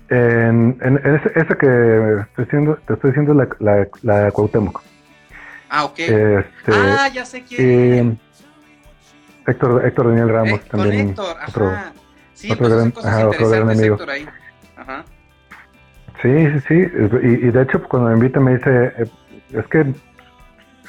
En, 0.09 0.77
en, 0.81 0.97
esa, 1.35 1.55
que 1.55 2.19
estoy 2.21 2.45
diciendo, 2.45 2.77
te 2.85 2.93
estoy 2.93 3.11
diciendo 3.11 3.33
la, 3.33 3.47
la, 3.59 3.87
la 4.03 4.19
de 4.25 4.31
Cuauhtémoc. 4.31 4.81
Ah, 5.69 5.85
ok. 5.85 5.99
Este, 5.99 6.71
ah, 6.71 7.07
ya 7.13 7.25
sé 7.25 7.43
quién. 7.43 8.19
Héctor, 9.47 9.85
Héctor 9.85 10.07
Daniel 10.07 10.29
Ramos 10.29 10.59
eh, 10.59 10.63
también. 10.69 11.09
Héctor, 11.09 11.37
ajá. 11.39 11.93
Sí, 12.33 12.51
otro, 12.51 12.67
pues 12.67 12.73
gran, 12.73 12.93
ajá, 13.05 13.29
otro 13.29 13.49
gran 13.49 13.69
amigo. 13.69 13.97
Ahí. 14.07 14.27
Ajá. 14.75 15.05
Sí, 16.21 16.29
sí, 16.29 16.59
sí. 16.67 16.73
Y, 17.23 17.47
y, 17.47 17.51
de 17.51 17.61
hecho, 17.61 17.83
cuando 17.83 18.09
me 18.09 18.15
invita, 18.15 18.39
me 18.39 18.55
dice: 18.55 18.93
eh, 18.97 19.05
Es 19.53 19.67
que 19.67 19.93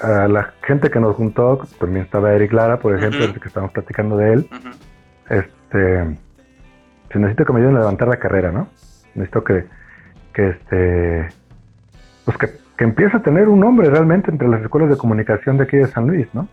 a 0.00 0.28
la 0.28 0.52
gente 0.62 0.90
que 0.90 1.00
nos 1.00 1.16
juntó, 1.16 1.66
también 1.78 2.04
estaba 2.04 2.32
Eric 2.32 2.52
Lara, 2.52 2.78
por 2.78 2.96
ejemplo, 2.96 3.24
el 3.24 3.40
que 3.40 3.48
estábamos 3.48 3.72
platicando 3.72 4.16
de 4.16 4.32
él. 4.32 4.48
Ujú. 4.50 4.70
Este, 5.30 6.18
se 7.12 7.18
necesita 7.18 7.44
que 7.44 7.52
me 7.52 7.60
ayuden 7.60 7.76
a 7.76 7.80
levantar 7.80 8.08
la 8.08 8.18
carrera, 8.18 8.52
¿no? 8.52 8.68
Necesito 9.14 9.44
que, 9.44 9.66
que 10.32 10.48
este, 10.50 11.28
pues 12.24 12.36
que, 12.38 12.50
que 12.76 12.84
empiece 12.84 13.16
a 13.16 13.22
tener 13.22 13.48
un 13.48 13.60
nombre 13.60 13.88
realmente 13.90 14.30
entre 14.30 14.48
las 14.48 14.62
escuelas 14.62 14.90
de 14.90 14.96
comunicación 14.96 15.56
de 15.58 15.64
aquí 15.64 15.76
de 15.78 15.86
San 15.86 16.06
Luis, 16.06 16.26
¿no? 16.34 16.48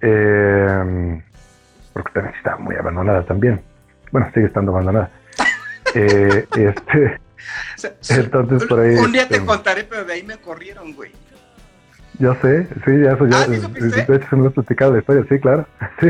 Eh, 0.00 1.22
porque 1.92 2.12
también 2.12 2.34
está 2.36 2.56
muy 2.56 2.76
abandonada 2.76 3.24
también. 3.24 3.60
Bueno, 4.12 4.28
sigue 4.34 4.46
estando 4.46 4.72
abandonada. 4.72 5.10
Eh, 5.94 6.44
este, 6.58 7.18
Entonces, 8.10 8.64
por 8.68 8.80
ahí, 8.80 8.96
Un 8.96 9.12
día 9.12 9.26
te 9.28 9.36
este- 9.36 9.46
contaré, 9.46 9.84
pero 9.84 10.04
de 10.04 10.12
ahí 10.12 10.22
me 10.24 10.36
corrieron, 10.36 10.92
güey. 10.94 11.12
yo 12.18 12.34
sé, 12.42 12.66
sí, 12.84 13.00
ya 13.02 13.12
eso 13.12 13.26
ya, 13.26 13.42
Ah, 13.42 13.46
de 13.46 14.16
hecho 14.16 14.28
se 14.28 14.36
me 14.36 14.42
lo 14.42 14.48
he 14.48 14.50
platicado 14.50 14.92
la 14.92 14.98
historia, 14.98 15.24
sí, 15.28 15.38
claro. 15.38 15.66
Sí. 16.00 16.08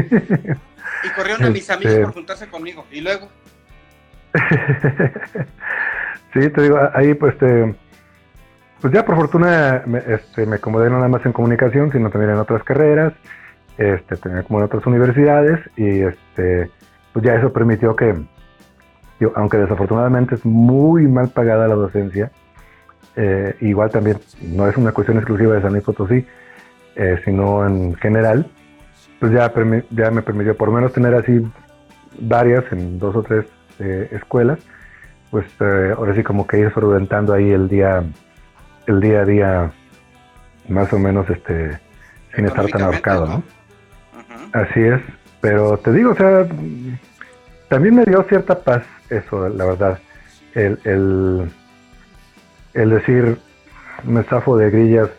Y 1.04 1.08
corrieron 1.14 1.44
a 1.44 1.50
mis 1.50 1.60
Este- 1.68 1.72
amigos 1.74 1.98
por 2.06 2.14
juntarse 2.14 2.48
conmigo. 2.48 2.84
Y 2.90 3.02
luego, 3.02 3.28
sí, 6.32 6.48
te 6.50 6.62
digo, 6.62 6.78
ahí 6.94 7.14
pues 7.14 7.34
este, 7.34 7.74
pues 8.80 8.92
ya 8.92 9.04
por 9.04 9.16
fortuna 9.16 9.82
me, 9.86 9.98
este, 9.98 10.46
me 10.46 10.56
acomodé 10.56 10.90
no 10.90 10.96
nada 10.96 11.08
más 11.08 11.24
en 11.26 11.32
comunicación, 11.32 11.90
sino 11.92 12.10
también 12.10 12.32
en 12.32 12.38
otras 12.38 12.62
carreras, 12.62 13.12
este, 13.78 14.16
también 14.16 14.44
como 14.44 14.58
en 14.60 14.66
otras 14.66 14.86
universidades 14.86 15.60
y 15.76 16.00
este, 16.00 16.70
pues 17.12 17.24
ya 17.24 17.34
eso 17.34 17.52
permitió 17.52 17.96
que, 17.96 18.14
yo, 19.20 19.32
aunque 19.36 19.58
desafortunadamente 19.58 20.34
es 20.34 20.44
muy 20.44 21.06
mal 21.08 21.28
pagada 21.28 21.68
la 21.68 21.74
docencia, 21.74 22.30
eh, 23.16 23.56
igual 23.60 23.90
también 23.90 24.18
no 24.42 24.68
es 24.68 24.76
una 24.76 24.92
cuestión 24.92 25.16
exclusiva 25.16 25.54
de 25.54 25.62
San 25.62 25.72
Luis 25.72 25.84
Potosí, 25.84 26.26
eh, 26.96 27.20
sino 27.24 27.66
en 27.66 27.94
general, 27.96 28.50
pues 29.20 29.32
ya, 29.32 29.52
ya 29.90 30.10
me 30.10 30.22
permitió 30.22 30.56
por 30.56 30.68
lo 30.68 30.74
menos 30.74 30.92
tener 30.92 31.14
así 31.14 31.46
varias 32.18 32.64
en 32.72 32.98
dos 32.98 33.16
o 33.16 33.22
tres 33.22 33.46
eh, 33.78 34.08
escuelas, 34.12 34.58
pues 35.30 35.46
eh, 35.60 35.94
ahora 35.96 36.14
sí 36.14 36.22
como 36.22 36.46
que 36.46 36.58
ir 36.58 36.72
solventando 36.72 37.34
ahí 37.34 37.50
el 37.50 37.68
día, 37.68 38.02
el 38.86 39.00
día 39.00 39.20
a 39.20 39.24
día, 39.24 39.72
más 40.68 40.92
o 40.92 40.98
menos 40.98 41.28
este, 41.30 41.78
sin 42.34 42.46
estar 42.46 42.66
tan 42.68 42.82
ahorcado, 42.82 43.26
¿no? 43.26 43.42
Así 44.52 44.80
es, 44.80 45.00
pero 45.40 45.76
te 45.78 45.92
digo, 45.92 46.12
o 46.12 46.16
sea, 46.16 46.46
también 47.68 47.96
me 47.96 48.04
dio 48.04 48.22
cierta 48.24 48.58
paz 48.58 48.84
eso, 49.10 49.48
la 49.48 49.64
verdad. 49.64 49.98
El, 50.54 50.78
el, 50.84 51.50
el 52.74 52.90
decir, 52.90 53.38
me 54.04 54.22
zafo 54.22 54.56
de 54.56 54.70
grillas 54.70 55.10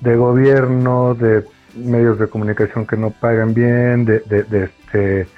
de 0.00 0.16
gobierno, 0.16 1.14
de 1.14 1.44
medios 1.74 2.18
de 2.18 2.28
comunicación 2.28 2.86
que 2.86 2.96
no 2.96 3.10
pagan 3.10 3.52
bien, 3.52 4.04
de, 4.04 4.20
de, 4.20 4.42
de 4.44 4.64
este, 4.64 5.28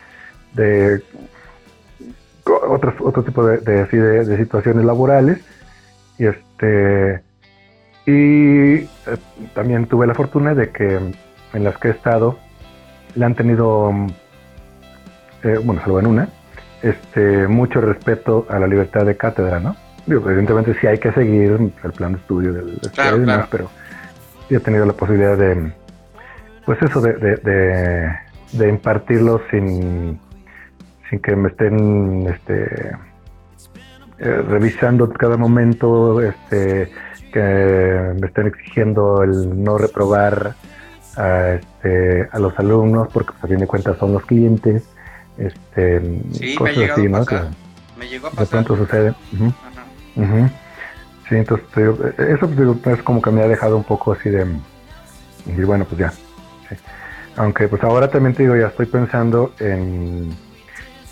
de 0.55 1.03
otros, 2.45 2.95
otro 3.01 3.23
tipo 3.23 3.45
de, 3.47 3.59
de, 3.59 3.81
así 3.81 3.97
de 3.97 4.37
situaciones 4.37 4.85
laborales. 4.85 5.39
Y 6.19 6.27
este, 6.27 7.23
y 8.09 8.75
eh, 8.75 8.89
también 9.55 9.85
tuve 9.87 10.07
la 10.07 10.15
fortuna 10.15 10.55
de 10.55 10.71
que 10.71 10.99
en 11.53 11.65
las 11.65 11.77
que 11.77 11.89
he 11.89 11.91
estado, 11.91 12.39
le 13.15 13.25
han 13.27 13.35
tenido, 13.35 13.93
eh, 15.43 15.59
bueno, 15.63 15.83
salvo 15.83 16.01
en 16.01 16.07
una, 16.07 16.29
este, 16.83 17.47
mucho 17.49 17.83
respeto 17.83 18.47
a 18.49 18.59
la 18.59 18.67
libertad 18.67 19.05
de 19.05 19.15
cátedra, 19.15 19.61
¿no? 19.61 19.77
Digo, 20.07 20.23
evidentemente 20.31 20.75
sí 20.81 20.87
hay 20.87 20.97
que 20.97 21.13
seguir 21.13 21.73
el 21.85 21.93
plan 21.93 22.13
de 22.13 22.19
estudio 22.19 22.55
del 22.55 22.79
de 22.79 22.91
Claro, 22.93 23.19
demás, 23.19 23.47
claro. 23.49 23.49
pero 23.51 23.71
he 24.49 24.61
tenido 24.61 24.87
la 24.87 24.95
posibilidad 24.95 25.37
de, 25.37 25.71
pues 26.65 26.81
eso, 26.81 27.03
de, 27.03 27.13
de, 27.13 27.37
de, 27.37 28.11
de 28.53 28.69
impartirlo 28.71 29.43
sin, 29.51 30.19
sin 31.11 31.19
que 31.21 31.37
me 31.37 31.49
estén, 31.49 32.27
este, 32.27 32.97
eh, 34.19 34.43
revisando 34.49 35.13
cada 35.13 35.37
momento, 35.37 36.23
este, 36.23 36.91
que 37.33 38.15
me 38.21 38.27
estén 38.27 38.47
exigiendo 38.47 39.23
el 39.23 39.63
no 39.63 39.79
reprobar 39.79 40.55
a, 41.17 41.51
este, 41.55 42.29
a 42.33 42.39
los 42.39 42.59
alumnos, 42.59 43.09
porque 43.13 43.33
pues, 43.33 43.45
a 43.45 43.49
fin 43.49 43.59
de 43.59 43.67
cuentas 43.67 43.97
son 43.99 44.13
los 44.13 44.25
clientes, 44.27 44.83
este, 45.37 46.01
Sí, 46.01 46.47
me 46.49 46.55
cosas 46.55 46.77
llegado 46.77 46.93
así, 47.01 47.07
a 47.07 47.11
¿no? 47.11 47.25
pasar. 47.25 47.49
Que 47.49 48.01
Me 48.01 48.09
llegó 48.09 48.27
a 48.27 48.31
de 48.31 48.37
pasar. 48.37 48.49
pronto 48.51 48.77
sucede. 48.77 49.15
Ujú, 49.35 49.47
Ajá. 49.47 49.85
ujú. 50.17 50.49
Sí, 51.29 51.35
entonces 51.37 51.67
te 51.75 51.81
digo, 51.83 51.99
eso 52.19 52.47
digo, 52.47 52.77
es 52.87 53.03
como 53.03 53.21
que 53.21 53.31
me 53.31 53.43
ha 53.43 53.49
dejado 53.49 53.77
un 53.77 53.85
poco 53.85 54.13
así 54.13 54.31
de 54.31 54.47
decir, 55.45 55.67
bueno, 55.67 55.85
pues 55.85 55.99
ya. 56.01 56.11
sí. 56.11 56.77
Aunque 57.37 57.69
pues 57.69 57.83
ahora 57.85 58.09
también 58.11 58.35
te 58.35 58.43
digo, 58.45 58.57
ya 58.57 58.69
estoy 58.69 58.87
pensando 58.87 59.53
en, 59.61 60.31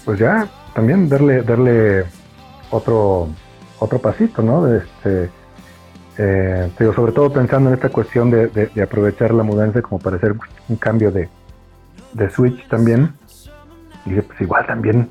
pues 0.05 0.19
ya, 0.19 0.49
también 0.75 1.09
darle, 1.09 1.43
darle 1.43 2.05
otro, 2.71 3.29
otro 3.79 3.99
pasito, 4.01 4.43
¿no? 4.43 4.65
De 4.65 4.79
Este, 4.79 5.31
eh, 6.19 6.71
digo, 6.79 6.93
sobre 6.95 7.13
todo 7.13 7.33
pensando 7.33 7.69
en 7.71 7.75
esta 7.75 7.89
cuestión 7.91 8.31
de, 8.31 8.47
de- 8.49 8.67
de 8.69 8.83
aprovechar 8.83 9.33
la 9.35 9.43
mudanza 9.43 9.83
como 9.83 9.99
para 9.99 10.17
hacer 10.17 10.35
un 10.69 10.77
cambio 10.77 11.11
de, 11.11 11.29
de 12.13 12.31
switch 12.31 12.67
también. 12.69 13.13
Y 14.07 14.21
pues 14.21 14.41
igual 14.41 14.65
también, 14.67 15.11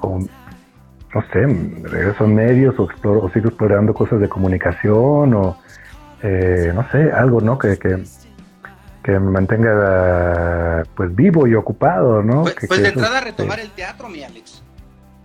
o, 0.00 0.18
no 0.18 1.22
sé, 1.32 1.46
regreso 1.88 2.24
a 2.24 2.26
medios 2.26 2.78
o, 2.78 2.84
exploro, 2.84 3.20
o 3.22 3.30
sigo 3.30 3.48
explorando 3.48 3.92
cosas 3.94 4.20
de 4.20 4.28
comunicación 4.28 5.34
o, 5.34 5.58
eh, 6.22 6.72
no 6.74 6.88
sé, 6.90 7.12
algo, 7.12 7.40
¿no? 7.40 7.58
Que, 7.58 7.78
que, 7.78 8.02
que 9.02 9.12
me 9.12 9.30
mantenga 9.30 10.82
pues 10.94 11.14
vivo 11.14 11.46
y 11.46 11.54
ocupado, 11.54 12.22
¿no? 12.22 12.42
Pues, 12.42 12.54
Que- 12.54 12.66
pues 12.68 12.78
que 12.80 12.82
de 12.84 12.88
eso, 12.90 12.98
entrada 13.00 13.18
este, 13.18 13.30
retomar 13.30 13.60
el 13.60 13.70
teatro, 13.70 14.08
mi 14.08 14.22
Alex. 14.22 14.62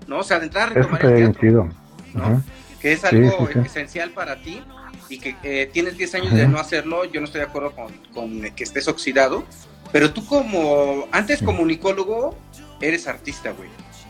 ¿No? 0.08 0.20
O 0.20 0.24
sea, 0.24 0.38
de 0.40 0.46
entrada 0.48 0.68
Eso 0.68 0.76
retomar 0.76 1.02
estaría 1.02 1.26
el 1.26 1.32
teatro. 1.32 1.42
chido. 1.50 1.68
¿no? 2.14 2.28
Ujú. 2.34 2.42
Que 2.84 2.92
es 2.92 3.04
algo 3.06 3.48
sí, 3.48 3.54
sí. 3.54 3.60
esencial 3.66 4.12
para 4.12 4.42
ti 4.42 4.62
y 5.10 5.18
que 5.18 5.36
eh, 5.42 5.70
tienes 5.72 5.98
10 5.98 6.16
años 6.16 6.34
de 6.34 6.48
no 6.48 6.60
hacerlo, 6.60 7.06
yo 7.06 7.22
no 7.22 7.26
estoy 7.26 7.40
de 7.40 7.48
acuerdo 7.48 7.72
con, 7.72 7.92
con 8.14 8.42
que 8.52 8.64
estés 8.64 8.88
oxidado, 8.90 9.46
pero 9.94 10.12
tú 10.14 10.26
como 10.26 11.08
antes 11.12 11.40
Sí. 11.40 11.46
comunicólogo 11.46 12.38
eres 12.82 13.08
artista, 13.08 13.52
güey. 13.52 13.70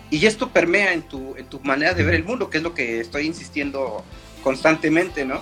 Y 0.10 0.26
esto 0.26 0.50
permea 0.50 0.92
en 0.94 1.04
tu, 1.04 1.36
en 1.38 1.46
tu 1.46 1.60
manera 1.60 1.94
de 1.94 2.04
ver 2.04 2.16
el 2.16 2.24
mundo, 2.24 2.50
que 2.50 2.58
es 2.58 2.64
lo 2.64 2.74
que 2.74 3.00
estoy 3.00 3.26
insistiendo 3.28 4.04
constantemente, 4.44 5.24
¿no? 5.24 5.42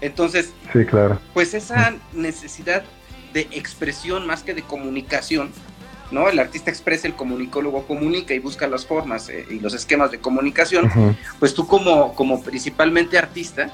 Entonces, 0.00 0.52
Sí, 0.72 0.84
claro. 0.86 1.20
pues 1.34 1.52
esa 1.54 1.94
necesidad 2.14 2.82
de 3.34 3.42
expresión 3.52 4.26
más 4.26 4.42
que 4.42 4.54
de 4.54 4.62
comunicación, 4.62 5.50
¿no? 6.10 6.28
El 6.28 6.38
artista 6.38 6.70
expresa, 6.70 7.06
el 7.06 7.14
comunicólogo 7.14 7.86
comunica 7.86 8.34
y 8.34 8.38
busca 8.38 8.66
las 8.66 8.86
formas 8.86 9.28
eh, 9.28 9.46
y 9.50 9.60
los 9.60 9.74
esquemas 9.74 10.10
de 10.10 10.18
comunicación 10.18 10.90
pues 11.38 11.54
tú 11.54 11.66
como, 11.66 12.14
como 12.14 12.42
principalmente 12.42 13.18
artista, 13.18 13.70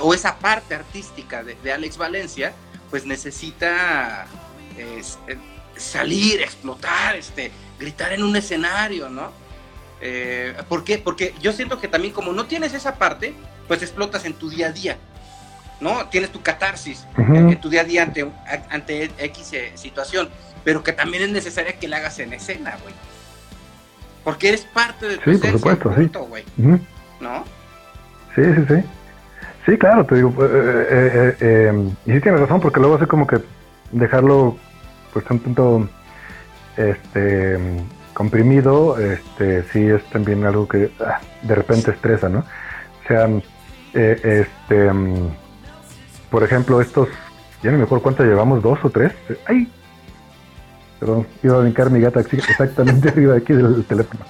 o 0.00 0.14
esa 0.14 0.38
parte 0.38 0.74
artística 0.74 1.42
de, 1.42 1.56
de 1.62 1.72
Alex 1.72 1.96
Valencia, 1.96 2.52
pues 2.90 3.06
necesita 3.06 4.26
es, 4.78 5.18
eh, 5.26 5.36
salir, 5.76 6.40
explotar, 6.40 7.16
este, 7.16 7.50
gritar 7.78 8.12
en 8.12 8.22
un 8.22 8.36
escenario, 8.36 9.08
¿no? 9.08 9.32
Eh, 10.00 10.54
¿Por 10.68 10.84
qué? 10.84 10.98
Porque 10.98 11.34
yo 11.40 11.52
siento 11.52 11.80
que 11.80 11.88
también 11.88 12.12
como 12.12 12.32
no 12.32 12.46
tienes 12.46 12.74
esa 12.74 12.96
parte, 12.96 13.34
pues 13.68 13.82
explotas 13.82 14.24
en 14.24 14.34
tu 14.34 14.48
día 14.48 14.68
a 14.68 14.72
día, 14.72 14.96
¿no? 15.80 16.06
Tienes 16.08 16.30
tu 16.30 16.42
catarsis 16.42 17.06
en, 17.16 17.50
en 17.50 17.60
tu 17.60 17.68
día 17.68 17.82
a 17.82 17.84
día 17.84 18.02
ante, 18.02 18.26
ante 18.70 19.10
X 19.18 19.52
situación, 19.74 20.30
pero 20.64 20.82
que 20.82 20.92
también 20.92 21.22
es 21.22 21.30
necesaria 21.30 21.78
que 21.78 21.88
la 21.88 21.98
hagas 21.98 22.18
en 22.18 22.32
escena, 22.32 22.76
güey. 22.82 22.94
Porque 24.24 24.48
eres 24.48 24.62
parte 24.62 25.06
de 25.06 25.18
tu 25.18 25.30
Sí, 25.32 25.38
por 25.38 25.50
supuesto, 25.52 25.90
sí. 25.90 26.00
punto, 26.02 26.24
güey. 26.26 26.44
¿no? 27.20 27.44
Sí, 28.34 28.42
sí, 28.44 28.64
sí. 28.68 28.82
Sí, 29.66 29.78
claro, 29.78 30.04
te 30.06 30.16
digo, 30.16 30.34
eh, 30.40 30.48
eh, 30.50 31.10
eh, 31.14 31.36
eh, 31.40 31.90
y 32.06 32.12
sí 32.12 32.20
tienes 32.20 32.40
razón, 32.40 32.60
porque 32.60 32.80
luego 32.80 32.96
así 32.96 33.06
como 33.06 33.26
que 33.26 33.38
dejarlo 33.92 34.56
pues 35.12 35.24
un 35.30 35.38
tanto 35.40 35.88
este 36.76 37.58
comprimido, 38.14 38.98
este 38.98 39.62
sí 39.72 39.86
es 39.86 40.02
también 40.10 40.44
algo 40.44 40.66
que 40.66 40.90
ah, 41.00 41.20
de 41.42 41.54
repente 41.54 41.90
estresa, 41.90 42.28
¿no? 42.28 42.40
O 42.40 43.08
sea, 43.08 43.28
este, 43.92 44.90
por 46.30 46.44
ejemplo, 46.44 46.80
estos, 46.80 47.08
ya 47.62 47.70
no 47.70 47.78
me 47.78 47.84
acuerdo 47.84 48.02
cuántas 48.02 48.26
llevamos, 48.26 48.62
dos 48.62 48.78
o 48.82 48.90
tres. 48.90 49.12
¡Ay! 49.46 49.70
Perdón, 51.00 51.26
iba 51.42 51.56
a 51.56 51.60
brincar 51.60 51.90
mi 51.90 51.98
gata 52.00 52.20
exactamente 52.20 53.08
arriba 53.12 53.32
de 53.34 53.38
aquí 53.40 53.52
del 53.54 53.84
teléfono. 53.84 54.24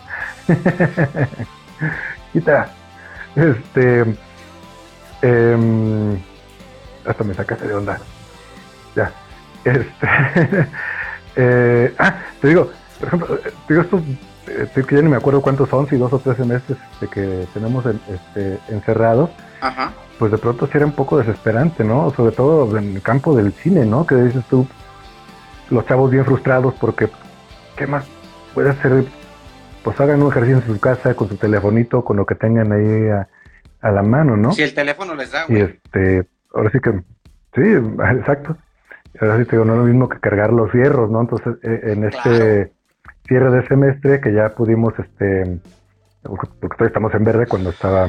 Quita. 2.32 2.70
Este. 3.34 4.04
em, 5.22 6.18
hasta 7.04 7.24
me 7.24 7.34
sacaste 7.34 7.66
de 7.68 7.74
onda. 7.74 7.98
Ya. 8.94 9.10
Este. 9.64 10.06
eh, 11.36 11.94
ah, 11.98 12.14
te 12.40 12.48
digo, 12.48 12.70
por 12.98 13.08
ejemplo, 13.08 13.34
eh, 13.36 13.52
te 13.66 13.74
digo 13.74 13.82
estos. 13.84 14.02
eh, 14.48 14.84
que 14.86 14.96
ya 14.96 15.02
ni 15.02 15.08
me 15.08 15.16
acuerdo 15.16 15.40
cuántos 15.42 15.68
son, 15.68 15.88
si 15.88 15.96
dos 15.96 16.12
o 16.12 16.18
tres 16.18 16.36
semestres 16.36 16.78
este, 16.92 17.08
que 17.08 17.46
tenemos 17.54 17.84
en- 17.86 18.00
este, 18.08 18.58
encerrados. 18.68 19.30
Ajá. 19.62 19.92
pues 20.18 20.32
de 20.32 20.38
pronto 20.38 20.66
sí 20.66 20.72
era 20.76 20.86
un 20.86 20.92
poco 20.92 21.18
desesperante, 21.18 21.84
¿no? 21.84 22.10
Sobre 22.16 22.32
todo 22.34 22.76
en 22.78 22.94
el 22.96 23.02
campo 23.02 23.36
del 23.36 23.52
cine, 23.52 23.84
¿no? 23.84 24.06
Que 24.06 24.14
dices 24.16 24.42
tú, 24.48 24.66
los 25.70 25.86
chavos 25.86 26.10
bien 26.10 26.24
frustrados 26.24 26.74
porque, 26.74 27.08
¿qué 27.76 27.86
más 27.86 28.08
puede 28.54 28.70
hacer? 28.70 29.04
Pues 29.82 29.98
hagan 30.00 30.22
un 30.22 30.30
ejercicio 30.30 30.58
en 30.58 30.66
su 30.66 30.80
casa 30.80 31.14
con 31.14 31.28
su 31.28 31.36
telefonito, 31.36 32.04
con 32.04 32.16
lo 32.16 32.26
que 32.26 32.34
tengan 32.34 32.72
ahí 32.72 33.08
a, 33.08 33.90
la 33.90 34.02
mano, 34.02 34.36
¿no? 34.36 34.52
Si 34.52 34.62
el 34.62 34.74
teléfono 34.74 35.14
les 35.14 35.32
da, 35.32 35.46
Y 35.48 35.56
este, 35.56 36.26
ahora 36.52 36.70
sí 36.70 36.78
que, 36.80 36.90
sí, 37.54 37.62
exacto. 38.18 38.56
Ahora 39.20 39.38
sí 39.38 39.44
te 39.44 39.52
digo, 39.52 39.64
no 39.64 39.72
es 39.74 39.78
lo 39.78 39.84
mismo 39.84 40.08
que 40.08 40.20
cargar 40.20 40.52
los 40.52 40.70
fierros, 40.70 41.10
¿no? 41.10 41.22
Entonces, 41.22 41.56
eh, 41.62 41.80
en 41.84 42.04
este 42.04 42.72
cierre 43.26 43.50
de 43.50 43.66
semestre 43.68 44.20
que 44.20 44.32
ya 44.32 44.50
pudimos, 44.50 44.92
este, 44.98 45.60
porque 46.22 46.48
todavía 46.60 46.86
estamos 46.88 47.14
en 47.14 47.24
verde 47.24 47.46
cuando 47.46 47.70
estaba 47.70 48.08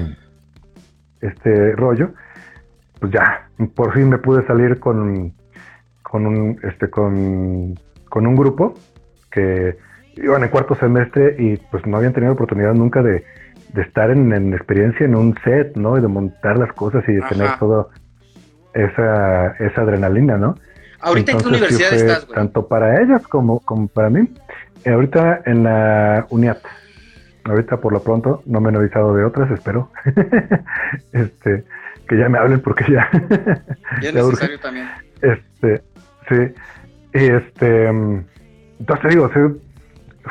este 1.22 1.72
rollo, 1.74 2.12
pues 3.00 3.14
ya, 3.14 3.50
por 3.76 3.94
fin 3.94 4.10
me 4.10 4.18
pude 4.18 4.46
salir 4.46 4.80
con, 4.80 5.34
con 6.12 6.28
un, 6.28 6.60
este, 6.64 6.90
con, 6.90 7.80
con 8.10 8.28
un 8.28 8.36
grupo 8.36 8.74
que 9.32 9.78
iban 10.18 10.44
en 10.44 10.50
cuarto 10.50 10.76
semestre 10.76 11.38
y 11.40 11.56
pues 11.56 11.86
no 11.88 11.98
habían 11.98 12.12
tenido 12.12 12.34
oportunidad 12.34 12.74
nunca 12.74 13.02
de, 13.02 13.24
estar 13.78 14.12
en, 14.12 14.54
experiencia 14.54 15.06
en 15.06 15.16
un 15.16 15.38
set, 15.46 15.78
¿no? 15.78 15.98
Y 15.98 16.02
de 16.02 16.10
montar 16.10 16.58
las 16.58 16.74
cosas 16.74 17.08
y 17.08 17.14
de 17.14 17.22
tener 17.22 17.58
todo 17.58 17.90
esa, 18.74 19.52
esa 19.54 19.82
adrenalina, 19.82 20.38
¿no? 20.38 20.56
¿Ahorita 21.00 21.32
en 21.32 21.38
qué 21.38 21.48
universidad 21.48 21.94
estás, 21.94 22.28
güey? 22.28 22.36
Tanto 22.36 22.68
para 22.68 23.02
ellas 23.02 23.26
como, 23.28 23.62
como 23.62 23.88
para 23.88 24.10
mí. 24.10 24.28
Eh, 24.84 24.92
ahorita 24.92 25.44
en 25.46 25.64
la 25.64 26.28
UNIAT. 26.30 26.60
Ahorita 27.46 27.78
por 27.78 27.94
lo 27.94 28.04
pronto 28.04 28.44
no 28.46 28.60
me 28.60 28.70
han 28.70 28.76
avisado 28.76 29.16
de 29.16 29.24
otras, 29.24 29.50
espero. 29.50 29.90
este, 31.14 31.64
que 32.08 32.18
ya 32.18 32.28
me 32.28 32.38
hablen 32.38 32.60
porque 32.60 32.84
ya. 32.92 33.10
ya 34.02 34.10
es 34.10 34.16
necesario 34.26 34.60
también. 34.60 34.90
Este, 35.22 35.82
sí. 36.32 36.54
Y 37.14 37.26
este, 37.26 37.88
entonces 37.88 39.10
digo, 39.10 39.30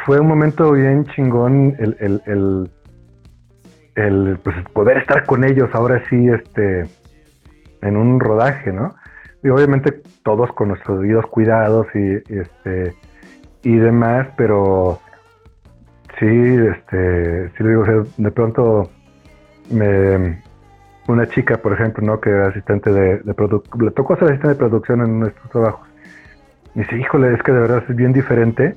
fue 0.07 0.21
un 0.21 0.27
momento 0.27 0.73
bien 0.73 1.05
chingón 1.07 1.77
el, 1.79 1.97
el, 2.01 2.23
el, 2.27 2.71
el 3.97 4.39
pues, 4.43 4.57
poder 4.73 4.99
estar 4.99 5.27
con 5.27 5.45
ellos 5.45 5.69
ahora 5.73 6.03
sí, 6.09 6.29
este, 6.29 6.87
en 7.83 7.97
un 7.97 8.19
rodaje, 8.19 8.73
¿no? 8.73 8.95
Y 9.43 9.49
obviamente 9.49 10.03
todos 10.23 10.53
con 10.53 10.69
nuestros 10.69 11.01
debidos 11.01 11.27
cuidados 11.27 11.87
y, 11.95 12.17
este 12.33 12.95
y 13.63 13.77
demás, 13.77 14.27
pero 14.37 15.01
sí, 16.19 16.27
este, 16.27 17.49
sí 17.51 17.63
lo 17.63 17.69
digo, 17.69 18.07
de 18.17 18.31
pronto 18.31 18.91
me 19.71 20.43
una 21.09 21.27
chica, 21.27 21.57
por 21.59 21.73
ejemplo, 21.73 22.07
¿no? 22.07 22.21
Que 22.21 22.31
era 22.31 22.49
asistente 22.49 22.93
de, 22.93 23.19
de 23.19 23.35
producción, 23.35 23.85
le 23.85 23.91
tocó 23.91 24.15
ser 24.17 24.29
asistente 24.29 24.49
de 24.49 24.55
producción 24.55 25.01
en 25.03 25.21
nuestros 25.21 25.51
trabajos. 25.51 25.90
Y 26.75 26.81
dice, 26.81 26.97
híjole, 26.97 27.35
es 27.35 27.43
que 27.43 27.53
de 27.53 27.61
verdad 27.61 27.85
es 27.89 27.97
bien 27.97 28.13
diferente 28.13 28.75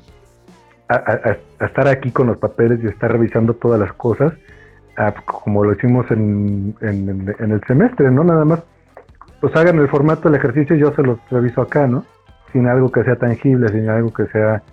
a, 0.90 1.38
estar 1.66 1.88
aquí 1.88 2.12
con 2.12 2.28
los 2.28 2.38
papeles 2.38 2.80
y 2.84 2.88
estar 2.88 3.12
revisando 3.12 3.54
todas 3.54 3.80
las 3.80 3.94
cosas, 3.94 4.34
como 5.26 5.64
lo 5.64 5.74
hicimos 5.74 6.10
en, 6.12 6.76
en, 6.82 7.36
en, 7.40 7.52
el 7.52 7.62
semestre, 7.66 8.12
¿no? 8.12 8.24
Nada 8.24 8.46
más 8.46 8.60
pues 9.44 9.54
hagan 9.58 9.78
el 9.80 9.90
formato 9.90 10.30
del 10.30 10.36
ejercicio 10.36 10.76
y 10.76 10.80
yo 10.80 10.94
se 10.96 11.04
los 11.04 11.20
reviso 11.30 11.62
acá, 11.62 11.86
¿no? 11.86 12.06
Sin 12.54 12.66
algo 12.68 12.90
que 12.90 13.04
sea 13.04 13.18
tangible, 13.18 13.68
sin 13.70 13.90
algo 13.90 14.14
que 14.14 14.26
sea 14.28 14.64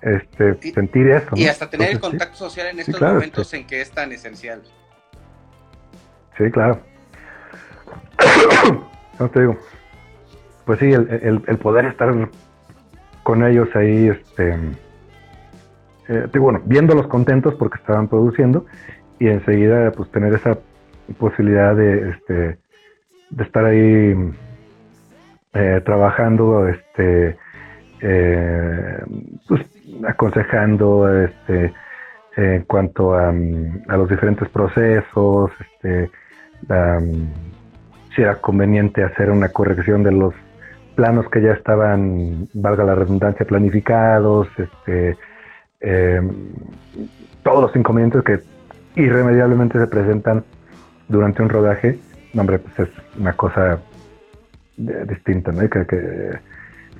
este 0.00 0.72
sentir 0.72 1.10
eso. 1.10 1.28
Y 1.34 1.46
hasta 1.46 1.68
tener 1.68 1.90
el 1.90 2.00
contacto 2.00 2.36
social 2.36 2.68
en 2.68 2.78
estos 2.78 3.00
momentos 3.00 3.52
en 3.52 3.66
que 3.66 3.82
es 3.82 3.90
tan 3.90 4.10
esencial. 4.12 4.62
Sí, 6.38 6.50
claro. 6.50 6.80
no 9.18 9.28
te 9.28 9.40
digo. 9.40 9.58
Pues 10.64 10.78
sí, 10.78 10.92
el, 10.92 11.42
el, 11.46 11.58
poder 11.58 11.86
estar 11.86 12.10
con 13.28 13.44
ellos 13.44 13.68
ahí, 13.74 14.08
este, 14.08 14.56
eh, 16.08 16.38
bueno, 16.38 16.62
viéndolos 16.64 17.08
contentos 17.08 17.54
porque 17.56 17.76
estaban 17.76 18.08
produciendo 18.08 18.64
y 19.18 19.28
enseguida 19.28 19.90
pues 19.90 20.10
tener 20.10 20.32
esa 20.32 20.56
posibilidad 21.18 21.76
de, 21.76 22.08
este, 22.08 22.58
de 23.28 23.44
estar 23.44 23.66
ahí 23.66 24.14
eh, 25.52 25.82
trabajando, 25.84 26.68
este, 26.68 27.36
eh, 28.00 28.98
pues, 29.46 29.60
aconsejando, 30.08 31.22
este, 31.22 31.74
en 32.34 32.62
cuanto 32.62 33.12
a, 33.12 33.30
los 33.30 34.08
diferentes 34.08 34.48
procesos, 34.48 35.50
este, 35.60 36.10
si 38.16 38.22
era 38.22 38.36
conveniente 38.36 39.04
hacer 39.04 39.30
una 39.30 39.50
corrección 39.50 40.02
de 40.02 40.12
los 40.12 40.34
planos 40.98 41.28
que 41.30 41.40
ya 41.40 41.52
estaban, 41.52 42.48
valga 42.54 42.82
la 42.82 42.96
redundancia, 42.96 43.46
planificados, 43.46 44.48
este, 44.58 45.16
em, 45.78 46.28
todos 47.44 47.62
los 47.62 47.76
inconvenientes 47.76 48.24
que 48.24 48.40
irremediablemente 49.00 49.78
se 49.78 49.86
presentan 49.86 50.42
durante 51.08 51.40
un 51.40 51.50
rodaje 51.50 52.00
hombre, 52.34 52.58
pues 52.58 52.88
es 52.88 52.88
una 53.16 53.32
cosa 53.32 53.78
distinta, 54.76 55.52
¿no? 55.52 55.68
que, 55.70 55.86
que, 55.86 56.38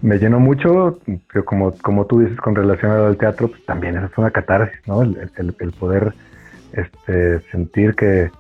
me 0.00 0.18
llenó 0.18 0.38
mucho, 0.38 1.00
pero 1.32 1.44
como, 1.44 1.72
como 1.78 2.06
tú 2.06 2.20
dices 2.20 2.38
con 2.38 2.54
relación 2.54 2.92
al 2.92 3.16
teatro, 3.16 3.48
pues 3.48 3.64
también 3.64 3.96
es 3.96 4.16
una 4.16 4.30
catarsis, 4.30 4.78
¿no? 4.86 5.02
El, 5.02 5.28
el, 5.36 5.72
poder 5.72 6.14
este, 6.72 7.40
sentir 7.50 7.96
que, 7.96 8.30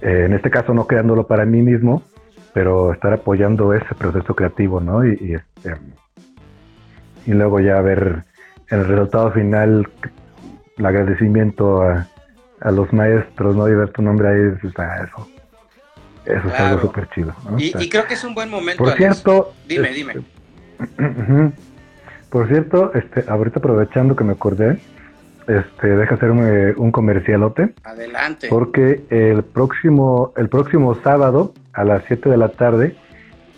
eh, 0.00 0.24
en 0.26 0.32
este 0.32 0.48
caso 0.48 0.72
no 0.72 0.86
creándolo 0.86 1.26
para 1.26 1.44
mí 1.44 1.60
mismo, 1.60 2.04
pero 2.52 2.92
estar 2.92 3.12
apoyando 3.12 3.72
ese 3.72 3.94
proceso 3.94 4.34
creativo, 4.34 4.80
¿no? 4.80 5.06
Y, 5.06 5.18
y, 5.20 5.34
este, 5.34 5.76
y 7.26 7.32
luego 7.32 7.60
ya 7.60 7.80
ver 7.80 8.24
el 8.68 8.86
resultado 8.86 9.32
final, 9.32 9.88
el 10.76 10.86
agradecimiento 10.86 11.82
a, 11.82 12.06
a 12.60 12.70
los 12.70 12.92
maestros, 12.92 13.56
¿no? 13.56 13.68
Y 13.68 13.74
ver 13.74 13.90
tu 13.90 14.02
nombre 14.02 14.28
ahí, 14.28 14.70
ah, 14.78 15.04
eso 15.04 15.28
eso 16.24 16.48
es 16.48 16.54
algo 16.54 16.80
súper 16.80 17.08
chido. 17.10 17.34
Y, 17.58 17.88
creo 17.88 18.06
que 18.06 18.14
es 18.14 18.24
un 18.24 18.34
buen 18.34 18.48
momento. 18.48 18.84
Por 18.84 18.96
cierto, 18.96 19.52
dime, 19.66 19.90
este, 19.90 20.22
dime. 20.98 21.52
Por 22.30 22.48
cierto, 22.48 22.92
este, 22.94 23.24
ahorita 23.28 23.58
aprovechando 23.58 24.16
que 24.16 24.24
me 24.24 24.32
acordé, 24.32 24.78
este, 25.46 25.88
deja 25.88 26.14
hacer 26.14 26.30
un, 26.30 26.90
comercialote. 26.92 27.74
Adelante. 27.84 28.48
Porque 28.48 29.02
el 29.10 29.42
próximo, 29.42 30.32
el 30.36 30.48
próximo 30.48 30.94
sábado 31.02 31.52
a 31.72 31.84
las 31.84 32.04
7 32.06 32.28
de 32.28 32.36
la 32.36 32.48
tarde 32.48 32.96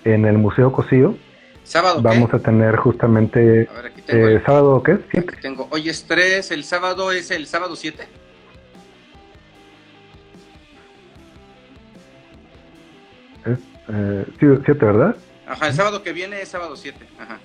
en 0.05 0.25
el 0.25 0.39
Museo 0.39 0.73
Cosío. 0.73 1.17
¿Sábado 1.63 2.03
Vamos 2.03 2.33
a 2.35 2.39
tener 2.39 2.77
justamente. 2.77 3.69
A 3.71 3.75
ver, 3.75 3.87
aquí 3.87 4.03
tengo 4.03 4.29
eh, 4.29 4.43
¿Sábado 4.45 4.83
qué? 4.83 4.93
Aquí 4.93 5.37
tengo. 5.41 5.67
Hoy 5.71 5.89
es 5.89 6.05
3, 6.05 6.51
el 6.51 6.65
sábado 6.65 7.11
es 7.11 7.31
el 7.31 7.47
sábado 7.47 7.75
7. 7.75 8.07
Eh, 13.87 14.25
siete, 14.39 14.73
¿verdad? 14.73 15.17
Ajá, 15.47 15.69
el 15.69 15.75
sábado 15.75 16.03
que 16.03 16.13
viene 16.13 16.41
es 16.41 16.49
sábado 16.49 16.77
7. 16.77 16.99
Ajá. 17.19 17.39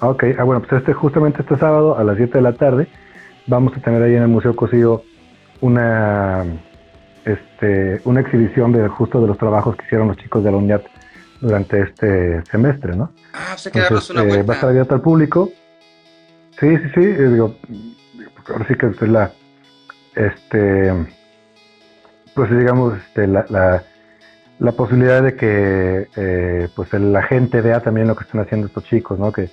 Ok, 0.00 0.24
ah, 0.38 0.44
bueno, 0.44 0.60
pues 0.62 0.80
este, 0.80 0.92
justamente 0.92 1.42
este 1.42 1.56
sábado 1.56 1.96
a 1.96 2.04
las 2.04 2.16
7 2.16 2.38
de 2.38 2.42
la 2.42 2.54
tarde 2.54 2.88
vamos 3.46 3.76
a 3.76 3.80
tener 3.80 4.02
ahí 4.02 4.14
en 4.14 4.22
el 4.22 4.28
Museo 4.28 4.56
Cosío 4.56 5.02
una, 5.60 6.44
este, 7.24 8.00
una 8.04 8.20
exhibición 8.20 8.72
de 8.72 8.88
justo 8.88 9.20
de 9.20 9.26
los 9.26 9.38
trabajos 9.38 9.76
que 9.76 9.84
hicieron 9.86 10.08
los 10.08 10.16
chicos 10.16 10.44
de 10.44 10.50
la 10.50 10.56
UNIAT 10.56 10.84
durante 11.40 11.82
este 11.82 12.42
semestre, 12.50 12.96
¿no? 12.96 13.10
Ah, 13.32 13.56
pues 13.62 13.66
hay 13.74 14.16
una 14.16 14.22
vuelta. 14.22 14.46
va 14.46 14.52
a 14.52 14.56
estar 14.56 14.70
abierto 14.70 14.94
al 14.94 15.00
público. 15.00 15.50
Sí, 16.58 16.76
sí, 16.76 16.88
sí, 16.94 17.00
eh, 17.00 17.28
digo, 17.28 17.56
ahora 18.48 18.66
sí 18.68 18.74
que 18.74 18.86
es 18.86 19.02
la, 19.02 19.32
este, 20.14 20.92
pues 22.34 22.50
digamos, 22.50 22.96
este, 22.98 23.26
la 23.26 23.82
la 24.58 24.72
posibilidad 24.72 25.22
de 25.22 25.34
que 25.34 26.08
eh, 26.16 26.68
pues 26.74 26.92
la 26.92 27.22
gente 27.22 27.60
vea 27.60 27.80
también 27.80 28.06
lo 28.06 28.16
que 28.16 28.24
están 28.24 28.40
haciendo 28.40 28.66
estos 28.66 28.84
chicos, 28.84 29.18
¿no? 29.18 29.32
Que 29.32 29.50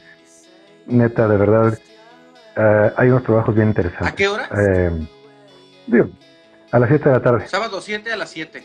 neta, 0.88 1.28
de 1.28 1.38
verdad, 1.38 1.78
eh, 2.56 2.92
hay 2.96 3.10
unos 3.10 3.24
trabajos 3.24 3.56
bien 3.56 3.70
interesantes. 3.70 4.12
¿A 4.12 4.16
qué 4.16 4.28
hora? 4.28 4.50
Eh, 4.58 5.08
digo, 5.88 6.10
a 6.72 6.80
las 6.80 6.90
7 6.90 7.10
de 7.10 7.16
la 7.16 7.22
tarde. 7.22 7.48
Sábado 7.48 7.82
7 7.82 8.12
a 8.12 8.16
las 8.16 8.30
7. 8.30 8.64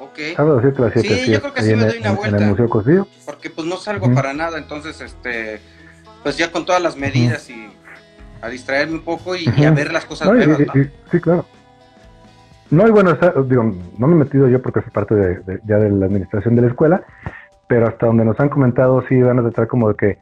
Ok. 0.00 0.18
Sábado 0.36 0.60
7 0.60 0.78
a 0.78 0.84
las 0.84 0.92
7. 0.92 1.08
Sí, 1.08 1.32
yo 1.32 1.40
creo 1.40 1.54
que 1.54 1.62
sí 1.62 1.74
me 1.74 1.86
doy 1.86 1.98
una 1.98 2.12
vuelta. 2.12 2.36
En 2.36 2.42
el 2.42 2.50
Museo 2.50 2.68
Cosío. 2.68 3.08
Porque 3.26 3.50
pues 3.50 3.66
no 3.66 3.76
salgo 3.76 4.12
para 4.14 4.32
nada, 4.32 4.58
entonces, 4.58 5.00
este, 5.00 5.60
pues 6.22 6.36
ya 6.36 6.52
con 6.52 6.64
todas 6.64 6.82
las 6.82 6.96
medidas 6.96 7.50
y 7.50 7.68
a 8.40 8.48
distraerme 8.48 8.94
un 8.94 9.04
poco 9.04 9.34
y, 9.34 9.46
a 9.64 9.70
ver 9.70 9.92
las 9.92 10.04
cosas 10.04 10.28
nuevas, 10.28 10.58
sí, 11.10 11.20
claro. 11.20 11.46
No, 12.70 12.86
y 12.86 12.90
bueno, 12.90 13.16
digo, 13.46 13.74
no 13.98 14.06
me 14.06 14.14
he 14.14 14.18
metido 14.18 14.48
yo 14.48 14.60
porque 14.60 14.80
es 14.80 14.90
parte 14.90 15.14
de, 15.14 15.60
ya 15.64 15.76
de 15.76 15.90
la 15.90 16.06
administración 16.06 16.56
de 16.56 16.62
la 16.62 16.68
escuela, 16.68 17.04
pero 17.68 17.86
hasta 17.86 18.06
donde 18.06 18.24
nos 18.24 18.38
han 18.40 18.48
comentado 18.48 19.04
sí 19.08 19.20
van 19.20 19.38
a 19.38 19.42
tratar 19.42 19.68
como 19.68 19.88
de 19.88 19.94
que 19.94 20.18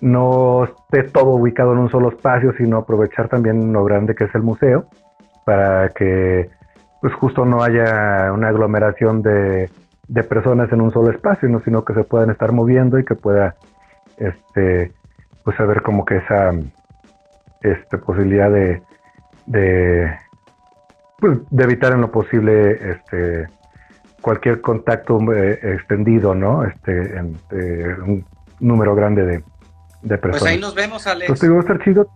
no 0.00 0.64
esté 0.64 1.02
todo 1.04 1.30
ubicado 1.30 1.72
en 1.72 1.78
un 1.78 1.90
solo 1.90 2.10
espacio, 2.10 2.54
sino 2.56 2.78
aprovechar 2.78 3.28
también 3.28 3.72
lo 3.72 3.84
grande 3.84 4.14
que 4.14 4.24
es 4.24 4.34
el 4.34 4.42
museo 4.42 4.88
para 5.48 5.88
que 5.88 6.50
pues 7.00 7.14
justo 7.14 7.46
no 7.46 7.62
haya 7.62 8.30
una 8.34 8.48
aglomeración 8.48 9.22
de, 9.22 9.70
de 10.06 10.22
personas 10.22 10.70
en 10.72 10.82
un 10.82 10.92
solo 10.92 11.10
espacio, 11.10 11.48
¿no? 11.48 11.62
sino 11.64 11.86
que 11.86 11.94
se 11.94 12.04
puedan 12.04 12.28
estar 12.28 12.52
moviendo 12.52 12.98
y 12.98 13.04
que 13.06 13.14
pueda 13.14 13.56
este 14.18 14.92
pues 15.44 15.58
haber 15.58 15.80
como 15.80 16.04
que 16.04 16.18
esa 16.18 16.50
este 17.62 17.96
posibilidad 17.96 18.50
de, 18.50 18.82
de 19.46 20.14
pues 21.18 21.38
de 21.48 21.64
evitar 21.64 21.94
en 21.94 22.02
lo 22.02 22.10
posible 22.10 22.90
este 22.90 23.46
cualquier 24.20 24.60
contacto 24.60 25.18
eh, 25.32 25.60
extendido, 25.62 26.34
¿no? 26.34 26.62
Este, 26.62 27.16
entre 27.16 27.94
un 28.02 28.26
número 28.60 28.94
grande 28.94 29.24
de, 29.24 29.44
de 30.02 30.18
personas. 30.18 30.40
Pues 30.40 30.52
ahí 30.52 30.60
nos 30.60 30.74
vemos, 30.74 31.06
Alex. 31.06 31.26
Pues 31.26 31.40
te 31.40 31.48
va 31.48 31.56
a 31.56 31.60
estar 31.60 31.82
chido. 31.82 32.10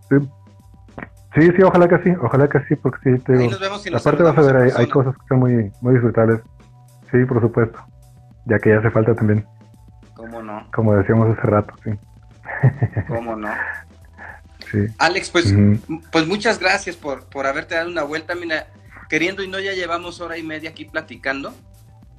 Sí, 1.34 1.50
sí, 1.56 1.62
ojalá 1.62 1.88
que 1.88 1.98
sí, 2.02 2.14
ojalá 2.20 2.48
que 2.48 2.60
sí, 2.68 2.76
porque 2.76 2.98
sí, 3.02 3.24
te 3.24 3.38
Ahí 3.38 3.48
nos 3.48 3.60
vemos 3.60 3.86
y 3.86 3.90
nos 3.90 4.06
aparte 4.06 4.22
vas 4.22 4.36
a 4.36 4.42
ver, 4.42 4.56
hay, 4.56 4.70
hay 4.76 4.88
cosas 4.88 5.14
que 5.14 5.26
son 5.28 5.38
muy, 5.38 5.72
muy 5.80 5.94
disfrutables. 5.94 6.40
Sí, 7.10 7.24
por 7.24 7.40
supuesto. 7.40 7.78
Ya 8.44 8.58
que 8.58 8.70
ya 8.70 8.78
hace 8.78 8.90
falta 8.90 9.14
también, 9.14 9.46
¿Cómo 10.14 10.42
no? 10.42 10.66
como 10.74 10.94
decíamos 10.96 11.36
hace 11.36 11.46
rato, 11.46 11.74
sí. 11.84 11.90
¿Cómo 13.08 13.36
no? 13.36 13.48
sí. 14.70 14.86
Alex, 14.98 15.30
pues, 15.30 15.54
pues 16.10 16.26
muchas 16.26 16.58
gracias 16.58 16.96
por, 16.96 17.26
por 17.28 17.46
haberte 17.46 17.76
dado 17.76 17.88
una 17.88 18.02
vuelta. 18.02 18.34
Mira, 18.34 18.66
queriendo 19.08 19.42
y 19.42 19.48
no, 19.48 19.58
ya 19.58 19.72
llevamos 19.72 20.20
hora 20.20 20.36
y 20.36 20.42
media 20.42 20.70
aquí 20.70 20.84
platicando 20.84 21.54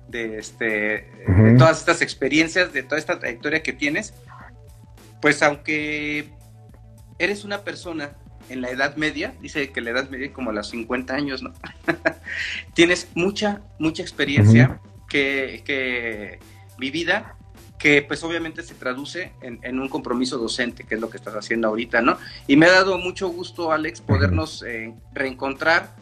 de, 0.07 0.39
este, 0.39 1.11
de 1.27 1.55
todas 1.57 1.79
estas 1.79 2.01
experiencias, 2.01 2.73
de 2.73 2.83
toda 2.83 2.97
esta 2.97 3.19
trayectoria 3.19 3.61
que 3.61 3.73
tienes. 3.73 4.13
Pues 5.21 5.43
aunque 5.43 6.33
eres 7.19 7.45
una 7.45 7.59
persona 7.59 8.11
en 8.49 8.61
la 8.61 8.69
edad 8.69 8.95
media, 8.95 9.33
dice 9.41 9.71
que 9.71 9.81
la 9.81 9.91
edad 9.91 10.09
media 10.09 10.27
es 10.27 10.31
como 10.31 10.49
a 10.49 10.53
los 10.53 10.69
50 10.69 11.13
años, 11.13 11.43
¿no? 11.43 11.53
tienes 12.73 13.07
mucha, 13.15 13.61
mucha 13.79 14.01
experiencia 14.01 14.79
que, 15.09 15.63
que 15.65 16.39
vivida 16.77 17.35
que 17.83 18.01
pues 18.01 18.23
obviamente 18.23 18.63
se 18.63 18.75
traduce 18.75 19.33
en, 19.41 19.59
en 19.61 19.77
un 19.77 19.89
compromiso 19.89 20.37
docente, 20.37 20.85
que 20.85 20.95
es 20.95 21.01
lo 21.01 21.09
que 21.09 21.17
estás 21.17 21.35
haciendo 21.35 21.67
ahorita, 21.67 22.01
¿no? 22.01 22.17
Y 22.47 22.55
me 22.55 22.65
ha 22.67 22.71
dado 22.71 22.97
mucho 22.97 23.27
gusto, 23.27 23.73
Alex, 23.73 23.99
podernos 23.99 24.63
eh, 24.65 24.93
reencontrar 25.13 25.93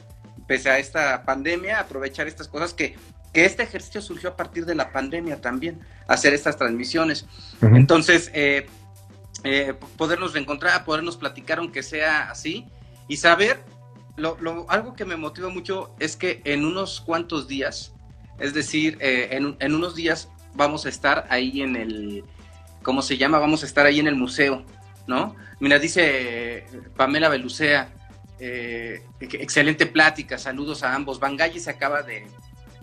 pese 0.48 0.70
a 0.70 0.78
esta 0.78 1.24
pandemia, 1.24 1.80
aprovechar 1.80 2.28
estas 2.28 2.48
cosas 2.48 2.76
que, 2.76 2.96
que 3.34 3.46
este 3.46 3.64
ejercicio 3.64 4.00
surgió 4.02 4.30
a 4.30 4.36
partir 4.36 4.66
de 4.66 4.76
la 4.76 4.92
pandemia 4.92 5.42
también, 5.42 5.80
hacer 6.08 6.36
estas 6.36 6.56
transmisiones. 6.58 7.26
Ujú. 7.64 7.76
Entonces, 7.76 8.30
eh, 8.36 8.68
eh, 9.44 9.74
podernos 9.98 10.34
reencontrar, 10.34 10.84
podernos 10.86 11.18
platicar 11.18 11.60
aunque 11.60 11.84
sea 11.84 12.30
así 12.30 12.68
y 13.08 13.18
saber, 13.18 13.64
lo, 14.18 14.38
lo- 14.40 14.70
algo 14.70 14.94
que 14.94 15.06
me 15.06 15.16
motiva 15.16 15.50
mucho 15.50 15.94
es 16.00 16.16
que 16.16 16.42
en 16.46 16.66
unos 16.66 17.02
cuantos 17.02 17.48
días, 17.48 17.94
es 18.40 18.54
decir, 18.54 18.98
eh, 19.02 19.30
en, 19.32 19.56
en 19.60 19.76
unos 19.76 19.96
días 19.96 20.30
vamos 20.54 20.86
a 20.86 20.90
estar 20.90 21.26
ahí 21.30 21.62
en 21.62 21.76
el, 21.76 22.24
¿cómo 22.84 23.02
se 23.02 23.18
llama? 23.18 23.40
Vamos 23.40 23.64
a 23.64 23.66
estar 23.66 23.86
ahí 23.86 24.00
en 24.00 24.08
el 24.08 24.16
museo, 24.16 24.64
¿no? 25.08 25.36
Mira, 25.60 25.80
dice 25.80 26.02
eh, 26.60 26.66
Pamela 26.96 27.30
Belucea, 27.30 27.90
eh, 28.40 29.04
excelente 29.20 29.86
plática, 29.86 30.38
saludos 30.38 30.84
a 30.84 30.94
ambos. 30.96 31.20
Bangalli 31.20 31.60
se 31.60 31.70
acaba 31.70 32.02
de, 32.02 32.26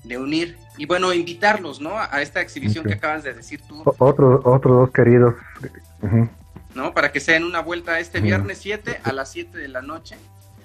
de 0.04 0.16
unir 0.18 0.56
y 0.76 0.86
bueno, 0.86 1.12
invitarlos, 1.12 1.80
¿no? 1.80 1.98
A 1.98 2.22
esta 2.22 2.40
exhibición 2.40 2.84
que 2.84 2.94
acabas 2.94 3.24
de 3.24 3.34
decir 3.34 3.60
tú. 3.66 3.82
Otros 3.98 4.40
otros 4.44 4.76
dos 4.76 4.90
queridos. 4.92 5.34
Ujú. 6.00 6.28
¿No? 6.74 6.92
Para 6.94 7.12
que 7.12 7.20
se 7.20 7.32
den 7.32 7.44
una 7.44 7.60
vuelta 7.60 7.98
este 8.00 8.20
viernes 8.20 8.58
7 8.58 9.00
a 9.02 9.12
las 9.12 9.30
7 9.32 9.56
de 9.58 9.68
la 9.68 9.82
noche 9.82 10.16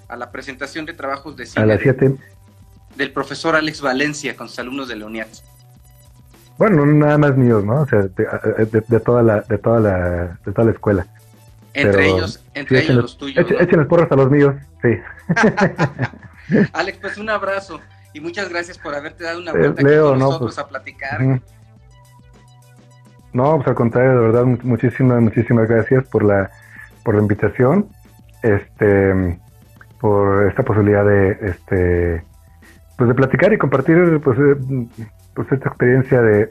a 0.07 0.15
la 0.17 0.31
presentación 0.31 0.85
de 0.85 0.93
trabajos 0.93 1.35
de 1.37 1.43
A 1.43 1.47
cine 1.47 1.65
las 1.67 1.79
7. 1.81 2.15
del 2.95 3.11
profesor 3.11 3.55
Alex 3.55 3.81
Valencia 3.81 4.35
con 4.35 4.47
sus 4.49 4.59
alumnos 4.59 4.87
de 4.87 4.95
la 4.97 5.05
UNIAT. 5.05 5.29
Bueno, 6.57 6.85
no 6.85 6.93
nada 6.93 7.17
más 7.17 7.35
míos, 7.35 7.63
¿no? 7.65 7.81
O 7.81 7.87
sea, 7.87 8.01
de, 8.03 8.65
de- 8.65 8.83
de 8.87 8.99
toda 8.99 9.23
la 9.23 9.41
de 9.41 9.57
toda 9.57 9.79
la 9.79 10.37
de 10.45 10.51
toda 10.51 10.65
la 10.65 10.71
escuela. 10.71 11.07
Entre 11.73 11.91
Pero, 12.03 12.17
ellos, 12.17 12.43
entre 12.53 12.81
sí, 12.81 12.85
ellos 12.91 13.01
los 13.01 13.17
tuyos. 13.17 13.43
echen- 13.45 13.55
¿no? 13.55 13.59
Échenles 13.61 13.87
porras 13.87 14.11
a 14.11 14.15
los 14.15 14.29
míos, 14.29 14.53
sí. 14.83 14.89
Alex, 16.73 16.97
pues 17.01 17.17
un 17.17 17.29
abrazo 17.29 17.79
y 18.13 18.19
muchas 18.19 18.49
gracias 18.49 18.77
por 18.77 18.93
haberte 18.93 19.23
dado 19.23 19.39
una 19.39 19.51
Eh, 19.51 19.57
vuelta 19.57 19.81
aquí 19.81 19.89
Leo, 19.89 20.09
con 20.09 20.19
no, 20.19 20.25
nosotros 20.25 20.53
pues, 20.55 20.59
a 20.59 20.67
platicar. 20.67 21.41
No, 23.33 23.55
pues 23.55 23.67
al 23.67 23.75
contrario, 23.75 24.11
de 24.11 24.19
verdad, 24.27 24.43
mu- 24.45 24.57
muchísimas, 24.63 25.21
muchísimas 25.21 25.67
gracias 25.67 26.05
por 26.07 26.23
la, 26.23 26.49
por 27.03 27.15
la 27.15 27.21
invitación, 27.21 27.87
este, 28.43 29.39
por 29.99 30.47
esta 30.47 30.63
posibilidad 30.63 31.03
de, 31.05 31.31
este, 31.41 32.23
pues 32.97 33.07
de 33.07 33.15
platicar 33.15 33.51
y 33.53 33.57
compartir, 33.57 34.21
pues, 34.23 34.37
eh, 34.39 34.87
pues 35.33 35.51
esta 35.51 35.69
experiencia 35.69 36.21
de, 36.21 36.45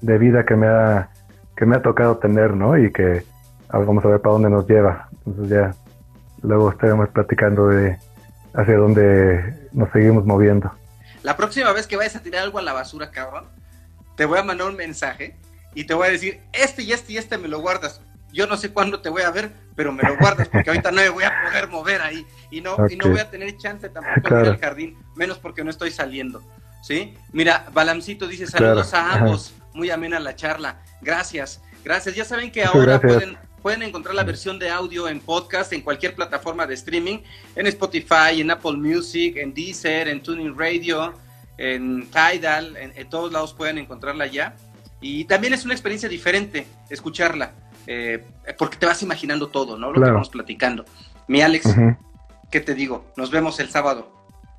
de, 0.00 0.18
vida 0.18 0.44
que 0.44 0.56
me 0.56 0.66
ha, 0.66 1.08
que 1.56 1.66
me 1.66 1.76
ha 1.76 1.82
tocado 1.82 2.16
tener, 2.18 2.54
¿no? 2.54 2.76
Y 2.76 2.90
que 2.90 3.22
vamos 3.72 4.04
a 4.04 4.08
ver 4.08 4.20
para 4.20 4.32
dónde 4.32 4.50
nos 4.50 4.66
lleva. 4.66 5.08
Entonces 5.24 5.48
ya 5.48 5.74
luego 6.42 6.70
estaremos 6.70 7.08
platicando 7.10 7.68
de 7.68 7.96
hacia 8.54 8.76
dónde 8.76 9.54
nos 9.72 9.90
seguimos 9.92 10.24
moviendo. 10.24 10.72
La 11.22 11.36
próxima 11.36 11.72
vez 11.72 11.86
que 11.86 11.96
vayas 11.96 12.16
a 12.16 12.22
tirar 12.22 12.42
algo 12.42 12.58
a 12.58 12.62
la 12.62 12.72
basura, 12.72 13.10
cabrón, 13.10 13.44
te 14.16 14.24
voy 14.24 14.38
a 14.38 14.42
mandar 14.42 14.68
un 14.68 14.76
mensaje 14.76 15.36
y 15.76 15.84
te 15.84 15.94
voy 15.94 16.08
a 16.08 16.10
decir, 16.10 16.40
este 16.52 16.82
y 16.82 16.92
este 16.92 17.12
y 17.12 17.18
este 17.18 17.38
me 17.38 17.46
lo 17.46 17.60
guardas. 17.60 18.00
Yo 18.32 18.46
no 18.48 18.56
sé 18.56 18.70
cuándo 18.72 19.00
te 19.00 19.08
voy 19.08 19.22
a 19.22 19.30
ver, 19.30 19.52
pero 19.76 19.92
me 19.92 20.02
lo 20.02 20.16
guardas 20.18 20.48
porque 20.48 20.68
ahorita 20.70 20.90
no 20.90 21.00
me 21.00 21.08
voy 21.10 21.22
a 21.24 21.32
poder 21.44 21.68
mover 21.68 22.02
ahí 22.02 22.26
y 22.50 22.60
no, 22.60 22.76
y 22.90 22.96
no 22.96 23.08
voy 23.08 23.20
a 23.20 23.30
tener 23.30 23.56
chance 23.56 23.88
tampoco 23.88 24.16
de 24.16 24.22
Claro. 24.22 24.44
ir 24.46 24.50
al 24.50 24.58
jardín, 24.58 24.98
menos 25.14 25.38
porque 25.38 25.62
no 25.62 25.70
estoy 25.70 25.90
saliendo. 25.92 26.42
¿Sí? 26.82 27.14
Mira, 27.32 27.66
Balamcito 27.72 28.26
dice 28.26 28.46
saludos 28.46 28.88
Claro, 28.90 29.06
a 29.06 29.10
ajá. 29.10 29.18
ambos, 29.20 29.54
muy 29.74 29.90
amena 29.90 30.18
la 30.20 30.34
charla. 30.36 30.82
Gracias, 31.00 31.60
gracias. 31.84 32.14
Ya 32.14 32.24
saben 32.24 32.50
que 32.50 32.64
ahora 32.64 32.98
gracias. 32.98 33.12
pueden, 33.14 33.38
pueden 33.62 33.82
encontrar 33.82 34.14
la 34.14 34.22
versión 34.24 34.58
de 34.58 34.70
audio 34.70 35.08
en 35.08 35.20
podcast 35.20 35.72
en 35.72 35.80
cualquier 35.80 36.14
plataforma 36.14 36.66
de 36.66 36.74
streaming, 36.74 37.18
en 37.54 37.66
Spotify, 37.68 38.40
en 38.40 38.50
Apple 38.50 38.76
Music, 38.76 39.36
en 39.36 39.52
Deezer, 39.54 40.08
en 40.08 40.22
Tuning 40.22 40.56
Radio, 40.56 41.14
en 41.58 42.08
Tidal, 42.10 42.76
en, 42.76 42.92
en 42.96 43.08
todos 43.08 43.32
lados 43.32 43.52
pueden 43.54 43.78
encontrarla 43.78 44.26
ya. 44.26 44.54
Y 45.00 45.24
también 45.26 45.52
es 45.54 45.64
una 45.64 45.74
experiencia 45.74 46.08
diferente 46.08 46.66
escucharla, 46.88 47.52
eh, 47.86 48.24
porque 48.58 48.76
te 48.78 48.86
vas 48.86 49.02
imaginando 49.02 49.48
todo, 49.48 49.76
¿no? 49.78 49.88
Lo 49.88 49.94
que 49.94 50.00
Claro. 50.00 50.14
vamos 50.14 50.30
platicando. 50.30 50.84
Mi 51.28 51.42
Alex. 51.42 51.74
¿qué 52.50 52.60
te 52.60 52.74
digo? 52.74 53.04
Nos 53.16 53.30
vemos 53.30 53.58
el 53.60 53.68
sábado. 53.70 54.12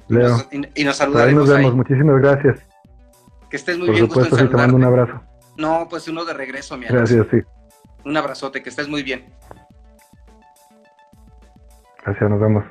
Y 0.09 0.13
Leo, 0.15 0.29
nos, 0.29 0.47
y, 0.51 0.81
y 0.81 0.83
nos 0.83 0.97
saludaremos 0.97 1.47
nos 1.47 1.57
vemos. 1.57 1.71
ahí. 1.71 1.77
Muchísimas 1.77 2.21
gracias. 2.21 2.59
Que 3.49 3.55
estés 3.57 3.77
muy 3.77 3.87
Por 3.87 3.95
bien, 3.95 4.05
gusto 4.07 4.19
en 4.19 4.25
supuesto, 4.25 4.45
sí, 4.45 4.51
te 4.51 4.57
mando 4.57 4.75
un 4.75 4.83
abrazo. 4.83 5.21
No, 5.57 5.87
pues 5.89 6.07
uno 6.07 6.23
de 6.25 6.33
regreso, 6.33 6.77
mi 6.77 6.85
Alex. 6.85 7.11
Gracias, 7.13 7.27
sí. 7.31 7.47
Un 8.05 8.15
abrazote, 8.17 8.61
que 8.61 8.69
estés 8.69 8.87
muy 8.87 9.03
bien. 9.03 9.25
Gracias, 12.05 12.29
nos 12.29 12.39
vemos. 12.39 12.63